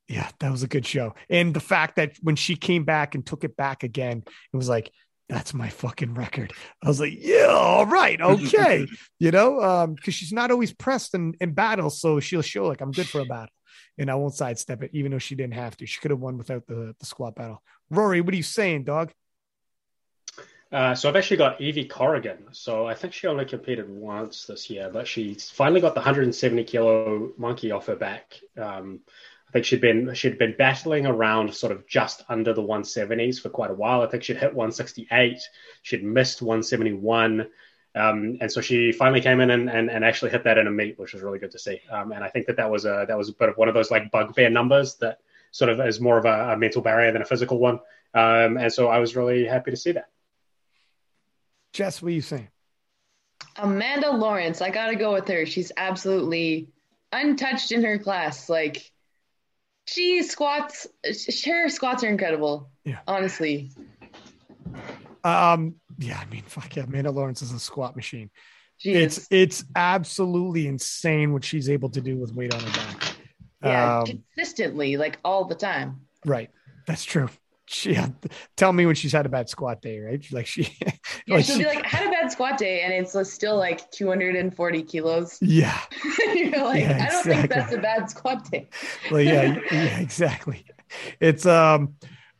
yeah, 0.08 0.28
that 0.40 0.50
was 0.50 0.62
a 0.64 0.68
good 0.68 0.84
show. 0.86 1.14
And 1.30 1.52
the 1.54 1.60
fact 1.60 1.94
that 1.96 2.16
when 2.22 2.34
she 2.36 2.56
came 2.56 2.84
back 2.84 3.14
and 3.14 3.24
took 3.26 3.44
it 3.44 3.56
back 3.56 3.82
again, 3.84 4.24
it 4.52 4.56
was 4.56 4.68
like, 4.68 4.90
that's 5.28 5.54
my 5.54 5.68
fucking 5.68 6.14
record. 6.14 6.52
I 6.82 6.88
was 6.88 7.00
like, 7.00 7.14
yeah, 7.18 7.46
all 7.46 7.86
right, 7.86 8.20
okay. 8.20 8.86
you 9.18 9.30
know, 9.30 9.60
um, 9.60 9.94
because 9.94 10.14
she's 10.14 10.32
not 10.32 10.50
always 10.50 10.72
pressed 10.72 11.14
in, 11.14 11.34
in 11.40 11.52
battle, 11.52 11.90
so 11.90 12.20
she'll 12.20 12.42
show 12.42 12.66
like 12.66 12.80
I'm 12.80 12.92
good 12.92 13.08
for 13.08 13.20
a 13.20 13.24
battle. 13.26 13.52
And 13.98 14.10
I 14.10 14.14
won't 14.14 14.34
sidestep 14.34 14.82
it, 14.82 14.90
even 14.92 15.10
though 15.10 15.18
she 15.18 15.34
didn't 15.34 15.54
have 15.54 15.76
to. 15.78 15.86
She 15.86 16.00
could 16.00 16.10
have 16.10 16.20
won 16.20 16.36
without 16.36 16.66
the, 16.66 16.94
the 16.98 17.06
squat 17.06 17.34
battle. 17.34 17.62
Rory, 17.90 18.20
what 18.20 18.34
are 18.34 18.36
you 18.36 18.42
saying, 18.42 18.84
dog? 18.84 19.10
Uh, 20.70 20.94
so 20.94 21.08
I've 21.08 21.16
actually 21.16 21.38
got 21.38 21.60
Evie 21.60 21.86
Corrigan. 21.86 22.48
So 22.52 22.86
I 22.86 22.94
think 22.94 23.14
she 23.14 23.26
only 23.26 23.44
competed 23.44 23.88
once 23.88 24.44
this 24.44 24.68
year, 24.68 24.90
but 24.92 25.06
she's 25.06 25.48
finally 25.48 25.80
got 25.80 25.94
the 25.94 26.00
170 26.00 26.64
kilo 26.64 27.32
monkey 27.38 27.70
off 27.70 27.86
her 27.86 27.96
back. 27.96 28.38
Um, 28.58 29.00
I 29.06 29.35
think 29.56 29.64
she'd 29.64 29.80
been 29.80 30.12
she'd 30.12 30.36
been 30.36 30.54
battling 30.58 31.06
around 31.06 31.54
sort 31.54 31.72
of 31.72 31.86
just 31.86 32.22
under 32.28 32.52
the 32.52 32.60
170s 32.60 33.40
for 33.40 33.48
quite 33.48 33.70
a 33.70 33.74
while. 33.74 34.02
I 34.02 34.06
think 34.06 34.22
she'd 34.22 34.36
hit 34.36 34.54
168. 34.54 35.40
She'd 35.80 36.04
missed 36.04 36.42
171. 36.42 37.48
Um, 37.94 38.36
and 38.42 38.52
so 38.52 38.60
she 38.60 38.92
finally 38.92 39.22
came 39.22 39.40
in 39.40 39.50
and, 39.50 39.70
and, 39.70 39.90
and 39.90 40.04
actually 40.04 40.30
hit 40.30 40.44
that 40.44 40.58
in 40.58 40.66
a 40.66 40.70
meet, 40.70 40.98
which 40.98 41.14
was 41.14 41.22
really 41.22 41.38
good 41.38 41.52
to 41.52 41.58
see. 41.58 41.80
Um, 41.90 42.12
and 42.12 42.22
I 42.22 42.28
think 42.28 42.46
that 42.48 42.58
that 42.58 42.70
was 42.70 42.84
a 42.84 43.06
that 43.08 43.16
was 43.16 43.30
a 43.30 43.32
bit 43.32 43.48
of 43.48 43.56
one 43.56 43.68
of 43.68 43.74
those 43.74 43.90
like 43.90 44.10
bugbear 44.10 44.50
numbers 44.50 44.96
that 44.96 45.20
sort 45.52 45.70
of 45.70 45.80
is 45.80 46.02
more 46.02 46.18
of 46.18 46.26
a, 46.26 46.52
a 46.52 46.56
mental 46.58 46.82
barrier 46.82 47.12
than 47.12 47.22
a 47.22 47.26
physical 47.26 47.58
one. 47.58 47.76
Um, 48.12 48.58
and 48.58 48.70
so 48.70 48.88
I 48.88 48.98
was 48.98 49.16
really 49.16 49.46
happy 49.46 49.70
to 49.70 49.76
see 49.78 49.92
that. 49.92 50.10
Jess, 51.72 52.02
what 52.02 52.08
are 52.08 52.12
you 52.12 52.20
saying? 52.20 52.48
Amanda 53.56 54.10
Lawrence, 54.10 54.60
I 54.60 54.68
gotta 54.68 54.96
go 54.96 55.14
with 55.14 55.26
her. 55.28 55.46
She's 55.46 55.72
absolutely 55.78 56.68
untouched 57.10 57.72
in 57.72 57.82
her 57.84 57.98
class. 57.98 58.50
Like 58.50 58.92
she 59.86 60.22
squats, 60.22 60.86
her 61.04 61.68
squats 61.68 62.04
are 62.04 62.08
incredible. 62.08 62.70
Yeah. 62.84 62.98
honestly. 63.06 63.70
Um, 65.24 65.76
yeah, 65.98 66.18
I 66.20 66.30
mean, 66.30 66.42
fuck 66.46 66.76
yeah, 66.76 66.84
Amanda 66.84 67.10
Lawrence 67.10 67.42
is 67.42 67.52
a 67.52 67.58
squat 67.58 67.96
machine. 67.96 68.30
She 68.78 68.92
it's 68.92 69.26
it's 69.30 69.64
absolutely 69.74 70.66
insane 70.66 71.32
what 71.32 71.42
she's 71.44 71.70
able 71.70 71.88
to 71.90 72.00
do 72.00 72.16
with 72.18 72.34
weight 72.34 72.52
on 72.54 72.60
her 72.60 72.70
back. 72.70 73.16
yeah, 73.64 73.98
Um, 74.00 74.04
consistently, 74.06 74.96
like 74.96 75.18
all 75.24 75.44
the 75.46 75.54
time. 75.54 76.02
right. 76.24 76.50
That's 76.86 77.04
true. 77.04 77.28
She 77.68 77.98
tell 78.56 78.72
me 78.72 78.86
when 78.86 78.94
she's 78.94 79.12
had 79.12 79.26
a 79.26 79.28
bad 79.28 79.48
squat 79.48 79.82
day, 79.82 79.98
right? 80.00 80.24
Like 80.32 80.46
she 80.46 80.62
Yeah, 80.80 80.92
like 81.36 81.44
she'll 81.44 81.56
she- 81.56 81.62
be 81.64 81.68
like, 81.68 81.84
I 81.84 81.88
had 81.88 82.06
a 82.06 82.10
bad 82.10 82.30
squat 82.30 82.58
day, 82.58 82.82
and 82.82 82.92
it's 82.92 83.32
still 83.32 83.56
like 83.56 83.90
240 83.90 84.82
kilos. 84.84 85.38
yeah. 85.42 85.78
You're 86.34 86.64
like, 86.64 86.80
Yeah, 86.82 87.06
I 87.08 87.12
don't 87.12 87.24
think 87.24 87.44
exactly. 87.44 87.48
that's 87.48 87.72
a 87.74 87.78
bad 87.78 88.10
squat 88.10 88.50
day. 88.50 88.68
Well, 89.10 89.20
yeah, 89.20 89.58
yeah, 89.72 89.98
exactly. 89.98 90.64
It's 91.20 91.44
um 91.46 91.94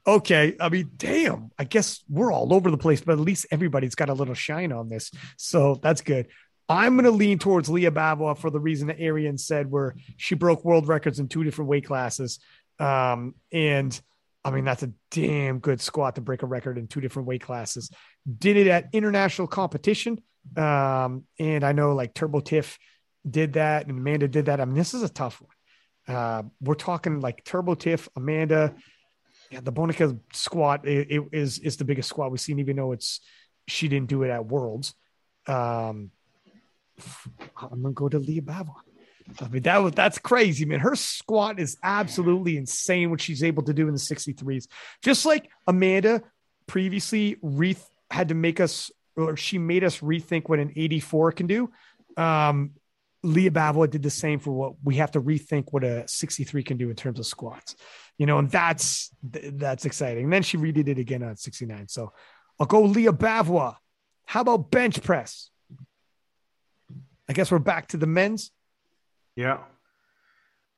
okay. 0.07 0.57
I 0.61 0.69
mean, 0.69 0.91
damn. 0.97 1.51
I 1.59 1.65
guess 1.65 2.05
we're 2.09 2.33
all 2.33 2.55
over 2.55 2.71
the 2.71 2.79
place, 2.79 3.01
but 3.01 3.13
at 3.13 3.19
least 3.21 3.47
everybody's 3.51 3.97
got 3.97 4.09
a 4.09 4.15
little 4.15 4.35
shine 4.35 4.71
on 4.73 4.89
this. 4.89 5.11
So 5.37 5.81
that's 5.83 6.01
good. 6.03 6.29
I'm 6.69 6.95
going 6.97 7.05
to 7.05 7.11
lean 7.13 7.39
towards 7.39 7.69
Leah 7.69 7.91
Bavoil 7.93 8.35
for 8.37 8.51
the 8.51 8.59
reason 8.61 8.89
that 8.89 9.01
Arian 9.01 9.39
said, 9.39 9.71
where 9.71 9.95
she 10.17 10.35
broke 10.35 10.65
world 10.65 10.89
records 10.89 11.19
in 11.21 11.29
two 11.29 11.45
different 11.45 11.69
weight 11.69 11.87
classes. 11.87 12.41
Um, 12.81 13.35
and 13.53 14.01
I 14.47 14.51
mean, 14.51 14.65
that's 14.65 14.83
a 14.83 14.93
damn 15.11 15.59
good 15.59 15.81
squat 15.81 16.15
to 16.15 16.21
break 16.21 16.43
a 16.43 16.47
record 16.47 16.79
in 16.79 16.87
two 16.87 17.01
different 17.01 17.27
weight 17.27 17.43
classes. 17.43 17.91
did 18.39 18.57
it 18.57 18.67
at 18.69 18.87
international 18.93 19.49
competition. 19.49 20.23
Um, 20.57 21.25
and 21.39 21.65
I 21.65 21.73
know 21.73 21.95
like 21.95 22.15
Turbo 22.15 22.41
Tiff 22.41 22.79
did 23.29 23.55
that 23.55 23.89
and 23.89 23.99
Amanda 23.99 24.29
did 24.29 24.47
that. 24.47 24.61
I 24.61 24.65
mean, 24.65 24.77
this 24.77 24.95
is 24.95 25.03
a 25.03 25.09
tough 25.09 25.43
one. 25.43 26.17
Uh, 26.17 26.43
we're 26.61 26.75
talking 26.75 27.21
like 27.21 27.45
Turbo 27.45 27.75
Tiff, 27.75 28.09
Amanda, 28.15 28.77
yeah, 29.51 29.61
the 29.61 29.73
Bonica 29.73 30.19
squat 30.33 30.87
it, 30.87 31.11
it 31.11 31.23
is 31.33 31.59
is 31.61 31.77
the 31.77 31.85
biggest 31.85 32.09
squat 32.09 32.31
we've 32.31 32.41
seen, 32.41 32.59
even 32.59 32.77
though 32.77 32.93
it's 32.93 33.21
she 33.69 33.89
didn't 33.89 34.09
do 34.09 34.23
it 34.23 34.31
at 34.31 34.47
Worlds. 34.47 34.95
Um, 35.47 36.11
I'm 37.61 37.83
gonna 37.83 37.95
go 37.95 38.09
to 38.09 38.19
Leah 38.19 38.43
Bavoil. 38.43 38.86
I 39.41 39.49
mean, 39.49 39.63
that 39.63 39.83
was 39.83 39.93
that's 39.93 40.19
crazy, 40.19 40.65
man. 40.65 40.81
Her 40.81 40.95
squat 40.95 41.59
is 41.59 41.77
absolutely 41.83 42.57
insane 42.57 43.11
what 43.11 43.21
she's 43.21 43.43
able 43.43 43.63
to 43.65 43.75
do 43.75 43.89
in 43.89 43.95
the 43.95 44.01
63s. 44.01 44.67
Just 45.03 45.27
like 45.27 45.51
Amanda 45.67 46.23
previously 46.67 47.37
re- 47.43 47.77
had 48.11 48.29
to 48.29 48.35
make 48.35 48.61
us, 48.61 48.91
or 49.17 49.37
she 49.37 49.59
made 49.59 49.85
us 49.85 50.01
rethink 50.01 50.49
what 50.49 50.59
an 50.59 50.73
84 50.77 51.33
can 51.33 51.47
do. 51.47 51.71
Um, 52.17 52.73
Leah 53.23 53.51
Bavoil 53.51 53.89
did 53.89 54.03
the 54.03 54.11
same 54.11 54.39
for 54.39 54.53
what 54.53 54.75
we 54.85 54.97
have 54.97 55.11
to 55.13 55.21
rethink 55.21 55.67
what 55.73 55.83
a 55.83 56.07
63 56.07 56.63
can 56.63 56.77
do 56.77 56.91
in 56.91 56.97
terms 56.97 57.19
of 57.19 57.27
squats, 57.27 57.75
you 58.19 58.27
know, 58.27 58.39
and 58.39 58.51
that's 58.51 59.11
that's 59.23 59.85
exciting. 59.85 60.25
And 60.25 60.33
then 60.33 60.43
she 60.43 60.57
redid 60.57 60.89
it 60.89 60.99
again 60.99 61.23
on 61.23 61.37
69. 61.37 61.89
So 61.89 62.13
I'll 62.61 62.67
go 62.67 62.83
Leah 62.83 63.13
Bavoil. 63.13 63.77
How 64.25 64.41
about 64.43 64.71
bench 64.71 65.03
press? 65.03 65.51
I 67.29 67.33
guess 67.33 67.51
we're 67.51 67.59
back 67.59 67.89
to 67.89 67.97
the 67.97 68.07
men's. 68.07 68.53
Yeah. 69.37 69.59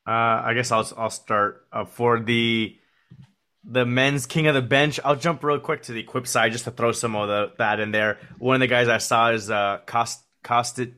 Uh, 0.07 0.43
I 0.45 0.55
guess 0.55 0.73
I'll 0.73 0.91
I'll 0.97 1.11
start 1.11 1.67
uh, 1.73 1.85
for 1.85 2.21
the 2.21 2.77
the 3.65 3.85
men's 3.85 4.27
king 4.27 4.47
of 4.47 4.55
the 4.55 4.63
bench. 4.63 4.99
I'll 5.05 5.17
jump 5.17 5.45
real 5.45 5.61
quick 5.61 5.83
to 5.83 5.93
the 5.93 6.01
equip 6.01 6.27
side 6.27 6.53
just 6.53 6.65
to 6.65 6.71
throw 6.71 6.93
some 6.93 7.15
of 7.15 7.29
the, 7.29 7.53
that 7.59 7.81
in 7.81 7.91
there. 7.91 8.19
One 8.39 8.55
of 8.57 8.61
the 8.61 8.67
guys 8.67 8.89
I 8.89 8.99
saw 8.99 9.31
is 9.31 9.51
uh, 9.51 9.81
Kost, 9.87 10.21
Kostiantin 10.43 10.95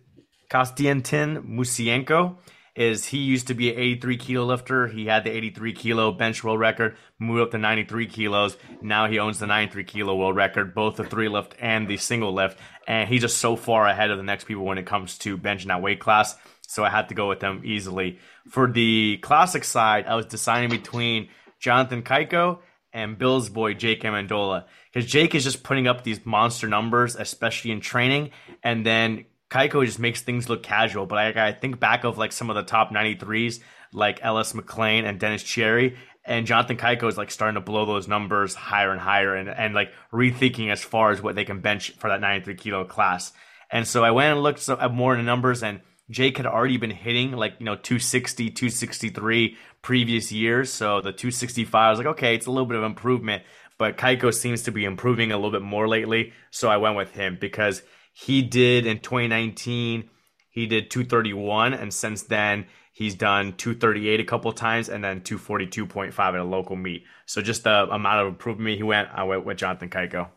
Musienko. 1.48 2.36
Is 2.76 3.04
he 3.06 3.18
used 3.18 3.48
to 3.48 3.54
be 3.54 3.72
an 3.72 3.78
83 3.78 4.16
kilo 4.16 4.46
lifter? 4.46 4.86
He 4.86 5.06
had 5.06 5.24
the 5.24 5.30
83 5.30 5.72
kilo 5.72 6.12
bench 6.12 6.44
world 6.44 6.60
record, 6.60 6.96
moved 7.18 7.42
up 7.42 7.50
to 7.50 7.58
93 7.58 8.06
kilos. 8.06 8.56
Now 8.80 9.08
he 9.08 9.18
owns 9.18 9.40
the 9.40 9.48
93 9.48 9.84
kilo 9.84 10.14
world 10.14 10.36
record, 10.36 10.72
both 10.72 10.96
the 10.96 11.04
three 11.04 11.28
lift 11.28 11.56
and 11.58 11.88
the 11.88 11.96
single 11.96 12.32
lift. 12.32 12.58
And 12.86 13.08
he's 13.08 13.22
just 13.22 13.38
so 13.38 13.56
far 13.56 13.88
ahead 13.88 14.12
of 14.12 14.18
the 14.18 14.22
next 14.22 14.44
people 14.44 14.64
when 14.64 14.78
it 14.78 14.86
comes 14.86 15.18
to 15.18 15.36
benching 15.36 15.66
that 15.66 15.82
weight 15.82 15.98
class 15.98 16.36
so 16.70 16.84
I 16.84 16.88
had 16.88 17.08
to 17.08 17.16
go 17.16 17.28
with 17.28 17.40
them 17.40 17.62
easily. 17.64 18.20
For 18.48 18.70
the 18.70 19.18
classic 19.22 19.64
side, 19.64 20.06
I 20.06 20.14
was 20.14 20.26
deciding 20.26 20.70
between 20.70 21.28
Jonathan 21.58 22.02
Cayco 22.02 22.60
and 22.92 23.18
Bill's 23.18 23.48
boy 23.48 23.74
Jake 23.74 24.02
Amendola 24.02 24.66
because 24.92 25.10
Jake 25.10 25.34
is 25.34 25.42
just 25.42 25.64
putting 25.64 25.88
up 25.88 26.04
these 26.04 26.24
monster 26.24 26.68
numbers, 26.68 27.16
especially 27.16 27.72
in 27.72 27.80
training, 27.80 28.30
and 28.62 28.86
then 28.86 29.24
Cayco 29.50 29.84
just 29.84 29.98
makes 29.98 30.22
things 30.22 30.48
look 30.48 30.62
casual. 30.62 31.06
But 31.06 31.36
I, 31.36 31.48
I 31.48 31.52
think 31.52 31.80
back 31.80 32.04
of 32.04 32.18
like 32.18 32.30
some 32.30 32.50
of 32.50 32.56
the 32.56 32.62
top 32.62 32.92
93s, 32.92 33.58
like 33.92 34.20
Ellis 34.22 34.54
McLean 34.54 35.04
and 35.04 35.18
Dennis 35.18 35.42
Cieri, 35.42 35.96
and 36.24 36.46
Jonathan 36.46 36.76
Cayco 36.76 37.08
is 37.08 37.18
like 37.18 37.32
starting 37.32 37.56
to 37.56 37.60
blow 37.60 37.84
those 37.84 38.06
numbers 38.06 38.54
higher 38.54 38.92
and 38.92 39.00
higher, 39.00 39.34
and 39.34 39.48
and 39.48 39.74
like 39.74 39.90
rethinking 40.12 40.70
as 40.70 40.84
far 40.84 41.10
as 41.10 41.20
what 41.20 41.34
they 41.34 41.44
can 41.44 41.62
bench 41.62 41.90
for 41.98 42.10
that 42.10 42.20
93 42.20 42.54
kilo 42.54 42.84
class. 42.84 43.32
And 43.72 43.88
so 43.88 44.04
I 44.04 44.12
went 44.12 44.34
and 44.34 44.42
looked 44.42 44.68
at 44.68 44.94
more 44.94 45.14
in 45.14 45.18
the 45.18 45.24
numbers 45.24 45.64
and 45.64 45.80
Jake 46.10 46.36
had 46.36 46.46
already 46.46 46.76
been 46.76 46.90
hitting 46.90 47.32
like, 47.32 47.54
you 47.58 47.64
know, 47.64 47.76
260, 47.76 48.50
263 48.50 49.56
previous 49.80 50.32
years. 50.32 50.72
So 50.72 51.00
the 51.00 51.12
265, 51.12 51.74
I 51.74 51.90
was 51.90 51.98
like, 51.98 52.08
okay, 52.08 52.34
it's 52.34 52.46
a 52.46 52.50
little 52.50 52.66
bit 52.66 52.76
of 52.76 52.84
improvement. 52.84 53.44
But 53.78 53.96
Cayco 53.96 54.34
seems 54.34 54.64
to 54.64 54.72
be 54.72 54.84
improving 54.84 55.32
a 55.32 55.36
little 55.36 55.52
bit 55.52 55.62
more 55.62 55.88
lately. 55.88 56.32
So 56.50 56.68
I 56.68 56.76
went 56.76 56.96
with 56.96 57.12
him 57.12 57.38
because 57.40 57.82
he 58.12 58.42
did 58.42 58.86
in 58.86 58.98
2019, 58.98 60.10
he 60.50 60.66
did 60.66 60.90
231. 60.90 61.74
And 61.74 61.94
since 61.94 62.22
then, 62.24 62.66
he's 62.92 63.14
done 63.14 63.54
238 63.56 64.20
a 64.20 64.24
couple 64.24 64.52
times 64.52 64.88
and 64.88 65.02
then 65.02 65.20
242.5 65.20 66.18
at 66.18 66.34
a 66.34 66.44
local 66.44 66.76
meet. 66.76 67.04
So 67.24 67.40
just 67.40 67.64
the 67.64 67.88
amount 67.88 68.20
of 68.20 68.26
improvement 68.26 68.76
he 68.76 68.82
went, 68.82 69.08
I 69.14 69.22
went 69.22 69.46
with 69.46 69.58
Jonathan 69.58 69.88
Cayco. 69.88 70.28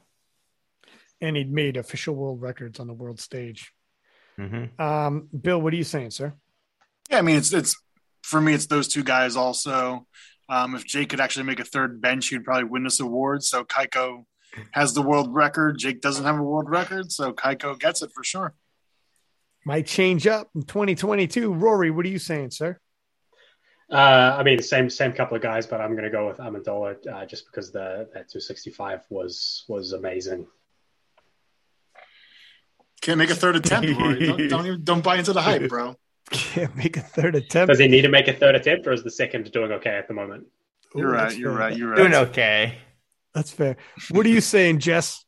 And 1.20 1.36
he'd 1.36 1.52
made 1.52 1.78
official 1.78 2.16
world 2.16 2.42
records 2.42 2.80
on 2.80 2.88
the 2.88 2.94
world 2.94 3.20
stage. 3.20 3.74
Mm-hmm. 4.40 4.82
Um, 4.82 5.28
Bill, 5.40 5.62
what 5.62 5.74
are 5.74 5.78
you 5.78 5.84
saying, 5.84 6.12
sir? 6.12 6.34
Yeah, 7.10 7.20
I 7.20 7.22
mean, 7.22 7.38
it's 7.38 7.54
it's 7.54 7.76
for 8.24 8.42
me, 8.42 8.54
it's 8.54 8.68
those 8.68 8.88
two 8.88 9.04
guys. 9.04 9.36
Also, 9.36 10.08
um, 10.50 10.76
if 10.76 10.86
Jake 10.86 11.10
could 11.10 11.20
actually 11.20 11.46
make 11.46 11.60
a 11.60 11.66
third 11.66 12.02
bench, 12.02 12.28
he'd 12.30 12.44
probably 12.44 12.64
win 12.66 12.84
this 12.84 13.00
award. 13.00 13.44
So 13.44 13.64
Cayco 13.64 14.26
has 14.72 14.94
the 14.94 15.02
world 15.02 15.34
record. 15.34 15.78
Jake 15.78 16.02
doesn't 16.02 16.26
have 16.26 16.38
a 16.38 16.44
world 16.44 16.70
record, 16.70 17.12
so 17.12 17.34
Cayco 17.34 17.80
gets 17.80 18.02
it 18.02 18.12
for 18.14 18.24
sure. 18.24 18.54
Might 19.66 19.86
change 19.86 20.28
up 20.28 20.50
in 20.56 20.64
2022. 20.64 21.54
Rory, 21.54 21.92
what 21.92 22.06
are 22.06 22.10
you 22.10 22.20
saying, 22.20 22.52
sir? 22.52 22.80
Uh, 23.92 24.36
I 24.40 24.44
mean, 24.44 24.62
same 24.62 24.90
same 24.90 25.14
couple 25.14 25.38
of 25.38 25.44
guys, 25.44 25.68
but 25.68 25.80
I'm 25.80 25.92
going 25.92 26.04
to 26.04 26.10
go 26.10 26.28
with 26.28 26.38
Amendola 26.38 26.96
uh, 27.08 27.26
just 27.26 27.46
because 27.46 27.72
the 27.72 28.10
that 28.14 28.30
265 28.30 29.02
was 29.10 29.66
was 29.68 29.94
amazing. 29.94 30.48
Can't 33.04 33.18
make 33.18 33.30
a 33.30 33.36
third 33.36 33.58
attempt, 33.58 34.00
Rory. 34.00 34.26
don't, 34.26 34.48
don't, 34.48 34.66
even 34.66 34.84
don't 34.86 35.04
buy 35.04 35.18
into 35.18 35.34
the 35.34 35.42
hype, 35.42 35.68
bro. 35.68 35.98
Can't 36.32 36.74
make 36.78 36.96
a 36.96 37.02
third 37.02 37.36
attempt. 37.36 37.70
Does 37.70 37.80
he 37.80 37.90
need 37.90 38.04
to 38.04 38.10
make 38.10 38.30
a 38.30 38.34
third 38.34 38.56
attempt, 38.56 38.88
or 38.88 38.94
is 38.94 39.04
the 39.04 39.12
second 39.12 39.52
doing 39.52 39.74
okay 39.74 39.90
at 39.90 40.08
the 40.08 40.14
moment? 40.14 40.48
You're 40.96 41.12
right. 41.12 41.36
You're 41.36 41.52
fair. 41.52 41.60
right. 41.60 41.78
You're 41.78 41.90
right. 41.90 41.98
Doing 41.98 42.14
okay. 42.14 42.78
That's 43.34 43.52
fair. 43.52 43.76
What 44.10 44.26
are 44.26 44.30
you 44.30 44.40
saying, 44.40 44.80
Jess? 44.80 45.26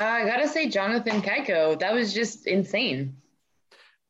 Uh, 0.00 0.04
I 0.04 0.24
gotta 0.24 0.48
say, 0.48 0.70
Jonathan 0.70 1.20
Cayco. 1.20 1.78
That 1.78 1.92
was 1.92 2.14
just 2.14 2.46
insane. 2.46 3.16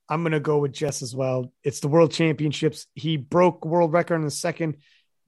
I'm 0.08 0.22
gonna 0.22 0.38
go 0.38 0.58
with 0.58 0.72
Jess 0.72 1.02
as 1.02 1.16
well. 1.16 1.52
It's 1.64 1.80
the 1.80 1.88
World 1.88 2.12
Championships. 2.12 2.86
He 2.94 3.16
broke 3.16 3.64
world 3.64 3.92
record 3.92 4.14
on 4.14 4.22
the 4.22 4.30
second, 4.30 4.76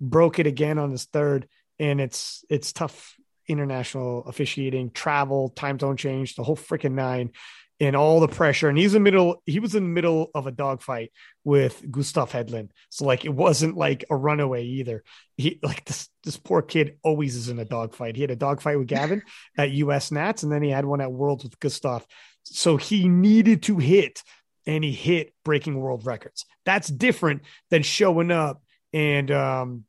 broke 0.01 0.39
it 0.39 0.47
again 0.47 0.79
on 0.79 0.93
his 0.93 1.07
third, 1.07 1.49
and 1.81 2.01
it's 2.01 2.45
it's 2.49 2.73
tough 2.73 3.17
international 3.49 4.25
officiating, 4.27 4.91
travel, 4.91 5.51
time 5.51 5.79
zone 5.79 5.97
change, 5.97 6.35
the 6.35 6.43
whole 6.43 6.57
freaking 6.57 6.93
nine, 6.93 7.31
and 7.81 7.97
all 7.97 8.21
the 8.21 8.29
pressure. 8.29 8.69
And 8.69 8.79
he's 8.79 8.95
in 8.95 9.03
the 9.03 9.11
middle, 9.11 9.43
he 9.47 9.61
was 9.61 9.75
in 9.75 9.83
the 9.83 9.89
middle 9.89 10.31
of 10.35 10.47
a 10.47 10.53
dogfight 10.53 11.13
with 11.43 11.85
Gustav 11.91 12.31
Hedlund. 12.31 12.71
So 12.91 13.05
like 13.05 13.25
it 13.25 13.35
wasn't 13.35 13.77
like 13.77 14.05
a 14.11 14.17
runaway 14.17 14.65
either. 14.65 15.03
He 15.37 15.59
like 15.63 15.85
this 15.85 16.09
this 16.23 16.37
poor 16.37 16.63
kid 16.63 16.99
always 17.03 17.37
is 17.37 17.49
in 17.49 17.59
a 17.59 17.65
dogfight. 17.65 18.17
He 18.17 18.23
had 18.23 18.31
a 18.31 18.37
dogfight 18.37 18.79
with 18.79 18.89
Gavin 18.89 19.23
at 19.59 19.73
US 19.73 20.11
Nats, 20.11 20.43
and 20.43 20.53
then 20.53 20.63
he 20.63 20.71
had 20.71 20.85
one 20.85 21.01
at 21.01 21.13
Worlds 21.13 21.45
with 21.45 21.59
Gustav. 21.61 22.07
So 22.45 22.77
he 22.77 23.09
needed 23.09 23.63
to 23.65 23.79
hit 23.79 24.23
and 24.67 24.85
he 24.85 24.93
hit 24.93 25.35
breaking 25.45 25.79
world 25.79 26.07
records. 26.07 26.47
That's 26.65 26.89
different 26.89 27.43
than 27.71 27.83
showing 27.83 28.31
up 28.31 28.63
and 28.93 29.31
um 29.31 29.85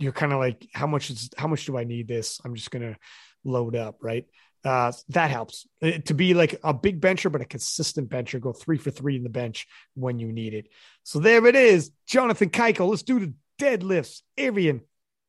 you're 0.00 0.12
kind 0.12 0.32
of 0.32 0.38
like, 0.38 0.66
how 0.72 0.86
much 0.86 1.10
is 1.10 1.30
how 1.36 1.46
much 1.46 1.66
do 1.66 1.76
I 1.76 1.84
need 1.84 2.08
this? 2.08 2.40
I'm 2.44 2.54
just 2.54 2.70
gonna 2.70 2.96
load 3.44 3.76
up, 3.76 3.98
right? 4.00 4.26
Uh, 4.64 4.92
that 5.10 5.30
helps 5.30 5.66
uh, 5.82 5.92
to 6.04 6.14
be 6.14 6.34
like 6.34 6.58
a 6.62 6.74
big 6.74 7.00
bencher, 7.00 7.30
but 7.30 7.40
a 7.40 7.46
consistent 7.46 8.08
bencher. 8.08 8.38
Go 8.38 8.52
three 8.52 8.78
for 8.78 8.90
three 8.90 9.16
in 9.16 9.22
the 9.22 9.30
bench 9.30 9.66
when 9.94 10.18
you 10.18 10.32
need 10.32 10.54
it. 10.54 10.68
So 11.02 11.18
there 11.18 11.46
it 11.46 11.56
is, 11.56 11.92
Jonathan 12.06 12.50
Cayco. 12.50 12.88
Let's 12.88 13.02
do 13.02 13.20
the 13.20 13.32
deadlifts. 13.58 14.22
Arian, 14.36 14.82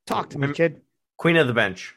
talk 0.07 0.31
to 0.31 0.39
me, 0.39 0.53
kid. 0.53 0.81
Queen 1.17 1.35
of 1.37 1.47
the 1.47 1.53
bench. 1.53 1.95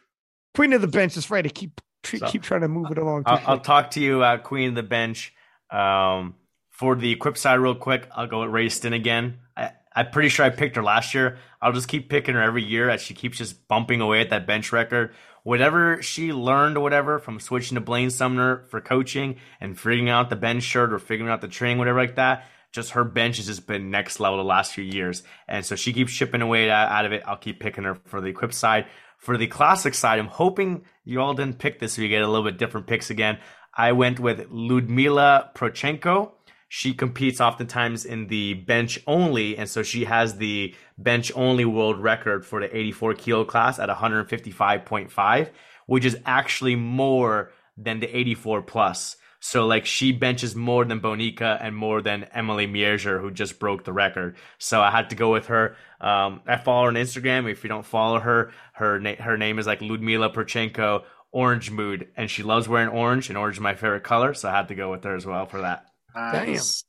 Queen 0.55 0.73
of 0.73 0.81
the 0.81 0.89
bench. 0.89 1.17
is 1.17 1.31
right. 1.31 1.45
I 1.45 1.49
keep 1.49 1.81
so, 2.05 2.27
keep 2.27 2.43
trying 2.43 2.61
to 2.61 2.69
move 2.69 2.91
it 2.91 2.99
along. 2.99 3.25
I'll, 3.27 3.43
I'll, 3.47 3.61
talk 3.61 3.93
to 3.93 4.01
you, 4.01 4.23
uh, 4.23 4.39
Queen 4.39 4.71
of 4.71 4.75
the 4.75 4.83
bench. 4.83 5.33
Um, 5.71 6.35
for 6.71 6.95
the 6.95 7.11
equip 7.11 7.39
side, 7.39 7.55
real 7.55 7.75
quick, 7.75 8.09
I'll 8.15 8.27
go 8.27 8.43
with 8.43 8.51
Rhea 8.51 8.69
Stinn 8.71 8.93
again. 8.93 9.39
I, 9.57 9.71
I'm 9.95 10.11
pretty 10.11 10.29
sure 10.29 10.45
I 10.45 10.51
picked 10.51 10.77
her 10.77 10.83
last 10.83 11.15
year. 11.15 11.39
I'll 11.63 11.73
just 11.73 11.89
keep 11.89 12.09
picking 12.09 12.35
her 12.35 12.43
every 12.43 12.65
year 12.65 12.91
as 12.91 13.01
she 13.01 13.15
keeps 13.15 13.39
just 13.39 13.69
bumping 13.69 14.01
away 14.01 14.21
at 14.21 14.31
that 14.31 14.47
bench 14.47 14.73
record. 14.73 15.15
Whatever 15.45 16.03
she 16.03 16.33
learned 16.33 16.77
or 16.77 16.81
whatever 16.81 17.19
from 17.19 17.39
switching 17.39 17.77
to 17.77 17.81
Blaine 17.81 18.11
Sumner 18.11 18.65
for 18.71 18.81
coaching 18.81 19.37
and 19.61 19.79
figuring 19.79 20.09
out 20.09 20.31
the 20.31 20.37
bench 20.37 20.63
shirt 20.63 20.93
or 20.93 20.99
figuring 20.99 21.31
out 21.31 21.41
the 21.41 21.49
training, 21.49 21.79
whatever 21.79 22.01
like 22.01 22.17
that, 22.17 22.47
just 22.73 22.93
her 22.93 23.05
bench 23.05 23.37
has 23.37 23.47
just 23.47 23.67
been 23.67 23.91
next 23.91 24.19
level 24.19 24.39
the 24.39 24.45
last 24.45 24.73
few 24.73 24.83
years. 24.83 25.23
And 25.47 25.65
so 25.65 25.77
she 25.77 25.93
keeps 25.93 26.13
chipping 26.13 26.43
away 26.43 26.71
out 26.71 27.05
of 27.05 27.13
it. 27.13 27.23
I'll 27.27 27.37
keep 27.37 27.61
picking 27.61 27.85
her 27.85 27.95
for 28.07 28.21
the 28.21 28.29
equip 28.29 28.53
side. 28.53 28.87
For 29.19 29.37
the 29.39 29.47
classic 29.47 29.95
side, 29.95 30.19
I'm 30.19 30.27
hoping 30.27 30.85
you 31.05 31.21
all 31.21 31.35
didn't 31.35 31.59
pick 31.59 31.79
this 31.79 31.93
so 31.95 32.03
you 32.03 32.09
get 32.09 32.23
a 32.23 32.29
little 32.29 32.45
bit 32.45 32.59
different 32.59 32.87
picks 32.87 33.11
again. 33.11 33.39
I 33.73 33.93
went 33.93 34.19
with 34.19 34.49
Ludmila 34.51 35.51
Prochenko 35.55 36.33
she 36.69 36.95
competes 36.95 37.41
oftentimes 37.41 38.05
in 38.05 38.27
the 38.29 38.55
bench 38.55 38.99
only, 39.07 39.57
and 39.57 39.69
so 39.69 39.83
she 39.83 40.05
has 40.05 40.37
the 40.37 40.75
bench 40.99 41.33
only 41.35 41.65
world 41.65 41.99
record 42.01 42.45
for 42.45 42.61
the 42.61 42.77
84 42.77 43.15
kilo 43.15 43.45
class 43.45 43.79
at 43.79 43.89
155.5, 43.89 45.51
which 45.87 46.05
is 46.05 46.17
actually 46.27 46.77
more 46.77 47.53
than 47.77 48.01
the 48.01 48.17
84 48.17 48.63
plus. 48.63 49.17
So 49.41 49.67
like 49.67 49.85
she 49.85 50.11
benches 50.11 50.57
more 50.57 50.87
than 50.87 51.01
Bonica 51.01 51.59
and 51.61 51.77
more 51.77 52.01
than 52.01 52.25
Emily 52.33 52.67
Mierger, 52.67 53.21
who 53.21 53.31
just 53.31 53.59
broke 53.59 53.85
the 53.85 53.93
record. 53.93 54.37
So 54.59 54.81
I 54.81 54.91
had 54.91 55.11
to 55.11 55.17
go 55.17 55.31
with 55.31 55.49
her. 55.49 55.77
Um, 56.01 56.41
I 56.47 56.57
follow 56.57 56.85
her 56.85 56.89
on 56.89 56.95
Instagram. 56.95 57.51
If 57.51 57.63
you 57.63 57.69
don't 57.69 57.85
follow 57.85 58.21
her, 58.21 58.53
her 58.73 58.99
na- 58.99 59.17
her 59.17 59.37
name 59.37 59.59
is 59.59 59.67
like 59.67 59.83
Ludmila 59.83 60.31
Prochenko 60.31 61.05
orange 61.35 61.71
mood, 61.71 62.09
and 62.17 62.31
she 62.31 62.43
loves 62.43 62.69
wearing 62.69 62.89
orange, 62.89 63.29
and 63.29 63.37
orange 63.37 63.57
is 63.57 63.61
my 63.61 63.75
favorite 63.75 64.05
color, 64.05 64.33
so 64.33 64.49
I 64.49 64.53
had 64.53 64.69
to 64.69 64.75
go 64.75 64.91
with 64.91 65.03
her 65.05 65.17
as 65.17 65.27
well 65.27 65.45
for 65.47 65.61
that. 65.63 65.85
Nice. 66.15 66.85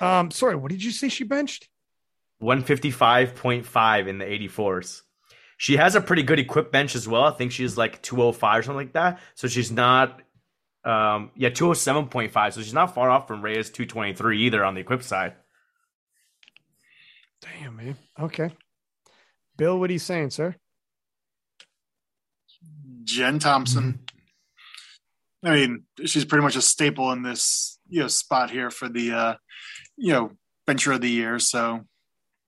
Um, 0.00 0.30
sorry, 0.30 0.56
what 0.56 0.70
did 0.70 0.82
you 0.82 0.90
say 0.90 1.08
she 1.08 1.24
benched? 1.24 1.68
155.5 2.42 4.08
in 4.08 4.18
the 4.18 4.24
84s. 4.24 5.02
She 5.56 5.76
has 5.76 5.94
a 5.94 6.00
pretty 6.00 6.24
good 6.24 6.40
equipped 6.40 6.72
bench 6.72 6.96
as 6.96 7.06
well. 7.06 7.24
I 7.24 7.30
think 7.30 7.52
she's 7.52 7.76
like 7.76 8.02
205 8.02 8.58
or 8.58 8.62
something 8.62 8.76
like 8.76 8.94
that. 8.94 9.20
So 9.34 9.46
she's 9.46 9.70
not, 9.70 10.20
um, 10.84 11.30
yeah, 11.36 11.50
207.5. 11.50 12.52
So 12.52 12.62
she's 12.62 12.74
not 12.74 12.94
far 12.94 13.10
off 13.10 13.28
from 13.28 13.42
Rhea's 13.42 13.70
223 13.70 14.46
either 14.46 14.64
on 14.64 14.74
the 14.74 14.80
equipped 14.80 15.04
side. 15.04 15.34
Damn, 17.40 17.76
man. 17.76 17.96
Okay. 18.18 18.50
Bill, 19.56 19.78
what 19.78 19.90
are 19.90 19.92
you 19.92 19.98
saying, 20.00 20.30
sir? 20.30 20.56
Jen 23.04 23.38
Thompson. 23.38 24.00
I 25.44 25.50
mean, 25.50 25.84
she's 26.04 26.24
pretty 26.24 26.42
much 26.42 26.56
a 26.56 26.62
staple 26.62 27.12
in 27.12 27.22
this 27.22 27.78
you 27.92 28.00
know 28.00 28.08
spot 28.08 28.50
here 28.50 28.70
for 28.70 28.88
the 28.88 29.12
uh, 29.12 29.34
you 29.96 30.12
know 30.12 30.32
venture 30.66 30.92
of 30.92 31.02
the 31.02 31.10
year. 31.10 31.38
So 31.38 31.82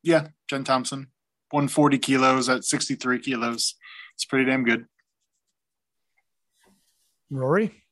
yeah, 0.03 0.29
Jen 0.49 0.65
Thompson, 0.65 1.09
140 1.51 1.99
kilos 1.99 2.49
at 2.49 2.65
63 2.65 3.21
kilos. 3.21 3.75
It's 4.15 4.25
pretty 4.25 4.47
damn 4.47 4.65
good. 4.65 4.87
Rory? 7.31 7.83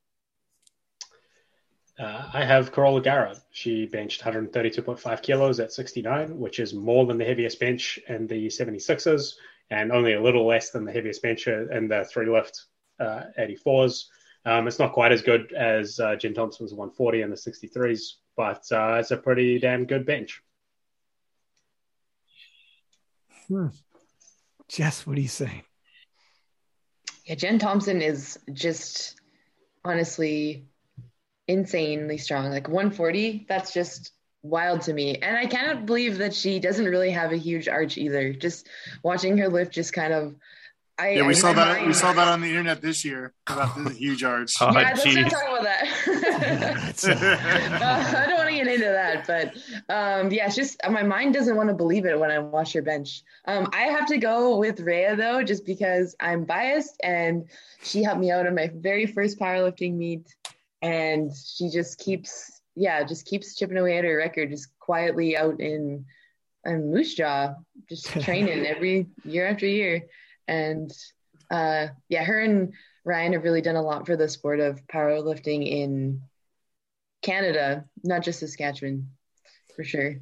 Uh, 1.99 2.31
I 2.33 2.45
have 2.45 2.73
Carola 2.73 3.03
Garra. 3.03 3.37
She 3.51 3.87
benched 3.87 4.23
132.5 4.23 5.23
kilos 5.23 5.61
at 5.61 5.73
69, 5.73 6.39
which 6.39 6.59
is 6.59 6.73
more 6.73 7.07
than 7.07 7.19
the 7.19 7.25
heaviest 7.25 7.61
bench 7.61 7.99
in 8.09 8.27
the 8.27 8.47
76ers 8.47 9.35
and 9.71 9.93
only 9.93 10.15
a 10.15 10.23
little 10.23 10.47
less 10.47 10.71
than 10.71 10.85
the 10.85 10.93
heaviest 10.93 11.23
bench 11.23 11.47
in 11.47 11.89
the 11.89 12.05
three 12.05 12.31
lift 12.31 12.65
uh, 12.99 13.25
84s. 13.39 14.05
Um, 14.45 14.67
it's 14.67 14.79
not 14.79 14.93
quite 14.93 15.13
as 15.13 15.23
good 15.23 15.53
as 15.53 16.01
uh, 16.01 16.17
Jen 16.17 16.35
Thompson's 16.35 16.73
140 16.73 17.23
and 17.23 17.33
the 17.33 17.37
63s, 17.37 18.15
but 18.37 18.65
uh, 18.73 18.97
it's 18.99 19.13
a 19.13 19.17
pretty 19.17 19.59
damn 19.59 19.87
good 19.87 20.05
bench. 20.05 20.43
Hmm. 23.49 23.69
Jess, 24.69 25.07
what 25.07 25.17
are 25.17 25.21
you 25.21 25.29
saying? 25.29 25.63
Yeah, 27.27 27.37
Jen 27.37 27.59
Thompson 27.59 28.03
is 28.03 28.39
just 28.53 29.21
honestly 29.85 30.67
insanely 31.47 32.19
strong. 32.19 32.51
Like 32.51 32.69
140, 32.69 33.47
that's 33.49 33.73
just 33.73 34.13
wild 34.43 34.81
to 34.83 34.93
me. 34.93 35.17
And 35.17 35.37
I 35.37 35.47
cannot 35.47 35.87
believe 35.87 36.19
that 36.19 36.35
she 36.35 36.59
doesn't 36.59 36.87
really 36.87 37.11
have 37.11 37.33
a 37.33 37.37
huge 37.37 37.69
arch 37.69 37.97
either. 37.97 38.33
Just 38.33 38.69
watching 39.03 39.39
her 39.39 39.49
lift 39.49 39.73
just 39.73 39.93
kind 39.93 40.13
of 40.13 40.35
I, 40.99 41.11
yeah, 41.11 41.23
we 41.23 41.31
I- 41.31 41.33
saw 41.33 41.53
that. 41.55 41.79
We 41.79 41.85
mind- 41.87 41.97
saw 41.97 42.13
that 42.13 42.29
on 42.29 42.41
the 42.41 42.49
internet 42.49 42.81
this 42.83 43.05
year 43.05 43.33
about 43.47 43.83
the 43.83 43.91
huge 43.99 44.23
arch. 44.23 44.53
Oh, 44.61 44.67
yeah, 44.73 44.93
let's 44.95 45.05
not 45.07 45.31
talk 45.31 45.43
about 45.49 45.63
that. 45.65 45.85
Uh, 46.07 46.13
Uh, 47.83 48.15
I 48.19 48.27
don't 48.27 48.37
want 48.39 48.49
to 48.51 48.55
get 48.55 48.67
into 48.67 48.85
that, 48.87 49.27
but 49.27 49.55
um, 49.93 50.31
yeah, 50.31 50.47
it's 50.47 50.55
just 50.55 50.79
my 50.91 51.03
mind 51.03 51.35
doesn't 51.35 51.57
want 51.57 51.69
to 51.71 51.75
believe 51.75 52.05
it 52.07 52.19
when 52.19 52.31
I 52.31 52.39
watch 52.39 52.75
your 52.75 52.83
bench. 52.83 53.23
Um, 53.47 53.69
I 53.73 53.83
have 53.85 54.07
to 54.09 54.19
go 54.19 54.57
with 54.59 54.81
Rhea 54.81 55.17
though, 55.17 55.43
just 55.43 55.65
because 55.65 56.15
I'm 56.21 56.45
biased 56.45 57.01
and 57.03 57.49
she 57.83 58.03
helped 58.03 58.21
me 58.21 58.31
out 58.31 58.47
on 58.47 58.55
my 58.55 58.71
very 58.75 59.07
first 59.07 59.39
powerlifting 59.41 59.95
meet, 59.95 60.27
and 60.83 61.31
she 61.35 61.71
just 61.71 61.99
keeps, 61.99 62.61
yeah, 62.77 63.03
just 63.03 63.27
keeps 63.27 63.57
chipping 63.57 63.79
away 63.79 63.99
at 63.99 64.05
her 64.05 64.17
record, 64.17 64.51
just 64.51 64.69
quietly 64.79 65.37
out 65.37 65.59
in, 65.61 66.05
in 66.65 66.93
Moose 66.93 67.15
Jaw, 67.15 67.55
just 67.89 68.07
training 68.07 68.67
every 68.67 69.07
year 69.25 69.49
after 69.49 69.67
year, 69.67 70.03
and 70.49 70.93
uh, 71.51 71.89
yeah, 72.09 72.25
her 72.25 72.41
and 72.41 72.73
Ryan 73.05 73.35
have 73.35 73.45
really 73.45 73.61
done 73.61 73.77
a 73.77 73.83
lot 73.83 74.07
for 74.07 74.17
the 74.17 74.29
sport 74.29 74.61
of 74.61 74.87
powerlifting 74.87 75.67
in 75.67 76.23
Canada, 77.23 77.85
not 78.03 78.23
just 78.23 78.41
Saskatchewan, 78.41 79.11
for 79.77 79.85
sure. 79.85 80.17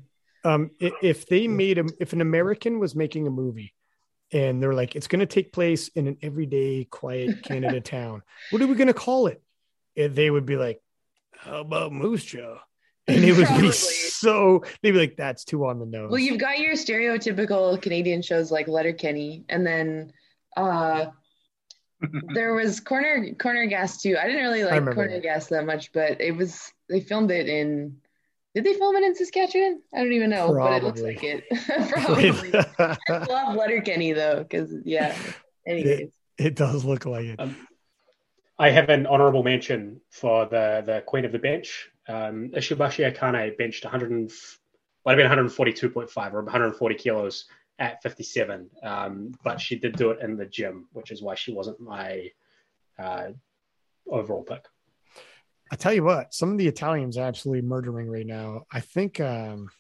um, 0.45 0.71
if 0.81 1.27
they 1.27 1.49
made 1.49 1.79
a, 1.79 1.85
if 2.01 2.13
an 2.13 2.21
American 2.21 2.79
was 2.79 2.95
making 2.95 3.27
a 3.27 3.31
movie 3.31 3.75
and 4.33 4.63
they're 4.63 4.75
like, 4.75 4.97
it's 4.97 5.09
going 5.09 5.21
to 5.21 5.27
take 5.27 5.53
place 5.53 5.89
in 5.89 6.07
an 6.07 6.17
everyday, 6.23 6.85
quiet 6.85 7.43
Canada 7.45 7.81
town, 7.81 8.23
what 8.51 8.63
are 8.63 8.67
we 8.67 8.75
going 8.75 8.87
to 8.87 8.95
call 8.95 9.27
it? 9.27 9.43
And 9.97 10.15
they 10.15 10.31
would 10.31 10.47
be 10.47 10.57
like, 10.57 10.81
how 11.37 11.61
about 11.61 11.93
Moose 11.93 12.25
Jaw? 12.25 12.59
And 13.17 13.25
it 13.25 13.37
would 13.37 13.47
Probably. 13.47 13.69
be 13.69 13.73
so, 13.73 14.65
they'd 14.83 14.93
be 14.93 14.99
like, 14.99 15.17
that's 15.17 15.45
too 15.45 15.67
on 15.67 15.79
the 15.79 15.87
nose. 15.87 16.11
Well, 16.11 16.21
you've 16.21 16.41
got 16.41 16.59
your 16.59 16.75
stereotypical 16.75 17.81
Canadian 17.81 18.23
shows 18.23 18.51
like 18.51 18.69
Letterkenny, 18.69 19.45
and 19.49 19.67
then 19.67 20.13
uh, 20.57 21.07
there 22.35 22.55
was 22.55 22.81
Corner 22.81 23.35
Corner 23.39 23.67
Gas 23.67 24.01
too. 24.01 24.17
I 24.21 24.27
didn't 24.27 24.43
really 24.43 24.65
like 24.65 24.85
Corner 24.95 25.15
that. 25.15 25.23
Gas 25.23 25.47
that 25.49 25.67
much, 25.67 25.93
but 25.93 26.21
it 26.21 26.33
was 26.33 26.73
they 26.89 27.01
filmed 27.01 27.31
it 27.31 27.49
in. 27.49 27.97
Did 28.55 28.65
they 28.65 28.75
film 28.75 28.97
it 28.97 29.05
in 29.05 29.15
Saskatchewan? 29.15 29.81
I 29.95 29.99
don't 29.99 30.13
even 30.13 30.31
know, 30.31 30.53
but 30.53 30.73
it 30.73 30.83
looks 30.83 31.01
Probably. 31.01 31.15
like 31.15 31.25
it. 31.25 31.45
Probably. 31.91 32.97
I 33.09 33.25
love 33.27 33.55
Letterkenny 33.55 34.13
though, 34.13 34.39
because 34.39 34.75
yeah. 34.85 35.17
Anyways, 35.67 36.11
it 36.37 36.57
does 36.57 36.85
look 36.85 37.07
like 37.07 37.27
it. 37.27 37.37
Um, 37.39 37.55
I 38.59 38.71
have 38.71 38.89
an 38.89 39.07
honorable 39.07 39.43
mention 39.43 40.01
for 40.11 40.47
the, 40.47 40.83
the 40.85 41.03
Queen 41.07 41.25
of 41.25 41.33
the 41.33 41.39
Bench. 41.39 41.90
Um, 42.09 42.51
Ishibashi 42.51 43.13
Akane 43.13 43.57
benched 43.57 43.85
100 43.85 44.11
and, 44.11 44.33
might 45.05 45.19
have 45.19 45.31
been 45.31 45.49
142.5 45.49 46.33
or 46.35 46.43
140 46.43 46.95
kilos 46.97 47.47
at 47.79 48.03
57, 48.03 48.69
um, 48.83 49.33
but 49.43 49.61
she 49.61 49.77
did 49.77 49.97
do 49.97 50.11
it 50.11 50.21
in 50.21 50.37
the 50.37 50.45
gym, 50.45 50.87
which 50.93 51.11
is 51.11 51.23
why 51.23 51.35
she 51.35 51.53
wasn't 51.53 51.81
my 51.81 52.31
uh, 52.99 53.29
overall 54.07 54.43
pick. 54.43 54.67
I 55.73 55.77
tell 55.77 55.93
you 55.93 56.05
what, 56.05 56.35
some 56.35 56.53
of 56.53 56.59
the 56.59 56.67
Italians 56.67 57.17
are 57.17 57.27
absolutely 57.27 57.63
murdering 57.63 58.11
right 58.11 58.27
now. 58.27 58.65
I 58.71 58.81
think, 58.81 59.21
um, 59.21 59.71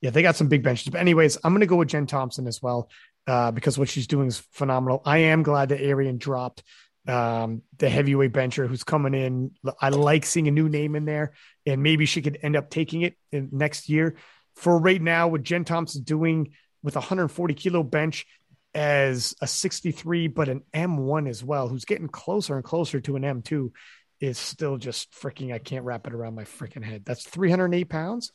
yeah, 0.00 0.10
they 0.10 0.22
got 0.22 0.36
some 0.36 0.48
big 0.48 0.62
benches. 0.62 0.88
But 0.88 1.00
anyways, 1.00 1.38
I'm 1.44 1.52
going 1.52 1.60
to 1.60 1.66
go 1.66 1.76
with 1.76 1.88
Jen 1.88 2.06
Thompson 2.06 2.46
as 2.46 2.62
well 2.62 2.88
uh, 3.26 3.50
because 3.50 3.76
what 3.76 3.88
she's 3.88 4.06
doing 4.06 4.28
is 4.28 4.38
phenomenal. 4.52 5.02
I 5.04 5.18
am 5.18 5.42
glad 5.42 5.70
that 5.70 5.82
Arian 5.82 6.18
dropped 6.18 6.62
um, 7.06 7.62
the 7.78 7.88
heavyweight 7.88 8.32
bencher 8.32 8.66
who's 8.66 8.84
coming 8.84 9.14
in. 9.14 9.52
I 9.80 9.90
like 9.90 10.26
seeing 10.26 10.48
a 10.48 10.52
new 10.52 10.68
name 10.68 10.96
in 10.96 11.04
there, 11.04 11.32
and 11.66 11.82
maybe 11.82 12.06
she 12.06 12.22
could 12.22 12.38
end 12.42 12.56
up 12.56 12.70
taking 12.70 13.02
it 13.02 13.16
in 13.32 13.50
next 13.52 13.88
year. 13.88 14.16
For 14.56 14.78
right 14.78 15.00
now, 15.00 15.28
what 15.28 15.42
Jen 15.42 15.64
Thompson 15.64 16.02
doing 16.02 16.52
with 16.82 16.96
a 16.96 17.00
140 17.00 17.54
kilo 17.54 17.82
bench 17.82 18.26
as 18.74 19.34
a 19.40 19.46
63, 19.46 20.28
but 20.28 20.48
an 20.48 20.62
M1 20.74 21.28
as 21.28 21.42
well, 21.42 21.68
who's 21.68 21.84
getting 21.84 22.08
closer 22.08 22.56
and 22.56 22.64
closer 22.64 23.00
to 23.00 23.16
an 23.16 23.22
M2 23.22 23.72
is 24.20 24.38
still 24.38 24.76
just 24.76 25.12
freaking 25.12 25.54
I 25.54 25.58
can't 25.58 25.84
wrap 25.84 26.06
it 26.06 26.12
around 26.12 26.34
my 26.34 26.44
freaking 26.44 26.84
head. 26.84 27.04
That's 27.04 27.26
308 27.26 27.88
pounds. 27.88 28.32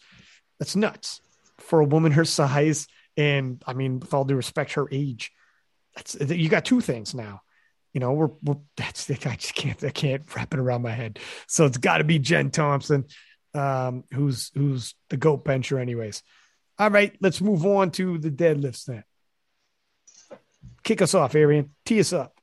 That's 0.59 0.75
nuts 0.75 1.21
for 1.59 1.79
a 1.79 1.85
woman 1.85 2.11
her 2.13 2.25
size. 2.25 2.87
And 3.15 3.61
I 3.67 3.73
mean, 3.73 3.99
with 3.99 4.13
all 4.13 4.25
due 4.25 4.35
respect, 4.35 4.73
her 4.73 4.87
age. 4.91 5.31
That's 5.95 6.15
you 6.15 6.49
got 6.49 6.65
two 6.65 6.81
things 6.81 7.13
now. 7.13 7.41
You 7.93 7.99
know, 7.99 8.13
we're, 8.13 8.29
we're 8.43 8.57
that's 8.75 9.09
I 9.25 9.35
just 9.35 9.55
can't 9.55 9.83
I 9.83 9.89
can't 9.89 10.23
wrap 10.35 10.53
it 10.53 10.59
around 10.59 10.81
my 10.81 10.91
head. 10.91 11.19
So 11.47 11.65
it's 11.65 11.77
got 11.77 11.99
to 11.99 12.03
be 12.03 12.19
Jen 12.19 12.51
Thompson, 12.51 13.05
um, 13.53 14.03
who's 14.13 14.51
who's 14.55 14.95
the 15.09 15.17
goat 15.17 15.45
bencher, 15.45 15.79
anyways. 15.79 16.23
All 16.79 16.89
right, 16.89 17.15
let's 17.21 17.39
move 17.39 17.65
on 17.65 17.91
to 17.91 18.17
the 18.17 18.31
deadlifts 18.31 18.85
then. 18.85 19.03
Kick 20.83 21.01
us 21.01 21.13
off, 21.13 21.35
Arian. 21.35 21.71
Tee 21.85 21.99
us 21.99 22.13
up. 22.13 22.35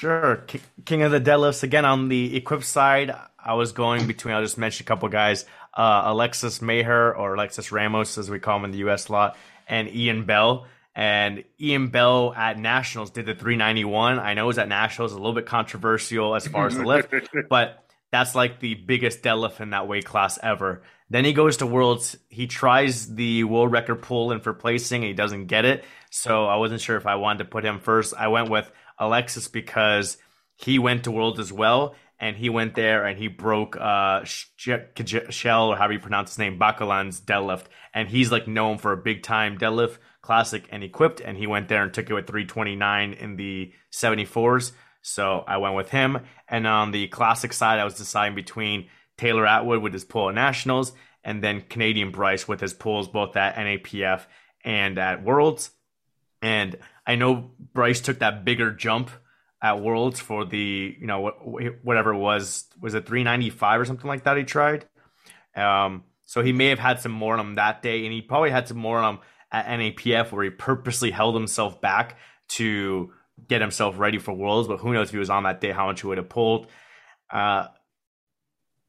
Sure. 0.00 0.44
King 0.84 1.02
of 1.02 1.12
the 1.12 1.20
deadlifts 1.20 1.62
again 1.62 1.84
on 1.84 2.08
the 2.08 2.36
equipped 2.36 2.64
side. 2.64 3.14
I 3.38 3.54
was 3.54 3.72
going 3.72 4.06
between. 4.06 4.34
I'll 4.34 4.42
just 4.42 4.58
mention 4.58 4.84
a 4.84 4.86
couple 4.86 5.08
guys: 5.08 5.44
uh, 5.74 6.02
Alexis 6.06 6.60
Maher 6.60 7.14
or 7.14 7.34
Alexis 7.34 7.70
Ramos, 7.70 8.18
as 8.18 8.30
we 8.30 8.40
call 8.40 8.56
him 8.56 8.64
in 8.64 8.70
the 8.72 8.78
U.S. 8.78 9.10
lot, 9.10 9.36
and 9.68 9.88
Ian 9.88 10.24
Bell. 10.24 10.66
And 10.94 11.44
Ian 11.60 11.88
Bell 11.88 12.32
at 12.36 12.58
Nationals 12.58 13.10
did 13.10 13.26
the 13.26 13.34
391. 13.34 14.18
I 14.18 14.34
know 14.34 14.44
it 14.44 14.46
was 14.46 14.58
at 14.58 14.68
Nationals, 14.68 15.12
a 15.12 15.16
little 15.16 15.32
bit 15.32 15.46
controversial 15.46 16.34
as 16.36 16.46
far 16.46 16.68
as 16.68 16.76
the 16.76 16.84
lift, 16.84 17.12
but 17.48 17.84
that's 18.12 18.36
like 18.36 18.60
the 18.60 18.74
biggest 18.74 19.22
deadlift 19.22 19.60
in 19.60 19.70
that 19.70 19.88
weight 19.88 20.04
class 20.04 20.38
ever. 20.40 20.82
Then 21.10 21.24
he 21.24 21.32
goes 21.32 21.56
to 21.58 21.66
Worlds. 21.66 22.16
He 22.28 22.46
tries 22.46 23.12
the 23.12 23.42
world 23.44 23.72
record 23.72 24.02
pull 24.02 24.30
in 24.30 24.38
for 24.40 24.54
placing, 24.54 25.02
and 25.02 25.08
he 25.08 25.14
doesn't 25.14 25.46
get 25.46 25.64
it. 25.64 25.84
So 26.10 26.46
I 26.46 26.56
wasn't 26.56 26.80
sure 26.80 26.96
if 26.96 27.06
I 27.06 27.16
wanted 27.16 27.38
to 27.38 27.50
put 27.50 27.64
him 27.64 27.80
first. 27.80 28.14
I 28.16 28.28
went 28.28 28.50
with 28.50 28.70
Alexis 28.98 29.48
because 29.48 30.16
he 30.54 30.78
went 30.78 31.04
to 31.04 31.10
Worlds 31.10 31.40
as 31.40 31.52
well, 31.52 31.96
and 32.20 32.36
he 32.36 32.48
went 32.48 32.76
there 32.76 33.04
and 33.04 33.18
he 33.18 33.26
broke 33.28 33.76
uh 33.76 34.22
Sh- 34.24 34.48
Shell 35.30 35.70
or 35.70 35.76
however 35.76 35.94
you 35.94 35.98
pronounce 35.98 36.30
his 36.30 36.38
name, 36.38 36.58
Bakalan's 36.58 37.20
deadlift, 37.20 37.64
and 37.92 38.08
he's 38.08 38.30
like 38.30 38.46
known 38.46 38.78
for 38.78 38.92
a 38.92 38.96
big 38.96 39.22
time 39.24 39.58
deadlift, 39.58 39.98
classic 40.24 40.66
and 40.70 40.82
equipped, 40.82 41.20
and 41.20 41.36
he 41.36 41.46
went 41.46 41.68
there 41.68 41.82
and 41.82 41.92
took 41.92 42.08
it 42.08 42.14
with 42.14 42.26
329 42.26 43.12
in 43.12 43.36
the 43.36 43.72
74s. 43.92 44.72
So 45.02 45.44
I 45.46 45.58
went 45.58 45.76
with 45.76 45.90
him, 45.90 46.20
and 46.48 46.66
on 46.66 46.92
the 46.92 47.08
classic 47.08 47.52
side, 47.52 47.78
I 47.78 47.84
was 47.84 47.98
deciding 47.98 48.34
between 48.34 48.88
Taylor 49.18 49.46
Atwood 49.46 49.82
with 49.82 49.92
his 49.92 50.04
pull 50.04 50.30
at 50.30 50.34
Nationals, 50.34 50.92
and 51.22 51.44
then 51.44 51.60
Canadian 51.60 52.10
Bryce 52.10 52.48
with 52.48 52.60
his 52.60 52.72
pulls 52.72 53.06
both 53.06 53.36
at 53.36 53.56
NAPF 53.56 54.22
and 54.64 54.98
at 54.98 55.22
Worlds. 55.22 55.70
And 56.40 56.76
I 57.06 57.16
know 57.16 57.50
Bryce 57.74 58.00
took 58.00 58.20
that 58.20 58.46
bigger 58.46 58.70
jump 58.70 59.10
at 59.62 59.80
Worlds 59.80 60.20
for 60.20 60.46
the 60.46 60.96
you 60.98 61.06
know 61.06 61.30
whatever 61.82 62.12
it 62.12 62.18
was 62.18 62.64
was 62.80 62.94
it 62.94 63.06
395 63.06 63.80
or 63.80 63.84
something 63.84 64.08
like 64.08 64.24
that 64.24 64.38
he 64.38 64.44
tried. 64.44 64.86
Um, 65.54 66.04
so 66.24 66.42
he 66.42 66.52
may 66.52 66.68
have 66.68 66.78
had 66.78 67.00
some 67.00 67.12
more 67.12 67.34
on 67.34 67.40
him 67.40 67.54
that 67.56 67.82
day, 67.82 68.04
and 68.04 68.12
he 68.12 68.22
probably 68.22 68.50
had 68.50 68.68
some 68.68 68.78
more 68.78 68.98
on 68.98 69.14
him 69.16 69.20
at 69.54 69.66
NAPF 69.66 70.32
where 70.32 70.44
he 70.44 70.50
purposely 70.50 71.12
held 71.12 71.34
himself 71.36 71.80
back 71.80 72.18
to 72.48 73.12
get 73.48 73.60
himself 73.60 73.98
ready 73.98 74.18
for 74.18 74.32
Worlds. 74.34 74.66
But 74.66 74.78
who 74.78 74.92
knows 74.92 75.08
if 75.08 75.12
he 75.12 75.18
was 75.18 75.30
on 75.30 75.44
that 75.44 75.60
day, 75.60 75.70
how 75.70 75.86
much 75.86 76.00
he 76.00 76.08
would 76.08 76.18
have 76.18 76.28
pulled. 76.28 76.66
Uh, 77.30 77.68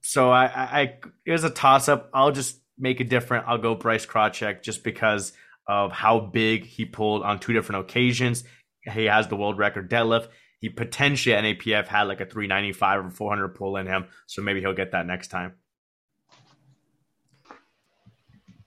so 0.02 0.32
I, 0.32 0.46
I, 0.46 0.82
it 1.26 1.32
was 1.32 1.44
a 1.44 1.50
toss 1.50 1.88
up. 1.88 2.10
I'll 2.14 2.32
just 2.32 2.60
make 2.78 3.00
it 3.00 3.10
different. 3.10 3.46
I'll 3.48 3.60
go 3.60 3.76
Bryce 3.76 4.06
Krawczyk 4.06 4.64
just 4.64 4.84
because 4.84 5.34
of 5.68 5.92
how 5.92 6.20
big 6.20 6.66
he 6.66 6.86
pulled 6.86 7.22
on 7.24 7.40
two 7.40 7.54
different 7.54 7.82
occasions. 7.82 8.44
He 8.82 9.06
has 9.06 9.28
the 9.28 9.36
world 9.36 9.58
record 9.58 9.90
deadlift. 9.90 10.30
He 10.62 10.70
potentially 10.70 11.36
at 11.36 11.44
NAPF 11.44 11.88
had 11.88 12.04
like 12.04 12.22
a 12.22 12.26
395 12.26 13.06
or 13.06 13.10
400 13.12 13.50
pull 13.50 13.78
in 13.78 13.86
him, 13.86 14.06
so 14.26 14.42
maybe 14.42 14.62
he'll 14.62 14.74
get 14.74 14.92
that 14.92 15.06
next 15.06 15.28
time. 15.28 15.54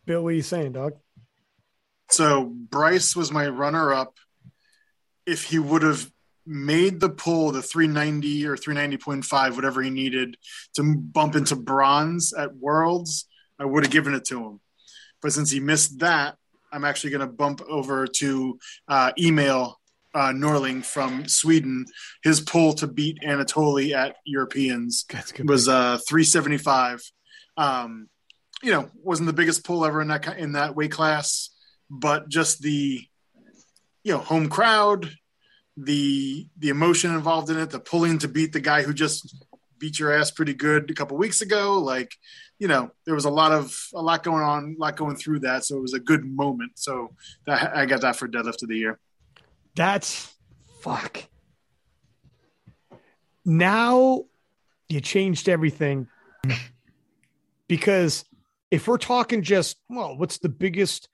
Bill, 0.07 0.23
what 0.23 0.31
are 0.31 0.37
you 0.37 0.43
saying, 0.43 0.73
dog? 0.73 0.95
So 2.11 2.45
Bryce 2.45 3.15
was 3.15 3.31
my 3.31 3.49
runner 3.49 3.93
up. 3.93 4.17
If 5.27 5.45
he 5.45 5.59
would 5.59 5.83
have 5.83 6.11
made 6.47 7.01
the 7.01 7.11
pull, 7.11 7.53
the 7.53 7.63
390 7.63 8.47
or 8.47 8.57
390.5, 8.57 9.57
whatever 9.57 9.83
he 9.83 9.91
needed 9.91 10.37
to 10.75 10.97
bump 10.97 11.37
into 11.37 11.55
bronze 11.55 12.33
at 12.33 12.57
Worlds, 12.57 13.27
I 13.59 13.67
would 13.67 13.85
have 13.85 13.93
given 13.93 14.15
it 14.15 14.25
to 14.27 14.43
him. 14.43 14.61
But 15.21 15.33
since 15.33 15.51
he 15.51 15.61
missed 15.61 15.99
that, 15.99 16.37
I'm 16.73 16.85
actually 16.85 17.11
going 17.11 17.27
to 17.27 17.33
bump 17.33 17.61
over 17.69 18.07
to 18.07 18.59
uh, 18.89 19.13
Emil 19.19 19.79
uh, 20.15 20.33
Norling 20.33 20.85
from 20.85 21.29
Sweden. 21.29 21.87
His 22.23 22.41
pull 22.41 22.75
to 22.75 22.87
beat 22.87 23.19
Anatoly 23.23 23.93
at 23.93 24.17
Europeans 24.25 25.05
was 25.45 25.69
uh, 25.69 25.99
375. 26.09 27.03
Um, 27.57 28.09
you 28.63 28.73
know, 28.73 28.91
wasn't 29.03 29.27
the 29.27 29.33
biggest 29.33 29.65
pull 29.65 29.85
ever 29.85 30.01
in 30.01 30.09
that 30.09 30.39
in 30.39 30.53
that 30.53 30.75
weight 30.75 30.93
class, 30.93 31.51
but 31.91 32.29
just 32.29 32.61
the 32.61 33.03
you 34.05 34.13
know 34.13 34.19
home 34.19 34.49
crowd, 34.49 35.11
the 35.77 36.49
the 36.59 36.69
emotion 36.69 37.15
involved 37.15 37.51
in 37.51 37.59
it, 37.59 37.71
the 37.71 37.81
pulling 37.81 38.19
to 38.19 38.29
beat 38.29 38.53
the 38.53 38.61
guy 38.61 38.83
who 38.83 38.93
just 38.93 39.45
beat 39.79 39.99
your 39.99 40.13
ass 40.13 40.31
pretty 40.31 40.55
good 40.55 40.91
a 40.91 40.95
couple 40.95 41.17
weeks 41.17 41.41
ago, 41.41 41.79
like 41.79 42.13
you 42.59 42.67
know, 42.67 42.91
there 43.05 43.15
was 43.15 43.25
a 43.25 43.31
lot 43.31 43.53
of 43.53 43.77
a 43.95 44.03
lot 44.03 44.23
going 44.23 44.43
on, 44.43 44.77
a 44.77 44.81
lot 44.81 44.97
going 44.97 45.17
through 45.17 45.41
that, 45.41 45.65
so 45.65 45.77
it 45.77 45.83
was 45.83 45.95
a 45.95 46.01
good 46.01 46.25
moment. 46.25 46.73
So 46.75 47.15
that, 47.47 47.77
I 47.77 47.87
got 47.87 48.01
that 48.01 48.17
for 48.17 48.29
deadlift 48.29 48.63
of 48.63 48.69
the 48.69 48.77
year. 48.77 48.99
That's 49.77 50.35
fuck. 50.81 51.25
Now 53.45 54.25
you 54.89 55.01
changed 55.01 55.49
everything 55.49 56.09
because 57.69 58.25
if 58.71 58.89
we're 58.89 58.99
talking 58.99 59.43
just, 59.43 59.77
well, 59.89 60.17
what's 60.17 60.39
the 60.39 60.49
biggest 60.49 61.09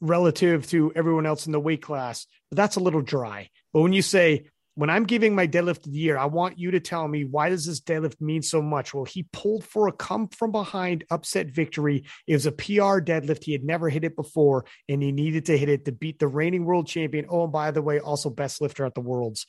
relative 0.00 0.66
to 0.68 0.92
everyone 0.94 1.26
else 1.26 1.46
in 1.46 1.52
the 1.52 1.60
weight 1.60 1.82
class? 1.82 2.26
But 2.50 2.56
that's 2.56 2.76
a 2.76 2.80
little 2.80 3.02
dry. 3.02 3.48
But 3.72 3.82
when 3.82 3.92
you 3.92 4.02
say, 4.02 4.46
when 4.76 4.90
I'm 4.90 5.04
giving 5.04 5.36
my 5.36 5.46
deadlift 5.46 5.86
of 5.86 5.92
the 5.92 5.98
year, 5.98 6.18
I 6.18 6.26
want 6.26 6.58
you 6.58 6.72
to 6.72 6.80
tell 6.80 7.06
me 7.06 7.24
why 7.24 7.48
does 7.48 7.66
this 7.66 7.80
deadlift 7.80 8.20
mean 8.20 8.42
so 8.42 8.60
much? 8.60 8.92
Well, 8.92 9.04
he 9.04 9.26
pulled 9.32 9.64
for 9.64 9.86
a 9.86 9.92
come 9.92 10.28
from 10.28 10.50
behind 10.50 11.04
upset 11.10 11.48
victory. 11.48 12.04
It 12.26 12.34
was 12.34 12.46
a 12.46 12.52
PR 12.52 12.98
deadlift. 12.98 13.44
He 13.44 13.52
had 13.52 13.62
never 13.62 13.88
hit 13.88 14.04
it 14.04 14.16
before, 14.16 14.64
and 14.88 15.00
he 15.00 15.12
needed 15.12 15.46
to 15.46 15.56
hit 15.56 15.68
it 15.68 15.84
to 15.84 15.92
beat 15.92 16.18
the 16.18 16.26
reigning 16.26 16.64
world 16.64 16.88
champion. 16.88 17.26
Oh, 17.28 17.44
and 17.44 17.52
by 17.52 17.70
the 17.70 17.82
way, 17.82 18.00
also 18.00 18.30
best 18.30 18.60
lifter 18.60 18.84
at 18.84 18.94
the 18.94 19.00
worlds. 19.00 19.46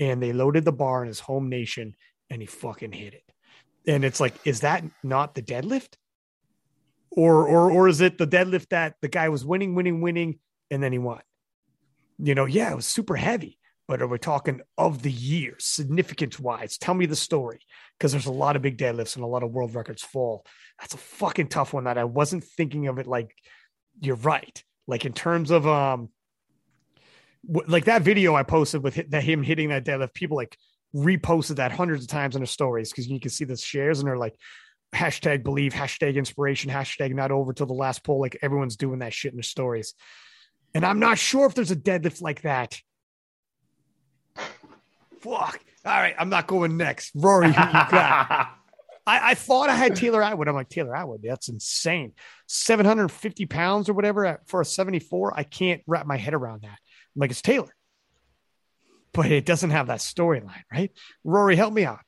And 0.00 0.20
they 0.20 0.32
loaded 0.32 0.64
the 0.64 0.72
bar 0.72 1.02
in 1.02 1.08
his 1.08 1.20
home 1.20 1.48
nation, 1.48 1.94
and 2.28 2.42
he 2.42 2.46
fucking 2.46 2.92
hit 2.92 3.14
it. 3.14 3.22
And 3.86 4.04
it's 4.04 4.18
like, 4.18 4.34
is 4.44 4.60
that 4.60 4.82
not 5.04 5.34
the 5.36 5.42
deadlift? 5.42 5.94
Or 7.16 7.48
or 7.48 7.70
or 7.72 7.88
is 7.88 8.00
it 8.00 8.18
the 8.18 8.26
deadlift 8.26 8.68
that 8.68 8.94
the 9.00 9.08
guy 9.08 9.30
was 9.30 9.44
winning, 9.44 9.74
winning, 9.74 10.00
winning, 10.00 10.38
and 10.70 10.82
then 10.82 10.92
he 10.92 10.98
won? 10.98 11.20
You 12.18 12.34
know, 12.34 12.44
yeah, 12.44 12.70
it 12.70 12.76
was 12.76 12.86
super 12.86 13.16
heavy, 13.16 13.58
but 13.88 14.00
are 14.00 14.06
we 14.06 14.18
talking 14.18 14.60
of 14.78 15.02
the 15.02 15.10
year, 15.10 15.56
significance 15.58 16.38
wise? 16.38 16.78
Tell 16.78 16.94
me 16.94 17.06
the 17.06 17.16
story 17.16 17.60
because 17.98 18.12
there's 18.12 18.26
a 18.26 18.32
lot 18.32 18.54
of 18.54 18.62
big 18.62 18.78
deadlifts 18.78 19.16
and 19.16 19.24
a 19.24 19.28
lot 19.28 19.42
of 19.42 19.50
world 19.50 19.74
records 19.74 20.02
fall. 20.02 20.44
That's 20.78 20.94
a 20.94 20.98
fucking 20.98 21.48
tough 21.48 21.72
one 21.72 21.84
that 21.84 21.98
I 21.98 22.04
wasn't 22.04 22.44
thinking 22.44 22.86
of 22.86 22.98
it 22.98 23.06
like 23.06 23.34
you're 24.00 24.16
right. 24.16 24.62
Like 24.86 25.04
in 25.04 25.12
terms 25.12 25.50
of 25.50 25.66
um 25.66 26.10
like 27.66 27.84
that 27.84 28.02
video 28.02 28.34
I 28.34 28.42
posted 28.42 28.82
with 28.82 29.10
that 29.10 29.22
him 29.22 29.42
hitting 29.42 29.70
that 29.70 29.84
deadlift, 29.84 30.14
people 30.14 30.36
like 30.36 30.56
reposted 30.94 31.56
that 31.56 31.72
hundreds 31.72 32.04
of 32.04 32.08
times 32.08 32.34
in 32.34 32.40
their 32.40 32.46
stories 32.46 32.90
because 32.90 33.08
you 33.08 33.20
can 33.20 33.30
see 33.30 33.44
the 33.44 33.56
shares 33.56 34.00
and 34.00 34.08
they're 34.08 34.18
like, 34.18 34.34
hashtag 34.94 35.42
believe, 35.42 35.72
hashtag 35.72 36.16
inspiration, 36.16 36.70
hashtag 36.70 37.14
not 37.14 37.30
over 37.30 37.52
till 37.52 37.66
the 37.66 37.74
last 37.74 38.02
pull. 38.02 38.20
Like 38.20 38.38
everyone's 38.42 38.76
doing 38.76 39.00
that 39.00 39.12
shit 39.12 39.32
in 39.32 39.36
their 39.36 39.42
stories. 39.42 39.94
And 40.74 40.84
I'm 40.84 40.98
not 40.98 41.18
sure 41.18 41.46
if 41.46 41.54
there's 41.54 41.70
a 41.70 41.76
deadlift 41.76 42.20
like 42.20 42.42
that. 42.42 42.78
Fuck. 45.20 45.60
All 45.84 45.92
right, 45.92 46.14
I'm 46.18 46.28
not 46.28 46.46
going 46.46 46.76
next. 46.76 47.12
Rory, 47.14 47.46
who 47.46 47.52
you 47.52 47.72
got? 47.72 48.50
I, 49.08 49.30
I, 49.30 49.34
thought 49.34 49.70
I 49.70 49.76
had 49.76 49.94
Taylor 49.94 50.20
Atwood. 50.20 50.48
I'm 50.48 50.54
like, 50.56 50.68
Taylor 50.68 50.96
Atwood, 50.96 51.20
that's 51.22 51.48
insane. 51.48 52.12
750 52.48 53.46
pounds 53.46 53.88
or 53.88 53.92
whatever 53.92 54.42
for 54.46 54.60
a 54.60 54.64
74. 54.64 55.38
I 55.38 55.44
can't 55.44 55.80
wrap 55.86 56.06
my 56.06 56.16
head 56.16 56.34
around 56.34 56.62
that. 56.62 56.78
I'm 56.78 57.20
like, 57.20 57.30
it's 57.30 57.40
Taylor. 57.40 57.74
But 59.12 59.30
it 59.30 59.46
doesn't 59.46 59.70
have 59.70 59.86
that 59.86 60.00
storyline, 60.00 60.62
right? 60.72 60.90
Rory, 61.22 61.54
help 61.54 61.72
me 61.72 61.84
out. 61.84 62.00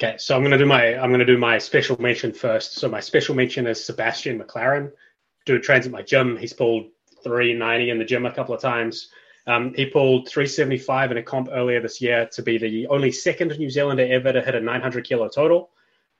Okay, 0.00 0.16
so 0.16 0.36
I'm 0.36 0.44
gonna 0.44 0.58
do 0.58 0.66
my 0.66 0.96
I'm 0.96 1.10
gonna 1.10 1.24
do 1.24 1.38
my 1.38 1.58
special 1.58 2.00
mention 2.00 2.32
first. 2.32 2.74
So 2.74 2.88
my 2.88 3.00
special 3.00 3.34
mention 3.34 3.66
is 3.66 3.84
Sebastian 3.84 4.38
McLaren. 4.38 4.92
Dude 5.44 5.64
trains 5.64 5.86
at 5.86 5.92
my 5.92 6.02
gym. 6.02 6.36
He's 6.36 6.52
pulled 6.52 6.86
390 7.24 7.90
in 7.90 7.98
the 7.98 8.04
gym 8.04 8.24
a 8.24 8.32
couple 8.32 8.54
of 8.54 8.60
times. 8.60 9.10
Um, 9.48 9.74
he 9.74 9.86
pulled 9.86 10.28
375 10.28 11.10
in 11.10 11.16
a 11.16 11.22
comp 11.22 11.48
earlier 11.50 11.80
this 11.80 12.00
year 12.00 12.28
to 12.32 12.42
be 12.42 12.58
the 12.58 12.86
only 12.88 13.10
second 13.10 13.58
New 13.58 13.70
Zealander 13.70 14.06
ever 14.06 14.32
to 14.32 14.40
hit 14.40 14.54
a 14.54 14.60
900 14.60 15.04
kilo 15.04 15.26
total. 15.26 15.70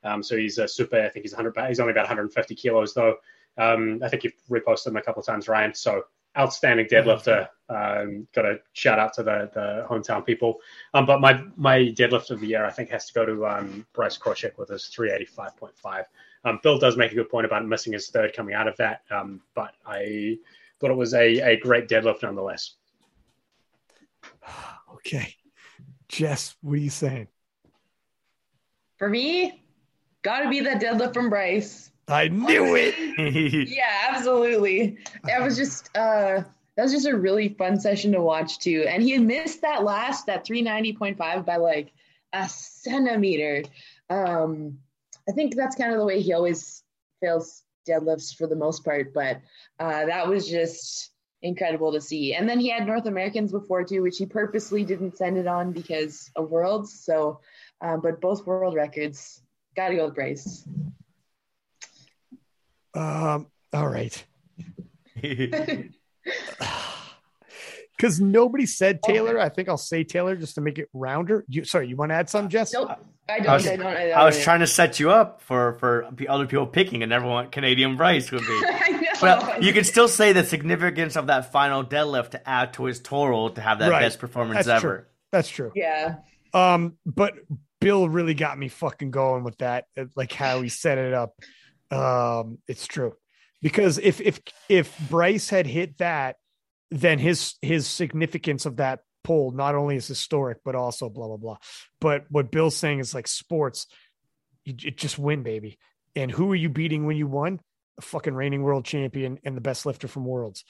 Um, 0.02 0.24
so 0.24 0.36
he's 0.36 0.58
a 0.58 0.66
super. 0.66 1.00
I 1.00 1.08
think 1.08 1.24
he's 1.24 1.34
100. 1.34 1.68
He's 1.68 1.78
only 1.78 1.92
about 1.92 2.02
150 2.02 2.54
kilos 2.56 2.94
though. 2.94 3.16
Um, 3.58 4.00
I 4.02 4.08
think 4.08 4.24
you've 4.24 4.32
reposted 4.50 4.88
him 4.88 4.96
a 4.96 5.02
couple 5.02 5.20
of 5.20 5.26
times, 5.26 5.46
Ryan. 5.46 5.72
So 5.72 6.02
outstanding 6.38 6.86
deadlifter. 6.86 7.48
Um, 7.68 8.26
got 8.34 8.46
a 8.46 8.58
shout 8.72 8.98
out 8.98 9.12
to 9.14 9.22
the 9.22 9.50
the 9.52 9.86
hometown 9.88 10.24
people. 10.24 10.58
Um, 10.94 11.06
but 11.06 11.20
my 11.20 11.42
my 11.56 11.78
deadlift 11.78 12.30
of 12.30 12.40
the 12.40 12.46
year, 12.46 12.64
I 12.64 12.70
think, 12.70 12.90
has 12.90 13.06
to 13.06 13.14
go 13.14 13.26
to 13.26 13.46
um, 13.46 13.86
Bryce 13.92 14.16
Krawczyk 14.16 14.56
with 14.56 14.70
his 14.70 14.84
385.5. 14.84 16.04
Um, 16.44 16.60
Bill 16.62 16.78
does 16.78 16.96
make 16.96 17.12
a 17.12 17.14
good 17.14 17.28
point 17.28 17.46
about 17.46 17.66
missing 17.66 17.92
his 17.92 18.08
third 18.08 18.32
coming 18.32 18.54
out 18.54 18.68
of 18.68 18.76
that, 18.76 19.02
um, 19.10 19.40
but 19.54 19.74
I 19.84 20.38
thought 20.80 20.90
it 20.90 20.96
was 20.96 21.14
a, 21.14 21.40
a 21.40 21.56
great 21.56 21.88
deadlift 21.88 22.22
nonetheless. 22.22 22.74
Okay, 24.94 25.36
Jess, 26.08 26.56
what 26.60 26.72
are 26.72 26.76
you 26.78 26.90
saying? 26.90 27.28
For 28.98 29.08
me, 29.08 29.62
got 30.22 30.40
to 30.40 30.48
be 30.48 30.60
that 30.60 30.82
deadlift 30.82 31.14
from 31.14 31.30
Bryce. 31.30 31.92
I 32.08 32.28
knew 32.28 32.74
it. 32.76 33.68
yeah, 33.68 34.08
absolutely. 34.10 34.98
That 35.24 35.42
was 35.42 35.56
just 35.56 35.94
uh 35.96 36.42
that 36.76 36.82
was 36.82 36.92
just 36.92 37.06
a 37.06 37.16
really 37.16 37.50
fun 37.50 37.78
session 37.78 38.12
to 38.12 38.22
watch 38.22 38.58
too. 38.60 38.86
And 38.88 39.02
he 39.02 39.18
missed 39.18 39.62
that 39.62 39.82
last 39.82 40.26
that 40.26 40.46
390.5 40.46 41.44
by 41.44 41.56
like 41.56 41.92
a 42.32 42.48
centimeter. 42.48 43.64
Um 44.10 44.78
I 45.28 45.32
think 45.32 45.54
that's 45.54 45.76
kind 45.76 45.92
of 45.92 45.98
the 45.98 46.06
way 46.06 46.20
he 46.20 46.32
always 46.32 46.82
fails 47.20 47.62
deadlifts 47.88 48.34
for 48.34 48.46
the 48.46 48.56
most 48.56 48.84
part, 48.84 49.12
but 49.12 49.40
uh 49.78 50.06
that 50.06 50.28
was 50.28 50.48
just 50.48 51.10
incredible 51.42 51.92
to 51.92 52.00
see. 52.00 52.34
And 52.34 52.48
then 52.48 52.58
he 52.58 52.70
had 52.70 52.86
North 52.86 53.06
Americans 53.06 53.52
before 53.52 53.84
too, 53.84 54.02
which 54.02 54.18
he 54.18 54.26
purposely 54.26 54.84
didn't 54.84 55.16
send 55.16 55.36
it 55.36 55.46
on 55.46 55.72
because 55.72 56.30
of 56.36 56.50
worlds. 56.50 57.04
So 57.04 57.40
um, 57.80 58.00
but 58.00 58.20
both 58.20 58.46
world 58.46 58.74
records, 58.74 59.42
gotta 59.76 59.94
go 59.94 60.06
with 60.06 60.14
Bryce. 60.14 60.66
Um, 62.94 63.46
all 63.72 63.88
right. 63.88 64.24
Because 67.98 68.20
nobody 68.20 68.64
said 68.64 69.02
Taylor. 69.02 69.40
I 69.40 69.48
think 69.48 69.68
I'll 69.68 69.76
say 69.76 70.04
Taylor 70.04 70.36
just 70.36 70.54
to 70.54 70.60
make 70.60 70.78
it 70.78 70.88
rounder. 70.92 71.44
You 71.48 71.64
sorry, 71.64 71.88
you 71.88 71.96
want 71.96 72.12
to 72.12 72.14
add 72.14 72.30
some, 72.30 72.48
Jess? 72.48 72.72
Nope. 72.72 72.90
I 73.28 73.38
don't. 73.38 73.48
I 73.48 73.54
was, 73.54 73.66
I, 73.66 73.76
don't, 73.76 73.86
I, 73.86 74.06
don't, 74.06 74.18
I 74.18 74.24
was 74.24 74.40
trying 74.40 74.60
to 74.60 74.68
set 74.68 75.00
you 75.00 75.10
up 75.10 75.42
for 75.42 75.74
for 75.74 76.08
other 76.28 76.46
people 76.46 76.68
picking, 76.68 77.02
and 77.02 77.12
everyone 77.12 77.50
Canadian 77.50 77.96
Bryce 77.96 78.30
would 78.30 78.42
be. 78.42 78.46
I 78.68 78.90
know. 78.90 79.08
But 79.20 79.62
you 79.64 79.72
can 79.72 79.82
still 79.82 80.06
say 80.06 80.32
the 80.32 80.44
significance 80.44 81.16
of 81.16 81.26
that 81.26 81.50
final 81.50 81.84
deadlift 81.84 82.30
to 82.30 82.48
add 82.48 82.74
to 82.74 82.84
his 82.84 83.00
total 83.00 83.50
to 83.50 83.60
have 83.60 83.80
that 83.80 83.90
right. 83.90 84.02
best 84.02 84.20
performance 84.20 84.66
That's 84.66 84.84
ever. 84.84 84.96
True. 84.96 85.06
That's 85.32 85.48
true. 85.48 85.72
Yeah. 85.74 86.18
Um, 86.54 86.98
but 87.04 87.34
Bill 87.80 88.08
really 88.08 88.34
got 88.34 88.56
me 88.56 88.68
fucking 88.68 89.10
going 89.10 89.42
with 89.42 89.58
that, 89.58 89.86
like 90.14 90.32
how 90.32 90.62
he 90.62 90.68
set 90.68 90.98
it 90.98 91.14
up. 91.14 91.34
Um, 91.90 92.58
it's 92.68 92.86
true 92.86 93.14
because 93.62 93.98
if 93.98 94.20
if 94.20 94.40
if 94.68 94.96
Bryce 95.08 95.50
had 95.50 95.66
hit 95.66 95.98
that, 95.98 96.36
then 96.90 97.18
his 97.18 97.54
his 97.62 97.86
significance 97.86 98.66
of 98.66 98.76
that 98.76 99.00
poll 99.24 99.50
not 99.50 99.74
only 99.74 99.96
is 99.96 100.06
historic, 100.06 100.58
but 100.64 100.74
also 100.74 101.08
blah 101.08 101.26
blah 101.26 101.36
blah. 101.36 101.56
But 102.00 102.24
what 102.30 102.50
Bill's 102.50 102.76
saying 102.76 103.00
is 103.00 103.14
like 103.14 103.26
sports, 103.26 103.86
you, 104.64 104.74
you 104.78 104.90
just 104.90 105.18
win, 105.18 105.42
baby. 105.42 105.78
And 106.14 106.30
who 106.30 106.50
are 106.52 106.56
you 106.56 106.68
beating 106.68 107.06
when 107.06 107.16
you 107.16 107.26
won? 107.26 107.60
The 107.96 108.02
fucking 108.02 108.34
reigning 108.34 108.62
world 108.62 108.84
champion 108.84 109.38
and 109.44 109.56
the 109.56 109.60
best 109.60 109.86
lifter 109.86 110.08
from 110.08 110.24
Worlds. 110.24 110.64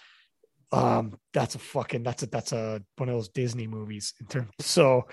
Um, 0.70 1.18
that's 1.32 1.54
a 1.54 1.58
fucking 1.58 2.02
that's 2.02 2.22
a 2.22 2.26
that's 2.26 2.52
a 2.52 2.82
one 2.96 3.08
of 3.08 3.14
those 3.14 3.28
Disney 3.28 3.66
movies 3.66 4.14
in 4.20 4.26
terms. 4.26 4.50
So, 4.60 5.06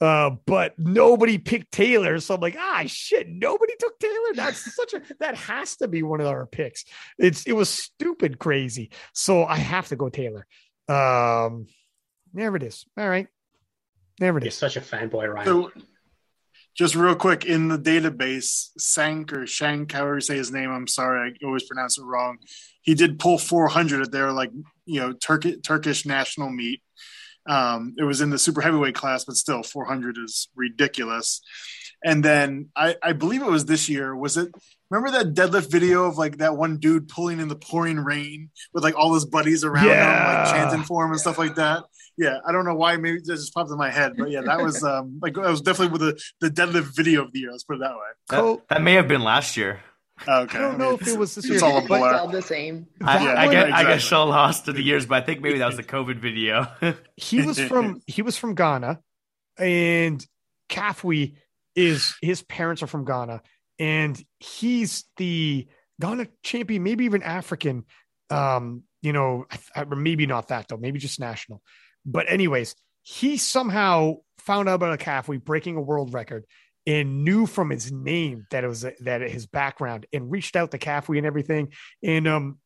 uh, 0.00 0.30
but 0.46 0.78
nobody 0.78 1.38
picked 1.38 1.72
Taylor, 1.72 2.20
so 2.20 2.34
I'm 2.34 2.40
like, 2.40 2.56
ah, 2.58 2.84
shit, 2.86 3.28
nobody 3.28 3.72
took 3.78 3.98
Taylor. 3.98 4.34
That's 4.34 4.74
such 4.74 4.94
a 4.94 5.02
that 5.18 5.34
has 5.34 5.76
to 5.76 5.88
be 5.88 6.02
one 6.02 6.20
of 6.20 6.28
our 6.28 6.46
picks. 6.46 6.84
It's 7.18 7.44
it 7.46 7.52
was 7.52 7.68
stupid 7.68 8.38
crazy. 8.38 8.90
So 9.12 9.44
I 9.44 9.56
have 9.56 9.88
to 9.88 9.96
go 9.96 10.08
Taylor. 10.08 10.46
Um, 10.88 11.66
there 12.32 12.54
it 12.54 12.62
is. 12.62 12.86
All 12.96 13.08
right, 13.08 13.26
there 14.18 14.36
it 14.36 14.44
You're 14.44 14.48
is. 14.48 14.54
such 14.54 14.76
a 14.76 14.80
fanboy, 14.80 15.32
Ryan. 15.32 15.46
So, 15.46 15.72
just 16.76 16.94
real 16.94 17.16
quick 17.16 17.44
in 17.44 17.66
the 17.66 17.78
database, 17.78 18.68
Sank 18.78 19.32
or 19.32 19.48
Shank, 19.48 19.90
however 19.90 20.14
you 20.14 20.20
say 20.20 20.36
his 20.36 20.52
name, 20.52 20.70
I'm 20.70 20.86
sorry, 20.86 21.34
I 21.42 21.44
always 21.44 21.64
pronounce 21.64 21.98
it 21.98 22.04
wrong. 22.04 22.38
He 22.82 22.94
did 22.94 23.18
pull 23.18 23.36
400 23.36 24.02
at 24.02 24.12
their 24.12 24.30
like 24.30 24.52
you 24.86 25.00
know 25.00 25.12
Turkish 25.12 25.56
Turkish 25.64 26.06
national 26.06 26.50
meet. 26.50 26.82
Um, 27.48 27.94
it 27.98 28.04
was 28.04 28.20
in 28.20 28.30
the 28.30 28.38
super 28.38 28.60
heavyweight 28.60 28.94
class, 28.94 29.24
but 29.24 29.36
still 29.36 29.62
400 29.62 30.16
is 30.18 30.48
ridiculous. 30.54 31.40
And 32.04 32.24
then 32.24 32.68
I, 32.76 32.96
I 33.02 33.12
believe 33.12 33.42
it 33.42 33.50
was 33.50 33.64
this 33.64 33.88
year. 33.88 34.14
Was 34.14 34.36
it? 34.36 34.48
Remember 34.90 35.18
that 35.18 35.34
deadlift 35.34 35.70
video 35.70 36.04
of 36.04 36.16
like 36.16 36.38
that 36.38 36.56
one 36.56 36.78
dude 36.78 37.08
pulling 37.08 37.40
in 37.40 37.48
the 37.48 37.56
pouring 37.56 37.98
rain 37.98 38.50
with 38.72 38.84
like 38.84 38.96
all 38.96 39.12
his 39.14 39.26
buddies 39.26 39.64
around 39.64 39.84
him, 39.84 40.34
like 40.34 40.54
chanting 40.54 40.84
for 40.84 41.04
him 41.04 41.10
and 41.10 41.20
stuff 41.20 41.38
like 41.38 41.56
that. 41.56 41.84
Yeah, 42.16 42.38
I 42.46 42.52
don't 42.52 42.64
know 42.64 42.74
why. 42.74 42.96
Maybe 42.96 43.18
it 43.18 43.26
just 43.26 43.52
popped 43.52 43.70
in 43.70 43.76
my 43.76 43.90
head, 43.90 44.14
but 44.16 44.30
yeah, 44.30 44.40
that 44.42 44.60
was 44.62 44.82
um 44.84 45.18
like 45.20 45.34
that 45.34 45.42
was 45.42 45.60
definitely 45.60 45.98
with 45.98 46.00
the 46.00 46.22
the 46.40 46.50
deadlift 46.50 46.94
video 46.96 47.24
of 47.24 47.32
the 47.32 47.40
year. 47.40 47.50
Let's 47.50 47.64
put 47.64 47.76
it 47.76 47.80
that 47.80 47.90
way. 47.90 47.96
That, 48.30 48.68
that 48.68 48.82
may 48.82 48.94
have 48.94 49.08
been 49.08 49.22
last 49.22 49.56
year. 49.56 49.80
Okay, 50.26 50.58
I 50.58 50.60
don't 50.60 50.78
know 50.78 50.94
if 50.94 51.06
it 51.06 51.18
was 51.18 51.34
this 51.34 51.44
it's 51.44 51.60
year, 51.62 51.70
all 51.70 51.76
a 51.76 51.78
It's 51.80 51.86
blur. 51.86 52.14
all 52.14 52.28
the 52.28 52.42
same. 52.42 52.86
I, 53.02 53.18
That 53.24 53.36
I 53.38 53.44
one- 53.46 53.54
get 53.54 53.66
I 53.72 53.80
exactly. 53.82 54.00
so 54.00 54.24
lost 54.26 54.64
to 54.64 54.72
the 54.72 54.82
years, 54.82 55.06
but 55.06 55.22
I 55.22 55.26
think 55.26 55.40
maybe 55.42 55.58
that 55.58 55.66
was 55.66 55.76
the 55.76 55.82
COVID 55.96 56.16
video. 56.18 56.66
he 57.16 57.42
was 57.42 57.58
from 57.60 58.00
he 58.06 58.22
was 58.22 58.36
from 58.36 58.54
Ghana, 58.54 59.00
and 59.58 60.24
Kafui 60.68 61.36
is 61.76 62.14
his 62.22 62.42
parents 62.42 62.82
are 62.82 62.86
from 62.88 63.04
Ghana, 63.04 63.42
and 63.78 64.20
he's 64.40 65.04
the 65.16 65.68
Ghana 66.00 66.28
champion, 66.42 66.82
maybe 66.82 67.04
even 67.04 67.22
African. 67.22 67.84
Um, 68.30 68.82
you 69.00 69.12
know, 69.12 69.46
I, 69.50 69.82
I, 69.82 69.84
maybe 69.84 70.26
not 70.26 70.48
that 70.48 70.68
though, 70.68 70.76
maybe 70.76 70.98
just 70.98 71.20
national. 71.20 71.62
But 72.04 72.26
anyways, 72.28 72.74
he 73.02 73.36
somehow 73.36 74.16
found 74.38 74.68
out 74.68 74.74
about 74.74 74.94
a 75.00 75.04
Kafui 75.04 75.42
breaking 75.42 75.76
a 75.76 75.80
world 75.80 76.12
record 76.12 76.44
and 76.88 77.22
knew 77.22 77.44
from 77.44 77.68
his 77.68 77.92
name 77.92 78.46
that 78.50 78.64
it 78.64 78.66
was 78.66 78.86
that 79.00 79.20
his 79.20 79.46
background 79.46 80.06
and 80.10 80.30
reached 80.30 80.56
out 80.56 80.70
to 80.70 80.78
Kafui 80.78 81.18
and 81.18 81.26
everything. 81.26 81.68
And 82.02 82.26
um, 82.26 82.58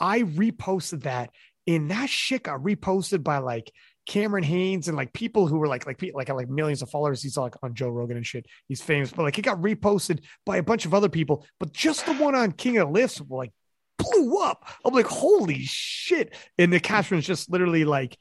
I 0.00 0.22
reposted 0.22 1.02
that, 1.02 1.30
and 1.66 1.90
that 1.90 2.08
shit 2.08 2.44
got 2.44 2.62
reposted 2.62 3.22
by 3.22 3.38
like 3.38 3.70
Cameron 4.06 4.44
Hanes 4.44 4.88
and 4.88 4.96
like 4.96 5.12
people 5.12 5.46
who 5.46 5.58
were 5.58 5.68
like 5.68 5.84
like 5.84 6.02
like 6.14 6.30
like 6.30 6.48
millions 6.48 6.80
of 6.80 6.88
followers. 6.88 7.22
He's 7.22 7.36
like 7.36 7.54
on 7.62 7.74
Joe 7.74 7.90
Rogan 7.90 8.16
and 8.16 8.26
shit. 8.26 8.46
He's 8.66 8.80
famous, 8.80 9.12
but 9.12 9.24
like 9.24 9.38
it 9.38 9.42
got 9.42 9.60
reposted 9.60 10.24
by 10.46 10.56
a 10.56 10.62
bunch 10.62 10.86
of 10.86 10.94
other 10.94 11.10
people. 11.10 11.44
But 11.60 11.74
just 11.74 12.06
the 12.06 12.14
one 12.14 12.34
on 12.34 12.52
King 12.52 12.78
of 12.78 12.88
the 12.88 12.94
Lifts 12.94 13.20
like 13.28 13.52
blew 13.98 14.38
up. 14.38 14.66
I'm 14.86 14.94
like, 14.94 15.06
holy 15.06 15.60
shit! 15.64 16.34
And 16.56 16.72
the 16.72 16.80
caption's 16.80 17.26
just 17.26 17.50
literally 17.50 17.84
like, 17.84 18.16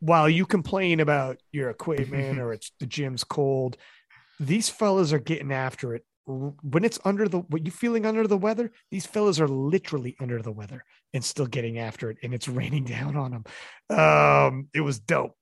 while 0.00 0.28
you 0.28 0.46
complain 0.46 0.98
about 0.98 1.36
your 1.52 1.70
equipment 1.70 2.38
or 2.40 2.52
it's 2.52 2.72
the 2.80 2.86
gym's 2.86 3.22
cold, 3.22 3.76
these 4.40 4.70
fellas 4.70 5.12
are 5.12 5.18
getting 5.18 5.52
after 5.52 5.94
it. 5.94 6.04
When 6.26 6.84
it's 6.84 6.98
under 7.04 7.28
the 7.28 7.38
when 7.38 7.64
you 7.64 7.70
feeling 7.70 8.06
under 8.06 8.26
the 8.26 8.36
weather, 8.36 8.72
these 8.90 9.06
fellas 9.06 9.40
are 9.40 9.48
literally 9.48 10.16
under 10.20 10.40
the 10.42 10.52
weather 10.52 10.84
and 11.12 11.24
still 11.24 11.46
getting 11.46 11.78
after 11.78 12.10
it, 12.10 12.18
and 12.22 12.32
it's 12.32 12.48
raining 12.60 12.84
down 12.84 13.16
on 13.16 13.30
them. 13.30 13.96
Um, 13.96 14.68
it 14.74 14.80
was 14.80 14.98
dope. 14.98 15.36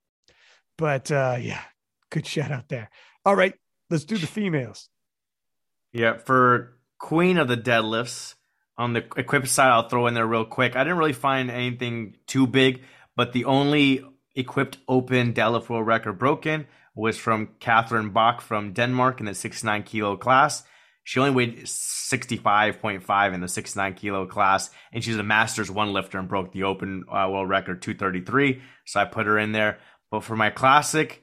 But 0.76 1.10
uh 1.10 1.36
yeah, 1.40 1.62
good 2.10 2.26
shout 2.26 2.50
out 2.50 2.68
there. 2.68 2.90
All 3.24 3.36
right, 3.36 3.54
let's 3.90 4.04
do 4.04 4.18
the 4.18 4.26
females. 4.26 4.88
Yeah, 5.92 6.18
for 6.18 6.78
Queen 6.98 7.38
of 7.38 7.48
the 7.48 7.56
deadlifts 7.56 8.34
on 8.76 8.92
the 8.92 9.04
equipped 9.16 9.48
side, 9.48 9.70
I'll 9.70 9.88
throw 9.88 10.06
in 10.06 10.14
there 10.14 10.26
real 10.26 10.44
quick. 10.44 10.76
I 10.76 10.84
didn't 10.84 10.98
really 10.98 11.12
find 11.12 11.50
anything 11.50 12.16
too 12.26 12.46
big, 12.46 12.82
but 13.16 13.32
the 13.32 13.44
only 13.44 14.04
equipped 14.34 14.78
open 14.88 15.34
deadlift 15.34 15.68
world 15.68 15.86
record 15.86 16.18
broken 16.18 16.66
was 16.98 17.16
from 17.16 17.50
Catherine 17.60 18.10
Bach 18.10 18.40
from 18.40 18.72
Denmark 18.72 19.20
in 19.20 19.26
the 19.26 19.34
69 19.34 19.84
kilo 19.84 20.16
class. 20.16 20.64
She 21.04 21.20
only 21.20 21.30
weighed 21.30 21.60
65.5 21.62 23.34
in 23.34 23.40
the 23.40 23.48
69 23.48 23.94
kilo 23.94 24.26
class, 24.26 24.68
and 24.92 25.02
she's 25.02 25.16
a 25.16 25.22
master's 25.22 25.70
one 25.70 25.92
lifter 25.92 26.18
and 26.18 26.28
broke 26.28 26.52
the 26.52 26.64
open 26.64 27.04
uh, 27.08 27.28
world 27.30 27.48
record 27.48 27.82
233. 27.82 28.60
So 28.84 29.00
I 29.00 29.04
put 29.04 29.26
her 29.26 29.38
in 29.38 29.52
there. 29.52 29.78
But 30.10 30.24
for 30.24 30.34
my 30.34 30.50
classic, 30.50 31.22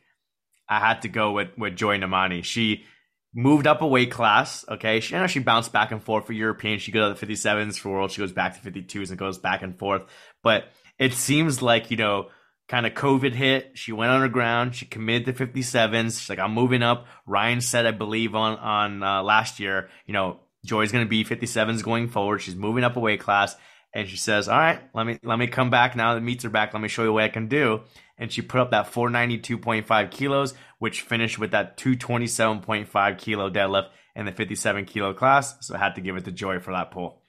I 0.69 0.79
had 0.79 1.01
to 1.01 1.09
go 1.09 1.33
with 1.33 1.49
with 1.57 1.75
Joy 1.75 1.97
Nnamani. 1.97 2.45
She 2.45 2.85
moved 3.33 3.67
up 3.67 3.81
a 3.81 3.87
weight 3.87 4.11
class. 4.11 4.63
Okay, 4.69 5.01
she 5.01 5.13
I 5.13 5.19
know 5.19 5.27
she 5.27 5.39
bounced 5.39 5.73
back 5.73 5.91
and 5.91 6.01
forth 6.01 6.25
for 6.25 6.33
European. 6.33 6.79
She 6.79 6.93
goes 6.93 7.19
to 7.19 7.25
the 7.25 7.33
57s 7.33 7.77
for 7.77 7.89
world. 7.89 8.11
She 8.11 8.21
goes 8.21 8.31
back 8.31 8.59
to 8.59 8.71
52s 8.71 9.09
and 9.09 9.19
goes 9.19 9.37
back 9.37 9.61
and 9.61 9.77
forth. 9.77 10.03
But 10.41 10.69
it 10.97 11.13
seems 11.13 11.61
like 11.61 11.91
you 11.91 11.97
know, 11.97 12.29
kind 12.67 12.85
of 12.85 12.93
COVID 12.93 13.33
hit. 13.33 13.71
She 13.75 13.91
went 13.91 14.11
underground. 14.11 14.75
She 14.75 14.85
committed 14.85 15.37
to 15.37 15.45
57s. 15.45 16.19
She's 16.19 16.29
like, 16.29 16.39
I'm 16.39 16.53
moving 16.53 16.83
up. 16.83 17.07
Ryan 17.25 17.61
said, 17.61 17.85
I 17.85 17.91
believe 17.91 18.35
on 18.35 18.57
on 18.57 19.03
uh, 19.03 19.23
last 19.23 19.59
year, 19.59 19.89
you 20.05 20.13
know, 20.13 20.39
Joy's 20.65 20.91
going 20.91 21.05
to 21.05 21.09
be 21.09 21.23
57s 21.23 21.83
going 21.83 22.09
forward. 22.09 22.39
She's 22.39 22.55
moving 22.55 22.83
up 22.83 22.95
a 22.95 22.99
weight 22.99 23.19
class. 23.19 23.55
And 23.93 24.09
she 24.09 24.17
says, 24.17 24.49
"All 24.49 24.57
right, 24.57 24.81
let 24.93 25.05
me 25.05 25.19
let 25.23 25.39
me 25.39 25.47
come 25.47 25.69
back 25.69 25.95
now. 25.95 26.15
The 26.15 26.21
meets 26.21 26.43
are 26.43 26.49
back. 26.49 26.73
Let 26.73 26.81
me 26.81 26.89
show 26.89 27.03
you 27.03 27.13
what 27.13 27.23
I 27.23 27.29
can 27.29 27.47
do." 27.47 27.83
And 28.17 28.29
she 28.29 28.41
put 28.41 28.59
up 28.59 28.71
that 28.71 28.91
492.5 28.91 30.11
kilos, 30.11 30.53
which 30.79 31.01
finished 31.01 31.39
with 31.39 31.51
that 31.51 31.77
227.5 31.77 33.17
kilo 33.17 33.49
deadlift 33.49 33.87
in 34.13 34.25
the 34.25 34.33
57 34.33 34.83
kilo 34.83 35.13
class. 35.13 35.55
So 35.65 35.75
I 35.75 35.77
had 35.77 35.95
to 35.95 36.01
give 36.01 36.17
it 36.17 36.25
to 36.25 36.33
Joy 36.33 36.59
for 36.59 36.71
that 36.71 36.91
pull. 36.91 37.21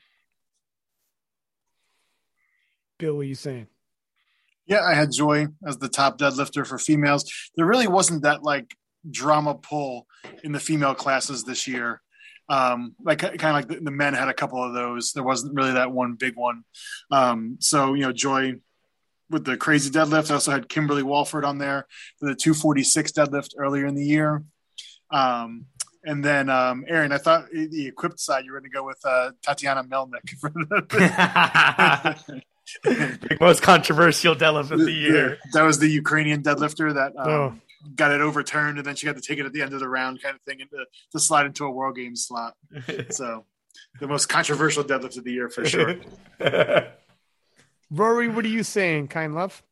Bill, 2.98 3.14
what 3.14 3.20
are 3.20 3.24
you 3.24 3.34
saying? 3.36 3.68
Yeah, 4.66 4.82
I 4.82 4.94
had 4.94 5.12
Joy 5.12 5.46
as 5.66 5.78
the 5.78 5.88
top 5.88 6.18
deadlifter 6.18 6.66
for 6.66 6.78
females. 6.78 7.30
There 7.54 7.66
really 7.66 7.86
wasn't 7.86 8.22
that 8.22 8.42
like 8.42 8.74
drama 9.08 9.54
pull 9.54 10.06
in 10.42 10.52
the 10.52 10.60
female 10.60 10.94
classes 10.94 11.44
this 11.44 11.66
year. 11.66 12.02
Um, 12.48 12.94
like 13.02 13.18
kind 13.18 13.34
of 13.34 13.40
like 13.42 13.68
the, 13.68 13.80
the 13.80 13.90
men 13.90 14.14
had 14.14 14.28
a 14.28 14.34
couple 14.34 14.62
of 14.62 14.74
those. 14.74 15.12
There 15.12 15.22
wasn't 15.22 15.54
really 15.54 15.72
that 15.72 15.92
one 15.92 16.14
big 16.14 16.36
one. 16.36 16.64
Um, 17.10 17.56
so 17.60 17.94
you 17.94 18.02
know, 18.02 18.12
Joy 18.12 18.54
with 19.30 19.44
the 19.44 19.56
crazy 19.56 19.90
deadlift. 19.90 20.30
I 20.30 20.34
also 20.34 20.52
had 20.52 20.68
Kimberly 20.68 21.02
Walford 21.02 21.44
on 21.44 21.58
there 21.58 21.86
for 22.18 22.26
the 22.26 22.34
246 22.34 23.12
deadlift 23.12 23.50
earlier 23.58 23.86
in 23.86 23.94
the 23.94 24.04
year. 24.04 24.44
Um, 25.10 25.66
and 26.04 26.24
then 26.24 26.48
um, 26.48 26.84
Arian, 26.88 27.10
I 27.10 27.18
thought 27.18 27.50
the 27.50 27.86
equipped 27.88 28.20
side 28.20 28.44
you 28.44 28.52
were 28.52 28.60
going 28.60 28.70
to 28.70 28.76
go 28.76 28.84
with 28.84 29.00
uh, 29.04 29.32
Tatiana 29.42 29.82
Melnick. 29.82 30.22
For 32.82 32.90
the, 32.90 33.36
Most 33.40 33.62
controversial 33.62 34.34
deadlift 34.34 34.70
of 34.70 34.80
the 34.80 34.92
year. 34.92 35.38
That 35.52 35.62
was 35.62 35.78
the 35.78 35.88
Ukrainian 35.88 36.42
deadlifter 36.42 36.94
that 36.94 37.12
um, 37.18 37.28
Oh. 37.28 37.54
got 37.94 38.10
it 38.12 38.20
overturned, 38.20 38.78
and 38.78 38.86
then 38.86 38.96
she 38.96 39.06
got 39.06 39.16
to 39.16 39.22
take 39.22 39.38
it 39.38 39.46
at 39.46 39.52
the 39.52 39.62
end 39.62 39.72
of 39.72 39.80
the 39.80 39.88
round, 39.88 40.22
kind 40.22 40.34
of 40.34 40.42
thing, 40.42 40.60
and 40.60 40.70
to, 40.70 40.84
to 41.12 41.20
slide 41.20 41.46
into 41.46 41.64
a 41.64 41.70
World 41.70 41.96
Games 41.96 42.26
slot. 42.26 42.54
So, 43.10 43.44
the 44.00 44.08
most 44.08 44.26
controversial 44.26 44.82
deadlift 44.84 45.16
of 45.18 45.24
the 45.24 45.32
year 45.32 45.48
for 45.48 45.64
sure. 45.64 45.96
Rory, 47.90 48.28
what 48.28 48.44
are 48.44 48.48
you 48.48 48.62
saying, 48.62 49.08
kind 49.08 49.34
love? 49.34 49.62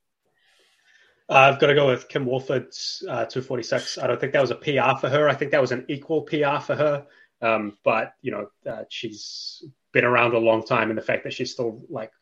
Uh, 1.28 1.50
I've 1.52 1.58
got 1.58 1.68
to 1.68 1.74
go 1.74 1.86
with 1.86 2.08
Kim 2.08 2.26
Walford's 2.26 3.02
uh, 3.08 3.24
246. 3.24 3.98
I 3.98 4.06
don't 4.06 4.20
think 4.20 4.32
that 4.34 4.42
was 4.42 4.50
a 4.50 4.56
PR 4.56 4.98
for 5.00 5.08
her. 5.08 5.28
I 5.28 5.34
think 5.34 5.50
that 5.52 5.60
was 5.60 5.72
an 5.72 5.86
equal 5.88 6.22
PR 6.22 6.58
for 6.60 6.76
her. 6.76 7.06
Um, 7.40 7.76
but 7.82 8.12
you 8.22 8.30
know, 8.30 8.48
uh, 8.70 8.84
she's 8.88 9.64
been 9.92 10.04
around 10.04 10.34
a 10.34 10.38
long 10.38 10.64
time, 10.64 10.90
and 10.90 10.98
the 10.98 11.02
fact 11.02 11.24
that 11.24 11.32
she's 11.32 11.50
still 11.50 11.82
like 11.88 12.12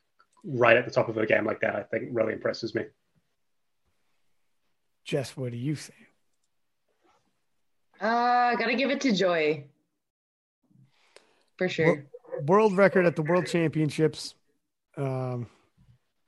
right 0.44 0.77
at 0.77 0.85
the 0.85 0.90
top 0.90 1.09
of 1.09 1.16
a 1.16 1.27
game 1.27 1.44
like 1.44 1.60
that, 1.60 1.74
I 1.77 1.82
think, 1.82 2.09
really 2.12 2.32
impresses 2.32 2.74
me. 2.74 2.85
Jess, 5.05 5.36
what 5.36 5.51
do 5.52 5.56
you 5.59 5.74
saying? 5.74 5.98
Uh, 8.01 8.55
gotta 8.56 8.74
give 8.74 8.90
it 8.90 9.01
to 9.02 9.12
Joy. 9.14 9.64
For 11.59 11.69
sure. 11.69 12.05
World 12.47 12.77
record 12.77 13.06
at 13.06 13.14
the 13.14 13.23
World 13.23 13.47
Championships. 13.47 14.35
Um, 14.97 15.47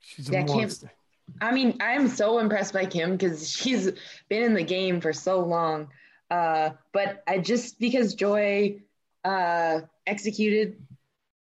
she's 0.00 0.28
a 0.28 0.32
Yeah, 0.32 0.42
Kim- 0.44 0.56
monster. 0.58 0.92
I 1.40 1.52
mean, 1.52 1.78
I'm 1.80 2.06
so 2.08 2.38
impressed 2.38 2.74
by 2.74 2.84
Kim 2.84 3.12
because 3.12 3.50
she's 3.50 3.90
been 4.28 4.42
in 4.42 4.54
the 4.54 4.62
game 4.62 5.00
for 5.00 5.12
so 5.12 5.40
long. 5.40 5.88
Uh, 6.30 6.70
but 6.92 7.22
I 7.26 7.38
just 7.38 7.80
because 7.80 8.14
Joy 8.14 8.82
uh, 9.24 9.80
executed 10.06 10.76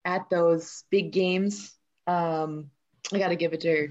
at 0.03 0.30
those 0.30 0.84
big 0.89 1.11
games, 1.11 1.76
um, 2.07 2.69
I 3.13 3.19
got 3.19 3.29
to 3.29 3.35
give 3.35 3.53
it 3.53 3.61
to 3.61 3.69
her. 3.69 3.88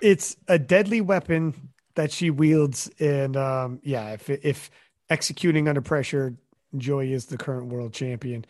it's 0.00 0.36
a 0.48 0.58
deadly 0.58 1.00
weapon 1.00 1.70
that 1.94 2.10
she 2.12 2.30
wields, 2.30 2.90
and 2.98 3.36
um, 3.36 3.80
yeah, 3.82 4.12
if 4.12 4.28
if 4.30 4.70
executing 5.10 5.68
under 5.68 5.80
pressure, 5.80 6.34
Joy 6.76 7.06
is 7.08 7.26
the 7.26 7.36
current 7.38 7.66
world 7.68 7.92
champion. 7.92 8.44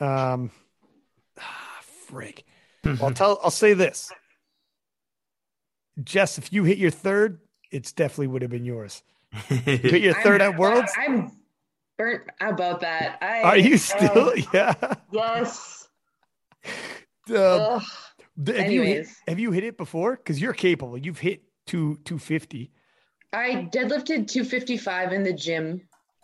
Um, 0.00 0.50
ah, 1.40 1.80
frig. 2.10 2.42
I'll 3.02 3.10
tell. 3.12 3.40
I'll 3.42 3.50
say 3.50 3.72
this, 3.74 4.12
Jess. 6.02 6.38
If 6.38 6.52
you 6.52 6.64
hit 6.64 6.78
your 6.78 6.90
third, 6.90 7.40
it's 7.70 7.92
definitely 7.92 8.28
would 8.28 8.42
have 8.42 8.50
been 8.50 8.64
yours. 8.64 9.02
You 9.50 9.56
hit 9.56 10.02
your 10.02 10.14
3rd 10.14 10.40
I'm- 10.40 10.52
at 10.52 10.58
Worlds. 10.58 10.92
I'm 10.96 11.32
burnt 11.98 12.22
about 12.40 12.80
that. 12.80 13.18
I, 13.20 13.42
Are 13.42 13.56
you 13.56 13.76
still? 13.76 14.28
uh, 14.30 14.34
yeah. 14.54 14.74
yes. 15.10 15.85
Th- 17.26 18.58
have 18.58 18.70
you 18.70 18.82
hit, 18.82 18.88
anyways. 18.88 19.16
have 19.26 19.38
you 19.38 19.50
hit 19.50 19.64
it 19.64 19.76
before? 19.76 20.16
Because 20.16 20.40
you're 20.40 20.52
capable. 20.52 20.98
You've 20.98 21.18
hit 21.18 21.42
two 21.66 21.98
two 22.04 22.18
fifty. 22.18 22.70
I 23.32 23.68
deadlifted 23.72 24.28
255 24.28 25.12
in 25.12 25.22
the 25.22 25.32
gym. 25.32 25.82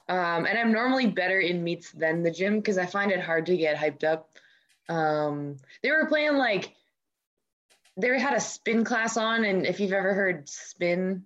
Um, 0.08 0.46
and 0.46 0.58
I'm 0.58 0.72
normally 0.72 1.06
better 1.08 1.40
in 1.40 1.62
meets 1.62 1.90
than 1.92 2.22
the 2.22 2.30
gym 2.30 2.56
because 2.56 2.78
I 2.78 2.86
find 2.86 3.10
it 3.10 3.20
hard 3.20 3.46
to 3.46 3.56
get 3.56 3.76
hyped 3.76 4.04
up. 4.04 4.30
Um, 4.88 5.56
they 5.82 5.90
were 5.90 6.06
playing 6.06 6.36
like 6.36 6.72
they 7.96 8.18
had 8.18 8.34
a 8.34 8.40
spin 8.40 8.84
class 8.84 9.16
on, 9.16 9.44
and 9.44 9.66
if 9.66 9.80
you've 9.80 9.92
ever 9.92 10.14
heard 10.14 10.48
spin, 10.48 11.24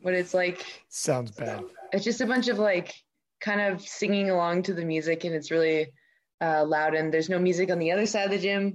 what 0.00 0.14
it's 0.14 0.34
like, 0.34 0.64
Sounds 0.88 1.30
bad. 1.32 1.64
it's 1.92 2.04
just 2.04 2.20
a 2.20 2.26
bunch 2.26 2.48
of 2.48 2.58
like 2.58 2.94
kind 3.40 3.60
of 3.60 3.80
singing 3.82 4.30
along 4.30 4.62
to 4.64 4.74
the 4.74 4.84
music, 4.84 5.24
and 5.24 5.34
it's 5.34 5.50
really 5.50 5.92
uh, 6.40 6.64
loud. 6.64 6.94
And 6.94 7.12
there's 7.12 7.28
no 7.28 7.38
music 7.38 7.70
on 7.70 7.78
the 7.78 7.90
other 7.92 8.06
side 8.06 8.24
of 8.26 8.30
the 8.30 8.38
gym. 8.38 8.74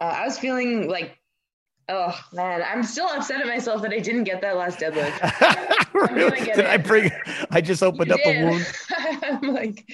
Uh, 0.00 0.04
I 0.04 0.24
was 0.26 0.38
feeling 0.38 0.88
like, 0.88 1.18
oh 1.88 2.18
man, 2.32 2.62
I'm 2.66 2.82
still 2.82 3.06
upset 3.08 3.40
at 3.40 3.46
myself 3.46 3.82
that 3.82 3.92
I 3.92 3.98
didn't 4.00 4.24
get 4.24 4.40
that 4.42 4.56
last 4.56 4.78
deadlift. 4.80 5.70
Really? 5.94 6.44
get 6.44 6.56
Did 6.56 6.66
I 6.66 6.76
bring? 6.76 7.12
I 7.50 7.60
just 7.60 7.80
opened 7.80 8.08
You 8.08 8.14
up 8.14 8.20
a 8.24 8.44
wound. 8.44 8.66
I'm 9.22 9.54
like, 9.54 9.84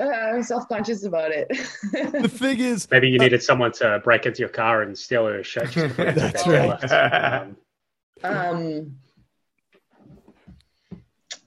uh, 0.00 0.04
I'm 0.08 0.42
self 0.42 0.68
conscious 0.68 1.04
about 1.04 1.30
it. 1.30 1.46
The 1.92 2.28
thing 2.28 2.58
is, 2.58 2.90
Maybe 2.90 3.08
you 3.08 3.18
needed 3.20 3.40
someone 3.40 3.70
to 3.74 4.00
break 4.02 4.26
into 4.26 4.40
your 4.40 4.48
car 4.48 4.82
and 4.82 4.98
steal 4.98 5.26
her 5.26 5.44
shirt. 5.44 5.70
just 5.70 5.74
to 5.74 5.88
put 5.94 6.08
it 6.08 6.14
That's 6.16 6.42
together. 6.42 6.76
right. 6.90 8.24
Um, 8.24 8.56
um, 8.58 8.96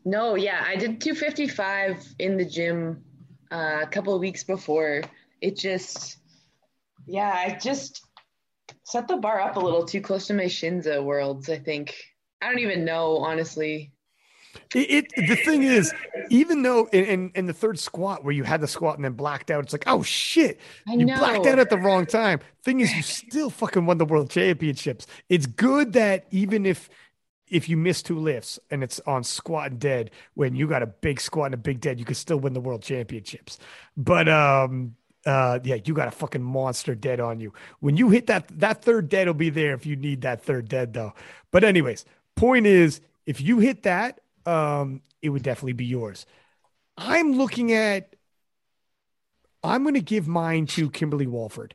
no, 0.05 0.35
yeah, 0.35 0.63
I 0.65 0.75
did 0.77 1.01
255 1.01 2.15
in 2.19 2.37
the 2.37 2.45
gym 2.45 3.03
uh, 3.51 3.79
a 3.81 3.87
couple 3.87 4.13
of 4.13 4.21
weeks 4.21 4.43
before. 4.45 5.01
It 5.41 5.57
just, 5.57 6.17
yeah, 7.05 7.31
I 7.31 7.57
just 7.61 8.01
set 8.83 9.07
the 9.07 9.17
bar 9.17 9.39
up 9.41 9.55
a 9.57 9.59
little 9.59 9.85
too 9.85 10.01
close 10.01 10.27
to 10.27 10.33
my 10.33 10.47
shins 10.47 10.87
at 10.87 11.03
Worlds. 11.03 11.49
I 11.49 11.57
think 11.59 11.95
I 12.41 12.47
don't 12.47 12.59
even 12.59 12.85
know, 12.85 13.17
honestly. 13.17 13.91
it, 14.73 15.07
it 15.15 15.27
the 15.27 15.35
thing 15.35 15.63
is, 15.63 15.93
even 16.29 16.61
though 16.63 16.87
in, 16.91 17.05
in 17.05 17.31
in 17.35 17.45
the 17.45 17.53
third 17.53 17.79
squat 17.79 18.23
where 18.23 18.33
you 18.33 18.43
had 18.43 18.61
the 18.61 18.67
squat 18.67 18.95
and 18.95 19.05
then 19.05 19.13
blacked 19.13 19.51
out, 19.51 19.63
it's 19.63 19.73
like, 19.73 19.85
oh 19.87 20.03
shit, 20.03 20.59
I 20.87 20.93
you 20.93 21.05
know. 21.05 21.17
blacked 21.17 21.45
out 21.45 21.59
at 21.59 21.69
the 21.69 21.77
wrong 21.77 22.05
time. 22.05 22.39
Thing 22.63 22.79
is, 22.79 22.93
you 22.95 23.01
still 23.03 23.49
fucking 23.49 23.85
won 23.85 23.97
the 23.97 24.05
world 24.05 24.29
championships. 24.29 25.07
It's 25.29 25.45
good 25.45 25.93
that 25.93 26.25
even 26.31 26.65
if 26.65 26.89
if 27.47 27.69
you 27.69 27.77
miss 27.77 28.01
two 28.01 28.17
lifts 28.19 28.59
and 28.71 28.83
it's 28.83 28.99
on 29.05 29.23
squat 29.23 29.71
and 29.71 29.79
dead, 29.79 30.11
when 30.33 30.55
you 30.55 30.67
got 30.67 30.81
a 30.81 30.87
big 30.87 31.21
squat 31.21 31.47
and 31.47 31.53
a 31.53 31.57
big 31.57 31.79
dead, 31.79 31.99
you 31.99 32.05
can 32.05 32.15
still 32.15 32.37
win 32.39 32.53
the 32.53 32.61
world 32.61 32.81
championships. 32.81 33.59
But 33.95 34.27
um 34.29 34.95
uh 35.25 35.59
yeah, 35.63 35.77
you 35.83 35.93
got 35.93 36.07
a 36.07 36.11
fucking 36.11 36.43
monster 36.43 36.95
dead 36.95 37.19
on 37.19 37.39
you. 37.39 37.53
When 37.79 37.97
you 37.97 38.09
hit 38.09 38.27
that 38.27 38.47
that 38.59 38.83
third 38.83 39.09
dead 39.09 39.27
will 39.27 39.33
be 39.33 39.49
there 39.49 39.73
if 39.73 39.85
you 39.85 39.95
need 39.95 40.21
that 40.21 40.43
third 40.43 40.67
dead 40.69 40.93
though. 40.93 41.13
But 41.51 41.63
anyways, 41.63 42.05
point 42.35 42.65
is 42.65 43.01
if 43.25 43.41
you 43.41 43.59
hit 43.59 43.83
that, 43.83 44.21
um, 44.45 45.01
it 45.21 45.29
would 45.29 45.43
definitely 45.43 45.73
be 45.73 45.85
yours. 45.85 46.25
I'm 46.97 47.33
looking 47.33 47.73
at 47.73 48.15
I'm 49.63 49.83
going 49.83 49.95
to 49.95 50.01
give 50.01 50.27
mine 50.27 50.67
to 50.67 50.89
Kimberly 50.91 51.27
Walford. 51.27 51.73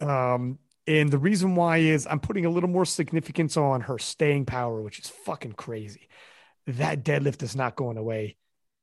Um, 0.00 0.58
and 0.86 1.10
the 1.10 1.18
reason 1.18 1.54
why 1.54 1.78
is 1.78 2.06
I'm 2.10 2.20
putting 2.20 2.46
a 2.46 2.50
little 2.50 2.68
more 2.68 2.84
significance 2.84 3.56
on 3.56 3.82
her 3.82 3.98
staying 3.98 4.46
power, 4.46 4.80
which 4.82 4.98
is 4.98 5.08
fucking 5.08 5.52
crazy. 5.52 6.08
That 6.66 7.04
deadlift 7.04 7.42
is 7.42 7.54
not 7.54 7.76
going 7.76 7.98
away, 7.98 8.36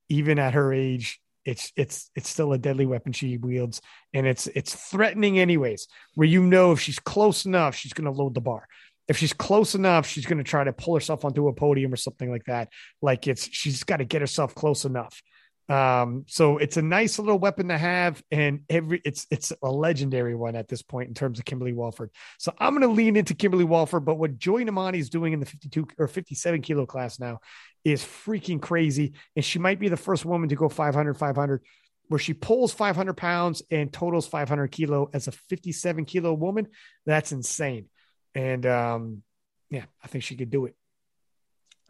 even 0.10 0.40
at 0.40 0.54
her 0.54 0.72
age. 0.72 1.20
It's 1.50 1.72
it's 1.76 2.12
it's 2.16 2.30
still 2.30 2.54
a 2.54 2.60
deadly 2.60 2.86
weapon 2.86 3.12
she 3.12 3.38
wields, 3.38 3.82
and 4.14 4.28
it's 4.28 4.46
it's 4.48 4.76
threatening 4.76 5.40
anyways. 5.40 5.88
Where 6.14 6.28
you 6.28 6.44
know 6.44 6.72
if 6.74 6.80
she's 6.80 7.00
close 7.00 7.46
enough, 7.46 7.76
she's 7.76 7.94
going 7.94 8.06
to 8.06 8.12
load 8.12 8.36
the 8.36 8.42
bar. 8.42 8.68
If 9.08 9.18
she's 9.18 9.34
close 9.34 9.74
enough, 9.74 10.06
she's 10.06 10.28
going 10.28 10.38
to 10.38 10.44
try 10.44 10.64
to 10.64 10.72
pull 10.72 10.94
herself 10.94 11.26
onto 11.26 11.48
a 11.48 11.54
podium 11.54 11.92
or 11.92 11.96
something 11.96 12.30
like 12.30 12.46
that. 12.46 12.70
Like 13.02 13.28
it's 13.28 13.50
she's 13.52 13.84
got 13.84 13.98
to 13.98 14.06
get 14.06 14.22
herself 14.22 14.54
close 14.54 14.86
enough. 14.86 15.24
Um, 15.70 16.26
so 16.28 16.58
it's 16.58 16.78
a 16.78 16.82
nice 16.82 17.20
little 17.20 17.38
weapon 17.38 17.68
to 17.68 17.78
have, 17.78 18.24
and 18.32 18.62
every 18.70 19.02
it's 19.06 19.28
it's 19.30 19.54
a 19.62 19.70
legendary 19.70 20.34
one 20.34 20.56
at 20.56 20.68
this 20.68 20.82
point 20.82 21.10
in 21.10 21.14
terms 21.14 21.38
of 21.38 21.46
Kimberly 21.46 21.74
Walford. 21.74 22.10
So 22.40 22.52
I'm 22.58 22.74
going 22.74 22.90
to 22.90 22.96
lean 22.96 23.16
into 23.16 23.36
Kimberly 23.36 23.66
Walford, 23.66 24.04
but 24.04 24.16
what 24.16 24.40
Joy 24.40 24.64
Nnamani 24.64 24.98
is 24.98 25.12
doing 25.12 25.34
in 25.34 25.40
the 25.40 25.46
52 25.46 25.88
or 26.00 26.08
57 26.08 26.62
kilo 26.62 26.88
class 26.88 27.20
now 27.20 27.40
is 27.86 28.04
freaking 28.04 28.60
crazy, 28.60 29.14
and 29.36 29.46
she 29.46 29.60
might 29.60 29.80
be 29.80 29.90
the 29.90 29.98
first 29.98 30.26
woman 30.26 30.50
to 30.50 30.56
go 30.56 30.70
500 30.70 31.14
500 31.14 31.62
where 32.08 32.20
she 32.20 32.34
pulls 32.34 32.74
500 32.74 33.14
pounds 33.14 33.62
and 33.70 33.94
totals 33.94 34.26
500 34.26 34.72
kilo 34.72 35.12
as 35.14 35.28
a 35.28 35.32
57 35.32 36.06
kilo 36.06 36.34
woman. 36.34 36.68
That's 37.06 37.32
insane, 37.32 37.90
and 38.34 38.66
um, 38.66 39.22
yeah, 39.70 39.86
I 40.04 40.08
think 40.08 40.24
she 40.24 40.36
could 40.36 40.50
do 40.50 40.66
it. 40.66 40.76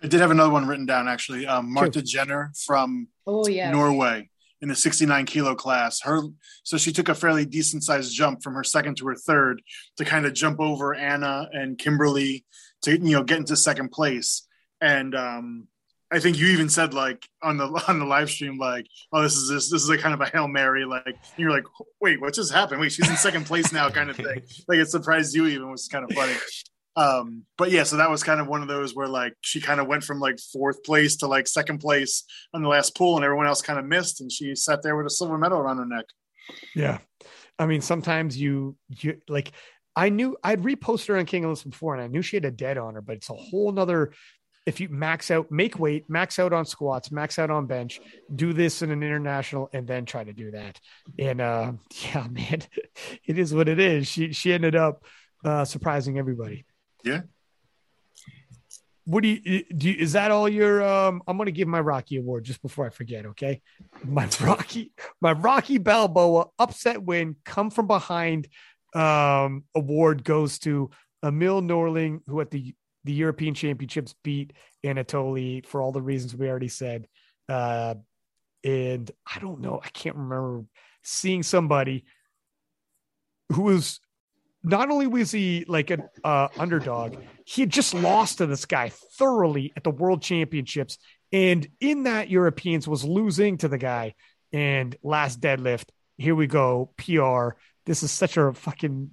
I 0.02 0.08
did 0.08 0.22
have 0.22 0.32
another 0.32 0.52
one 0.52 0.68
written 0.68 0.86
down 0.86 1.08
actually. 1.08 1.46
Um, 1.46 1.74
Martha 1.74 2.02
Jenner 2.02 2.52
from 2.66 3.08
Oh 3.28 3.48
yeah. 3.48 3.72
Norway 3.72 4.30
in 4.62 4.70
the 4.70 4.76
69 4.76 5.26
kilo 5.26 5.56
class. 5.56 6.02
Her 6.02 6.22
so 6.64 6.78
she 6.78 6.92
took 6.92 7.10
a 7.10 7.16
fairly 7.16 7.46
decent 7.46 7.84
sized 7.84 8.14
jump 8.14 8.44
from 8.44 8.54
her 8.54 8.64
second 8.64 8.96
to 8.98 9.08
her 9.08 9.16
third 9.16 9.62
to 9.98 10.06
kind 10.06 10.26
of 10.26 10.34
jump 10.34 10.60
over 10.60 10.94
Anna 10.94 11.50
and 11.52 11.78
Kimberly 11.78 12.46
to 12.84 12.92
you 12.92 13.16
know 13.16 13.24
get 13.24 13.40
into 13.40 13.56
second 13.56 13.90
place. 13.90 14.48
And 14.82 15.14
um, 15.16 15.68
I 16.12 16.20
think 16.20 16.38
you 16.38 16.48
even 16.48 16.70
said 16.70 16.94
like 16.94 17.28
on 17.44 17.58
the 17.58 17.66
on 17.88 18.00
the 18.00 18.06
live 18.06 18.30
stream 18.30 18.58
like, 18.58 18.88
oh 19.12 19.22
this 19.22 19.36
is 19.36 19.50
this 19.50 19.70
this 19.70 19.84
is 19.84 19.90
like 19.90 20.00
kind 20.00 20.14
of 20.14 20.22
a 20.22 20.26
hail 20.26 20.48
mary 20.48 20.86
like 20.86 21.06
and 21.06 21.16
you're 21.38 21.52
like 21.52 21.66
wait 22.02 22.20
what 22.22 22.34
just 22.34 22.54
happened 22.54 22.82
wait 22.82 22.92
she's 22.92 23.10
in 23.10 23.16
second 23.16 23.46
place 23.46 23.72
now 23.72 23.90
kind 23.90 24.10
of 24.10 24.16
thing 24.16 24.42
like 24.68 24.80
it 24.80 24.90
surprised 24.90 25.36
you 25.36 25.48
even 25.48 25.70
was 25.70 25.88
kind 25.88 26.10
of 26.10 26.16
funny. 26.16 26.34
Um, 27.00 27.46
but 27.58 27.72
yeah, 27.72 27.84
so 27.84 27.96
that 27.98 28.10
was 28.10 28.24
kind 28.24 28.42
of 28.42 28.48
one 28.48 28.62
of 28.62 28.68
those 28.68 28.94
where 28.94 29.08
like 29.08 29.34
she 29.42 29.62
kind 29.62 29.80
of 29.80 29.88
went 29.88 30.04
from 30.04 30.20
like 30.20 30.38
fourth 30.52 30.84
place 30.84 31.16
to 31.18 31.28
like 31.28 31.48
second 31.48 31.80
place 31.80 32.26
on 32.54 32.62
the 32.62 32.68
last 32.68 32.96
pool, 32.96 33.16
and 33.16 33.24
everyone 33.24 33.48
else 33.48 33.62
kind 33.62 33.80
of 33.80 33.86
missed, 33.86 34.20
and 34.20 34.32
she 34.32 34.54
sat 34.56 34.84
there 34.84 34.98
with 34.98 35.06
a 35.06 35.10
silver 35.10 35.38
medal 35.38 35.60
around 35.60 35.78
her 35.78 35.86
neck. 35.86 36.06
Yeah. 36.76 36.98
I 37.58 37.66
mean, 37.66 37.82
sometimes 37.82 38.38
you 38.38 38.76
you 38.88 39.22
like 39.28 39.52
I 39.96 40.10
knew 40.10 40.38
I'd 40.44 40.62
reposted 40.62 41.08
her 41.08 41.18
on 41.18 41.26
King 41.26 41.44
of 41.46 41.52
List 41.52 41.70
before 41.70 41.94
and 41.94 42.04
I 42.04 42.08
knew 42.08 42.22
she 42.22 42.38
had 42.38 42.46
a 42.46 42.52
dead 42.52 42.78
on 42.78 42.96
her, 42.96 43.02
but 43.02 43.18
it's 43.18 43.30
a 43.30 43.34
whole 43.34 43.72
nother 43.72 44.14
if 44.66 44.80
you 44.80 44.88
max 44.90 45.32
out, 45.32 45.50
make 45.50 45.80
weight, 45.80 46.10
max 46.10 46.38
out 46.38 46.54
on 46.54 46.64
squats, 46.64 47.12
max 47.12 47.40
out 47.40 47.50
on 47.50 47.66
bench, 47.66 48.00
do 48.36 48.54
this 48.54 48.82
in 48.82 48.92
an 48.92 49.02
international, 49.02 49.68
and 49.74 49.88
then 49.88 50.06
try 50.06 50.24
to 50.24 50.34
do 50.34 50.52
that. 50.52 50.80
And 51.18 51.42
uh 51.42 51.74
yeah, 52.04 52.28
man, 52.30 52.62
it 53.26 53.38
is 53.38 53.54
what 53.54 53.68
it 53.68 53.80
is. 53.80 54.08
She 54.08 54.32
she 54.32 54.54
ended 54.54 54.76
up 54.76 55.04
uh 55.44 55.66
surprising 55.66 56.18
everybody. 56.18 56.66
Yeah. 57.04 57.22
What 59.06 59.24
do 59.24 59.30
you 59.30 59.64
do? 59.76 59.90
You, 59.90 59.96
is 59.98 60.14
that 60.14 60.30
all 60.30 60.48
your? 60.48 60.84
Um, 60.84 61.24
I'm 61.28 61.38
going 61.38 61.48
to 61.48 61.52
give 61.52 61.68
my 61.68 61.80
Rocky 61.80 62.18
Award 62.18 62.44
just 62.44 62.62
before 62.62 62.86
I 62.86 62.90
forget. 62.90 63.26
Okay, 63.26 63.62
my 64.04 64.30
Rocky, 64.42 64.92
my 65.20 65.32
Rocky 65.32 65.80
Balboa 65.80 66.46
upset 66.60 67.02
win, 67.02 67.36
come 67.44 67.72
from 67.72 67.88
behind. 67.88 68.48
Um, 68.94 69.64
award 69.76 70.24
goes 70.24 70.60
to 70.60 70.92
Emil 71.24 71.62
Norling, 71.62 72.22
who 72.28 72.40
at 72.42 72.52
the 72.52 72.76
the 73.04 73.14
European 73.14 73.54
Championships 73.56 74.14
beat 74.24 74.54
Anatoly 74.86 75.66
for 75.66 75.82
all 75.82 75.92
the 75.92 76.02
reasons 76.02 76.36
we 76.36 76.48
already 76.48 76.68
said. 76.68 77.08
Uh, 77.48 77.96
and 78.64 79.10
I 79.26 79.40
don't 79.40 79.62
know, 79.62 79.80
I 79.84 79.90
can't 79.90 80.16
remember 80.16 80.66
seeing 81.04 81.44
somebody 81.44 82.06
who 83.52 83.64
was 83.64 84.00
not 84.64 84.90
only 84.90 85.08
was 85.08 85.32
he 85.32 85.66
like 85.68 85.90
an 85.90 86.04
uh, 86.24 86.50
underdog, 86.58 87.16
he 87.46 87.62
had 87.62 87.70
just 87.70 87.94
lost 87.94 88.40
to 88.40 88.46
this 88.46 88.66
guy 88.66 88.90
thoroughly 88.90 89.74
at 89.76 89.84
the 89.84 89.90
World 89.90 90.22
Championships, 90.22 90.98
and 91.32 91.68
in 91.80 92.04
that 92.04 92.30
Europeans 92.30 92.88
was 92.88 93.04
losing 93.04 93.58
to 93.58 93.68
the 93.68 93.78
guy. 93.78 94.16
And 94.52 94.96
last 95.04 95.40
deadlift, 95.40 95.86
here 96.18 96.36
we 96.36 96.48
go, 96.48 96.92
PR. 96.98 97.58
This 97.86 98.04
is 98.04 98.12
such 98.12 98.36
a 98.38 98.54
fucking 98.54 99.12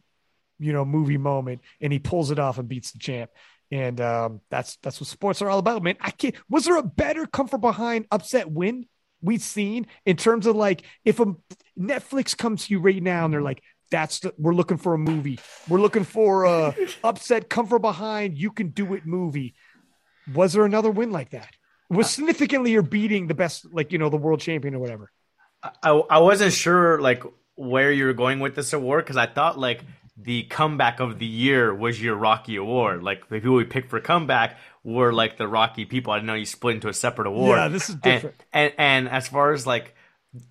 you 0.59 0.73
know 0.73 0.85
movie 0.85 1.19
moment, 1.19 1.61
and 1.81 1.93
he 1.93 1.99
pulls 1.99 2.31
it 2.31 2.39
off 2.39 2.59
and 2.59 2.69
beats 2.69 2.93
the 2.93 2.99
champ. 2.99 3.31
And 3.71 4.01
um, 4.01 4.41
that's 4.51 4.77
that's 4.83 5.01
what 5.01 5.09
sports 5.09 5.43
are 5.43 5.51
all 5.51 5.59
about, 5.59 5.83
man. 5.83 5.97
I 6.01 6.11
can't. 6.11 6.35
Was 6.49 6.65
there 6.65 6.77
a 6.77 6.83
better 6.83 7.27
come 7.27 7.49
from 7.49 7.61
behind 7.61 8.07
upset 8.11 8.51
win 8.51 8.87
we've 9.23 9.43
seen 9.43 9.87
in 10.05 10.17
terms 10.17 10.47
of 10.47 10.57
like 10.57 10.85
if 11.05 11.21
a 11.21 11.35
Netflix 11.79 12.37
comes 12.37 12.67
to 12.67 12.75
you 12.75 12.81
right 12.81 13.03
now 13.03 13.25
and 13.25 13.35
they're 13.35 13.43
like, 13.43 13.63
That's 13.91 14.21
the, 14.21 14.35
we're 14.39 14.55
looking 14.55 14.79
for 14.79 14.95
a 14.95 14.99
movie. 14.99 15.39
We're 15.69 15.81
looking 15.81 16.05
for 16.05 16.47
uh, 16.47 16.73
a 16.77 16.89
upset, 17.05 17.49
come 17.49 17.67
from 17.67 17.83
behind, 17.83 18.37
you 18.37 18.51
can 18.51 18.71
do 18.71 18.95
it 18.95 19.07
movie. 19.07 19.55
Was 20.33 20.55
there 20.55 20.65
another 20.65 20.91
win 20.91 21.11
like 21.11 21.31
that? 21.31 21.51
Was 21.89 22.11
significantly 22.11 22.73
you're 22.73 22.83
beating 22.83 23.29
the 23.29 23.35
best, 23.35 23.65
like 23.73 23.93
you 23.93 23.99
know, 23.99 24.09
the 24.09 24.17
world 24.17 24.41
champion 24.41 24.75
or 24.75 24.81
whatever. 24.81 25.13
I, 25.83 25.91
I 25.91 26.19
wasn't 26.19 26.53
sure 26.53 27.01
like 27.01 27.23
where 27.55 27.93
you 27.93 28.07
were 28.07 28.13
going 28.13 28.41
with 28.41 28.57
this 28.57 28.73
award 28.73 29.05
because 29.05 29.17
I 29.17 29.27
thought 29.27 29.59
like 29.59 29.83
the 30.17 30.45
comeback 30.45 31.01
of 31.01 31.19
the 31.19 31.27
year 31.27 31.75
was 31.75 32.03
your 32.03 32.17
Rocky 32.17 32.57
award. 32.57 33.03
Like 33.03 33.29
the 33.29 33.37
people 33.37 33.55
we 33.55 33.65
picked 33.65 33.91
for 33.91 34.01
comeback 34.01 34.59
were 34.83 35.13
like 35.13 35.37
the 35.37 35.47
Rocky 35.47 35.85
people. 35.85 36.13
I 36.13 36.17
didn't 36.17 36.27
know 36.27 36.35
you 36.35 36.47
split 36.47 36.77
into 36.77 36.89
a 36.89 36.95
separate 36.95 37.27
award. 37.27 37.59
Yeah, 37.59 37.69
this 37.69 37.89
is 37.89 37.97
different. 37.97 38.37
And, 38.53 38.73
and 38.79 39.07
and 39.07 39.09
as 39.09 39.29
far 39.29 39.53
as 39.53 39.67
like 39.67 39.95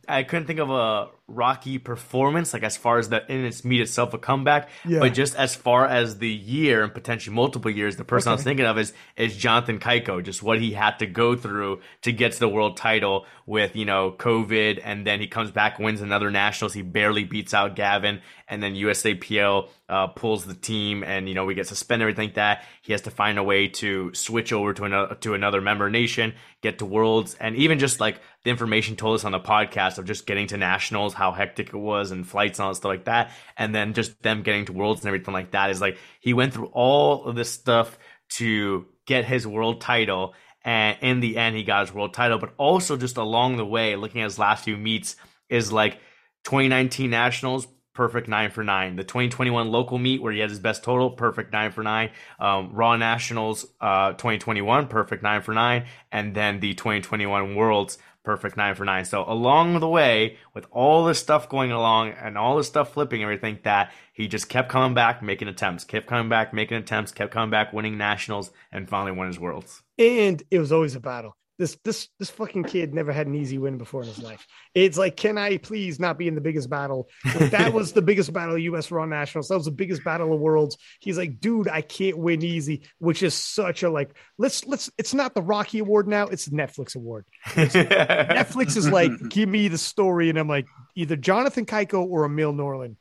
I 0.07 0.24
couldn't 0.24 0.45
think 0.45 0.60
of 0.60 0.70
a 0.70 1.07
Rocky 1.27 1.80
performance, 1.80 2.53
like 2.53 2.61
as 2.64 2.77
far 2.77 2.99
as 2.99 3.10
the 3.10 3.26
in 3.31 3.45
its 3.45 3.65
meat 3.65 3.81
itself 3.81 4.14
a 4.14 4.18
comeback, 4.19 4.69
Yeah. 4.85 4.99
but 4.99 5.14
just 5.15 5.35
as 5.35 5.56
far 5.56 5.88
as 5.88 6.19
the 6.19 6.30
year 6.30 6.84
and 6.84 6.93
potentially 6.93 7.35
multiple 7.35 7.72
years, 7.72 7.95
the 7.95 8.03
person 8.06 8.30
I 8.30 8.34
was 8.35 8.43
thinking 8.43 8.65
of 8.65 8.77
is 8.77 8.93
is 9.18 9.35
Jonathan 9.35 9.80
Cayco, 9.80 10.23
just 10.23 10.43
what 10.43 10.60
he 10.61 10.73
had 10.73 10.99
to 10.99 11.07
go 11.07 11.35
through 11.35 11.81
to 12.03 12.11
get 12.11 12.34
to 12.34 12.39
the 12.39 12.47
world 12.49 12.77
title 12.77 13.26
with 13.47 13.76
you 13.76 13.85
know 13.85 14.11
COVID, 14.11 14.80
and 14.84 15.06
then 15.06 15.19
he 15.19 15.26
comes 15.27 15.49
back, 15.49 15.80
wins 15.80 16.02
another 16.02 16.30
nationals, 16.30 16.73
he 16.73 16.84
barely 16.84 17.23
beats 17.23 17.53
out 17.56 17.76
Gavin, 17.76 18.22
and 18.47 18.61
then 18.61 18.76
USAPL 18.76 19.69
uh, 19.89 20.07
pulls 20.07 20.45
the 20.45 20.53
team, 20.53 21.03
and 21.03 21.27
you 21.27 21.34
know 21.34 21.45
we 21.45 21.56
get 21.56 21.68
suspended, 21.68 22.03
everything 22.03 22.27
like 22.30 22.35
that. 22.35 22.64
He 22.84 22.91
has 22.91 23.02
to 23.02 23.11
find 23.11 23.39
a 23.39 23.43
way 23.43 23.68
to 23.68 24.14
switch 24.14 24.53
over 24.53 24.73
to 24.73 24.84
another 24.84 25.15
to 25.15 25.34
another 25.34 25.60
member 25.61 25.89
nation, 25.89 26.34
get 26.61 26.77
to 26.80 26.85
worlds, 26.85 27.35
and 27.39 27.56
even 27.56 27.80
just 27.80 27.99
like 27.99 28.19
the 28.43 28.52
information 28.52 28.95
told 28.95 29.15
us 29.15 29.26
on 29.26 29.31
the 29.31 29.39
podcast 29.39 29.97
of 29.97 30.06
just 30.06 30.27
getting 30.27 30.45
to 30.47 30.57
nationals, 30.57 31.15
how 31.16 31.32
hectic 31.32 31.70
it 31.70 31.78
was, 31.78 32.12
and 32.12 32.28
flights 32.28 32.60
and 32.60 32.68
all 32.68 32.74
stuff 32.74 32.90
like 32.90 33.06
that, 33.06 33.32
and 33.58 33.74
then 33.74 33.94
just 33.94 34.22
them 34.22 34.44
getting 34.44 34.66
to 34.66 34.74
worlds 34.74 35.02
and 35.02 35.08
everything 35.08 35.34
like 35.34 35.52
that 35.52 35.70
is 35.70 35.82
like 35.82 35.98
he 36.20 36.34
went 36.34 36.54
through 36.54 36.70
all 36.74 37.26
of 37.26 37.36
this 37.36 37.50
stuff 37.50 37.98
to 38.30 38.86
get 39.06 39.26
his 39.26 39.48
world 39.48 39.82
title. 39.82 40.34
And 40.64 40.98
in 41.02 41.20
the 41.20 41.38
end, 41.38 41.56
he 41.56 41.64
got 41.64 41.86
his 41.86 41.96
world 41.96 42.14
title. 42.14 42.40
But 42.40 42.54
also, 42.58 42.98
just 42.98 43.18
along 43.18 43.58
the 43.58 43.66
way, 43.66 43.96
looking 43.96 44.22
at 44.22 44.26
his 44.26 44.40
last 44.40 44.64
few 44.64 44.78
meets, 44.78 45.16
is 45.48 45.72
like 45.72 46.00
2019 46.44 47.10
Nationals, 47.12 47.68
perfect 47.94 48.28
nine 48.28 48.52
for 48.52 48.64
nine. 48.64 48.96
The 48.96 49.04
2021 49.04 49.72
local 49.72 49.98
meet 49.98 50.22
where 50.22 50.34
he 50.34 50.40
had 50.40 50.50
his 50.50 50.60
best 50.60 50.84
total, 50.84 51.10
perfect 51.10 51.52
nine 51.52 51.72
for 51.72 51.84
nine. 51.84 52.12
Um, 52.40 52.72
Raw 52.74 52.96
Nationals 52.98 53.66
uh, 53.80 54.12
2021, 54.12 54.88
perfect 54.88 55.24
nine 55.24 55.42
for 55.42 55.54
nine. 55.54 55.86
And 56.12 56.36
then 56.36 56.60
the 56.60 56.74
2021 56.74 57.56
Worlds, 57.56 57.98
perfect 58.26 58.57
nine 58.57 58.76
for 58.76 58.84
nine. 58.84 59.06
So 59.06 59.23
along 59.26 59.80
the 59.80 59.88
way, 59.88 60.38
with 60.53 60.65
all 60.72 61.06
this 61.06 61.19
stuff 61.19 61.47
going 61.47 61.72
along 61.72 62.10
and 62.10 62.38
all 62.38 62.57
this 62.57 62.68
stuff 62.68 62.93
flipping, 62.93 63.23
everything 63.23 63.60
that 63.64 63.91
he 64.11 64.27
just 64.27 64.49
kept 64.49 64.69
coming 64.69 64.93
back, 64.93 65.22
making 65.22 65.47
attempts, 65.47 65.84
kept 65.84 66.07
coming 66.07 66.27
back, 66.27 66.53
making 66.53 66.77
attempts, 66.77 67.11
kept 67.11 67.31
coming 67.31 67.49
back, 67.49 67.72
winning 67.72 67.97
nationals, 67.97 68.52
and 68.72 68.89
finally 68.89 69.11
won 69.11 69.27
his 69.27 69.39
worlds. 69.39 69.84
and 69.97 70.43
it 70.52 70.60
was 70.60 70.72
always 70.72 70.95
a 70.95 70.99
battle. 70.99 71.38
This 71.57 71.77
this 71.86 72.10
this 72.19 72.30
fucking 72.30 72.65
kid 72.65 72.94
never 72.94 73.14
had 73.14 73.27
an 73.27 73.36
easy 73.36 73.57
win 73.57 73.77
before 73.77 74.02
in 74.02 74.07
his 74.07 74.22
life. 74.22 74.45
It's 74.73 74.98
like, 74.98 75.15
can 75.15 75.38
I 75.38 75.57
please 75.57 75.99
not 75.99 76.18
be 76.18 76.27
in 76.27 76.36
the 76.36 76.41
biggest 76.41 76.69
battle? 76.69 77.10
That 77.23 77.73
was 77.73 77.94
the 77.94 78.02
biggest 78.02 78.34
battle 78.34 78.56
of 78.56 78.61
U.S. 78.61 78.91
Raw 78.91 79.06
Nationals. 79.06 79.48
That 79.48 79.56
was 79.56 79.65
the 79.65 79.72
biggest 79.72 80.03
battle 80.03 80.34
of 80.34 80.40
worlds. 80.40 80.77
He's 80.99 81.18
like, 81.18 81.40
dude, 81.40 81.69
I 81.69 81.82
can't 81.82 82.18
win 82.18 82.44
easy, 82.44 82.84
which 82.99 83.23
is 83.23 83.34
such 83.34 83.84
a 83.84 83.90
like. 83.90 84.15
Let's 84.38 84.65
let's. 84.65 84.91
It's 84.98 85.14
not 85.14 85.34
the 85.34 85.41
Rocky 85.41 85.80
Award 85.80 86.07
now. 86.07 86.27
It's 86.27 86.45
the 86.45 86.57
Netflix 86.57 86.95
Award. 86.95 87.26
Netflix 87.45 88.76
is 88.76 88.90
like, 88.90 89.11
give 89.30 89.48
me 89.48 89.69
the 89.69 89.77
story, 89.77 90.30
and 90.30 90.38
I'm 90.38 90.49
like, 90.49 90.65
either 90.95 91.15
Jonathan 91.15 91.65
Cayco 91.65 92.06
or 92.06 92.26
Emil 92.26 92.53
Norling. 92.53 92.98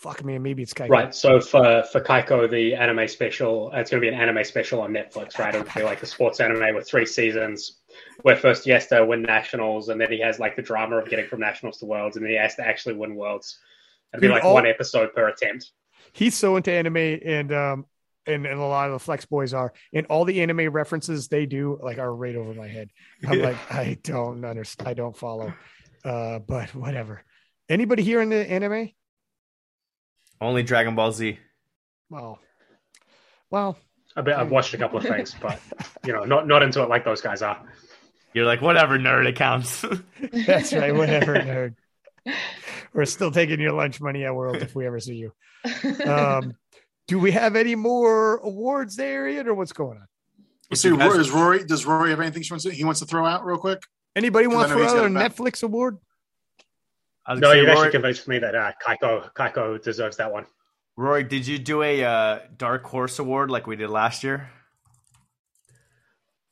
Fuck 0.00 0.24
man, 0.24 0.42
maybe 0.42 0.62
it's 0.62 0.72
Cayco. 0.72 0.88
Right. 0.88 1.14
So 1.14 1.40
for 1.40 1.82
for 1.92 2.00
Cayco, 2.00 2.48
the 2.50 2.74
anime 2.74 3.06
special, 3.06 3.70
it's 3.74 3.90
going 3.90 4.00
to 4.02 4.10
be 4.10 4.14
an 4.14 4.18
anime 4.18 4.42
special 4.44 4.80
on 4.80 4.92
Netflix, 4.92 5.38
right? 5.38 5.54
It'll 5.54 5.66
be 5.74 5.82
like 5.82 6.02
a 6.02 6.06
sports 6.06 6.40
anime 6.40 6.74
with 6.74 6.88
three 6.88 7.04
seasons, 7.04 7.80
where 8.22 8.34
first 8.36 8.64
he 8.64 8.70
has 8.70 8.86
to 8.86 9.04
win 9.04 9.20
nationals, 9.22 9.90
and 9.90 10.00
then 10.00 10.10
he 10.10 10.18
has 10.20 10.38
like 10.38 10.56
the 10.56 10.62
drama 10.62 10.96
of 10.96 11.10
getting 11.10 11.26
from 11.26 11.40
nationals 11.40 11.76
to 11.80 11.84
worlds, 11.86 12.16
and 12.16 12.24
then 12.24 12.30
he 12.30 12.38
has 12.38 12.54
to 12.54 12.66
actually 12.66 12.94
win 12.94 13.14
worlds. 13.14 13.58
It'll 14.14 14.22
be 14.22 14.28
Dude, 14.28 14.34
like 14.36 14.44
all- 14.44 14.54
one 14.54 14.66
episode 14.66 15.12
per 15.14 15.28
attempt. 15.28 15.70
he's 16.14 16.34
so 16.34 16.56
into 16.56 16.72
anime 16.72 16.96
and 16.96 17.52
um 17.52 17.84
and, 18.26 18.46
and 18.46 18.58
a 18.58 18.64
lot 18.64 18.86
of 18.86 18.92
the 18.94 18.98
flex 18.98 19.24
boys 19.26 19.52
are 19.54 19.72
and 19.92 20.06
all 20.06 20.24
the 20.24 20.40
anime 20.42 20.70
references 20.72 21.28
they 21.28 21.44
do 21.46 21.78
like 21.82 21.98
are 21.98 22.14
right 22.14 22.36
over 22.36 22.52
my 22.54 22.66
head 22.68 22.88
i'm 23.28 23.38
Yeah. 23.38 23.44
like 23.50 23.72
i 23.72 23.96
don't 24.02 24.44
understand 24.44 24.88
i 24.88 24.94
don't 24.94 25.16
follow 25.16 25.52
uh 26.04 26.38
but 26.40 26.74
whatever 26.74 27.22
anybody 27.68 28.02
here 28.02 28.20
in 28.20 28.28
the 28.30 28.50
anime 28.50 28.90
Only 30.40 30.62
Dragon 30.62 30.94
Ball 30.94 31.12
Z. 31.12 31.38
well 32.08 32.38
well 33.50 33.76
I 34.16 34.22
bet 34.22 34.38
I've 34.38 34.50
watched 34.50 34.74
a 34.74 34.78
couple 34.78 34.98
of 34.98 35.04
things, 35.14 35.34
but 35.40 35.60
you 36.04 36.12
know, 36.12 36.24
not 36.24 36.46
not 36.46 36.62
into 36.62 36.82
it 36.82 36.88
like 36.88 37.04
those 37.04 37.20
guys 37.20 37.42
are. 37.42 37.60
You're 38.32 38.46
like, 38.46 38.60
whatever, 38.60 38.98
nerd, 38.98 39.26
it 39.26 39.36
counts. 39.36 39.84
that's 40.46 40.72
right 40.72 40.94
whatever 40.94 41.34
nerd 41.34 41.74
we're 42.92 43.04
still 43.04 43.30
taking 43.30 43.60
your 43.60 43.72
lunch 43.72 44.00
money 44.00 44.24
at 44.24 44.34
world 44.34 44.56
if 44.56 44.74
we 44.74 44.86
ever 44.86 45.00
see 45.00 45.14
you 45.14 45.32
um 46.06 46.52
do 47.08 47.18
we 47.18 47.30
have 47.30 47.56
any 47.56 47.74
more 47.74 48.36
awards 48.38 48.94
there 48.96 49.26
Ian, 49.26 49.48
or 49.48 49.54
what's 49.54 49.72
going 49.72 49.96
on 49.98 50.06
Let's 50.70 50.82
see, 50.82 50.90
Rory, 50.90 51.18
is 51.18 51.30
Rory, 51.30 51.64
does 51.64 51.84
Rory 51.86 52.10
have 52.10 52.20
anything 52.20 52.42
she 52.42 52.52
wants 52.52 52.64
to, 52.64 52.70
he 52.72 52.84
wants 52.84 53.00
to 53.00 53.06
throw 53.06 53.24
out 53.26 53.44
real 53.44 53.56
quick? 53.58 53.82
anybody 54.14 54.46
want 54.48 54.68
know 54.68 54.76
for 54.76 54.82
he's 54.82 54.92
got 54.92 55.04
another 55.06 55.26
a 55.26 55.28
back- 55.28 55.36
netflix 55.36 55.62
award 55.62 55.98
I 57.30 57.34
was 57.34 57.40
No, 57.42 57.52
you've 57.52 57.68
actually 57.68 57.92
convinced 57.92 58.26
me 58.26 58.40
that 58.40 58.56
uh, 58.56 58.72
Cayco 58.84 59.32
Cayco 59.34 59.80
deserves 59.80 60.16
that 60.16 60.32
one. 60.32 60.46
Rory, 60.96 61.22
did 61.22 61.46
you 61.46 61.60
do 61.60 61.80
a 61.80 62.02
uh, 62.02 62.38
Dark 62.56 62.82
Horse 62.82 63.20
Award 63.20 63.52
like 63.52 63.68
we 63.68 63.76
did 63.76 63.88
last 63.88 64.24
year? 64.24 64.50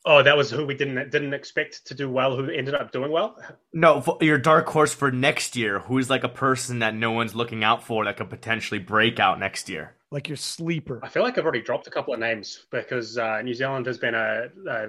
Oh, 0.07 0.23
that 0.23 0.37
was 0.37 0.53
who 0.53 0.65
we 0.65 0.75
didn't 0.75 1.11
didn't 1.11 1.35
expect 1.35 1.89
to 1.89 1.95
do 1.95 2.09
well, 2.09 2.37
who 2.37 2.49
ended 2.49 2.77
up 2.77 2.93
doing 2.93 3.11
well. 3.11 3.37
No, 3.73 4.19
your 4.21 4.39
Dark 4.39 4.69
Horse 4.69 4.95
for 4.95 5.11
next 5.11 5.57
year. 5.57 5.81
Who's 5.81 6.09
like 6.09 6.23
a 6.23 6.29
person 6.29 6.79
that 6.79 6.95
no 6.95 7.11
one's 7.11 7.35
looking 7.35 7.65
out 7.65 7.83
for 7.83 8.05
that 8.05 8.17
could 8.17 8.31
potentially 8.31 8.79
break 8.79 9.19
out 9.19 9.41
next 9.41 9.69
year? 9.69 9.97
like 10.11 10.27
your 10.27 10.39
sleeper 10.39 11.01
I 11.03 11.09
feel 11.09 11.23
like 11.23 11.37
I've 11.37 11.45
already 11.45 11.61
dropped 11.61 11.87
a 11.87 11.91
couple 11.91 12.15
of 12.15 12.21
names 12.21 12.65
because 12.71 13.19
uh, 13.19 13.43
New 13.43 13.53
Zealand 13.53 13.85
has 13.85 13.99
been 13.99 14.15
a, 14.15 14.47
a 14.67 14.89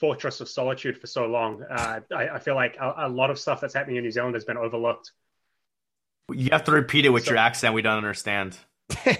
fortress 0.00 0.40
of 0.40 0.48
solitude 0.48 0.98
for 0.98 1.06
so 1.06 1.26
long. 1.26 1.62
Uh, 1.62 2.00
I, 2.14 2.28
I 2.30 2.38
feel 2.38 2.54
like 2.54 2.76
a, 2.80 3.06
a 3.06 3.08
lot 3.08 3.30
of 3.30 3.38
stuff 3.38 3.60
that's 3.60 3.74
happening 3.74 3.96
in 3.96 4.02
New 4.02 4.10
Zealand 4.10 4.34
has 4.34 4.44
been 4.44 4.56
overlooked. 4.56 5.12
You 6.34 6.48
have 6.52 6.64
to 6.64 6.72
repeat 6.72 7.04
it 7.04 7.10
with 7.10 7.24
So- 7.24 7.30
your 7.32 7.38
accent. 7.38 7.74
We 7.74 7.82
don't 7.82 7.96
understand. 7.96 8.56
Man, 9.06 9.16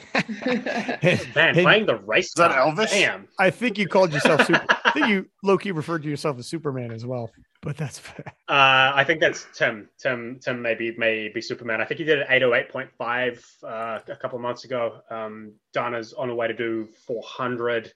And 1.37 1.55
playing 1.62 1.87
the 1.87 2.01
race. 2.05 2.27
Is 2.27 2.35
that 2.35 2.51
Elvis? 2.51 2.91
Damn. 2.91 3.28
I 3.39 3.51
think 3.51 3.78
you 3.78 3.87
called 3.87 4.12
yourself 4.12 4.45
super. 4.47 4.65
I 4.85 4.91
think 4.93 5.07
you 5.09 5.27
Loki 5.43 5.73
referred 5.73 6.03
to 6.03 6.09
yourself 6.09 6.39
as 6.39 6.47
Superman 6.49 6.91
as 6.91 7.07
well. 7.07 7.31
But 7.62 7.77
that's 7.77 7.99
fair. 8.07 8.24
Uh, 8.49 8.93
I 8.95 9.05
think 9.05 9.20
that's 9.20 9.47
Tim. 9.55 9.89
Tim. 9.99 10.39
Tim 10.43 10.61
maybe 10.62 10.95
may 10.97 11.28
be 11.28 11.41
Superman. 11.41 11.81
I 11.81 11.85
think 11.85 11.99
he 11.99 12.05
did 12.05 12.20
an 12.20 12.27
808.5 12.28 13.45
uh, 13.62 14.01
a 14.09 14.16
couple 14.16 14.37
of 14.37 14.43
months 14.43 14.65
ago. 14.65 15.01
Um, 15.11 15.53
Dana's 15.73 16.12
on 16.15 16.28
the 16.28 16.35
way 16.35 16.49
to 16.49 16.55
do 16.55 16.89
400. 17.07 17.93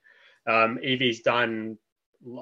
Um, 0.46 0.78
Evie's 0.82 1.22
done, 1.22 1.78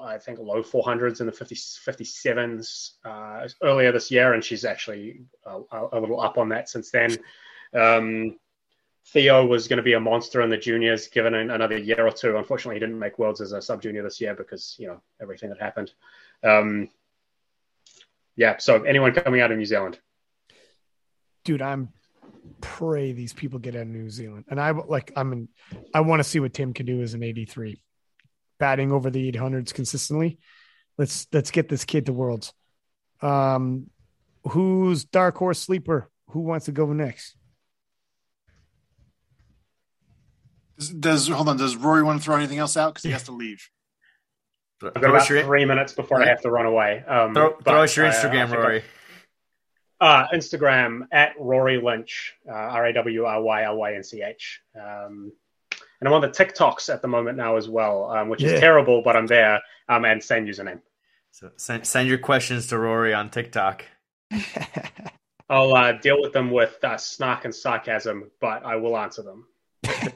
I 0.01 0.17
think, 0.17 0.39
low 0.39 0.61
400s 0.63 1.19
in 1.19 1.25
the 1.25 1.31
50, 1.31 1.55
57s 1.55 2.91
uh, 3.05 3.47
earlier 3.61 3.91
this 3.91 4.11
year, 4.11 4.33
and 4.33 4.43
she's 4.43 4.65
actually 4.65 5.21
a, 5.45 5.59
a 5.91 5.99
little 5.99 6.21
up 6.21 6.37
on 6.37 6.49
that 6.49 6.69
since 6.69 6.91
then. 6.91 7.17
Um, 7.73 8.37
Theo 9.07 9.45
was 9.45 9.67
going 9.67 9.77
to 9.77 9.83
be 9.83 9.93
a 9.93 9.99
monster 9.99 10.41
in 10.41 10.49
the 10.49 10.57
juniors, 10.57 11.07
given 11.07 11.33
an, 11.33 11.51
another 11.51 11.77
year 11.77 12.07
or 12.07 12.11
two. 12.11 12.37
Unfortunately, 12.37 12.75
he 12.75 12.79
didn't 12.79 12.99
make 12.99 13.19
worlds 13.19 13.41
as 13.41 13.51
a 13.51 13.61
sub 13.61 13.81
junior 13.81 14.01
this 14.03 14.21
year 14.21 14.33
because 14.33 14.75
you 14.79 14.87
know 14.87 15.01
everything 15.21 15.49
that 15.49 15.59
happened. 15.59 15.91
Um, 16.43 16.89
yeah, 18.35 18.57
so 18.57 18.83
anyone 18.83 19.13
coming 19.13 19.41
out 19.41 19.51
of 19.51 19.57
New 19.57 19.65
Zealand. 19.65 19.99
Dude, 21.43 21.61
I'm 21.61 21.89
pray 22.61 23.11
these 23.11 23.33
people 23.33 23.59
get 23.59 23.75
out 23.75 23.83
of 23.83 23.87
New 23.87 24.09
Zealand. 24.09 24.45
And 24.49 24.59
I 24.59 24.71
like 24.71 25.11
I'm 25.15 25.33
in 25.33 25.49
I 25.93 26.01
want 26.01 26.19
to 26.19 26.23
see 26.23 26.39
what 26.39 26.53
Tim 26.53 26.73
can 26.73 26.85
do 26.85 27.01
as 27.01 27.13
an 27.13 27.23
83. 27.23 27.81
Batting 28.59 28.91
over 28.91 29.09
the 29.09 29.31
800s 29.31 29.73
consistently. 29.73 30.39
Let's 30.97 31.27
let's 31.33 31.51
get 31.51 31.69
this 31.69 31.85
kid 31.85 32.05
to 32.05 32.13
worlds. 32.13 32.53
Um 33.21 33.89
who's 34.49 35.05
dark 35.05 35.37
horse 35.37 35.59
sleeper? 35.59 36.09
Who 36.29 36.41
wants 36.41 36.65
to 36.65 36.71
go 36.71 36.91
next? 36.93 37.35
Does, 40.77 40.89
does 40.89 41.27
hold 41.27 41.49
on? 41.49 41.57
Does 41.57 41.75
Rory 41.75 42.03
want 42.03 42.19
to 42.19 42.25
throw 42.25 42.35
anything 42.35 42.57
else 42.57 42.75
out 42.77 42.93
because 42.93 43.03
he 43.03 43.11
has 43.11 43.23
to 43.23 43.31
leave? 43.31 43.69
Throw, 44.79 44.89
I've 44.95 45.01
got 45.01 45.09
about 45.11 45.21
us 45.21 45.29
your, 45.29 45.43
three 45.43 45.65
minutes 45.65 45.93
before 45.93 46.21
I 46.21 46.27
have 46.27 46.41
to 46.41 46.49
run 46.51 46.65
away. 46.65 47.03
Um, 47.07 47.33
throw, 47.33 47.55
but 47.63 47.71
throw 47.71 47.83
us 47.83 47.95
your 47.95 48.05
I- 48.07 48.09
I 48.09 48.13
Instagram, 48.13 48.49
think 48.49 48.57
I- 48.59 48.61
Rory. 48.61 48.83
Uh, 50.01 50.27
Instagram 50.33 51.07
at 51.13 51.33
Rory 51.39 51.79
Lynch, 51.81 52.33
uh, 52.49 52.51
R 52.53 52.87
A 52.87 52.93
W 52.93 53.23
R 53.23 53.41
Y 53.41 53.63
L 53.63 53.77
Y 53.77 53.93
N 53.95 54.03
C 54.03 54.21
H. 54.21 54.61
Um, 54.75 55.31
and 56.03 56.09
I'm 56.09 56.13
on 56.15 56.21
the 56.21 56.27
TikToks 56.27 56.93
at 56.93 57.01
the 57.01 57.07
moment 57.07 57.37
now 57.37 57.55
as 57.55 57.69
well, 57.69 58.11
um, 58.11 58.27
which 58.27 58.41
Yeah. 58.43 58.49
is 58.49 58.59
terrible, 58.59 59.01
but 59.01 59.15
I'm 59.15 59.25
there. 59.25 59.61
Um, 59.87 60.03
and 60.03 60.21
same 60.21 60.45
username. 60.45 60.81
So 61.31 61.51
send, 61.55 61.87
send 61.87 62.09
your 62.09 62.17
questions 62.17 62.67
to 62.67 62.77
Rory 62.77 63.13
on 63.13 63.29
TikTok. 63.29 63.85
I'll 65.49 65.73
uh, 65.73 65.93
deal 65.93 66.21
with 66.21 66.33
them 66.33 66.51
with 66.51 66.77
uh, 66.83 66.97
snark 66.97 67.45
and 67.45 67.55
sarcasm, 67.55 68.29
but 68.41 68.65
I 68.65 68.75
will 68.75 68.97
answer 68.97 69.21
them. 69.21 69.47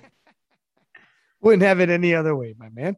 Wouldn't 1.41 1.63
have 1.63 1.79
it 1.79 1.89
any 1.89 2.13
other 2.13 2.35
way, 2.35 2.53
my 2.57 2.67
man. 2.67 2.97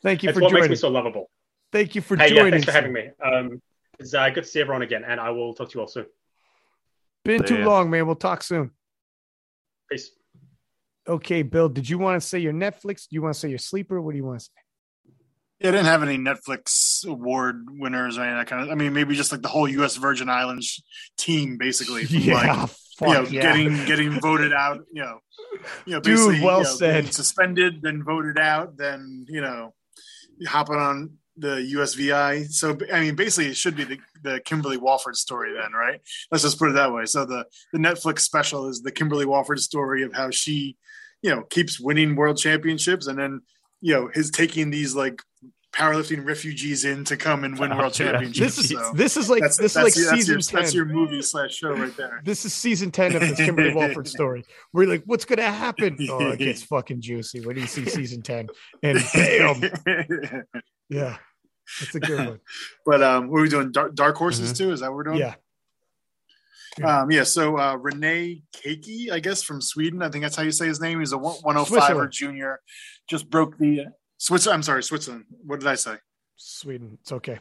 Thank 0.00 0.22
you 0.22 0.28
That's 0.28 0.38
for 0.38 0.42
what 0.42 0.50
joining. 0.50 0.60
makes 0.62 0.70
me 0.70 0.76
so 0.76 0.90
lovable. 0.90 1.28
Thank 1.72 1.96
you 1.96 2.02
for 2.02 2.16
Hey, 2.16 2.28
joining. 2.28 2.44
yeah, 2.44 2.50
thanks 2.52 2.66
for 2.66 2.72
having 2.72 2.92
me. 2.92 3.08
Um, 3.20 3.60
it's 3.98 4.14
uh, 4.14 4.28
good 4.30 4.44
to 4.44 4.48
see 4.48 4.60
everyone 4.60 4.82
again, 4.82 5.02
and 5.04 5.18
I 5.18 5.30
will 5.30 5.54
talk 5.54 5.70
to 5.70 5.74
you 5.74 5.80
all 5.80 5.88
soon. 5.88 6.06
Been 7.24 7.42
too 7.42 7.64
long, 7.64 7.90
man. 7.90 8.06
We'll 8.06 8.14
talk 8.14 8.44
soon. 8.44 8.70
Peace. 9.90 10.12
Okay, 11.08 11.42
Bill. 11.42 11.68
Did 11.68 11.88
you 11.88 11.98
want 11.98 12.20
to 12.20 12.26
say 12.26 12.38
your 12.38 12.52
Netflix? 12.52 13.08
Do 13.08 13.14
you 13.14 13.22
want 13.22 13.34
to 13.34 13.40
say 13.40 13.48
your 13.48 13.58
sleeper? 13.58 14.00
What 14.00 14.12
do 14.12 14.16
you 14.18 14.24
want 14.24 14.40
to 14.40 14.44
say? 14.44 14.50
Yeah, 15.60 15.68
I 15.68 15.72
didn't 15.72 15.86
have 15.86 16.02
any 16.02 16.16
Netflix 16.16 17.06
award 17.06 17.66
winners 17.68 18.16
or 18.16 18.22
any 18.22 18.32
of 18.32 18.38
that 18.38 18.46
kind 18.46 18.62
of. 18.62 18.70
I 18.70 18.74
mean, 18.74 18.92
maybe 18.94 19.14
just 19.14 19.32
like 19.32 19.42
the 19.42 19.48
whole 19.48 19.68
U.S. 19.68 19.96
Virgin 19.96 20.28
Islands 20.28 20.82
team, 21.18 21.58
basically. 21.58 22.04
From 22.04 22.16
like 22.16 22.26
Yeah, 22.26 22.40
you 22.42 22.56
know, 22.56 22.66
fuck 22.96 23.32
yeah. 23.32 23.42
getting 23.42 23.84
getting 23.86 24.20
voted 24.20 24.52
out. 24.52 24.80
You 24.92 25.02
know, 25.02 25.18
you 25.84 25.94
know, 25.94 26.00
Dude, 26.00 26.42
well 26.42 26.58
you 26.58 26.64
know, 26.64 26.70
said. 26.70 27.12
Suspended, 27.12 27.82
then 27.82 28.02
voted 28.02 28.38
out, 28.38 28.76
then 28.76 29.26
you 29.28 29.40
know, 29.40 29.74
hopping 30.46 30.76
on 30.76 31.18
the 31.40 31.72
USVI. 31.74 32.50
So 32.50 32.76
I 32.92 33.00
mean, 33.00 33.16
basically, 33.16 33.50
it 33.50 33.56
should 33.56 33.76
be 33.76 33.84
the, 33.84 33.98
the 34.22 34.40
Kimberly 34.40 34.76
Walford 34.76 35.16
story, 35.16 35.52
then, 35.52 35.72
right? 35.72 36.00
Let's 36.30 36.44
just 36.44 36.58
put 36.58 36.70
it 36.70 36.74
that 36.74 36.92
way. 36.92 37.06
So 37.06 37.24
the 37.24 37.44
the 37.72 37.78
Netflix 37.78 38.20
special 38.20 38.68
is 38.68 38.82
the 38.82 38.92
Kimberly 38.92 39.26
Walford 39.26 39.60
story 39.60 40.02
of 40.02 40.12
how 40.12 40.30
she, 40.30 40.76
you 41.22 41.30
know, 41.30 41.42
keeps 41.42 41.80
winning 41.80 42.14
world 42.14 42.38
championships, 42.38 43.06
and 43.06 43.18
then 43.18 43.40
you 43.80 43.94
know, 43.94 44.10
his 44.12 44.30
taking 44.30 44.70
these 44.70 44.94
like 44.94 45.22
powerlifting 45.72 46.26
refugees 46.26 46.84
in 46.84 47.04
to 47.04 47.16
come 47.16 47.44
and 47.44 47.58
win 47.58 47.72
Oh, 47.72 47.78
world 47.78 47.98
yeah. 47.98 48.12
championships. 48.12 48.56
This 48.56 48.58
is 48.58 48.70
so 48.70 48.92
this 48.94 49.16
is 49.16 49.30
like 49.30 49.42
that's, 49.42 49.56
this 49.56 49.74
that's, 49.74 49.96
is 49.96 50.04
like 50.04 50.10
that's, 50.10 50.26
season 50.26 50.40
your, 50.40 50.60
that's 50.60 50.74
your 50.74 50.84
movie 50.84 51.22
slash 51.22 51.54
show 51.54 51.72
right 51.72 51.96
there. 51.96 52.20
This 52.24 52.44
is 52.44 52.52
season 52.52 52.90
ten 52.90 53.14
of 53.14 53.20
this 53.20 53.36
Kimberly 53.36 53.72
Walford 53.74 54.08
story. 54.16 54.44
We're 54.72 54.88
like, 54.88 55.02
what's 55.06 55.24
gonna 55.24 55.42
happen? 55.42 55.96
Oh, 56.10 56.30
it 56.30 56.38
gets 56.38 56.62
fucking 56.64 57.00
juicy 57.00 57.40
when 57.46 57.54
do 57.54 57.60
you 57.60 57.68
see 57.68 57.84
season 57.84 58.22
ten, 58.22 58.48
and 58.82 58.98
bam, 59.14 59.62
yeah, 60.88 61.18
that's 61.78 61.94
a 61.94 62.00
good 62.00 62.26
one. 62.26 62.40
but 62.86 63.02
um, 63.02 63.28
what 63.30 63.38
are 63.38 63.42
we 63.42 63.48
doing? 63.48 63.70
Dark, 63.72 63.94
dark 63.94 64.16
horses 64.16 64.52
too? 64.52 64.72
Is 64.72 64.80
that 64.80 64.90
what 64.90 64.96
we're 64.96 65.04
doing? 65.04 65.18
Yeah, 65.18 65.34
Um, 67.02 67.10
yeah. 67.10 67.24
So 67.24 67.58
uh, 67.58 67.76
Renee 67.76 68.42
Keiki, 68.54 69.10
I 69.10 69.20
guess 69.20 69.42
from 69.42 69.60
Sweden. 69.60 70.02
I 70.02 70.08
think 70.08 70.22
that's 70.22 70.36
how 70.36 70.42
you 70.42 70.52
say 70.52 70.66
his 70.66 70.80
name. 70.80 71.00
He's 71.00 71.12
a 71.12 71.16
105er 71.18 71.66
Switzerland. 71.66 72.12
junior. 72.12 72.60
Just 73.08 73.28
broke 73.30 73.58
the 73.58 73.86
Swiss. 74.18 74.46
I'm 74.46 74.62
sorry, 74.62 74.82
Switzerland. 74.82 75.24
What 75.44 75.60
did 75.60 75.68
I 75.68 75.74
say? 75.74 75.96
Sweden. 76.36 76.98
It's 77.02 77.12
okay. 77.12 77.38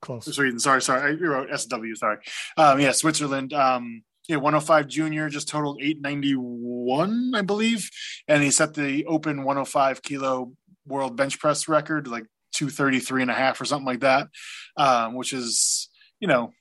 Close. 0.00 0.34
Sweden. 0.34 0.58
Sorry, 0.58 0.80
sorry. 0.82 1.12
I 1.12 1.14
wrote 1.14 1.48
SW. 1.58 1.94
Sorry. 1.94 2.18
Um, 2.56 2.80
yeah, 2.80 2.92
Switzerland. 2.92 3.52
Um, 3.52 4.02
yeah, 4.28 4.36
105 4.36 4.86
junior 4.88 5.28
just 5.28 5.48
totaled 5.48 5.82
891, 5.82 7.32
I 7.34 7.42
believe, 7.42 7.90
and 8.26 8.42
he 8.42 8.50
set 8.50 8.72
the 8.74 9.04
open 9.04 9.44
105 9.44 10.02
kilo 10.02 10.52
world 10.86 11.16
bench 11.16 11.38
press 11.38 11.68
record, 11.68 12.06
like 12.08 12.24
233 12.54 13.22
and 13.22 13.30
a 13.30 13.34
half 13.34 13.60
or 13.60 13.64
something 13.64 13.86
like 13.86 14.00
that, 14.00 14.28
um, 14.76 15.14
which 15.14 15.32
is 15.32 15.88
you 16.20 16.28
know 16.28 16.52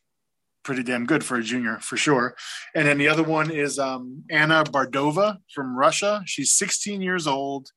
pretty 0.64 0.84
damn 0.84 1.06
good 1.06 1.24
for 1.24 1.38
a 1.38 1.44
junior 1.44 1.78
for 1.80 1.98
sure. 1.98 2.36
And 2.74 2.88
then 2.88 2.98
the 2.98 3.10
other 3.10 3.24
one 3.24 3.52
is 3.52 3.78
um, 3.78 4.24
Anna 4.32 4.64
Bardova 4.64 5.38
from 5.54 5.78
Russia. 5.78 6.22
She's 6.26 6.54
16 6.54 7.02
years 7.02 7.28
old. 7.28 7.68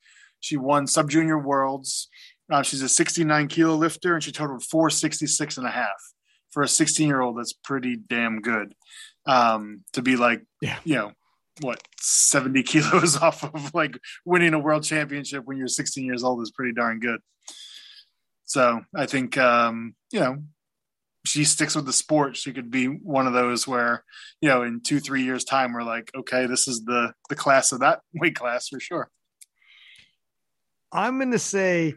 She 0.40 0.56
won 0.56 0.86
sub 0.86 1.10
junior 1.10 1.38
worlds. 1.38 2.09
Uh, 2.48 2.62
she's 2.62 2.82
a 2.82 2.88
69 2.88 3.48
kilo 3.48 3.74
lifter 3.74 4.14
and 4.14 4.22
she 4.22 4.30
totaled 4.30 4.62
466 4.62 5.59
and 5.59 5.66
a 5.66 5.70
half 5.70 6.01
for 6.52 6.62
a 6.62 6.68
16 6.68 7.09
year 7.09 7.20
old. 7.20 7.38
That's 7.38 7.52
pretty 7.52 7.97
damn 7.97 8.40
good. 8.40 8.72
Um, 9.26 9.82
to 9.94 10.02
be 10.02 10.14
like, 10.14 10.43
Yeah. 10.60 10.78
you 10.84 10.94
know, 10.94 11.12
what 11.62 11.82
70 12.01 12.62
kilos 12.70 13.16
off 13.16 13.43
of 13.43 13.74
like 13.74 13.98
winning 14.24 14.55
a 14.55 14.60
world 14.60 14.84
championship 14.84 15.43
when 15.44 15.56
you're 15.56 15.66
16 15.66 16.05
years 16.05 16.22
old 16.22 16.40
is 16.43 16.52
pretty 16.52 16.72
darn 16.72 17.01
good. 17.01 17.18
So 18.47 18.81
I 18.94 19.06
think, 19.06 19.36
um, 19.36 19.94
you 20.12 20.20
know, 20.20 20.39
she 21.24 21.44
sticks 21.44 21.74
with 21.74 21.85
the 21.85 21.93
sport. 21.93 22.36
She 22.36 22.52
could 22.52 22.70
be 22.70 22.86
one 22.86 23.27
of 23.27 23.32
those 23.32 23.66
where, 23.66 24.05
you 24.40 24.48
know, 24.48 24.62
in 24.62 24.81
two, 24.81 25.01
three 25.01 25.24
years 25.24 25.44
time, 25.44 25.73
we're 25.73 25.82
like, 25.82 26.10
okay, 26.16 26.47
this 26.47 26.68
is 26.68 26.85
the, 26.85 27.12
the 27.28 27.36
class 27.36 27.73
of 27.73 27.81
that 27.81 28.01
weight 28.14 28.36
class 28.36 28.68
for 28.68 28.81
sure. 28.81 29.10
I'm 30.93 31.18
gonna 31.18 31.39
say 31.39 31.94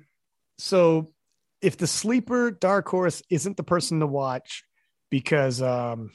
so 0.57 1.13
if 1.61 1.77
the 1.77 1.87
sleeper 1.87 2.51
dark 2.51 2.87
horse 2.87 3.21
isn't 3.29 3.55
the 3.55 3.63
person 3.63 3.99
to 3.99 4.07
watch 4.07 4.63
because 5.09 5.61
um 5.61 6.11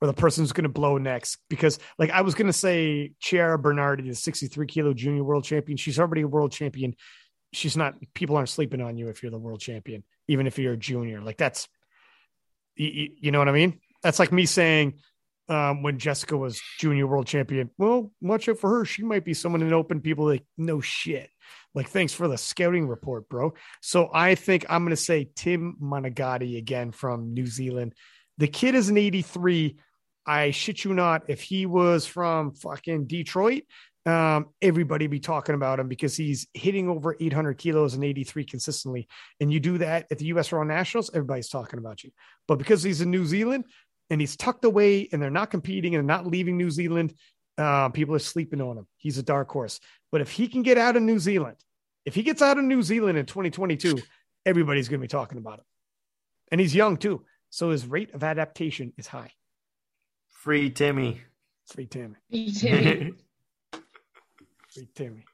or 0.00 0.08
the 0.08 0.14
person 0.14 0.42
who's 0.42 0.52
gonna 0.52 0.68
blow 0.68 0.98
next 0.98 1.38
because 1.48 1.78
like 1.98 2.10
I 2.10 2.22
was 2.22 2.34
gonna 2.34 2.52
say 2.52 3.12
Chiara 3.20 3.58
Bernardi, 3.58 4.08
the 4.08 4.14
63 4.14 4.66
kilo 4.66 4.94
junior 4.94 5.22
world 5.22 5.44
champion. 5.44 5.76
She's 5.76 5.98
already 5.98 6.22
a 6.22 6.28
world 6.28 6.50
champion. 6.50 6.94
She's 7.52 7.76
not 7.76 7.94
people 8.14 8.36
aren't 8.36 8.48
sleeping 8.48 8.80
on 8.80 8.98
you 8.98 9.08
if 9.08 9.22
you're 9.22 9.30
the 9.30 9.38
world 9.38 9.60
champion, 9.60 10.02
even 10.28 10.46
if 10.46 10.58
you're 10.58 10.74
a 10.74 10.78
junior. 10.78 11.20
Like 11.20 11.36
that's 11.36 11.68
you, 12.76 13.10
you 13.20 13.30
know 13.30 13.38
what 13.38 13.48
I 13.48 13.52
mean? 13.52 13.80
That's 14.02 14.18
like 14.18 14.32
me 14.32 14.46
saying 14.46 14.94
um, 15.48 15.82
when 15.82 15.98
Jessica 15.98 16.36
was 16.36 16.60
junior 16.78 17.06
world 17.06 17.26
champion. 17.26 17.70
Well, 17.78 18.12
watch 18.20 18.48
out 18.48 18.58
for 18.58 18.70
her. 18.70 18.84
She 18.84 19.04
might 19.04 19.24
be 19.24 19.34
someone 19.34 19.62
in 19.62 19.72
open. 19.72 20.00
People 20.00 20.26
like 20.26 20.44
no 20.58 20.80
shit. 20.80 21.30
Like 21.74 21.88
thanks 21.88 22.12
for 22.12 22.28
the 22.28 22.38
scouting 22.38 22.88
report, 22.88 23.28
bro. 23.28 23.54
So 23.80 24.10
I 24.12 24.34
think 24.34 24.66
I'm 24.68 24.84
gonna 24.84 24.96
say 24.96 25.30
Tim 25.34 25.76
Monagati 25.82 26.58
again 26.58 26.92
from 26.92 27.34
New 27.34 27.46
Zealand. 27.46 27.94
The 28.38 28.48
kid 28.48 28.74
is 28.74 28.88
an 28.88 28.98
83. 28.98 29.76
I 30.26 30.50
shit 30.50 30.84
you 30.84 30.92
not. 30.92 31.24
If 31.28 31.42
he 31.42 31.66
was 31.66 32.06
from 32.06 32.52
fucking 32.54 33.06
Detroit, 33.06 33.62
um, 34.06 34.46
everybody 34.62 35.08
be 35.08 35.18
talking 35.18 35.56
about 35.56 35.80
him 35.80 35.88
because 35.88 36.16
he's 36.16 36.46
hitting 36.54 36.88
over 36.88 37.16
800 37.18 37.58
kilos 37.58 37.94
and 37.94 38.04
83 38.04 38.44
consistently. 38.44 39.08
And 39.40 39.52
you 39.52 39.58
do 39.58 39.78
that 39.78 40.06
at 40.12 40.18
the 40.18 40.26
U.S. 40.26 40.52
Raw 40.52 40.62
Nationals, 40.62 41.10
everybody's 41.12 41.48
talking 41.48 41.80
about 41.80 42.04
you. 42.04 42.12
But 42.46 42.58
because 42.58 42.84
he's 42.84 43.00
in 43.00 43.10
New 43.10 43.26
Zealand 43.26 43.64
and 44.08 44.20
he's 44.20 44.36
tucked 44.36 44.64
away 44.64 45.08
and 45.10 45.20
they're 45.20 45.28
not 45.28 45.50
competing 45.50 45.94
and 45.94 46.08
they're 46.08 46.16
not 46.16 46.26
leaving 46.26 46.56
New 46.56 46.70
Zealand, 46.70 47.14
uh, 47.58 47.88
people 47.88 48.14
are 48.14 48.20
sleeping 48.20 48.60
on 48.60 48.78
him. 48.78 48.86
He's 48.96 49.18
a 49.18 49.24
dark 49.24 49.50
horse. 49.50 49.80
But 50.12 50.20
if 50.20 50.30
he 50.30 50.46
can 50.46 50.62
get 50.62 50.78
out 50.78 50.96
of 50.96 51.02
New 51.02 51.18
Zealand, 51.18 51.56
if 52.04 52.14
he 52.14 52.22
gets 52.22 52.42
out 52.42 52.58
of 52.58 52.64
New 52.64 52.82
Zealand 52.82 53.18
in 53.18 53.26
2022, 53.26 53.98
everybody's 54.44 54.88
going 54.88 55.00
to 55.00 55.04
be 55.04 55.08
talking 55.08 55.38
about 55.38 55.58
him. 55.58 55.64
And 56.52 56.60
he's 56.60 56.76
young 56.76 56.96
too. 56.96 57.24
So 57.50 57.70
his 57.70 57.86
rate 57.86 58.14
of 58.14 58.22
adaptation 58.22 58.92
is 58.96 59.08
high. 59.08 59.32
Free 60.28 60.70
Timmy. 60.70 61.22
Free 61.66 61.86
Timmy. 61.86 62.14
Timmy. 62.52 63.14
Free 64.76 64.88
Timmy. 64.94 65.24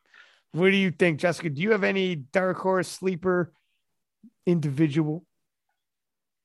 What 0.52 0.70
do 0.70 0.76
you 0.76 0.90
think, 0.92 1.18
Jessica? 1.18 1.50
Do 1.50 1.60
you 1.60 1.72
have 1.72 1.82
any 1.82 2.14
dark 2.14 2.58
horse 2.58 2.88
sleeper 2.88 3.52
individual? 4.46 5.24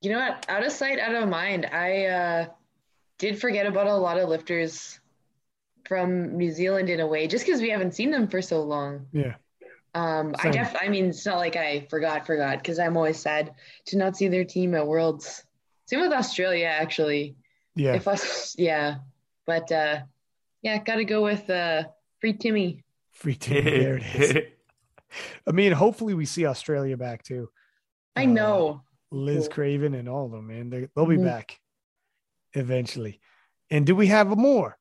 You 0.01 0.11
know 0.11 0.19
what? 0.19 0.45
Out 0.49 0.65
of 0.65 0.71
sight, 0.71 0.99
out 0.99 1.13
of 1.13 1.29
mind. 1.29 1.67
I 1.67 2.05
uh, 2.05 2.45
did 3.19 3.39
forget 3.39 3.67
about 3.67 3.87
a 3.87 3.93
lot 3.93 4.17
of 4.17 4.29
lifters 4.29 4.99
from 5.85 6.37
New 6.37 6.51
Zealand 6.51 6.89
in 6.89 6.99
a 6.99 7.07
way, 7.07 7.27
just 7.27 7.45
because 7.45 7.61
we 7.61 7.69
haven't 7.69 7.93
seen 7.93 8.09
them 8.09 8.27
for 8.27 8.41
so 8.41 8.63
long. 8.63 9.05
Yeah. 9.11 9.35
Um, 9.93 10.35
I 10.39 10.49
def- 10.49 10.75
I 10.79 10.87
mean, 10.89 11.05
it's 11.05 11.25
not 11.25 11.37
like 11.37 11.55
I 11.55 11.87
forgot, 11.89 12.25
forgot, 12.25 12.59
because 12.59 12.79
I'm 12.79 12.97
always 12.97 13.19
sad 13.19 13.53
to 13.85 13.97
not 13.97 14.17
see 14.17 14.27
their 14.27 14.45
team 14.45 14.73
at 14.75 14.85
Worlds. 14.85 15.43
Same 15.85 16.01
with 16.01 16.11
Australia, 16.11 16.67
actually. 16.67 17.35
Yeah. 17.75 17.93
If 17.93 18.07
us, 18.07 18.55
yeah, 18.57 18.97
but 19.45 19.71
uh, 19.71 19.99
yeah, 20.61 20.77
got 20.83 20.95
to 20.95 21.05
go 21.05 21.23
with 21.23 21.49
uh, 21.49 21.83
Free 22.19 22.33
Timmy. 22.33 22.83
Free 23.17 23.35
Timmy. 23.35 23.61
There 23.79 23.97
it 23.97 24.03
is. 24.15 24.43
I 25.47 25.51
mean, 25.51 25.71
hopefully 25.71 26.13
we 26.13 26.25
see 26.25 26.45
Australia 26.45 26.97
back 26.97 27.23
too. 27.23 27.49
I 28.15 28.23
Uh, 28.23 28.27
know. 28.27 28.81
Liz 29.11 29.47
Cool. 29.47 29.53
Craven 29.55 29.93
and 29.95 30.09
all 30.09 30.25
of 30.25 30.31
them, 30.31 30.47
man. 30.47 30.69
They, 30.69 30.87
they'll 30.95 31.05
be 31.05 31.15
Mhm. 31.17 31.23
back 31.25 31.59
eventually. 32.53 33.19
And 33.69 33.85
do 33.85 33.95
we 33.95 34.07
have 34.07 34.27
more? 34.37 34.77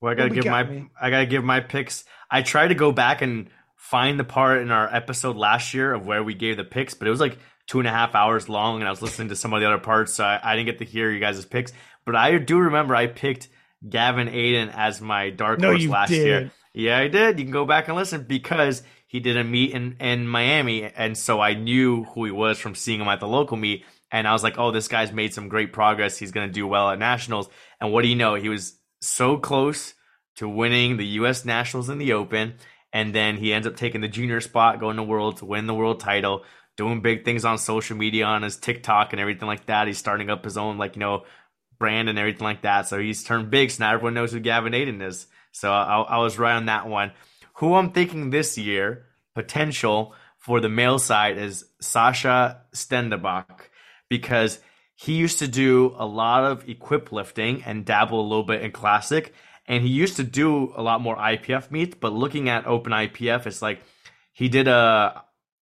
Well, 0.00 0.12
I 0.12 0.14
gotta 0.14 0.30
give 0.30 0.44
got, 0.44 0.50
my 0.50 0.62
man? 0.64 0.90
I 1.00 1.10
gotta 1.10 1.26
give 1.26 1.44
my 1.44 1.60
picks. 1.60 2.04
I 2.30 2.42
tried 2.42 2.68
to 2.68 2.74
go 2.74 2.92
back 2.92 3.22
and 3.22 3.48
find 3.76 4.18
the 4.18 4.24
part 4.24 4.60
in 4.62 4.70
our 4.70 4.92
episode 4.94 5.36
last 5.36 5.74
year 5.74 5.92
of 5.94 6.06
where 6.06 6.22
we 6.22 6.34
gave 6.34 6.56
the 6.56 6.64
picks, 6.64 6.94
but 6.94 7.06
it 7.08 7.10
was 7.10 7.20
like 7.20 7.38
two 7.66 7.78
and 7.78 7.88
a 7.88 7.92
half 7.92 8.14
hours 8.14 8.48
long, 8.48 8.80
and 8.80 8.86
I 8.88 8.90
was 8.90 9.02
listening 9.02 9.28
to 9.28 9.36
some 9.36 9.52
of 9.52 9.60
the 9.60 9.66
other 9.66 9.78
parts, 9.78 10.14
so 10.14 10.24
I, 10.24 10.40
I 10.42 10.56
didn't 10.56 10.66
get 10.66 10.78
to 10.78 10.84
hear 10.84 11.10
you 11.10 11.20
guys' 11.20 11.44
picks. 11.44 11.72
But 12.04 12.16
I 12.16 12.38
do 12.38 12.58
remember 12.58 12.94
I 12.96 13.06
picked 13.06 13.48
Gavin 13.88 14.28
Adin 14.28 14.70
as 14.70 15.00
my 15.00 15.30
dark 15.30 15.60
No, 15.60 15.68
horse 15.70 15.82
you 15.82 15.90
last 15.90 16.08
did. 16.10 16.26
year. 16.26 16.50
Yeah, 16.74 16.98
I 16.98 17.08
did. 17.08 17.38
You 17.38 17.44
can 17.44 17.52
go 17.52 17.64
back 17.64 17.88
and 17.88 17.96
listen 17.96 18.24
because 18.24 18.82
he 19.06 19.20
did 19.20 19.36
a 19.36 19.44
meet 19.44 19.72
in, 19.72 19.96
in 20.00 20.28
Miami, 20.28 20.84
and 20.84 21.16
so 21.16 21.40
I 21.40 21.54
knew 21.54 22.04
who 22.04 22.24
he 22.24 22.30
was 22.30 22.58
from 22.58 22.74
seeing 22.74 23.00
him 23.00 23.08
at 23.08 23.20
the 23.20 23.28
local 23.28 23.56
meet. 23.56 23.84
And 24.10 24.26
I 24.26 24.32
was 24.32 24.42
like, 24.42 24.58
oh, 24.58 24.70
this 24.70 24.88
guy's 24.88 25.12
made 25.12 25.34
some 25.34 25.48
great 25.48 25.72
progress. 25.72 26.18
He's 26.18 26.32
going 26.32 26.48
to 26.48 26.52
do 26.52 26.66
well 26.66 26.90
at 26.90 26.98
nationals. 26.98 27.48
And 27.80 27.92
what 27.92 28.02
do 28.02 28.08
you 28.08 28.16
know? 28.16 28.34
He 28.34 28.48
was 28.48 28.78
so 29.00 29.36
close 29.36 29.94
to 30.36 30.48
winning 30.48 30.96
the 30.96 31.06
U.S. 31.06 31.44
Nationals 31.44 31.90
in 31.90 31.98
the 31.98 32.12
Open, 32.12 32.54
and 32.92 33.14
then 33.14 33.36
he 33.36 33.52
ends 33.52 33.66
up 33.66 33.76
taking 33.76 34.00
the 34.00 34.08
junior 34.08 34.40
spot, 34.40 34.80
going 34.80 34.96
to 34.96 35.02
World 35.02 35.38
to 35.38 35.44
win 35.44 35.66
the 35.66 35.74
world 35.74 36.00
title, 36.00 36.44
doing 36.76 37.02
big 37.02 37.24
things 37.24 37.44
on 37.44 37.58
social 37.58 37.96
media, 37.96 38.24
on 38.24 38.42
his 38.42 38.56
TikTok 38.56 39.12
and 39.12 39.20
everything 39.20 39.48
like 39.48 39.66
that. 39.66 39.88
He's 39.88 39.98
starting 39.98 40.30
up 40.30 40.44
his 40.44 40.56
own 40.56 40.78
like 40.78 40.96
you 40.96 41.00
know 41.00 41.24
brand 41.78 42.08
and 42.08 42.18
everything 42.18 42.44
like 42.44 42.62
that. 42.62 42.88
So 42.88 42.98
he's 42.98 43.24
turned 43.24 43.50
big. 43.50 43.70
So 43.70 43.84
now 43.84 43.94
everyone 43.94 44.14
knows 44.14 44.32
who 44.32 44.40
Gavin 44.40 44.74
Adin 44.74 45.02
is. 45.02 45.26
So 45.52 45.70
I, 45.72 46.00
I 46.02 46.18
was 46.18 46.38
right 46.38 46.54
on 46.54 46.66
that 46.66 46.88
one. 46.88 47.12
Who 47.54 47.74
I'm 47.74 47.90
thinking 47.90 48.30
this 48.30 48.56
year, 48.56 49.06
potential 49.34 50.14
for 50.38 50.60
the 50.60 50.68
male 50.68 50.98
side 50.98 51.36
is 51.38 51.64
Sasha 51.80 52.62
Stenderbach 52.72 53.60
because 54.08 54.60
he 54.94 55.14
used 55.14 55.40
to 55.40 55.48
do 55.48 55.94
a 55.96 56.06
lot 56.06 56.44
of 56.44 56.68
equip 56.68 57.12
lifting 57.12 57.62
and 57.64 57.84
dabble 57.84 58.20
a 58.20 58.28
little 58.28 58.44
bit 58.44 58.62
in 58.62 58.72
classic. 58.72 59.34
And 59.66 59.82
he 59.82 59.90
used 59.90 60.16
to 60.16 60.24
do 60.24 60.72
a 60.76 60.82
lot 60.82 61.00
more 61.00 61.16
IPF 61.16 61.70
meets, 61.70 61.96
but 62.00 62.12
looking 62.12 62.48
at 62.48 62.66
open 62.66 62.92
IPF, 62.92 63.46
it's 63.46 63.60
like 63.60 63.80
he 64.32 64.48
did 64.48 64.68
a 64.68 65.24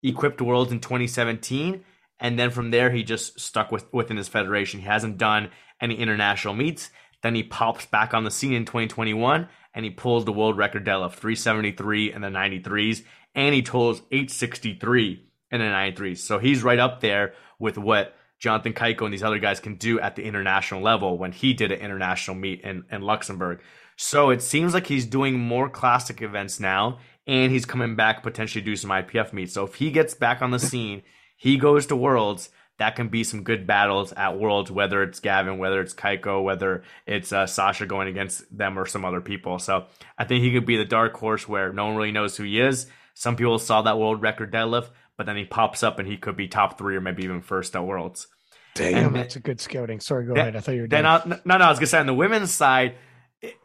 equipped 0.03 0.41
worlds 0.41 0.71
in 0.71 0.79
2017 0.79 1.83
and 2.19 2.39
then 2.39 2.49
from 2.51 2.71
there 2.71 2.89
he 2.91 3.03
just 3.03 3.39
stuck 3.39 3.71
with 3.71 3.91
within 3.93 4.17
his 4.17 4.27
federation 4.27 4.79
he 4.79 4.85
hasn't 4.85 5.17
done 5.17 5.49
any 5.81 5.95
international 5.95 6.53
meets 6.53 6.89
then 7.21 7.35
he 7.35 7.43
pops 7.43 7.85
back 7.87 8.13
on 8.13 8.23
the 8.23 8.31
scene 8.31 8.53
in 8.53 8.63
2021 8.63 9.47
and 9.73 9.85
he 9.85 9.91
pulls 9.91 10.25
the 10.25 10.33
world 10.33 10.57
record 10.57 10.85
deadlift 10.85 11.13
373 11.13 12.13
in 12.13 12.21
the 12.21 12.27
93s 12.27 13.03
and 13.35 13.53
he 13.53 13.61
totals 13.61 14.01
863 14.11 15.23
in 15.51 15.59
the 15.59 15.65
93s 15.65 16.17
so 16.17 16.39
he's 16.39 16.63
right 16.63 16.79
up 16.79 17.01
there 17.01 17.33
with 17.59 17.77
what 17.77 18.15
jonathan 18.39 18.73
Cayco 18.73 19.05
and 19.05 19.13
these 19.13 19.23
other 19.23 19.39
guys 19.39 19.59
can 19.59 19.75
do 19.75 19.99
at 19.99 20.15
the 20.15 20.23
international 20.23 20.81
level 20.81 21.17
when 21.17 21.31
he 21.31 21.53
did 21.53 21.71
an 21.71 21.79
international 21.79 22.35
meet 22.35 22.61
in, 22.61 22.83
in 22.91 23.01
luxembourg 23.01 23.61
so 24.01 24.29
it 24.29 24.41
seems 24.41 24.73
like 24.73 24.87
he's 24.87 25.05
doing 25.05 25.37
more 25.37 25.69
classic 25.69 26.21
events 26.21 26.57
now 26.57 26.99
and 27.27 27.51
he's 27.51 27.65
coming 27.65 27.95
back 27.95 28.23
potentially 28.23 28.63
do 28.63 28.75
some 28.75 28.89
IPF 28.89 29.33
meets. 29.33 29.53
So 29.53 29.65
if 29.65 29.75
he 29.75 29.91
gets 29.91 30.13
back 30.13 30.41
on 30.41 30.51
the 30.51 30.57
scene, 30.57 31.03
he 31.37 31.57
goes 31.57 31.85
to 31.87 31.95
Worlds. 31.95 32.49
That 32.79 32.95
can 32.95 33.09
be 33.09 33.23
some 33.23 33.43
good 33.43 33.67
battles 33.67 34.13
at 34.13 34.37
Worlds, 34.39 34.71
whether 34.71 35.03
it's 35.03 35.19
Gavin, 35.19 35.57
whether 35.57 35.81
it's 35.81 35.93
Cayco, 35.93 36.41
whether 36.43 36.83
it's 37.05 37.31
uh, 37.33 37.45
Sasha 37.45 37.85
going 37.85 38.07
against 38.07 38.57
them 38.57 38.79
or 38.79 38.85
some 38.85 39.03
other 39.05 39.21
people. 39.21 39.59
So 39.59 39.85
I 40.17 40.23
think 40.23 40.43
he 40.43 40.53
could 40.53 40.65
be 40.65 40.77
the 40.77 40.85
dark 40.85 41.13
horse 41.17 41.47
where 41.47 41.71
no 41.73 41.87
one 41.87 41.95
really 41.97 42.11
knows 42.13 42.37
who 42.37 42.43
he 42.43 42.59
is. 42.59 42.87
Some 43.13 43.35
people 43.35 43.59
saw 43.59 43.81
that 43.81 43.99
world 43.99 44.21
record 44.21 44.53
deadlift, 44.53 44.89
but 45.17 45.25
then 45.25 45.35
he 45.35 45.43
pops 45.43 45.83
up 45.83 45.99
and 45.99 46.07
he 46.07 46.15
could 46.17 46.37
be 46.37 46.47
top 46.47 46.77
three 46.77 46.95
or 46.95 47.01
maybe 47.01 47.23
even 47.25 47.41
first 47.41 47.75
at 47.75 47.85
Worlds. 47.85 48.27
Damn, 48.75 49.07
And- 49.07 49.15
that's 49.17 49.35
a 49.35 49.41
good 49.41 49.59
scouting. 49.59 49.99
Sorry, 49.99 50.25
go 50.25 50.33
Then- 50.33 50.41
ahead. 50.41 50.55
I 50.55 50.59
thought 50.61 50.75
you 50.75 50.81
were 50.83 50.87
Then 50.87 51.03
done. 51.03 51.33
I, 51.33 51.39
no, 51.43 51.57
no, 51.57 51.65
I 51.65 51.69
was 51.69 51.79
gonna 51.79 51.87
say 51.87 51.99
on 51.99 52.05
the 52.05 52.13
women's 52.13 52.51
side, 52.51 52.95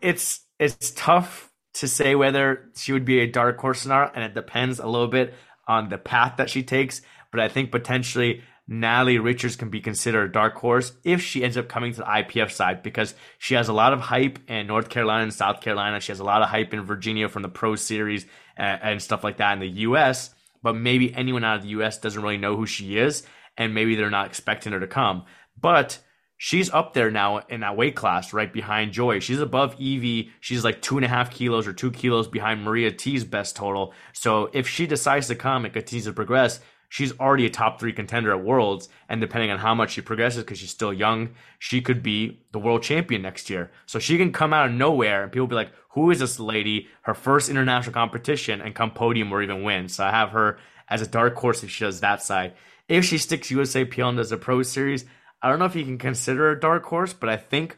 it's 0.00 0.40
it's 0.58 0.90
tough 0.96 1.50
to 1.74 1.86
say 1.88 2.14
whether 2.16 2.68
she 2.76 2.92
would 2.92 3.04
be 3.04 3.20
a 3.20 3.26
dark 3.28 3.58
horse 3.58 3.86
or 3.86 3.90
not, 3.90 4.12
and 4.16 4.24
it 4.24 4.34
depends 4.34 4.78
a 4.80 4.86
little 4.86 5.08
bit 5.08 5.34
on 5.68 5.88
the 5.88 5.98
path 5.98 6.34
that 6.38 6.50
she 6.50 6.62
takes. 6.64 7.00
But 7.30 7.40
I 7.40 7.48
think 7.48 7.70
potentially 7.72 8.42
Natalie 8.66 9.18
Richards 9.18 9.56
can 9.56 9.68
be 9.68 9.80
considered 9.80 10.30
a 10.30 10.32
dark 10.32 10.56
horse 10.56 10.92
if 11.04 11.20
she 11.20 11.44
ends 11.44 11.56
up 11.58 11.68
coming 11.68 11.92
to 11.92 11.98
the 11.98 12.04
IPF 12.04 12.50
side 12.50 12.82
because 12.82 13.14
she 13.38 13.54
has 13.54 13.68
a 13.68 13.74
lot 13.74 13.92
of 13.92 14.00
hype 14.00 14.38
in 14.48 14.66
North 14.66 14.88
Carolina 14.88 15.24
and 15.24 15.34
South 15.34 15.60
Carolina. 15.60 16.00
She 16.00 16.12
has 16.12 16.20
a 16.20 16.24
lot 16.24 16.40
of 16.40 16.48
hype 16.48 16.72
in 16.72 16.82
Virginia 16.82 17.28
from 17.28 17.42
the 17.42 17.48
Pro 17.50 17.76
Series 17.76 18.24
and, 18.56 18.80
and 18.82 19.02
stuff 19.02 19.22
like 19.22 19.36
that 19.36 19.52
in 19.52 19.60
the 19.60 19.68
U.S. 19.80 20.30
But 20.62 20.76
maybe 20.76 21.14
anyone 21.14 21.44
out 21.44 21.56
of 21.56 21.62
the 21.62 21.68
U.S. 21.70 21.98
doesn't 21.98 22.22
really 22.22 22.38
know 22.38 22.56
who 22.56 22.64
she 22.64 22.96
is, 22.96 23.22
and 23.58 23.74
maybe 23.74 23.96
they're 23.96 24.08
not 24.08 24.28
expecting 24.28 24.72
her 24.72 24.80
to 24.80 24.86
come. 24.86 25.24
But 25.60 25.98
she's 26.38 26.70
up 26.70 26.94
there 26.94 27.10
now 27.10 27.40
in 27.48 27.60
that 27.60 27.76
weight 27.76 27.94
class 27.94 28.32
right 28.32 28.50
behind 28.50 28.92
Joy. 28.92 29.18
She's 29.18 29.40
above 29.40 29.78
Evie. 29.78 30.30
She's 30.40 30.64
like 30.64 30.80
two 30.80 30.96
and 30.96 31.04
a 31.04 31.08
half 31.08 31.30
kilos 31.30 31.66
or 31.66 31.74
two 31.74 31.90
kilos 31.90 32.28
behind 32.28 32.64
Maria 32.64 32.90
Htee's 32.90 33.24
best 33.24 33.56
total. 33.56 33.92
So 34.14 34.48
if 34.54 34.66
she 34.66 34.86
decides 34.86 35.26
to 35.28 35.34
come 35.34 35.66
and 35.66 35.74
continues 35.74 36.06
to 36.06 36.14
progress, 36.14 36.60
she's 36.94 37.18
already 37.18 37.44
a 37.44 37.50
top 37.50 37.80
three 37.80 37.92
contender 37.92 38.30
at 38.30 38.44
Worlds. 38.44 38.88
And 39.08 39.20
depending 39.20 39.50
on 39.50 39.58
how 39.58 39.74
much 39.74 39.90
she 39.90 40.00
progresses, 40.00 40.44
because 40.44 40.60
she's 40.60 40.70
still 40.70 40.92
young, 40.92 41.30
she 41.58 41.80
could 41.80 42.04
be 42.04 42.44
the 42.52 42.60
world 42.60 42.84
champion 42.84 43.20
next 43.20 43.50
year. 43.50 43.72
So 43.84 43.98
she 43.98 44.16
can 44.16 44.30
come 44.30 44.52
out 44.52 44.66
of 44.66 44.72
nowhere 44.76 45.24
and 45.24 45.32
people 45.32 45.48
be 45.48 45.56
like, 45.56 45.72
who 45.90 46.12
is 46.12 46.20
this 46.20 46.38
lady? 46.38 46.86
Her 47.02 47.12
first 47.12 47.50
international 47.50 47.94
competition 47.94 48.60
and 48.60 48.76
come 48.76 48.92
podium 48.92 49.32
or 49.32 49.42
even 49.42 49.64
win. 49.64 49.88
So 49.88 50.04
I 50.04 50.12
have 50.12 50.30
her 50.30 50.58
as 50.88 51.02
a 51.02 51.08
dark 51.08 51.34
horse 51.34 51.64
if 51.64 51.70
she 51.70 51.82
does 51.82 51.98
that 51.98 52.22
side. 52.22 52.54
If 52.88 53.04
she 53.04 53.18
sticks 53.18 53.50
USAPL 53.50 54.10
and 54.10 54.18
does 54.18 54.30
a 54.30 54.36
pro 54.36 54.62
series, 54.62 55.04
I 55.42 55.48
don't 55.48 55.58
know 55.58 55.64
if 55.64 55.74
you 55.74 55.84
can 55.84 55.98
consider 55.98 56.52
a 56.52 56.60
dark 56.60 56.84
horse, 56.84 57.12
but 57.12 57.28
I 57.28 57.38
think 57.38 57.76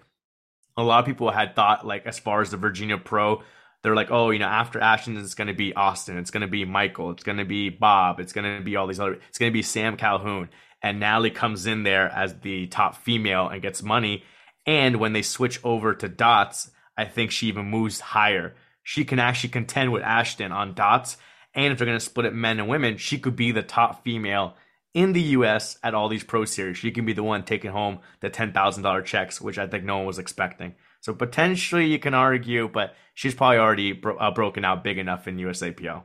a 0.77 0.83
lot 0.83 0.99
of 0.99 1.07
people 1.07 1.31
had 1.31 1.57
thought 1.57 1.87
like 1.87 2.05
as 2.05 2.19
far 2.19 2.43
as 2.43 2.51
the 2.51 2.59
Virginia 2.59 2.99
Pro, 2.99 3.43
they're 3.87 3.95
like, 3.95 4.11
oh, 4.11 4.31
you 4.31 4.41
know, 4.41 4.47
after 4.47 4.81
Ashton, 4.81 5.17
it's 5.17 5.37
going 5.37 5.47
to 5.47 5.55
be 5.55 5.73
Austin, 5.73 6.19
it's 6.19 6.33
going 6.33 6.41
to 6.41 6.49
be 6.49 6.65
Michael, 6.65 7.13
it's 7.13 7.23
going 7.23 7.39
to 7.39 7.45
be 7.45 7.69
Bob, 7.69 8.19
it's 8.19 8.33
going 8.33 8.59
to 8.59 8.65
be 8.65 8.75
all 8.75 8.89
these 8.89 8.99
other, 8.99 9.13
it's 9.29 9.39
going 9.39 9.53
to 9.53 9.55
be 9.55 9.63
Sam 9.63 9.97
Calhoun, 9.97 10.49
and 10.83 10.99
Natalie 10.99 11.31
comes 11.31 11.67
in 11.67 11.85
there 11.85 12.09
as 12.09 12.35
the 12.41 12.67
top 12.67 12.97
female 12.97 13.47
and 13.47 13.63
gets 13.63 13.85
money. 13.85 14.25
And 14.67 14.97
when 14.97 15.13
they 15.13 15.23
switch 15.23 15.61
over 15.63 15.95
to 15.95 16.09
dots, 16.09 16.69
I 16.99 17.05
think 17.05 17.31
she 17.31 17.47
even 17.47 17.67
moves 17.67 18.01
higher. 18.01 18.57
She 18.83 19.05
can 19.05 19.21
actually 19.21 19.51
contend 19.51 19.93
with 19.93 20.03
Ashton 20.03 20.51
on 20.51 20.75
dots, 20.75 21.17
and 21.55 21.73
if 21.73 21.79
they're 21.79 21.87
going 21.87 21.97
to 21.97 22.05
split 22.05 22.27
it 22.27 22.35
men 22.35 22.59
and 22.59 22.69
women, 22.69 22.97
she 22.97 23.21
could 23.21 23.37
be 23.37 23.53
the 23.53 23.63
top 23.63 24.03
female 24.03 24.57
in 24.95 25.13
the 25.13 25.23
US 25.23 25.79
at 25.85 25.95
all 25.95 26.09
these 26.09 26.25
pro 26.25 26.45
series. 26.45 26.77
She 26.77 26.91
can 26.91 27.07
be 27.07 27.13
the 27.13 27.23
one 27.23 27.45
taking 27.45 27.71
home 27.71 28.01
the 28.19 28.31
$10,000 28.31 29.05
checks, 29.05 29.41
which 29.41 29.59
I 29.59 29.69
think 29.69 29.85
no 29.85 29.99
one 29.99 30.07
was 30.07 30.19
expecting. 30.19 30.75
So 31.07 31.15
potentially 31.15 31.87
you 31.87 32.01
can 32.01 32.15
argue, 32.15 32.67
but 32.67 32.97
she's 33.15 33.33
probably 33.33 33.59
already 33.59 33.93
bro- 33.93 34.17
uh, 34.17 34.33
broken 34.33 34.65
out 34.65 34.83
big 34.83 34.99
enough 34.99 35.29
in 35.29 35.37
USAPL. 35.37 36.03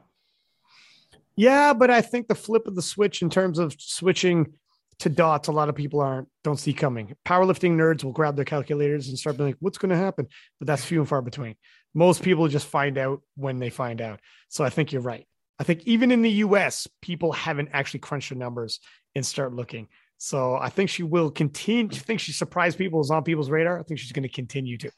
Yeah, 1.36 1.74
but 1.74 1.90
I 1.90 2.02
think 2.02 2.28
the 2.28 2.36
flip 2.36 2.68
of 2.68 2.76
the 2.76 2.84
switch 2.84 3.24
in 3.24 3.32
terms 3.32 3.58
of 3.58 3.74
switching 3.80 4.54
to 5.00 5.10
dots, 5.10 5.48
a 5.48 5.52
lot 5.52 5.70
of 5.70 5.76
people 5.76 6.02
aren't 6.02 6.28
don't 6.44 6.60
see 6.60 6.72
coming. 6.72 7.16
Powerlifting 7.26 7.76
nerds 7.76 8.04
will 8.04 8.12
grab 8.12 8.36
their 8.36 8.46
calculators 8.46 9.08
and 9.08 9.18
start 9.18 9.38
being 9.38 9.50
like, 9.50 9.58
"What's 9.60 9.80
going 9.80 9.90
to 9.90 9.96
happen?" 9.96 10.28
But 10.60 10.68
that's 10.68 10.86
few 10.86 11.00
and 11.00 11.10
far 11.10 11.24
between. 11.24 11.56
Most 11.96 12.22
people 12.22 12.48
just 12.48 12.68
find 12.68 13.00
out 13.00 13.24
when 13.34 13.58
they 13.58 13.72
find 13.72 14.02
out. 14.02 14.20
So 14.50 14.64
I 14.64 14.70
think 14.70 14.92
you're 14.92 15.02
right. 15.02 15.26
I 15.58 15.64
think 15.64 15.82
even 15.88 16.12
in 16.12 16.22
the 16.22 16.46
U.S., 16.46 16.88
people 17.02 17.32
haven't 17.32 17.70
actually 17.74 18.02
crunched 18.02 18.30
the 18.30 18.36
numbers 18.36 18.80
and 19.16 19.26
start 19.26 19.52
looking. 19.52 19.88
So 20.24 20.56
I 20.56 20.70
think 20.70 20.92
she 20.92 21.02
will 21.02 21.32
continue. 21.32 21.90
I 21.92 21.96
think 21.96 22.20
she 22.20 22.32
surprised 22.32 22.78
people, 22.78 23.02
is 23.02 23.10
on 23.10 23.24
people's 23.24 23.50
radar. 23.50 23.80
I 23.80 23.82
think 23.82 24.00
she's 24.00 24.12
going 24.12 24.22
to 24.22 24.30
continue 24.30 24.78
to. 24.78 24.92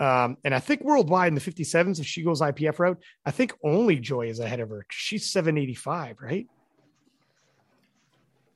Um, 0.00 0.36
and 0.42 0.52
I 0.52 0.58
think 0.58 0.82
worldwide 0.82 1.28
in 1.28 1.36
the 1.36 1.40
57s, 1.40 2.00
if 2.00 2.06
she 2.06 2.24
goes 2.24 2.40
IPF 2.40 2.76
route, 2.80 2.98
I 3.24 3.30
think 3.30 3.54
only 3.62 4.00
Joy 4.00 4.26
is 4.26 4.40
ahead 4.40 4.58
of 4.58 4.70
her. 4.70 4.84
She's 4.90 5.30
785, 5.30 6.16
right? 6.20 6.48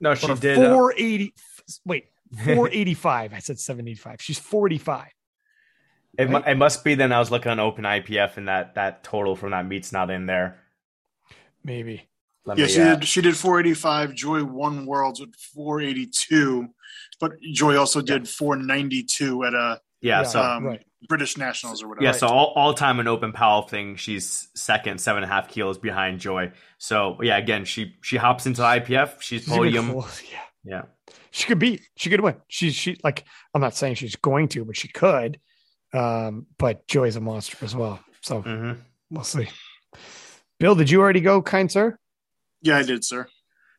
No, 0.00 0.16
she 0.16 0.26
did. 0.34 0.58
uh, 0.58 0.74
480. 0.74 1.34
Wait, 1.84 2.06
485. 2.34 3.32
I 3.32 3.38
said 3.38 3.60
785. 3.60 4.20
She's 4.20 4.40
45. 4.40 5.06
it, 6.18 6.28
mu- 6.28 6.34
right? 6.34 6.48
it 6.48 6.56
must 6.56 6.82
be 6.82 6.96
then 6.96 7.12
I 7.12 7.20
was 7.20 7.30
looking 7.30 7.52
on 7.52 7.60
Open 7.60 7.84
IPF 7.84 8.38
and 8.38 8.48
that, 8.48 8.74
that 8.74 9.04
total 9.04 9.36
from 9.36 9.52
that 9.52 9.68
meet's 9.68 9.92
not 9.92 10.10
in 10.10 10.26
there. 10.26 10.58
Maybe. 11.62 12.08
Let 12.44 12.58
Yeah, 12.58 12.64
me, 12.64 12.70
she 12.70 12.80
uh, 12.80 12.94
did. 12.96 13.08
She 13.08 13.20
did 13.22 13.36
485. 13.36 14.14
Joy 14.14 14.44
won 14.44 14.86
worlds 14.86 15.20
with 15.20 15.34
482, 15.36 16.68
but 17.20 17.32
Joy 17.40 17.76
also 17.76 18.00
did 18.00 18.28
492 18.28 19.44
at 19.44 19.54
a 19.54 19.80
yeah, 20.00 20.22
Yeah. 20.22 20.22
so 20.24 20.42
um, 20.42 20.64
right. 20.64 20.82
British 21.08 21.36
Nationals 21.36 21.82
or 21.82 21.88
whatever. 21.88 22.04
Yeah, 22.04 22.12
so 22.12 22.26
all, 22.26 22.52
all 22.56 22.74
time 22.74 23.00
in 23.00 23.08
open 23.08 23.32
powerlifting, 23.32 23.96
she's 23.96 24.48
second, 24.54 25.00
seven 25.00 25.22
and 25.22 25.30
a 25.30 25.34
half 25.34 25.48
kilos 25.48 25.78
behind 25.78 26.20
Joy. 26.20 26.52
So 26.78 27.18
yeah, 27.22 27.36
again, 27.38 27.64
she 27.64 27.96
she 28.02 28.16
hops 28.16 28.46
into 28.46 28.62
IPF, 28.62 29.20
she's 29.20 29.42
She's 29.42 29.48
gonna 29.48 29.58
podium. 29.58 29.88
Yeah. 30.30 30.38
Yeah, 30.64 30.82
She 31.32 31.46
could 31.46 31.58
beat. 31.58 31.82
She 31.96 32.08
could 32.08 32.20
win. 32.20 32.36
She's 32.46 32.74
she 32.74 32.96
like 33.02 33.24
I'm 33.52 33.60
not 33.60 33.74
saying 33.74 33.96
she's 33.96 34.14
going 34.14 34.46
to, 34.48 34.64
but 34.64 34.76
she 34.76 34.86
could. 34.86 35.40
Um, 35.92 36.46
but 36.56 36.86
Joy's 36.86 37.16
a 37.16 37.20
monster 37.20 37.56
as 37.62 37.74
well. 37.74 37.98
So 38.20 38.42
hmm 38.42 38.72
we'll 39.10 39.24
see. 39.24 39.48
Bill, 40.60 40.76
did 40.76 40.88
you 40.88 41.00
already 41.00 41.20
go, 41.20 41.42
kind 41.42 41.70
sir? 41.70 41.98
Yeah, 42.62 42.76
I 42.78 42.82
did, 42.82 43.04
sir. 43.04 43.26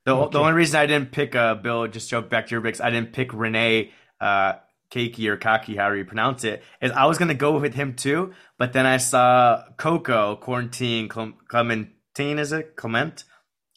The, 0.05 0.15
Okay. 0.15 0.31
the 0.33 0.39
only 0.39 0.53
reason 0.53 0.79
I 0.79 0.85
didn't 0.85 1.11
pick 1.11 1.35
uh, 1.35 1.55
Bill, 1.55 1.87
just 1.87 2.09
joke 2.09 2.29
back 2.29 2.47
to 2.47 2.51
your 2.51 2.61
picks, 2.61 2.81
I 2.81 2.89
didn't 2.89 3.13
pick 3.13 3.33
Renee 3.33 3.91
uh, 4.19 4.53
Keiki 4.91 5.27
or 5.27 5.37
Kaki, 5.37 5.75
however 5.75 5.95
you 5.97 6.05
pronounce 6.05 6.43
it, 6.43 6.61
is 6.81 6.91
I 6.91 7.05
was 7.05 7.17
going 7.17 7.29
to 7.29 7.33
go 7.35 7.57
with 7.57 7.73
him 7.73 7.95
too, 7.95 8.33
but 8.57 8.73
then 8.73 8.85
I 8.85 8.97
saw 8.97 9.63
Coco, 9.77 10.35
Quarantine, 10.35 11.07
Clem- 11.07 11.35
Clementine, 11.47 12.37
is 12.39 12.51
it? 12.51 12.75
Clement? 12.75 13.23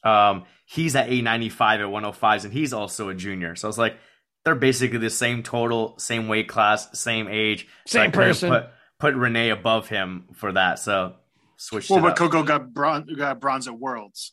Um, 0.02 0.44
he's 0.66 0.94
at 0.96 1.06
895 1.08 1.80
at 1.80 1.86
105s, 1.86 2.44
and 2.44 2.52
he's 2.52 2.72
also 2.72 3.08
a 3.08 3.14
junior. 3.14 3.54
So 3.56 3.66
I 3.66 3.70
was 3.70 3.78
like, 3.78 3.96
they're 4.44 4.54
basically 4.54 4.98
the 4.98 5.10
same 5.10 5.42
total, 5.42 5.98
same 5.98 6.28
weight 6.28 6.48
class, 6.48 6.98
same 6.98 7.26
age. 7.28 7.66
So 7.86 7.98
Same 8.00 8.12
couldn't 8.12 8.28
person. 8.28 8.50
Put, 8.50 8.64
put 9.00 9.14
Renee 9.14 9.50
above 9.50 9.88
him 9.88 10.26
for 10.34 10.52
that, 10.52 10.78
so 10.80 11.14
switched 11.56 11.88
Well, 11.90 11.98
it 12.00 12.02
but 12.02 12.10
up. 12.12 12.16
Coco 12.18 12.42
got 12.42 12.72
bronze, 12.72 13.10
got 13.14 13.40
bronze 13.40 13.66
at 13.66 13.78
Worlds. 13.78 14.32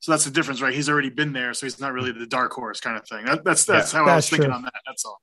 So 0.00 0.12
that's 0.12 0.24
the 0.24 0.30
difference, 0.30 0.62
right? 0.62 0.72
He's 0.74 0.88
already 0.88 1.10
been 1.10 1.32
there, 1.32 1.52
so 1.54 1.66
he's 1.66 1.80
not 1.80 1.92
really 1.92 2.12
the 2.12 2.26
dark 2.26 2.52
horse 2.52 2.80
kind 2.80 2.96
of 2.96 3.06
thing. 3.08 3.24
That, 3.24 3.44
that's 3.44 3.64
that's 3.64 3.90
how 3.90 4.04
I 4.04 4.16
was 4.16 4.24
That's 4.24 4.30
thinking 4.30 4.46
true. 4.50 4.54
on 4.54 4.62
that. 4.62 4.74
That's 4.86 5.04
all. 5.04 5.20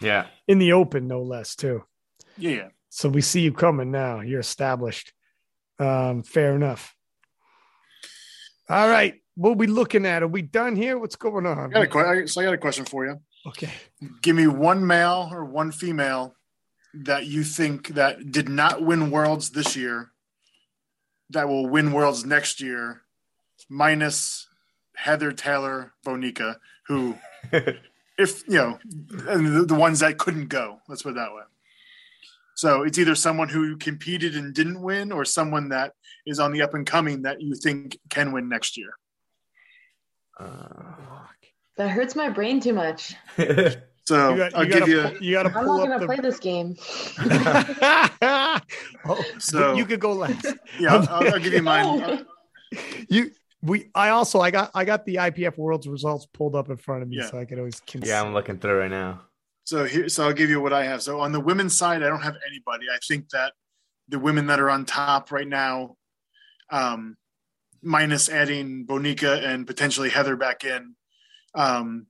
yeah. 0.00 0.26
In 0.48 0.58
the 0.58 0.72
open, 0.72 1.06
no 1.06 1.22
less, 1.22 1.54
too. 1.56 1.84
Yeah, 2.38 2.50
yeah. 2.50 2.68
So 2.88 3.08
we 3.08 3.20
see 3.20 3.40
you 3.40 3.52
coming 3.52 3.90
now. 3.90 4.20
You're 4.20 4.40
established. 4.40 5.12
Um, 5.78 6.22
fair 6.22 6.54
enough. 6.54 6.94
All 8.68 8.88
right. 8.88 9.14
What 9.36 9.50
are 9.50 9.54
we 9.54 9.66
looking 9.66 10.06
at? 10.06 10.22
Are 10.22 10.28
we 10.28 10.42
done 10.42 10.76
here? 10.76 10.98
What's 10.98 11.16
going 11.16 11.44
on? 11.44 11.58
I 11.58 11.68
got 11.68 11.82
a 11.82 11.86
que- 12.22 12.26
so 12.28 12.40
I 12.40 12.44
got 12.44 12.54
a 12.54 12.58
question 12.58 12.84
for 12.84 13.04
you. 13.04 13.16
Okay. 13.46 13.70
Give 14.22 14.34
me 14.36 14.46
one 14.46 14.86
male 14.86 15.28
or 15.30 15.44
one 15.44 15.70
female 15.72 16.34
that 16.94 17.26
you 17.26 17.42
think 17.44 17.88
that 17.88 18.30
did 18.30 18.48
not 18.48 18.80
win 18.80 19.10
worlds 19.10 19.50
this 19.50 19.76
year 19.76 20.12
that 21.30 21.48
will 21.48 21.66
win 21.68 21.92
worlds 21.92 22.24
next 22.24 22.60
year, 22.60 23.02
minus 23.68 24.48
Heather 24.96 25.32
Taylor 25.32 25.92
Bonica, 26.06 26.56
who, 26.86 27.16
if 27.52 28.46
you 28.48 28.54
know, 28.54 28.78
and 29.28 29.46
the, 29.56 29.64
the 29.64 29.74
ones 29.74 30.00
that 30.00 30.18
couldn't 30.18 30.48
go. 30.48 30.78
Let's 30.88 31.02
put 31.02 31.10
it 31.10 31.16
that 31.16 31.34
way. 31.34 31.42
So 32.56 32.82
it's 32.84 32.98
either 32.98 33.14
someone 33.16 33.48
who 33.48 33.76
competed 33.76 34.36
and 34.36 34.54
didn't 34.54 34.80
win, 34.80 35.10
or 35.10 35.24
someone 35.24 35.70
that 35.70 35.94
is 36.26 36.38
on 36.38 36.52
the 36.52 36.62
up 36.62 36.74
and 36.74 36.86
coming 36.86 37.22
that 37.22 37.40
you 37.40 37.54
think 37.54 37.98
can 38.10 38.32
win 38.32 38.48
next 38.48 38.76
year. 38.76 38.90
Uh, 40.38 41.24
that 41.76 41.88
hurts 41.90 42.14
my 42.14 42.28
brain 42.28 42.60
too 42.60 42.72
much. 42.72 43.14
So 44.06 44.32
You 44.32 44.36
got, 44.36 44.54
I'll 44.54 44.66
give 44.66 44.80
gotta, 44.80 44.90
you. 44.90 45.18
you 45.20 45.32
gotta 45.32 45.48
I'm 45.48 45.64
pull 45.64 45.78
not 45.78 45.88
gonna 45.88 46.04
play 46.06 46.16
this 46.16 46.38
game. 46.38 46.76
oh, 49.06 49.24
So- 49.38 49.72
you 49.74 49.86
could 49.86 49.98
go 50.00 50.12
last. 50.12 50.46
Yeah, 50.78 50.96
I'll, 51.08 51.32
I'll 51.32 51.38
give 51.38 51.54
you 51.54 51.62
mine. 51.62 52.26
You 53.08 53.30
we 53.64 53.90
I 53.94 54.10
also 54.10 54.40
I 54.40 54.50
got 54.50 54.70
I 54.74 54.84
got 54.84 55.04
the 55.06 55.16
IPF 55.16 55.56
Worlds 55.56 55.88
results 55.88 56.26
pulled 56.32 56.54
up 56.54 56.68
in 56.70 56.76
front 56.76 57.02
of 57.02 57.08
me, 57.08 57.16
Yeah. 57.16 57.30
so 57.30 57.38
I 57.38 57.44
could 57.44 57.58
always 57.58 57.80
consider. 57.80 58.12
yeah, 58.12 58.22
I'm 58.22 58.34
looking 58.34 58.58
through 58.58 58.78
right 58.78 58.90
now. 58.90 59.22
So 59.64 59.84
here, 59.84 60.08
so 60.08 60.26
I'll 60.26 60.32
give 60.34 60.50
you 60.50 60.60
what 60.60 60.72
I 60.74 60.84
have. 60.84 61.02
So 61.02 61.20
on 61.20 61.32
the 61.32 61.40
women's 61.40 61.76
side, 61.76 62.02
I 62.02 62.08
don't 62.08 62.20
have 62.22 62.36
anybody. 62.46 62.86
I 62.94 62.98
think 63.06 63.30
that 63.30 63.54
the 64.08 64.18
women 64.18 64.46
that 64.48 64.60
are 64.60 64.68
on 64.68 64.84
top 64.84 65.32
right 65.32 65.48
now, 65.48 65.96
um, 66.70 67.16
minus 67.82 68.28
adding 68.28 68.84
Bonica 68.86 69.42
and 69.42 69.66
potentially 69.66 70.10
Heather 70.10 70.36
back 70.36 70.64
in, 70.64 70.94
um, 71.54 72.06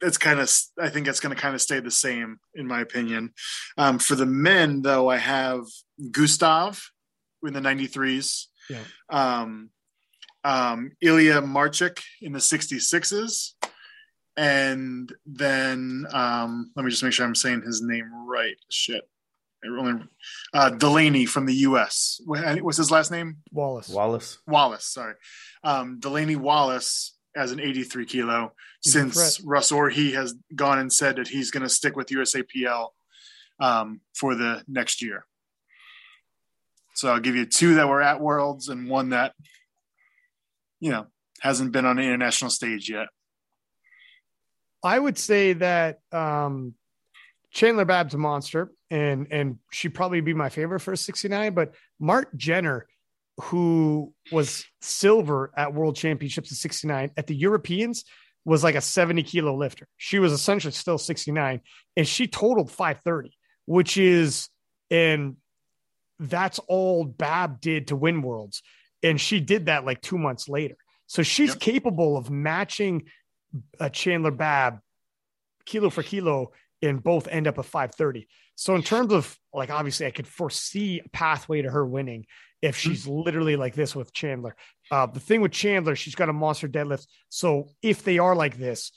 it's 0.00 0.16
kind 0.18 0.40
of. 0.40 0.50
I 0.80 0.88
think 0.88 1.06
it's 1.06 1.20
going 1.20 1.34
to 1.34 1.40
kind 1.40 1.54
of 1.54 1.60
stay 1.60 1.80
the 1.80 1.90
same, 1.90 2.38
in 2.54 2.66
my 2.66 2.80
opinion. 2.80 3.34
Um, 3.76 3.98
for 3.98 4.14
the 4.14 4.26
men, 4.26 4.80
though, 4.82 5.08
I 5.10 5.18
have 5.18 5.64
Gustav 6.10 6.90
in 7.46 7.52
the 7.52 7.60
93s. 7.60 8.46
Yeah. 8.70 8.80
Um, 9.10 9.70
um, 10.44 10.92
Ilya 11.00 11.40
Marchik 11.42 12.00
in 12.20 12.32
the 12.32 12.38
66s 12.38 13.52
and 14.36 15.12
then 15.26 16.06
um, 16.12 16.70
let 16.74 16.84
me 16.84 16.90
just 16.90 17.02
make 17.02 17.12
sure 17.12 17.24
I'm 17.24 17.34
saying 17.34 17.62
his 17.62 17.82
name 17.82 18.10
right. 18.26 18.56
Shit, 18.68 19.08
uh, 20.52 20.70
Delaney 20.70 21.24
from 21.24 21.46
the 21.46 21.54
U.S. 21.54 22.20
What- 22.26 22.60
What's 22.62 22.76
his 22.78 22.90
last 22.90 23.10
name? 23.10 23.36
Wallace. 23.52 23.88
Wallace. 23.88 24.38
Wallace. 24.46 24.86
Sorry, 24.86 25.14
um, 25.62 26.00
Delaney 26.00 26.36
Wallace 26.36 27.16
as 27.36 27.52
an 27.52 27.60
83 27.60 28.06
kilo. 28.06 28.52
He's 28.82 28.92
Since 28.92 29.14
threat. 29.38 29.46
Russ 29.48 29.72
Orhii 29.72 30.14
has 30.14 30.34
gone 30.54 30.78
and 30.78 30.92
said 30.92 31.16
that 31.16 31.28
he's 31.28 31.50
going 31.50 31.62
to 31.62 31.68
stick 31.68 31.96
with 31.96 32.08
USAPL 32.08 32.88
um, 33.60 34.00
for 34.14 34.34
the 34.34 34.62
next 34.68 35.00
year. 35.02 35.24
So 36.94 37.10
I'll 37.10 37.20
give 37.20 37.34
you 37.34 37.46
two 37.46 37.74
that 37.76 37.88
were 37.88 38.02
at 38.02 38.20
Worlds 38.20 38.68
and 38.68 38.88
one 38.88 39.10
that, 39.10 39.32
you 40.84 40.90
know, 40.90 41.06
hasn't 41.40 41.72
been 41.72 41.86
on 41.86 41.96
the 41.96 42.02
international 42.02 42.50
stage 42.50 42.90
yet. 42.90 43.06
I 44.82 44.98
would 44.98 45.16
say 45.16 45.54
that 45.54 46.00
um, 46.12 46.74
Chandler 47.50 47.86
Babb's 47.86 48.12
a 48.12 48.18
monster, 48.18 48.70
and 48.90 49.26
and 49.30 49.58
she'd 49.72 49.94
probably 49.94 50.20
be 50.20 50.34
my 50.34 50.50
favorite 50.50 50.80
for 50.80 50.92
a 50.92 50.96
69. 50.96 51.54
But 51.54 51.74
Mark 51.98 52.36
Jenner, 52.36 52.86
who 53.44 54.12
was 54.30 54.66
silver 54.82 55.52
at 55.56 55.72
World 55.72 55.96
Championships 55.96 56.50
in 56.50 56.56
69 56.56 57.12
at 57.16 57.28
the 57.28 57.34
Europeans, 57.34 58.04
was 58.44 58.62
like 58.62 58.74
a 58.74 58.82
70 58.82 59.22
kilo 59.22 59.56
lifter. 59.56 59.88
She 59.96 60.18
was 60.18 60.32
essentially 60.32 60.72
still 60.72 60.98
69, 60.98 61.62
and 61.96 62.06
she 62.06 62.26
totaled 62.26 62.70
530, 62.70 63.34
which 63.64 63.96
is 63.96 64.50
and 64.90 65.36
that's 66.18 66.58
all 66.58 67.06
Babb 67.06 67.62
did 67.62 67.88
to 67.88 67.96
win 67.96 68.20
worlds, 68.20 68.62
and 69.04 69.20
she 69.20 69.38
did 69.38 69.66
that 69.66 69.84
like 69.84 70.00
two 70.00 70.18
months 70.18 70.48
later. 70.48 70.76
So 71.06 71.22
she's 71.22 71.50
Yep. 71.50 71.60
capable 71.60 72.16
of 72.16 72.30
matching 72.30 73.04
a 73.78 73.90
Chandler 73.90 74.32
Babb 74.32 74.80
kilo 75.66 75.90
for 75.90 76.02
kilo 76.02 76.52
and 76.82 77.02
both 77.02 77.28
end 77.28 77.46
up 77.46 77.58
at 77.58 77.66
530. 77.66 78.26
So 78.56 78.74
in 78.74 78.82
terms 78.82 79.12
of 79.12 79.38
like 79.52 79.70
obviously 79.70 80.06
I 80.06 80.10
could 80.10 80.26
foresee 80.26 81.00
a 81.04 81.08
pathway 81.10 81.62
to 81.62 81.70
her 81.70 81.86
winning 81.86 82.26
if 82.62 82.76
she's 82.76 83.06
literally 83.06 83.56
like 83.56 83.74
this 83.74 83.94
with 83.94 84.12
Chandler. 84.12 84.56
Uh, 84.90 85.06
the 85.06 85.20
thing 85.20 85.42
with 85.42 85.52
Chandler, 85.52 85.94
she's 85.94 86.14
got 86.14 86.30
a 86.30 86.32
monster 86.32 86.66
deadlift. 86.68 87.06
So 87.28 87.68
if 87.82 88.02
they 88.02 88.18
are 88.18 88.34
like 88.34 88.56
this, 88.56 88.90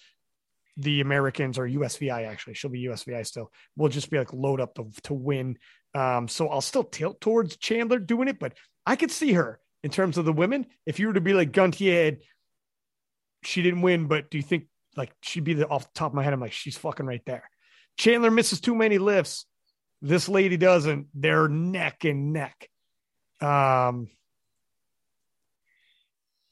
the 0.78 1.02
Americans 1.02 1.58
or 1.58 1.68
USVI 1.68 2.26
actually, 2.28 2.54
she'll 2.54 2.72
be 2.72 2.86
USVI 2.86 3.26
still. 3.26 3.52
We'll 3.76 3.90
just 3.90 4.10
be 4.10 4.18
like 4.18 4.32
load 4.32 4.62
up 4.62 4.76
to, 4.76 4.90
to 5.04 5.14
win. 5.14 5.58
Um, 5.94 6.28
so 6.28 6.48
I'll 6.48 6.62
still 6.62 6.84
tilt 6.84 7.20
towards 7.20 7.58
Chandler 7.58 8.00
doing 8.00 8.28
it, 8.28 8.40
but 8.40 8.54
I 8.86 8.96
could 8.96 9.12
see 9.12 9.34
her 9.34 9.60
in 9.84 9.92
terms 9.92 10.18
of 10.18 10.26
the 10.26 10.34
women. 10.34 10.66
If 10.86 11.00
you 11.00 11.08
were 11.08 11.14
to 11.14 11.22
be 11.22 11.34
like 11.34 11.52
Guntier, 11.52 12.20
to 12.20 12.26
she 13.44 13.62
didn't 13.62 13.82
win, 13.82 14.08
but 14.08 14.30
do 14.30 14.38
you 14.38 14.44
think 14.44 14.66
like 14.96 15.14
she'd 15.22 15.44
be 15.44 15.54
the 15.54 15.68
off 15.68 15.84
the 15.94 16.00
top 16.00 16.12
of 16.12 16.16
my 16.16 16.24
head? 16.24 16.34
I'm 16.34 16.40
like, 16.40 16.52
she's 16.54 16.78
fucking 16.78 17.06
right 17.06 17.22
there. 17.26 17.50
Chandler 17.98 18.32
misses 18.32 18.60
too 18.62 18.76
many 18.76 18.98
lifts. 18.98 19.46
This 20.02 20.28
lady 20.30 20.58
doesn't. 20.58 21.08
They're 21.14 21.48
neck 21.48 22.04
and 22.06 22.34
neck. 22.34 22.70
Um, 23.42 24.10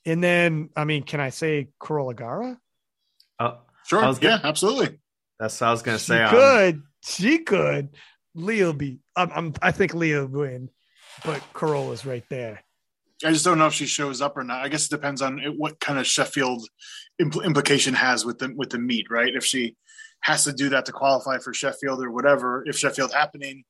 and 0.06 0.24
then 0.24 0.70
I 0.76 0.86
mean, 0.86 1.04
can 1.04 1.20
I 1.20 1.30
say 1.30 1.70
Carola 1.80 2.14
Garra? 2.14 2.60
Oh, 3.40 3.58
Sure. 3.88 4.04
I 4.04 4.08
was 4.08 4.20
yeah, 4.22 4.40
absolutely. 4.44 5.00
that's 5.40 5.60
what 5.62 5.68
I 5.68 5.72
was 5.72 5.82
gonna 5.84 6.00
She 6.00 6.06
say. 6.06 6.24
um, 6.24 6.30
could. 6.32 6.82
She 7.04 7.38
could. 7.40 7.90
Leah 8.34 8.66
will 8.66 8.74
be. 8.74 9.00
I'm, 9.16 9.32
I'm, 9.32 9.54
I 9.62 9.72
think 9.72 9.94
Leah 9.94 10.26
will 10.26 10.42
win, 10.42 10.70
but 11.24 11.42
Carola's 11.54 12.06
right 12.06 12.24
there. 12.30 12.64
I 13.24 13.32
just 13.32 13.46
don't 13.46 13.58
know 13.58 13.68
if 13.68 13.74
she 13.74 13.86
shows 13.86 14.22
up 14.22 14.36
or 14.38 14.44
not. 14.44 14.64
I 14.64 14.68
guess 14.70 14.86
it 14.86 14.90
depends 14.90 15.22
on 15.22 15.40
it- 15.40 15.58
what 15.58 15.80
kind 15.80 15.98
of 16.00 16.06
Sheffield 16.08 16.68
impl- 17.22 17.46
implication 17.46 17.94
has 17.94 18.26
with 18.26 18.40
the 18.40 18.54
with 18.56 18.72
the 18.72 18.80
meet, 18.80 19.08
right? 19.10 19.34
If 19.34 19.46
she 19.46 19.76
has 20.22 20.44
to 20.46 20.54
do 20.54 20.70
that 20.70 20.86
to 20.88 20.92
qualify 20.92 21.38
for 21.38 21.54
Sheffield 21.54 22.04
or 22.04 22.12
whatever, 22.12 22.64
if 22.68 22.78
Sheffield 22.78 23.14
happening, 23.14 23.64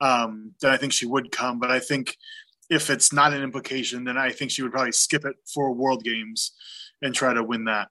um, 0.00 0.52
then 0.60 0.70
I 0.70 0.76
think 0.76 0.92
she 0.92 1.04
would 1.06 1.30
come. 1.32 1.58
But 1.58 1.70
I 1.70 1.80
think 1.80 2.16
if 2.70 2.90
it's 2.90 3.12
not 3.12 3.32
an 3.32 3.42
implication, 3.42 4.04
then 4.04 4.16
I 4.16 4.30
think 4.30 4.50
she 4.50 4.62
would 4.62 4.72
probably 4.72 4.92
skip 4.92 5.24
it 5.24 5.36
for 5.52 5.72
World 5.72 6.04
Games 6.04 6.52
and 7.02 7.14
try 7.14 7.34
to 7.34 7.42
win 7.42 7.64
that. 7.64 7.88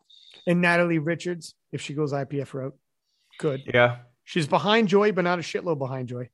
And 0.47 0.61
Natalie 0.61 0.99
Richards, 0.99 1.55
if 1.71 1.81
she 1.81 1.93
goes 1.93 2.13
IPF 2.13 2.53
route, 2.53 2.75
good. 3.37 3.61
Yeah. 3.73 3.97
She's 4.23 4.47
behind 4.47 4.87
Joy, 4.87 5.11
but 5.11 5.23
not 5.23 5.37
a 5.39 5.43
shitload 5.43 5.77
behind 5.77 6.07
Joy. 6.07 6.29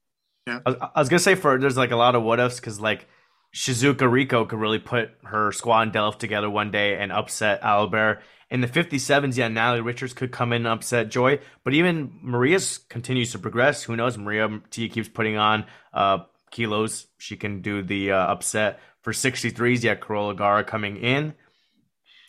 I 0.47 0.59
was, 0.65 0.75
I 0.95 0.99
was 0.99 1.09
gonna 1.09 1.19
say 1.19 1.35
for 1.35 1.57
there's 1.59 1.77
like 1.77 1.91
a 1.91 1.95
lot 1.95 2.15
of 2.15 2.23
what 2.23 2.39
ifs 2.39 2.55
because 2.59 2.79
like 2.79 3.05
Shizuka 3.53 4.09
Rico 4.09 4.45
could 4.45 4.59
really 4.59 4.79
put 4.79 5.11
her 5.23 5.51
squad 5.51 5.81
and 5.81 5.93
Delph 5.93 6.17
together 6.17 6.49
one 6.49 6.71
day 6.71 6.97
and 6.97 7.11
upset 7.11 7.61
Albert. 7.61 8.21
In 8.49 8.61
the 8.61 8.67
57s, 8.67 9.37
yeah, 9.37 9.47
Natalie 9.47 9.81
Richards 9.81 10.13
could 10.13 10.31
come 10.31 10.51
in 10.51 10.65
and 10.65 10.67
upset 10.67 11.09
Joy, 11.09 11.39
but 11.63 11.73
even 11.73 12.19
Maria's 12.21 12.79
continues 12.89 13.31
to 13.31 13.39
progress. 13.39 13.83
Who 13.83 13.95
knows? 13.95 14.17
Maria 14.17 14.47
Htee 14.47 14.91
keeps 14.91 15.07
putting 15.07 15.37
on 15.37 15.65
uh, 15.93 16.19
kilos. 16.51 17.07
She 17.17 17.37
can 17.37 17.61
do 17.61 17.81
the 17.81 18.11
uh, 18.11 18.17
upset. 18.17 18.79
For 19.01 19.13
63s, 19.13 19.83
yeah, 19.83 19.95
Carola 19.95 20.35
Garra 20.35 20.63
coming 20.63 20.97
in. 20.97 21.33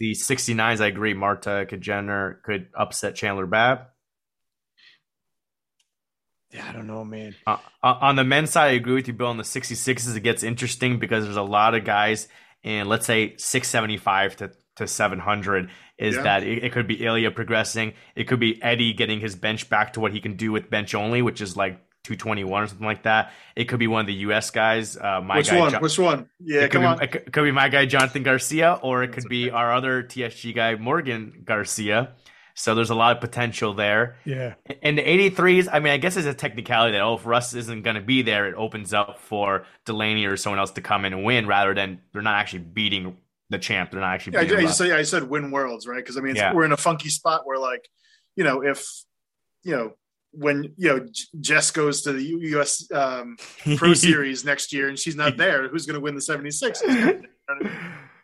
The 0.01 0.12
69s, 0.12 0.81
I 0.81 0.86
agree. 0.86 1.15
Marta 1.15 1.66
Kajener 1.69 2.43
could 2.43 2.69
upset 2.74 3.15
Chandler 3.15 3.47
Babb. 3.47 3.86
Yeah, 6.53 6.69
I 6.69 6.73
don't 6.73 6.87
know, 6.87 7.05
man. 7.05 7.35
Uh, 7.47 7.57
uh, 7.83 7.95
on 8.01 8.16
the 8.16 8.24
men's 8.24 8.51
side, 8.51 8.69
I 8.69 8.73
agree 8.73 8.95
with 8.95 9.07
you, 9.09 9.15
Bill. 9.15 9.29
On 9.29 9.37
the 9.39 9.43
66s, 9.43 10.15
it 10.16 10.20
gets 10.20 10.43
interesting 10.43 10.99
because 10.99 11.24
there's 11.24 11.37
a 11.37 11.43
lot 11.43 11.74
of 11.74 11.85
guys 11.85 12.29
in, 12.62 12.89
let's 12.89 13.07
say, 13.07 13.35
675 13.39 14.37
to, 14.37 14.53
to 14.77 14.87
700. 14.87 15.70
Is 15.99 16.16
Yeah. 16.16 16.23
that 16.23 16.43
it, 16.43 16.65
it 16.65 16.73
could 16.73 16.87
be 16.87 17.05
Ilya 17.05 17.31
progressing? 17.31 17.95
It 18.16 18.24
could 18.24 18.41
be 18.41 18.61
Eddie 18.62 18.93
getting 18.93 19.20
his 19.20 19.35
bench 19.37 19.69
back 19.70 19.95
to 19.95 20.01
what 20.01 20.12
he 20.12 20.20
can 20.20 20.35
do 20.37 20.53
with 20.53 20.69
bench 20.69 20.95
only, 20.95 21.23
which 21.23 21.41
is 21.41 21.57
like 21.57 21.79
221 22.05 22.62
or 22.62 22.66
something 22.66 22.87
like 22.87 23.05
that. 23.05 23.31
It 23.55 23.65
could 23.66 23.79
be 23.79 23.87
one 23.87 24.01
of 24.01 24.07
the 24.09 24.15
U.S. 24.27 24.51
guys. 24.51 24.97
Uh, 24.97 25.20
my 25.23 25.37
Which 25.39 25.51
guy, 25.51 25.59
one? 25.59 25.70
Jo- 25.70 25.79
Which 25.79 25.99
one? 25.99 26.29
Yeah, 26.41 26.61
it 26.62 26.70
could, 26.70 26.73
come 26.73 26.85
on. 26.85 26.99
be, 26.99 27.05
it 27.05 27.12
could- 27.12 27.23
it 27.29 27.33
could 27.33 27.45
be 27.45 27.53
my 27.53 27.69
guy 27.69 27.87
Jonathan 27.87 28.24
Garcia, 28.24 28.79
or 28.83 29.03
it 29.05 29.12
could 29.12 29.29
be 29.29 29.51
our 29.51 29.73
other 29.73 30.03
TSG 30.03 30.55
guy 30.55 30.74
Morgan 30.74 31.43
Garcia. 31.45 32.11
So 32.55 32.74
there's 32.74 32.91
a 32.91 32.95
lot 32.95 33.15
of 33.16 33.20
potential 33.20 33.73
there. 33.74 34.16
Yeah. 34.24 34.55
And 34.83 34.99
the 34.99 35.03
83s, 35.03 35.69
I 35.73 35.79
mean, 35.81 35.93
I 35.93 35.97
guess 35.97 36.16
it's 36.16 36.27
a 36.27 36.35
technicality 36.35 36.93
that 36.93 37.01
oh, 37.03 37.15
if 37.15 37.24
Russ 37.27 37.55
isn't 37.55 37.83
going 37.83 37.97
to 37.97 38.03
be 38.03 38.23
there, 38.23 38.47
it 38.47 38.55
opens 38.55 38.93
up 38.93 39.19
for 39.20 39.65
Delaney 39.87 40.27
or 40.27 40.37
someone 40.37 40.59
else 40.59 40.73
to 40.73 40.81
come 40.83 41.05
in 41.05 41.12
and 41.12 41.24
win 41.24 41.47
rather 41.47 41.74
than 41.74 42.01
they're 42.12 42.23
not 42.23 42.35
actually 42.35 42.61
beating 42.61 43.16
the 43.51 43.59
champ. 43.59 43.91
They're 43.91 44.01
not 44.01 44.15
actually 44.15 44.35
Yeah, 44.35 44.41
I, 44.41 44.43
beating 44.45 44.59
I 44.59 44.62
Russ. 44.65 44.79
just 44.79 44.91
I 44.93 45.03
said 45.03 45.29
win 45.29 45.51
worlds, 45.51 45.87
right? 45.87 45.97
Because 45.97 46.16
I 46.16 46.20
mean, 46.20 46.33
it's, 46.33 46.41
Yeah. 46.41 46.53
we're 46.55 46.65
in 46.65 46.73
a 46.73 46.77
funky 46.77 47.09
spot 47.09 47.43
where, 47.47 47.59
like, 47.59 47.89
you 48.37 48.45
know, 48.45 48.62
if 48.62 48.85
you 49.65 49.73
know 49.73 49.93
when 50.35 50.65
you 50.79 50.89
know 50.89 50.99
J- 51.01 51.24
Jess 51.41 51.70
goes 51.70 52.03
to 52.03 52.12
the 52.12 52.23
U- 52.23 52.41
U.S. 52.57 52.91
Um, 52.91 53.37
Pro 53.77 53.93
Series 53.95 54.45
next 54.45 54.73
year 54.73 54.89
and 54.89 54.99
she's 54.99 55.16
not 55.16 55.37
there, 55.39 55.69
who's 55.69 55.85
going 55.87 55.95
to 55.95 56.01
win 56.01 56.15
the 56.15 56.20
76? 56.23 56.83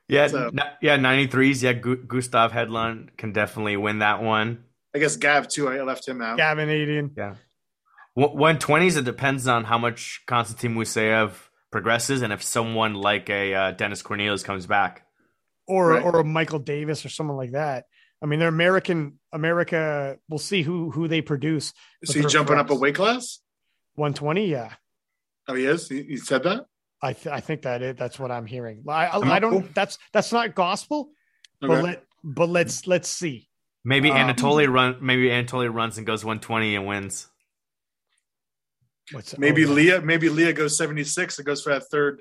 yeah, 0.08 0.26
So- 0.28 0.48
n- 0.48 0.60
yeah, 0.80 0.96
93s. 0.96 1.62
Yeah, 1.62 1.72
Gu- 1.74 2.04
Gustav 2.06 2.52
Hedlund 2.52 3.16
can 3.16 3.32
definitely 3.32 3.76
win 3.76 3.98
that 4.00 4.22
one. 4.22 4.64
I 4.94 4.98
guess 4.98 5.16
Gav 5.16 5.48
too. 5.48 5.68
I 5.68 5.82
left 5.82 6.08
him 6.08 6.22
out. 6.22 6.36
Gavin 6.38 6.68
Adin. 6.68 7.12
Yeah. 7.16 7.34
One 8.14 8.58
twenties. 8.58 8.96
It 8.96 9.04
depends 9.04 9.46
on 9.46 9.64
how 9.64 9.78
much 9.78 10.22
Konstantin 10.26 10.74
Musayev 10.74 11.32
progresses, 11.70 12.22
and 12.22 12.32
if 12.32 12.42
someone 12.42 12.94
like 12.94 13.30
a 13.30 13.54
uh, 13.54 13.70
Dennis 13.72 14.02
Cornelius 14.02 14.42
comes 14.42 14.66
back, 14.66 15.06
or 15.68 15.90
Right. 15.90 16.02
or 16.02 16.18
a 16.20 16.24
Michael 16.24 16.58
Davis 16.58 17.04
or 17.04 17.10
someone 17.10 17.36
like 17.36 17.52
that. 17.52 17.84
I 18.20 18.26
mean, 18.26 18.40
they're 18.40 18.48
American. 18.48 19.20
America. 19.32 20.16
We'll 20.28 20.38
see 20.38 20.62
who 20.62 20.90
who 20.90 21.06
they 21.06 21.20
produce. 21.20 21.72
Is 22.02 22.12
he 22.14 22.24
jumping 22.24 22.56
up 22.58 22.70
a 22.70 22.74
weight 22.74 22.96
class? 22.96 23.38
120. 23.94 24.46
Yeah, 24.50 24.72
Oh, 25.46 25.54
he 25.54 25.66
is. 25.66 25.88
He, 25.88 26.02
he 26.02 26.16
said 26.16 26.42
that. 26.44 26.66
I 27.00 27.12
th- 27.12 27.32
I 27.32 27.40
think 27.40 27.62
that 27.62 27.82
it. 27.82 27.96
That's 27.96 28.18
what 28.18 28.30
I'm 28.30 28.46
hearing. 28.46 28.84
I 28.88 29.06
I, 29.06 29.36
I 29.36 29.38
don't. 29.38 29.50
cool. 29.62 29.64
That's 29.74 29.98
that's 30.12 30.32
not 30.32 30.54
gospel. 30.54 31.10
But 31.60 31.82
let 31.82 32.04
but 32.24 32.48
let's 32.48 32.86
let's 32.86 33.08
see. 33.08 33.48
maybe 33.84 34.10
Um, 34.10 34.16
Anatoly 34.16 34.72
run. 34.72 34.98
Maybe 35.00 35.28
Anatoly 35.28 35.72
runs 35.72 35.98
and 35.98 36.06
goes 36.06 36.24
one 36.24 36.40
twenty 36.40 36.74
and 36.74 36.86
wins. 36.86 37.28
What's 39.12 39.38
Maybe 39.38 39.64
oh. 39.64 39.70
Leah. 39.70 40.00
Maybe 40.02 40.28
Leah 40.28 40.52
goes 40.52 40.76
seventy 40.76 41.04
six 41.04 41.38
and 41.38 41.46
goes 41.46 41.62
for 41.62 41.72
that 41.72 41.84
third 41.84 42.20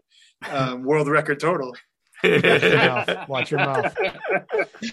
um, 0.50 0.84
world 0.86 1.08
record 1.08 1.40
total. 1.40 1.76
Watch 2.24 2.42
your 2.64 2.78
mouth. 2.78 3.30
Watch 3.30 3.52
your 3.52 3.60
mouth. 3.60 3.96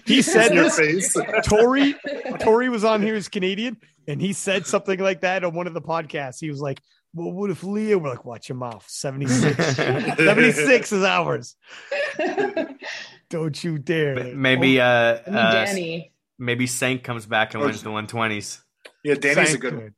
He 0.05 0.21
said 0.21 0.53
Your 0.53 0.65
this. 0.65 0.77
face. 0.77 1.17
Tori 1.47 1.95
Tori 2.39 2.69
was 2.69 2.83
on 2.83 3.01
here 3.01 3.15
as 3.15 3.27
Canadian, 3.29 3.77
and 4.07 4.21
he 4.21 4.31
said 4.33 4.67
something 4.67 4.99
like 4.99 5.21
that 5.21 5.43
on 5.43 5.55
one 5.55 5.65
of 5.65 5.73
the 5.73 5.81
podcasts. 5.81 6.39
He 6.39 6.49
was 6.49 6.61
like, 6.61 6.79
"Well, 7.15 7.31
what 7.31 7.49
if 7.49 7.63
Leah?" 7.63 7.97
We're 7.97 8.09
like, 8.09 8.25
"Watch 8.25 8.49
your 8.49 8.57
mouth." 8.57 8.85
76. 8.87 9.55
76 9.75 10.91
is 10.91 11.03
ours. 11.03 11.55
Don't 13.29 13.63
you 13.63 13.77
dare. 13.79 14.35
maybe 14.35 14.79
uh, 14.79 14.85
I 14.85 15.29
uh 15.29 15.65
Danny. 15.65 16.13
maybe 16.37 16.67
Sank 16.67 17.03
comes 17.03 17.25
back 17.25 17.53
and 17.53 17.63
Oh, 17.63 17.65
wins 17.65 17.81
the 17.83 17.91
one 17.91 18.07
twenties. 18.07 18.61
Yeah, 19.03 19.15
Danny's 19.15 19.53
a 19.55 19.57
good 19.57 19.75
one. 19.75 19.93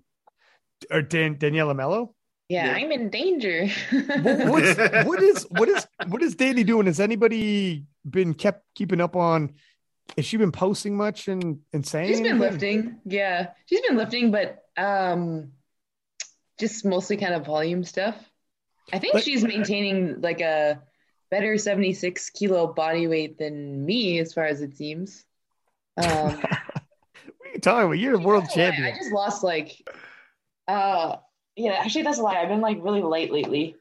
Or 0.92 1.02
Dan, 1.02 1.36
Daniela 1.36 1.76
Mello. 1.76 2.14
Yeah, 2.50 2.68
Yeah. 2.68 2.86
I'm 2.86 2.92
in 2.92 3.10
danger. 3.10 3.68
What, 3.92 4.50
what's, 4.50 4.78
what 5.08 5.22
is 5.22 5.44
what 5.50 5.70
is 5.70 5.88
what 6.08 6.22
is 6.24 6.36
Danny 6.36 6.64
doing? 6.64 6.86
Has 6.86 7.00
anybody 7.00 7.86
been 8.10 8.34
kept 8.34 8.64
keeping 8.76 9.02
up 9.02 9.16
on? 9.16 9.56
Has 10.16 10.26
she 10.26 10.38
been 10.38 10.54
posting 10.54 10.96
much 10.96 11.28
and 11.28 11.60
and 11.74 11.86
saying? 11.86 12.08
She's 12.10 12.22
been 12.22 12.42
anything? 12.42 12.52
lifting. 12.52 13.02
Yeah, 13.06 13.50
she's 13.66 13.82
been 13.82 13.98
lifting, 13.98 14.32
but 14.32 14.64
um, 14.78 15.52
just 16.60 16.86
mostly 16.86 17.18
kind 17.18 17.34
of 17.34 17.46
volume 17.46 17.84
stuff. 17.84 18.16
I 18.92 19.00
think 19.00 19.14
But- 19.14 19.24
she's 19.24 19.44
maintaining 19.44 20.22
like 20.22 20.42
a 20.42 20.82
better 21.30 21.58
76 21.58 22.30
kilo 22.32 22.74
body 22.74 23.08
weight 23.08 23.38
than 23.38 23.86
me, 23.86 24.20
as 24.20 24.34
far 24.34 24.46
as 24.46 24.62
it 24.62 24.76
seems. 24.78 25.26
Um, 25.98 26.42
What 27.40 27.50
are 27.50 27.54
you 27.54 27.60
talking 27.60 27.84
about? 27.86 27.92
You're 28.00 28.16
a 28.16 28.20
world 28.20 28.46
champion. 28.54 28.86
I 28.86 28.92
just 28.98 29.12
lost 29.12 29.44
like, 29.44 29.72
uh, 30.68 31.16
yeah. 31.56 31.74
Actually, 31.80 32.04
that's 32.04 32.20
a 32.20 32.22
lie. 32.22 32.36
I've 32.38 32.50
been 32.50 32.62
like 32.62 32.78
really 32.82 33.02
light 33.02 33.32
lately. 33.32 33.76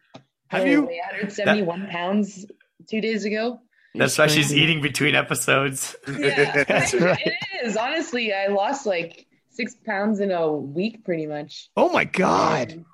Have 0.49 0.63
I 0.63 0.67
you? 0.67 0.83
weighed 0.83 1.01
171 1.11 1.89
pounds 1.89 2.47
two 2.89 3.01
days 3.01 3.25
ago. 3.25 3.61
That's 3.95 4.17
why 4.19 4.29
she's 4.29 4.55
eating 4.55 4.83
between 4.83 5.15
episodes. 5.15 5.97
Yeah, 6.07 6.65
That's 6.69 6.95
right. 6.95 7.19
it 7.25 7.35
is. 7.65 7.77
Honestly, 7.77 8.33
I 8.33 8.47
lost 8.49 8.87
like 8.87 9.27
six 9.57 9.75
pounds 9.75 10.21
in 10.21 10.31
a 10.31 10.51
week, 10.53 11.05
pretty 11.05 11.27
much. 11.27 11.71
Oh 11.77 11.89
my 11.91 12.05
god! 12.05 12.85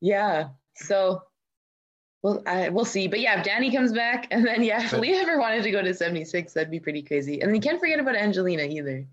Yeah. 0.00 0.48
So, 0.76 1.22
well, 2.22 2.42
I, 2.46 2.68
we'll 2.68 2.84
see. 2.84 3.08
But 3.08 3.20
yeah, 3.20 3.38
if 3.38 3.44
Danny 3.44 3.70
comes 3.70 3.92
back, 3.92 4.28
and 4.30 4.46
then 4.46 4.62
yeah, 4.62 4.84
if 4.84 4.92
Leah 4.92 5.20
ever 5.22 5.38
wanted 5.38 5.62
to 5.62 5.70
go 5.70 5.82
to 5.82 5.94
76, 5.94 6.52
that'd 6.52 6.70
be 6.70 6.80
pretty 6.80 7.02
crazy. 7.02 7.40
And 7.40 7.54
you 7.54 7.60
can't 7.60 7.80
forget 7.80 7.98
about 8.00 8.16
Angelina 8.16 8.64
either. 8.64 9.06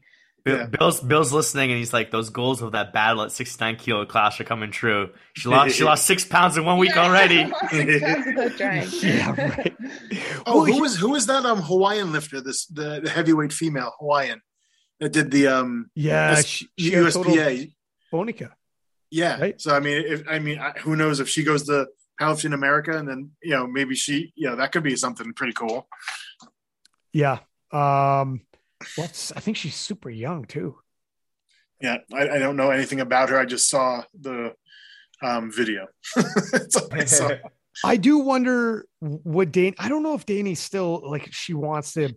Bill, 0.43 0.57
Yeah. 0.57 0.65
Bill's 0.65 0.99
Bill's 0.99 1.31
listening 1.31 1.71
and 1.71 1.79
he's 1.79 1.93
like, 1.93 2.11
those 2.11 2.29
goals 2.29 2.61
of 2.61 2.73
that 2.73 2.91
battle 2.91 3.23
at 3.23 3.31
69 3.31 3.77
kilo 3.77 4.05
class 4.05 4.41
are 4.41 4.43
coming 4.43 4.71
true. 4.71 5.11
She 5.37 5.47
lost 5.47 5.73
she 5.75 5.83
lost 5.85 6.05
six 6.05 6.25
pounds 6.25 6.57
in 6.57 6.65
one 6.65 6.77
week 6.79 6.91
Yeah, 6.93 7.05
already. 7.05 7.43
I 7.43 7.47
lost 7.47 7.69
six 7.71 8.03
pounds 8.03 8.25
without 8.25 8.57
trying. 8.57 8.87
Yeah, 9.01 9.31
right. 9.57 9.73
Oh, 10.45 10.57
Well, 10.57 10.65
who 10.65 10.81
was 10.81 10.97
who 10.97 11.11
was 11.11 11.27
that 11.27 11.45
um 11.45 11.61
Hawaiian 11.61 12.11
lifter? 12.11 12.41
This 12.41 12.65
the, 12.65 12.99
the 13.01 13.09
heavyweight 13.09 13.53
female 13.53 13.93
Hawaiian 14.01 14.41
that 14.99 15.09
did 15.09 15.31
the 15.31 15.47
um 15.47 15.89
Yeah, 15.95 16.41
she, 16.41 16.67
USPA. 16.79 17.73
Bonica. 18.11 18.51
Yeah. 19.09 19.39
Right. 19.39 19.61
So 19.61 19.75
I 19.75 19.79
mean, 19.79 20.03
if 20.05 20.23
I 20.29 20.39
mean, 20.39 20.59
who 20.81 20.95
knows 20.95 21.19
if 21.19 21.29
she 21.29 21.43
goes 21.43 21.63
to 21.67 21.87
powerlifting 22.19 22.53
America 22.53 22.97
and 22.97 23.07
then 23.07 23.31
you 23.41 23.51
know 23.51 23.67
maybe 23.67 23.95
she 23.95 24.33
you 24.35 24.49
know 24.49 24.55
that 24.55 24.71
could 24.71 24.83
be 24.83 24.95
something 24.95 25.33
pretty 25.33 25.53
cool. 25.53 25.87
Yeah. 27.11 27.39
Um. 27.71 28.41
What's 28.95 29.31
I 29.31 29.39
think 29.39 29.57
she's 29.57 29.75
super 29.75 30.09
young 30.09 30.45
too. 30.45 30.77
Yeah, 31.79 31.97
I, 32.13 32.29
I 32.29 32.39
don't 32.39 32.55
know 32.55 32.71
anything 32.71 33.01
about 33.01 33.29
her. 33.29 33.37
I 33.37 33.45
just 33.45 33.69
saw 33.69 34.03
the 34.19 34.55
um 35.21 35.51
video. 35.51 35.87
I 37.83 37.97
do 37.97 38.19
wonder 38.19 38.85
what 38.99 39.51
Dane. 39.51 39.75
I 39.79 39.89
don't 39.89 40.03
know 40.03 40.13
if 40.13 40.25
Danny's 40.25 40.59
still 40.59 41.01
like 41.03 41.29
she 41.31 41.53
wants 41.53 41.93
to 41.93 42.13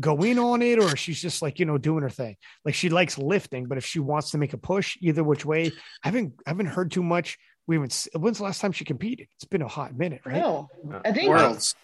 go 0.00 0.16
in 0.22 0.38
on 0.38 0.62
it 0.62 0.78
or 0.78 0.96
she's 0.96 1.20
just 1.20 1.42
like 1.42 1.58
you 1.58 1.66
know 1.66 1.78
doing 1.78 2.02
her 2.02 2.10
thing. 2.10 2.36
Like 2.64 2.74
she 2.74 2.88
likes 2.88 3.18
lifting, 3.18 3.66
but 3.66 3.78
if 3.78 3.84
she 3.84 3.98
wants 4.00 4.30
to 4.32 4.38
make 4.38 4.52
a 4.52 4.58
push, 4.58 4.96
either 5.00 5.22
which 5.22 5.44
way, 5.44 5.66
I 6.04 6.08
haven't 6.08 6.34
I 6.46 6.50
haven't 6.50 6.66
heard 6.66 6.90
too 6.90 7.02
much. 7.02 7.38
We 7.66 7.76
haven't. 7.76 8.06
When's 8.16 8.38
the 8.38 8.44
last 8.44 8.60
time 8.60 8.72
she 8.72 8.84
competed? 8.84 9.28
It's 9.36 9.44
been 9.44 9.62
a 9.62 9.68
hot 9.68 9.96
minute, 9.96 10.22
right? 10.24 10.36
No, 10.36 10.68
I 11.04 11.12
think 11.12 11.28
Worlds, 11.28 11.74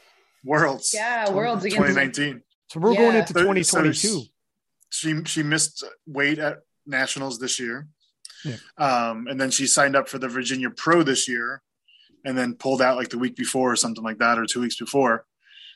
Worlds. 0.45 0.93
Yeah, 0.95 1.31
Worlds 1.31 1.65
against- 1.65 1.77
2019. 1.77 2.43
So 2.69 2.81
we're 2.81 2.95
going 2.95 3.15
into 3.17 3.33
So- 3.33 3.41
so 3.41 3.53
2022. 3.55 4.23
She 4.91 5.25
she 5.25 5.43
missed 5.43 5.85
weight 6.07 6.39
at 6.39 6.59
nationals 6.87 7.39
this 7.39 7.59
year, 7.61 7.89
Yeah. 8.45 8.57
um, 8.79 9.27
and 9.29 9.41
then 9.41 9.51
she 9.51 9.67
signed 9.67 9.95
up 9.97 10.09
for 10.09 10.19
the 10.19 10.29
Virginia 10.29 10.71
Pro 10.71 11.03
this 11.03 11.29
year, 11.29 11.63
and 12.25 12.37
then 12.39 12.55
pulled 12.55 12.81
out 12.81 12.97
like 12.97 13.09
the 13.11 13.19
week 13.19 13.37
before 13.37 13.73
or 13.73 13.77
something 13.77 14.03
like 14.05 14.19
that, 14.19 14.39
or 14.39 14.47
two 14.47 14.61
weeks 14.61 14.77
before. 14.77 15.27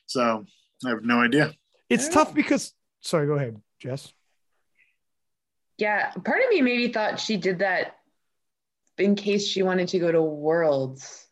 So 0.06 0.44
I 0.84 0.88
have 0.88 1.04
no 1.04 1.20
idea. 1.20 1.52
It's 1.90 2.08
tough 2.08 2.32
because. 2.34 2.72
Sorry, 3.00 3.26
go 3.26 3.34
ahead, 3.34 3.60
Jess. 3.80 4.12
Yeah, 5.78 6.10
part 6.10 6.42
of 6.44 6.50
me 6.50 6.60
maybe 6.62 6.92
thought 6.92 7.18
she 7.18 7.36
did 7.38 7.60
that 7.60 7.96
in 8.98 9.14
case 9.14 9.46
she 9.46 9.62
wanted 9.62 9.88
to 9.88 9.98
go 9.98 10.12
to 10.12 10.20
Worlds. 10.22 11.26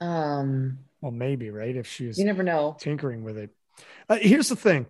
Um, 0.00 0.78
Well, 1.00 1.10
maybe 1.12 1.50
right 1.50 1.74
if 1.76 1.86
she's 1.88 2.18
you 2.18 2.24
never 2.24 2.42
know. 2.42 2.76
tinkering 2.78 3.24
with 3.24 3.36
it. 3.38 3.50
Uh, 4.08 4.18
here's 4.20 4.48
the 4.48 4.56
thing. 4.56 4.86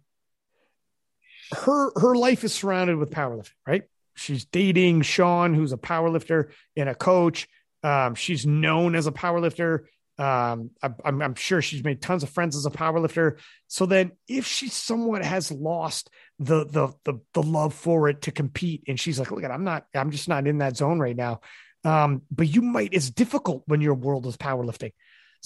Her 1.53 1.91
her 1.99 2.15
life 2.15 2.45
is 2.45 2.53
surrounded 2.53 2.97
with 2.97 3.11
powerlifting, 3.11 3.53
right? 3.67 3.83
She's 4.15 4.45
dating 4.45 5.03
Sean, 5.03 5.55
who's 5.55 5.73
a 5.73 5.77
powerlifter 5.79 6.51
and 6.77 6.89
a 6.89 6.95
coach. 6.95 7.49
Um, 7.83 8.15
she's 8.15 8.47
known 8.47 8.95
as 8.95 9.07
a 9.07 9.13
powerlifter. 9.13 9.85
Um, 10.17 10.71
I, 10.83 10.91
I'm, 11.05 11.21
I'm 11.23 11.35
sure 11.35 11.61
she's 11.61 11.83
made 11.83 12.01
tons 12.01 12.23
of 12.23 12.31
friends 12.31 12.57
as 12.57 12.67
a 12.67 12.71
powerlifter. 12.71 13.39
So 13.67 13.87
then, 13.87 14.13
if 14.29 14.47
she 14.47 14.69
somewhat 14.69 15.25
has 15.25 15.51
lost 15.51 16.11
the 16.39 16.65
the 16.65 16.93
the 17.05 17.21
the 17.33 17.43
love 17.43 17.75
for 17.75 18.09
it 18.09 18.23
to 18.23 18.33
compete, 18.33 18.85
and 18.87 18.99
she's 18.99 19.19
like, 19.19 19.31
"Look, 19.31 19.45
at, 19.45 19.51
I'm 19.51 19.65
not. 19.65 19.87
I'm 19.95 20.11
just 20.11 20.29
not 20.29 20.47
in 20.47 20.59
that 20.59 20.77
zone 20.77 21.01
right 21.01 21.17
now." 21.17 21.41
Um, 21.85 22.23
but 22.31 22.49
you 22.49 22.63
might. 22.63 22.91
It's 22.93 23.11
difficult 23.11 23.65
when 23.67 23.81
your 23.81 23.95
world 23.95 24.27
is 24.27 24.37
powerlifting. 24.37 24.93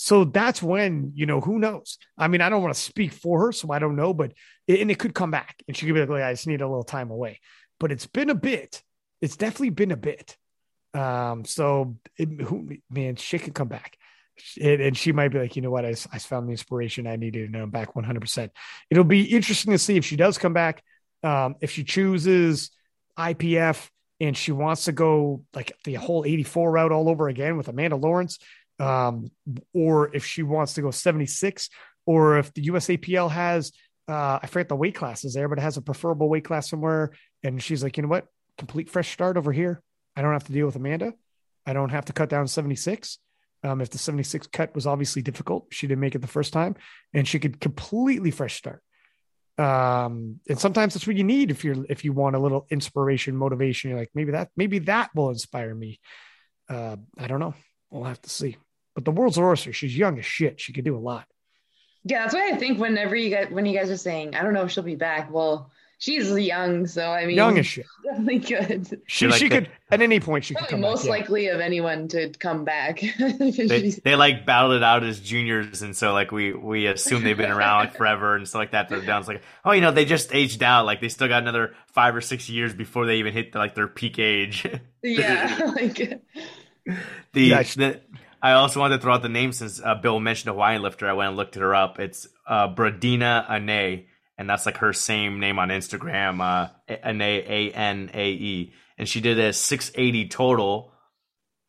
So 0.01 0.23
that's 0.23 0.63
when, 0.63 1.11
you 1.17 1.27
know, 1.27 1.41
who 1.41 1.59
knows? 1.59 1.99
I 2.17 2.29
mean, 2.29 2.41
I 2.41 2.49
don't 2.49 2.63
want 2.63 2.73
to 2.73 2.81
speak 2.81 3.13
for 3.13 3.47
her, 3.47 3.53
so 3.53 3.73
I 3.73 3.81
don't 3.81 3.97
know, 3.97 4.15
but 4.15 4.33
and 4.69 4.93
it 4.93 4.99
could 5.01 5.13
come 5.13 5.33
back 5.33 5.61
and 5.67 5.77
she 5.77 5.87
could 5.87 5.95
be 5.97 6.07
like, 6.07 6.23
I 6.23 6.33
just 6.33 6.47
need 6.47 6.61
a 6.61 6.69
little 6.69 6.85
time 6.85 7.11
away. 7.11 7.41
But 7.81 7.91
it's 7.91 8.07
been 8.07 8.31
a 8.31 8.35
bit. 8.37 8.81
It's 9.21 9.37
definitely 9.37 9.71
been 9.71 9.91
a 9.91 9.97
bit. 9.97 10.37
Um, 10.95 11.45
so 11.45 11.97
it, 12.17 12.29
who, 12.41 12.71
man, 12.89 13.17
she 13.17 13.41
could 13.41 13.55
come 13.55 13.67
back. 13.67 13.99
And, 14.61 14.81
and 14.81 14.97
she 14.97 15.13
might 15.13 15.29
be 15.29 15.39
like, 15.39 15.57
you 15.57 15.63
know 15.63 15.71
what? 15.71 15.85
I, 15.85 15.95
I 16.13 16.19
found 16.19 16.49
the 16.49 16.53
inspiration 16.53 17.07
I 17.07 17.17
needed 17.17 17.47
and 17.47 17.57
I'm 17.57 17.71
back 17.71 17.95
100%. 17.95 18.51
It'll 18.91 19.05
be 19.05 19.25
interesting 19.25 19.73
to 19.73 19.79
see 19.79 19.97
if 19.97 20.05
she 20.05 20.17
does 20.17 20.39
come 20.39 20.53
back. 20.53 20.83
Um, 21.23 21.57
if 21.61 21.71
she 21.71 21.85
chooses 21.85 22.71
IPF 23.19 23.89
and 24.21 24.37
she 24.37 24.53
wants 24.53 24.85
to 24.85 24.93
go 24.93 25.45
like 25.55 25.73
the 25.85 25.95
whole 25.95 26.25
84 26.25 26.71
route 26.71 26.93
all 26.93 27.09
over 27.09 27.29
again 27.29 27.57
with 27.57 27.69
Amanda 27.69 27.97
Lawrence, 27.97 28.39
um, 28.79 29.31
or 29.73 30.15
if 30.15 30.25
she 30.25 30.43
wants 30.43 30.75
to 30.75 30.83
go 30.83 30.91
76, 30.91 31.71
or 32.07 32.39
if 32.39 32.55
the 32.55 32.67
USAPL 32.69 33.31
has, 33.31 33.73
uh, 34.09 34.39
I 34.43 34.47
forget 34.47 34.69
the 34.69 34.77
weight 34.77 34.95
classes 34.95 35.35
there, 35.35 35.49
but 35.49 35.59
it 35.59 35.63
has 35.63 35.77
a 35.77 35.83
preferable 35.83 36.29
weight 36.29 36.45
class 36.45 36.71
somewhere. 36.71 37.13
And 37.43 37.63
she's 37.63 37.83
like, 37.83 37.97
you 37.97 38.03
know 38.03 38.09
what? 38.09 38.27
Complete 38.57 38.89
fresh 38.89 39.13
start 39.13 39.37
over 39.37 39.53
here. 39.53 39.83
I 40.17 40.23
don't 40.23 40.33
have 40.33 40.45
to 40.45 40.53
deal 40.53 40.67
with 40.67 40.77
Amanda. 40.77 41.15
I 41.67 41.75
don't 41.75 41.91
have 41.91 42.07
to 42.07 42.13
cut 42.13 42.31
down 42.31 42.49
76. 42.49 43.19
Um, 43.65 43.81
if 43.81 43.91
the 43.91 43.99
76 43.99 44.47
cut 44.49 44.75
was 44.75 44.87
obviously 44.87 45.21
difficult, 45.21 45.67
she 45.71 45.87
didn't 45.87 46.01
make 46.01 46.15
it 46.15 46.21
the 46.21 46.29
first 46.29 46.53
time, 46.53 46.77
and 47.13 47.27
she 47.27 47.41
could 47.41 47.61
completely 47.61 48.31
fresh 48.31 48.57
start. 48.57 48.83
Um, 49.59 50.39
and 50.49 50.59
sometimes 50.59 50.95
that's 50.95 51.07
what 51.07 51.17
you 51.17 51.25
need 51.25 51.51
if 51.51 51.65
you're 51.65 51.85
if 51.89 52.05
you 52.05 52.13
want 52.13 52.37
a 52.37 52.39
little 52.39 52.67
inspiration, 52.71 53.37
motivation. 53.37 53.91
You're 53.91 53.99
like, 53.99 54.11
maybe 54.15 54.33
that 54.33 54.51
maybe 54.57 54.79
that 54.81 55.11
will 55.15 55.31
inspire 55.31 55.75
me. 55.75 55.99
Uh, 56.69 56.97
I 57.19 57.27
don't 57.27 57.41
know. 57.41 57.55
We'll 57.91 58.05
have 58.05 58.23
to 58.23 58.31
see. 58.31 58.57
But 58.95 59.05
the 59.05 59.11
world's 59.11 59.39
oyster. 59.39 59.73
She's 59.73 59.97
young 59.97 60.19
as 60.19 60.25
shit. 60.25 60.61
She 60.61 60.73
could 60.73 60.85
do 60.85 60.97
a 60.97 60.99
lot. 60.99 61.27
Yeah, 62.05 62.23
that's 62.23 62.35
why 62.35 62.51
I 62.53 62.57
think 62.57 62.79
whenever 62.79 63.17
you 63.17 63.31
guys 63.31 63.49
when 63.51 63.67
you 63.67 63.77
guys 63.77 63.91
are 63.91 63.97
saying, 63.97 64.37
I 64.37 64.43
don't 64.43 64.55
know 64.55 64.63
if 64.63 64.71
she'll 64.71 64.85
be 64.85 64.95
back. 64.95 65.33
Well, 65.33 65.73
she's 65.99 66.31
young, 66.31 66.87
so 66.87 67.11
I 67.11 67.27
mean, 67.27 67.37
Young 67.37 67.59
as 67.59 67.67
shit. 67.67 67.87
definitely 68.05 68.39
good. 68.39 69.01
She, 69.07 69.27
like 69.27 69.39
she 69.39 69.49
the- 69.49 69.55
could 69.63 69.71
at 69.91 70.01
any 70.03 70.21
point 70.21 70.45
she 70.45 70.55
could 70.55 70.61
Probably 70.69 70.71
come 70.73 70.81
most 70.81 71.03
back. 71.03 71.07
yeah. 71.07 71.11
likely 71.13 71.47
of 71.49 71.61
anyone 71.61 72.09
to 72.09 72.31
come 72.31 72.65
back. 72.65 73.01
They, 73.19 73.91
they 73.91 74.17
like 74.17 74.47
battled 74.47 74.75
it 74.75 74.83
out 74.83 75.03
as 75.05 75.21
juniors, 75.21 75.83
and 75.83 75.97
so 75.97 76.13
like 76.13 76.31
we 76.33 76.53
we 76.53 76.87
assume 76.87 77.23
they've 77.25 77.37
been 77.37 77.51
around 77.51 77.79
like 77.87 77.97
forever 77.97 78.37
and 78.37 78.47
stuff 78.49 78.59
like 78.61 78.71
that. 78.73 78.89
They're 78.89 79.01
down. 79.01 79.21
It's 79.21 79.29
like, 79.29 79.43
oh, 79.65 79.73
you 79.73 79.81
know, 79.81 79.91
they 79.91 80.05
just 80.05 80.35
aged 80.35 80.63
out. 80.63 80.87
Like 80.87 81.01
they 81.01 81.09
still 81.09 81.29
got 81.29 81.43
another 81.43 81.75
five 81.89 82.15
or 82.17 82.21
six 82.21 82.49
years 82.49 82.73
before 82.75 83.07
they 83.07 83.17
even 83.17 83.33
hit 83.33 83.55
like 83.55 83.75
their 83.75 83.89
peak 83.89 84.19
age. 84.19 84.67
yeah, 85.03 85.59
like 85.75 85.97
The, 87.33 87.41
Yeah, 87.43 87.63
the 87.63 88.01
I 88.41 88.53
also 88.53 88.81
wanted 88.81 88.97
to 88.99 89.03
throw 89.03 89.15
out 89.15 89.23
the 89.23 89.29
name 89.29 89.53
since 89.53 89.81
uh, 89.83 89.97
Bill 89.97 90.21
mentioned 90.21 90.51
a 90.51 90.53
Hawaiian 90.53 90.83
lifter. 90.83 91.09
I 91.09 91.13
went 91.13 91.29
and 91.29 91.37
looked 91.37 91.57
her 91.57 91.75
up. 91.75 91.99
It's 91.99 92.29
uh, 92.47 92.73
Bradina 92.73 93.49
Anae, 93.49 94.07
and 94.39 94.49
that's 94.49 94.65
like 94.65 94.79
her 94.79 94.93
same 94.93 95.41
name 95.41 95.59
on 95.59 95.69
Instagram, 95.69 96.41
uh, 96.41 96.69
Anae 96.89 97.45
A 97.49 97.71
N 97.73 98.11
A 98.15 98.31
E, 98.31 98.73
and 98.97 99.09
she 99.09 99.21
did 99.21 99.39
a 99.39 99.53
680 99.53 100.29
total 100.29 100.93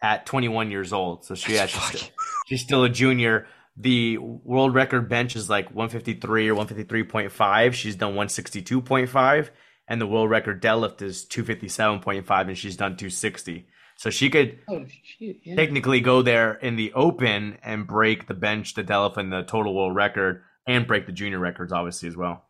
at 0.02 0.26
21 0.28 0.72
years 0.72 0.94
old. 0.94 1.26
So 1.26 1.36
she 1.36 1.56
yeah, 1.56 1.66
she's, 1.66 1.82
still, 1.82 2.10
she's 2.48 2.62
still 2.62 2.84
a 2.84 2.90
junior. 2.90 3.48
The 3.76 4.18
world 4.20 4.76
record 4.76 5.10
bench 5.10 5.36
is 5.36 5.50
like 5.50 5.68
153 5.72 6.50
or 6.50 6.56
153.5. 6.56 7.74
She's 7.74 7.96
done 7.96 8.14
162.5, 8.14 9.50
and 9.88 10.00
the 10.00 10.08
world 10.08 10.30
record 10.30 10.62
deadlift 10.62 11.02
is 11.02 11.26
257.5, 11.26 12.48
and 12.48 12.58
she's 12.58 12.78
done 12.78 12.98
260. 12.98 13.68
So 13.98 14.10
she 14.10 14.30
could 14.30 14.60
oh 14.70 14.86
shoot, 15.04 15.38
yeah. 15.44 15.56
technically 15.56 16.00
go 16.02 16.22
there 16.22 16.54
in 16.54 16.76
the 16.76 16.94
open 16.94 17.58
and 17.64 17.88
break 17.88 18.28
the 18.28 18.34
bench, 18.34 18.76
the 18.76 18.84
deadlift, 18.84 19.18
and 19.18 19.32
the 19.32 19.41
total 19.44 19.76
world 19.76 19.96
record, 19.96 20.44
and 20.68 20.86
break 20.86 21.06
the 21.06 21.12
junior 21.12 21.40
records, 21.40 21.74
obviously 21.74 22.08
as 22.08 22.16
well. 22.16 22.48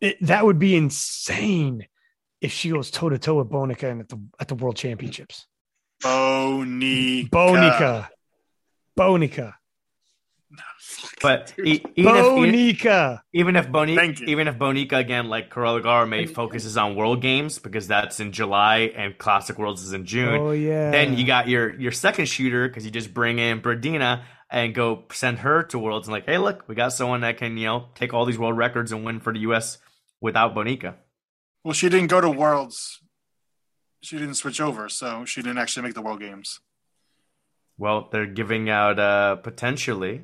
It, 0.00 0.18
that 0.26 0.44
would 0.44 0.58
be 0.58 0.74
insane 0.76 1.86
if 2.40 2.52
she 2.52 2.70
goes 2.70 2.90
toe 2.90 3.08
to 3.08 3.18
toe 3.18 3.36
with 3.38 3.48
Bonica 3.48 3.90
and 3.90 4.00
at 4.00 4.08
the 4.08 4.20
at 4.38 4.48
the 4.48 4.54
World 4.54 4.76
Championships. 4.76 5.46
Bonica. 6.02 7.28
Bonica, 7.30 8.08
Bonica, 8.98 9.54
But 11.22 11.54
e- 11.58 11.80
even 11.96 12.16
if 12.16 12.26
Bonica. 12.26 13.20
even 13.32 13.56
if 13.56 13.68
Bonica, 13.68 14.20
even 14.28 14.48
if 14.48 14.58
Bonica 14.58 14.92
again, 14.98 15.28
like 15.28 15.48
Carola 15.50 15.80
Garme, 15.80 16.28
focuses 16.28 16.76
on 16.76 16.94
World 16.96 17.22
Games 17.22 17.58
because 17.58 17.88
that's 17.88 18.20
in 18.20 18.32
July 18.32 18.92
and 18.94 19.16
Classic 19.16 19.58
Worlds 19.58 19.82
is 19.82 19.92
in 19.92 20.04
June. 20.04 20.34
Oh 20.40 20.50
yeah. 20.50 20.90
Then 20.90 21.16
you 21.16 21.26
got 21.26 21.48
your 21.48 21.74
your 21.80 21.92
second 21.92 22.26
shooter 22.26 22.68
because 22.68 22.84
you 22.84 22.90
just 22.90 23.14
bring 23.14 23.38
in 23.38 23.60
Bradina 23.62 24.24
and 24.50 24.74
go 24.74 25.04
send 25.10 25.38
her 25.38 25.62
to 25.64 25.78
Worlds 25.78 26.06
and 26.06 26.12
like, 26.12 26.26
hey, 26.26 26.38
look, 26.38 26.68
we 26.68 26.74
got 26.74 26.92
someone 26.92 27.22
that 27.22 27.38
can 27.38 27.56
you 27.56 27.66
know 27.66 27.88
take 27.94 28.12
all 28.12 28.26
these 28.26 28.38
world 28.38 28.56
records 28.58 28.92
and 28.92 29.04
win 29.04 29.20
for 29.20 29.32
the 29.32 29.40
U.S. 29.40 29.78
without 30.24 30.54
Bonica. 30.54 30.94
Well, 31.62 31.74
she 31.74 31.90
didn't 31.90 32.06
go 32.06 32.18
to 32.18 32.30
Worlds. 32.30 33.02
She 34.00 34.16
didn't 34.16 34.36
switch 34.36 34.58
over, 34.58 34.88
so 34.88 35.26
she 35.26 35.42
didn't 35.42 35.58
actually 35.58 35.82
make 35.82 35.94
the 35.94 36.00
World 36.00 36.20
Games. 36.20 36.60
Well, 37.76 38.08
they're 38.10 38.26
giving 38.26 38.70
out 38.70 38.98
uh, 38.98 39.36
potentially 39.36 40.22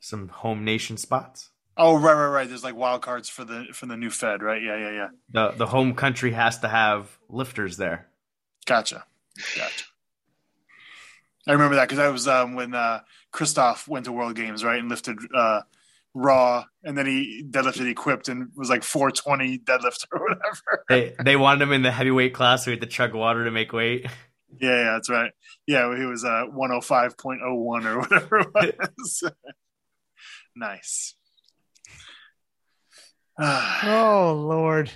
some 0.00 0.28
home 0.28 0.64
nation 0.64 0.96
spots. 0.96 1.50
Oh, 1.76 1.98
right, 1.98 2.14
right, 2.14 2.28
right. 2.28 2.48
There's 2.48 2.64
like 2.64 2.74
wild 2.74 3.02
cards 3.02 3.28
for 3.28 3.44
the 3.44 3.66
for 3.74 3.84
the 3.84 3.98
new 3.98 4.10
Fed, 4.10 4.42
right? 4.42 4.62
Yeah, 4.62 4.78
yeah, 4.78 4.92
yeah. 4.92 5.08
The 5.30 5.50
the 5.58 5.66
home 5.66 5.94
country 5.94 6.32
has 6.32 6.58
to 6.60 6.68
have 6.68 7.18
lifters 7.28 7.76
there. 7.76 8.08
Gotcha, 8.64 9.04
gotcha. 9.56 9.84
I 11.46 11.52
remember 11.52 11.76
that 11.76 11.88
because 11.88 11.98
that 11.98 12.12
was 12.12 12.26
um, 12.28 12.54
when 12.54 12.74
uh, 12.74 13.00
Christoph 13.30 13.88
went 13.88 14.06
to 14.06 14.12
World 14.12 14.36
Games, 14.36 14.64
right, 14.64 14.78
and 14.78 14.88
lifted 14.88 15.18
uh, 15.34 15.62
raw, 16.14 16.64
and 16.84 16.96
then 16.96 17.06
he 17.06 17.44
deadlifted 17.48 17.90
equipped 17.90 18.28
and 18.28 18.48
was 18.56 18.70
like 18.70 18.82
420 18.84 19.58
deadlift 19.58 20.06
or 20.12 20.20
whatever. 20.20 20.84
They 20.88 21.14
they 21.22 21.36
wanted 21.36 21.62
him 21.62 21.72
in 21.72 21.82
the 21.82 21.90
heavyweight 21.90 22.34
class 22.34 22.64
so 22.64 22.70
he 22.70 22.76
had 22.76 22.80
to 22.82 22.86
chug 22.86 23.14
water 23.14 23.44
to 23.44 23.50
make 23.50 23.72
weight. 23.72 24.06
Yeah, 24.60 24.70
yeah, 24.70 24.92
that's 24.92 25.10
right. 25.10 25.32
Yeah, 25.66 25.96
he 25.96 26.04
was 26.06 26.24
uh, 26.24 26.44
105.01 26.56 27.40
or 27.84 27.98
whatever 27.98 28.38
it 28.38 28.78
was. 28.98 29.22
nice. 30.56 31.16
oh 33.40 34.44
Lord. 34.48 34.90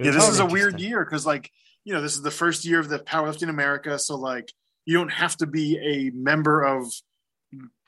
yeah, 0.00 0.10
this 0.12 0.26
Oh, 0.26 0.30
is 0.30 0.40
a 0.40 0.46
weird 0.46 0.80
year 0.80 1.04
because, 1.04 1.26
like, 1.26 1.50
you 1.84 1.92
know, 1.92 2.00
this 2.00 2.14
is 2.14 2.22
the 2.22 2.30
first 2.30 2.64
year 2.64 2.80
of 2.80 2.88
the 2.88 2.98
powerlifting 2.98 3.50
America, 3.50 3.98
so 3.98 4.16
like, 4.16 4.50
you 4.86 4.96
don't 4.96 5.12
have 5.12 5.36
to 5.38 5.46
be 5.46 5.78
a 5.78 6.10
member 6.14 6.62
of 6.62 6.86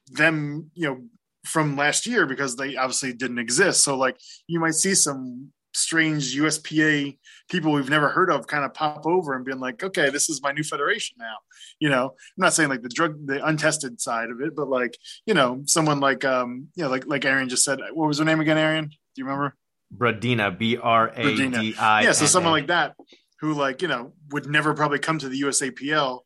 them, 0.09 0.71
you 0.75 0.87
know, 0.89 1.05
from 1.47 1.77
last 1.77 2.07
year 2.07 2.27
because 2.27 2.57
they 2.57 2.77
obviously 2.77 3.13
didn't 3.13 3.39
exist. 3.39 3.85
So 3.85 3.97
like, 3.97 4.17
you 4.47 4.61
might 4.61 4.75
see 4.75 4.95
some 4.95 5.53
strange 5.77 6.35
USPA 6.35 7.19
people 7.51 7.73
we've 7.73 7.91
never 7.91 8.09
heard 8.09 8.31
of 8.31 8.47
kind 8.47 8.65
of 8.65 8.73
pop 8.75 9.07
over 9.07 9.35
and 9.35 9.45
being 9.45 9.61
like, 9.61 9.83
okay, 9.85 10.11
this 10.11 10.29
is 10.29 10.43
my 10.43 10.53
new 10.53 10.63
federation 10.63 11.17
now. 11.19 11.37
You 11.79 11.91
know, 11.91 12.07
I'm 12.07 12.39
not 12.39 12.55
saying 12.55 12.71
like 12.71 12.83
the 12.83 12.89
drug, 12.89 13.27
the 13.27 13.45
untested 13.47 14.01
side 14.01 14.31
of 14.31 14.41
it, 14.41 14.57
but 14.57 14.69
like, 14.69 14.97
you 15.27 15.35
know, 15.35 15.63
someone 15.67 16.01
like, 16.01 16.25
um, 16.25 16.69
you 16.75 16.85
know, 16.85 16.91
like 16.91 17.07
like 17.07 17.25
Arian 17.25 17.49
just 17.49 17.65
said, 17.65 17.79
what 17.93 18.09
was 18.09 18.19
her 18.19 18.25
name 18.25 18.41
again, 18.41 18.59
Arian? 18.59 18.87
Do 18.87 18.97
you 19.17 19.25
remember? 19.25 19.55
Bradina, 19.95 20.57
B 20.57 20.77
R 20.77 21.13
A 21.15 21.37
D 21.37 21.75
I. 21.79 22.03
yeah, 22.03 22.13
so 22.13 22.27
someone 22.27 22.53
like 22.53 22.67
that 22.69 22.95
who 23.41 23.53
like 23.53 23.83
you 23.83 23.89
know 23.89 24.13
would 24.31 24.47
never 24.47 24.75
probably 24.75 24.99
come 24.99 25.19
to 25.19 25.29
the 25.29 25.43
USAPL, 25.43 26.21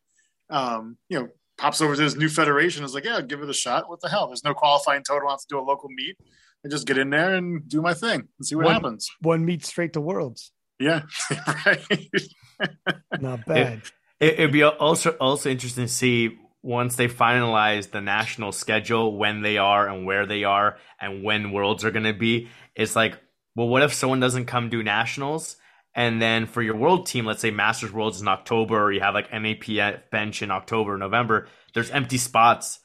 um, 0.49 0.97
you 1.09 1.19
know, 1.19 1.29
pops 1.61 1.79
over 1.81 1.95
to 1.95 2.01
this 2.01 2.15
new 2.15 2.27
federation 2.27 2.83
is 2.83 2.93
like, 2.93 3.05
yeah, 3.05 3.21
give 3.21 3.41
it 3.41 3.49
a 3.49 3.53
shot. 3.53 3.87
What 3.87 4.01
the 4.01 4.09
hell? 4.09 4.27
There's 4.27 4.43
no 4.43 4.53
qualifying 4.53 5.03
total. 5.03 5.29
I 5.29 5.33
have 5.33 5.41
to 5.41 5.45
do 5.47 5.59
a 5.59 5.61
local 5.61 5.89
meet. 5.89 6.17
I 6.65 6.69
just 6.69 6.87
get 6.87 6.97
in 6.97 7.09
there 7.11 7.35
and 7.35 7.67
do 7.67 7.81
my 7.81 7.93
thing 7.93 8.27
and 8.37 8.45
see 8.45 8.55
what 8.55 8.65
One- 8.65 8.73
happens. 8.73 9.09
One 9.21 9.45
meet 9.45 9.65
straight 9.65 9.93
to 9.93 10.01
worlds. 10.01 10.51
Yeah, 10.79 11.03
right. 11.65 11.85
Not 13.19 13.45
bad. 13.45 13.83
It, 14.19 14.33
it'd 14.33 14.51
be 14.51 14.63
also 14.63 15.11
also 15.11 15.49
interesting 15.49 15.85
to 15.85 15.91
see 15.91 16.39
once 16.63 16.95
they 16.95 17.07
finalize 17.07 17.91
the 17.91 18.01
national 18.01 18.51
schedule 18.51 19.15
when 19.15 19.41
they 19.43 19.57
are 19.57 19.87
and 19.87 20.05
where 20.05 20.25
they 20.25 20.43
are 20.43 20.77
and 20.99 21.23
when 21.23 21.51
worlds 21.51 21.85
are 21.85 21.91
going 21.91 22.05
to 22.05 22.13
be. 22.13 22.49
It's 22.75 22.95
like, 22.95 23.19
well, 23.55 23.67
what 23.67 23.83
if 23.83 23.93
someone 23.93 24.19
doesn't 24.19 24.45
come 24.45 24.69
do 24.69 24.81
nationals? 24.81 25.57
And 25.93 26.21
then 26.21 26.45
for 26.45 26.61
your 26.61 26.75
world 26.75 27.05
team, 27.05 27.25
let's 27.25 27.41
say 27.41 27.51
Masters 27.51 27.91
Worlds 27.91 28.21
in 28.21 28.27
October, 28.27 28.81
or 28.81 28.91
you 28.91 29.01
have 29.01 29.13
like 29.13 29.31
NAP 29.33 30.09
bench 30.09 30.41
in 30.41 30.51
October, 30.51 30.97
November, 30.97 31.47
there's 31.73 31.91
empty 31.91 32.17
spots. 32.17 32.79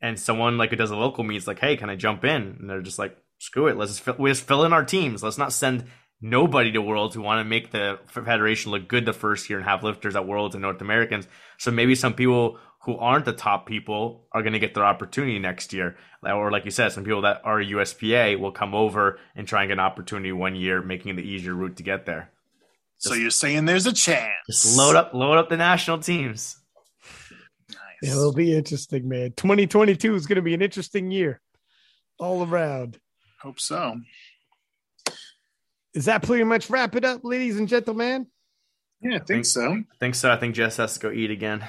And 0.00 0.18
someone 0.18 0.58
like 0.58 0.70
who 0.70 0.76
does 0.76 0.90
a 0.90 0.96
local 0.96 1.24
meets 1.24 1.46
like, 1.46 1.58
hey, 1.58 1.76
can 1.76 1.90
I 1.90 1.96
jump 1.96 2.24
in? 2.24 2.56
And 2.60 2.70
they're 2.70 2.80
just 2.80 2.98
like, 2.98 3.16
screw 3.38 3.66
it. 3.66 3.76
Let's 3.76 3.92
just 3.92 4.02
fill, 4.02 4.16
we 4.18 4.30
just 4.30 4.46
fill 4.46 4.64
in 4.64 4.72
our 4.72 4.84
teams. 4.84 5.22
Let's 5.22 5.38
not 5.38 5.52
send 5.52 5.84
nobody 6.20 6.70
to 6.72 6.80
Worlds 6.80 7.14
who 7.14 7.22
want 7.22 7.40
to 7.40 7.48
make 7.48 7.72
the 7.72 7.98
federation 8.06 8.70
look 8.70 8.86
good 8.86 9.04
the 9.04 9.12
first 9.12 9.50
year 9.50 9.58
and 9.58 9.68
have 9.68 9.82
lifters 9.82 10.14
at 10.14 10.26
Worlds 10.26 10.54
and 10.54 10.62
North 10.62 10.80
Americans. 10.80 11.26
So 11.58 11.72
maybe 11.72 11.96
some 11.96 12.14
people 12.14 12.58
who 12.84 12.96
aren't 12.96 13.24
the 13.24 13.32
top 13.32 13.66
people 13.66 14.26
are 14.32 14.42
going 14.42 14.52
to 14.52 14.58
get 14.58 14.74
their 14.74 14.84
opportunity 14.84 15.38
next 15.38 15.72
year. 15.72 15.96
Or 16.24 16.50
like 16.50 16.64
you 16.64 16.70
said, 16.70 16.90
some 16.90 17.04
people 17.04 17.22
that 17.22 17.40
are 17.44 17.60
USPA 17.60 18.38
will 18.38 18.52
come 18.52 18.74
over 18.74 19.18
and 19.36 19.46
try 19.46 19.62
and 19.62 19.68
get 19.68 19.74
an 19.74 19.80
opportunity 19.80 20.32
one 20.32 20.54
year, 20.56 20.80
making 20.82 21.12
it 21.12 21.16
the 21.16 21.28
easier 21.28 21.54
route 21.54 21.76
to 21.76 21.82
get 21.82 22.06
there. 22.06 22.30
So 23.02 23.14
you're 23.14 23.30
saying 23.30 23.64
there's 23.64 23.86
a 23.86 23.92
chance? 23.92 24.30
Just 24.46 24.76
load 24.76 24.94
up, 24.94 25.12
load 25.12 25.36
up 25.36 25.48
the 25.48 25.56
national 25.56 25.98
teams. 25.98 26.56
Nice. 27.68 28.12
It'll 28.12 28.32
be 28.32 28.56
interesting, 28.56 29.08
man. 29.08 29.32
2022 29.36 30.14
is 30.14 30.26
going 30.26 30.36
to 30.36 30.42
be 30.42 30.54
an 30.54 30.62
interesting 30.62 31.10
year 31.10 31.40
all 32.20 32.46
around. 32.46 33.00
Hope 33.40 33.58
so. 33.58 33.96
Is 35.94 36.04
that 36.04 36.22
pretty 36.22 36.44
much 36.44 36.70
wrap 36.70 36.94
it 36.94 37.04
up, 37.04 37.24
ladies 37.24 37.58
and 37.58 37.68
gentlemen? 37.68 38.28
Yeah, 39.00 39.16
I 39.16 39.18
think 39.18 39.46
so. 39.46 39.72
I 39.72 39.84
think 39.98 40.14
so. 40.14 40.30
I 40.30 40.36
think 40.36 40.54
Jess 40.54 40.76
has 40.76 40.94
to 40.94 41.00
go 41.00 41.10
eat 41.10 41.32
again. 41.32 41.66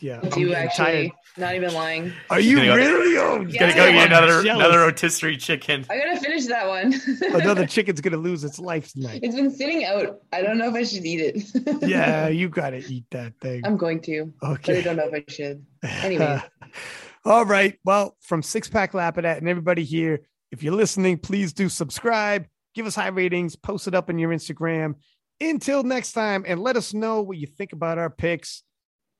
Yeah. 0.00 0.20
I 0.22 0.26
I'm 0.26 0.30
do 0.30 0.54
actually. 0.54 0.84
tired. 0.84 1.10
Not 1.36 1.54
even 1.54 1.72
lying. 1.72 2.12
Are 2.30 2.40
you 2.40 2.56
Gonna 2.56 2.68
go- 2.68 2.76
really? 2.76 3.16
Oh, 3.18 3.38
Gonna 3.38 3.74
go 3.74 3.92
get 3.92 4.06
another 4.08 4.42
jealous. 4.42 4.64
another 4.64 4.78
rotisserie 4.80 5.36
chicken. 5.36 5.84
I 5.88 5.98
gotta 5.98 6.18
finish 6.20 6.46
that 6.46 6.66
one. 6.66 6.94
Another 7.40 7.66
chicken's 7.66 8.00
going 8.00 8.12
to 8.12 8.18
lose 8.18 8.42
its 8.42 8.58
life 8.58 8.92
tonight. 8.92 9.20
It's 9.22 9.34
been 9.36 9.50
sitting 9.50 9.84
out. 9.84 10.20
I 10.32 10.42
don't 10.42 10.58
know 10.58 10.68
if 10.68 10.74
I 10.74 10.82
should 10.82 11.04
eat 11.06 11.20
it. 11.20 11.82
Yeah, 11.88 12.28
you 12.28 12.48
got 12.48 12.70
to 12.70 12.78
eat 12.78 13.04
that 13.12 13.34
thing. 13.40 13.62
I'm 13.64 13.76
going 13.76 14.00
to, 14.02 14.32
but 14.40 14.68
I 14.68 14.80
don't 14.80 14.96
know 14.96 15.08
if 15.12 15.14
I 15.14 15.32
should. 15.32 15.64
Anyway. 15.82 16.42
All 17.24 17.44
right. 17.44 17.78
Well, 17.84 18.16
from 18.20 18.42
Six 18.42 18.68
Pack 18.68 18.92
Lapidat 18.92 19.38
and 19.38 19.48
everybody 19.48 19.84
here, 19.84 20.20
if 20.50 20.62
you're 20.62 20.74
listening, 20.74 21.18
please 21.18 21.52
do 21.52 21.68
subscribe, 21.68 22.46
give 22.74 22.86
us 22.86 22.94
high 22.94 23.08
ratings, 23.08 23.54
post 23.54 23.86
it 23.86 23.94
up 23.94 24.08
on 24.08 24.18
your 24.18 24.30
Instagram. 24.30 24.94
Until 25.40 25.82
next 25.84 26.12
time, 26.12 26.44
and 26.48 26.60
let 26.60 26.76
us 26.76 26.92
know 26.94 27.22
what 27.22 27.36
you 27.36 27.46
think 27.46 27.72
about 27.72 27.98
our 27.98 28.10
picks. 28.10 28.62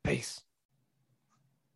Peace. 0.04 0.40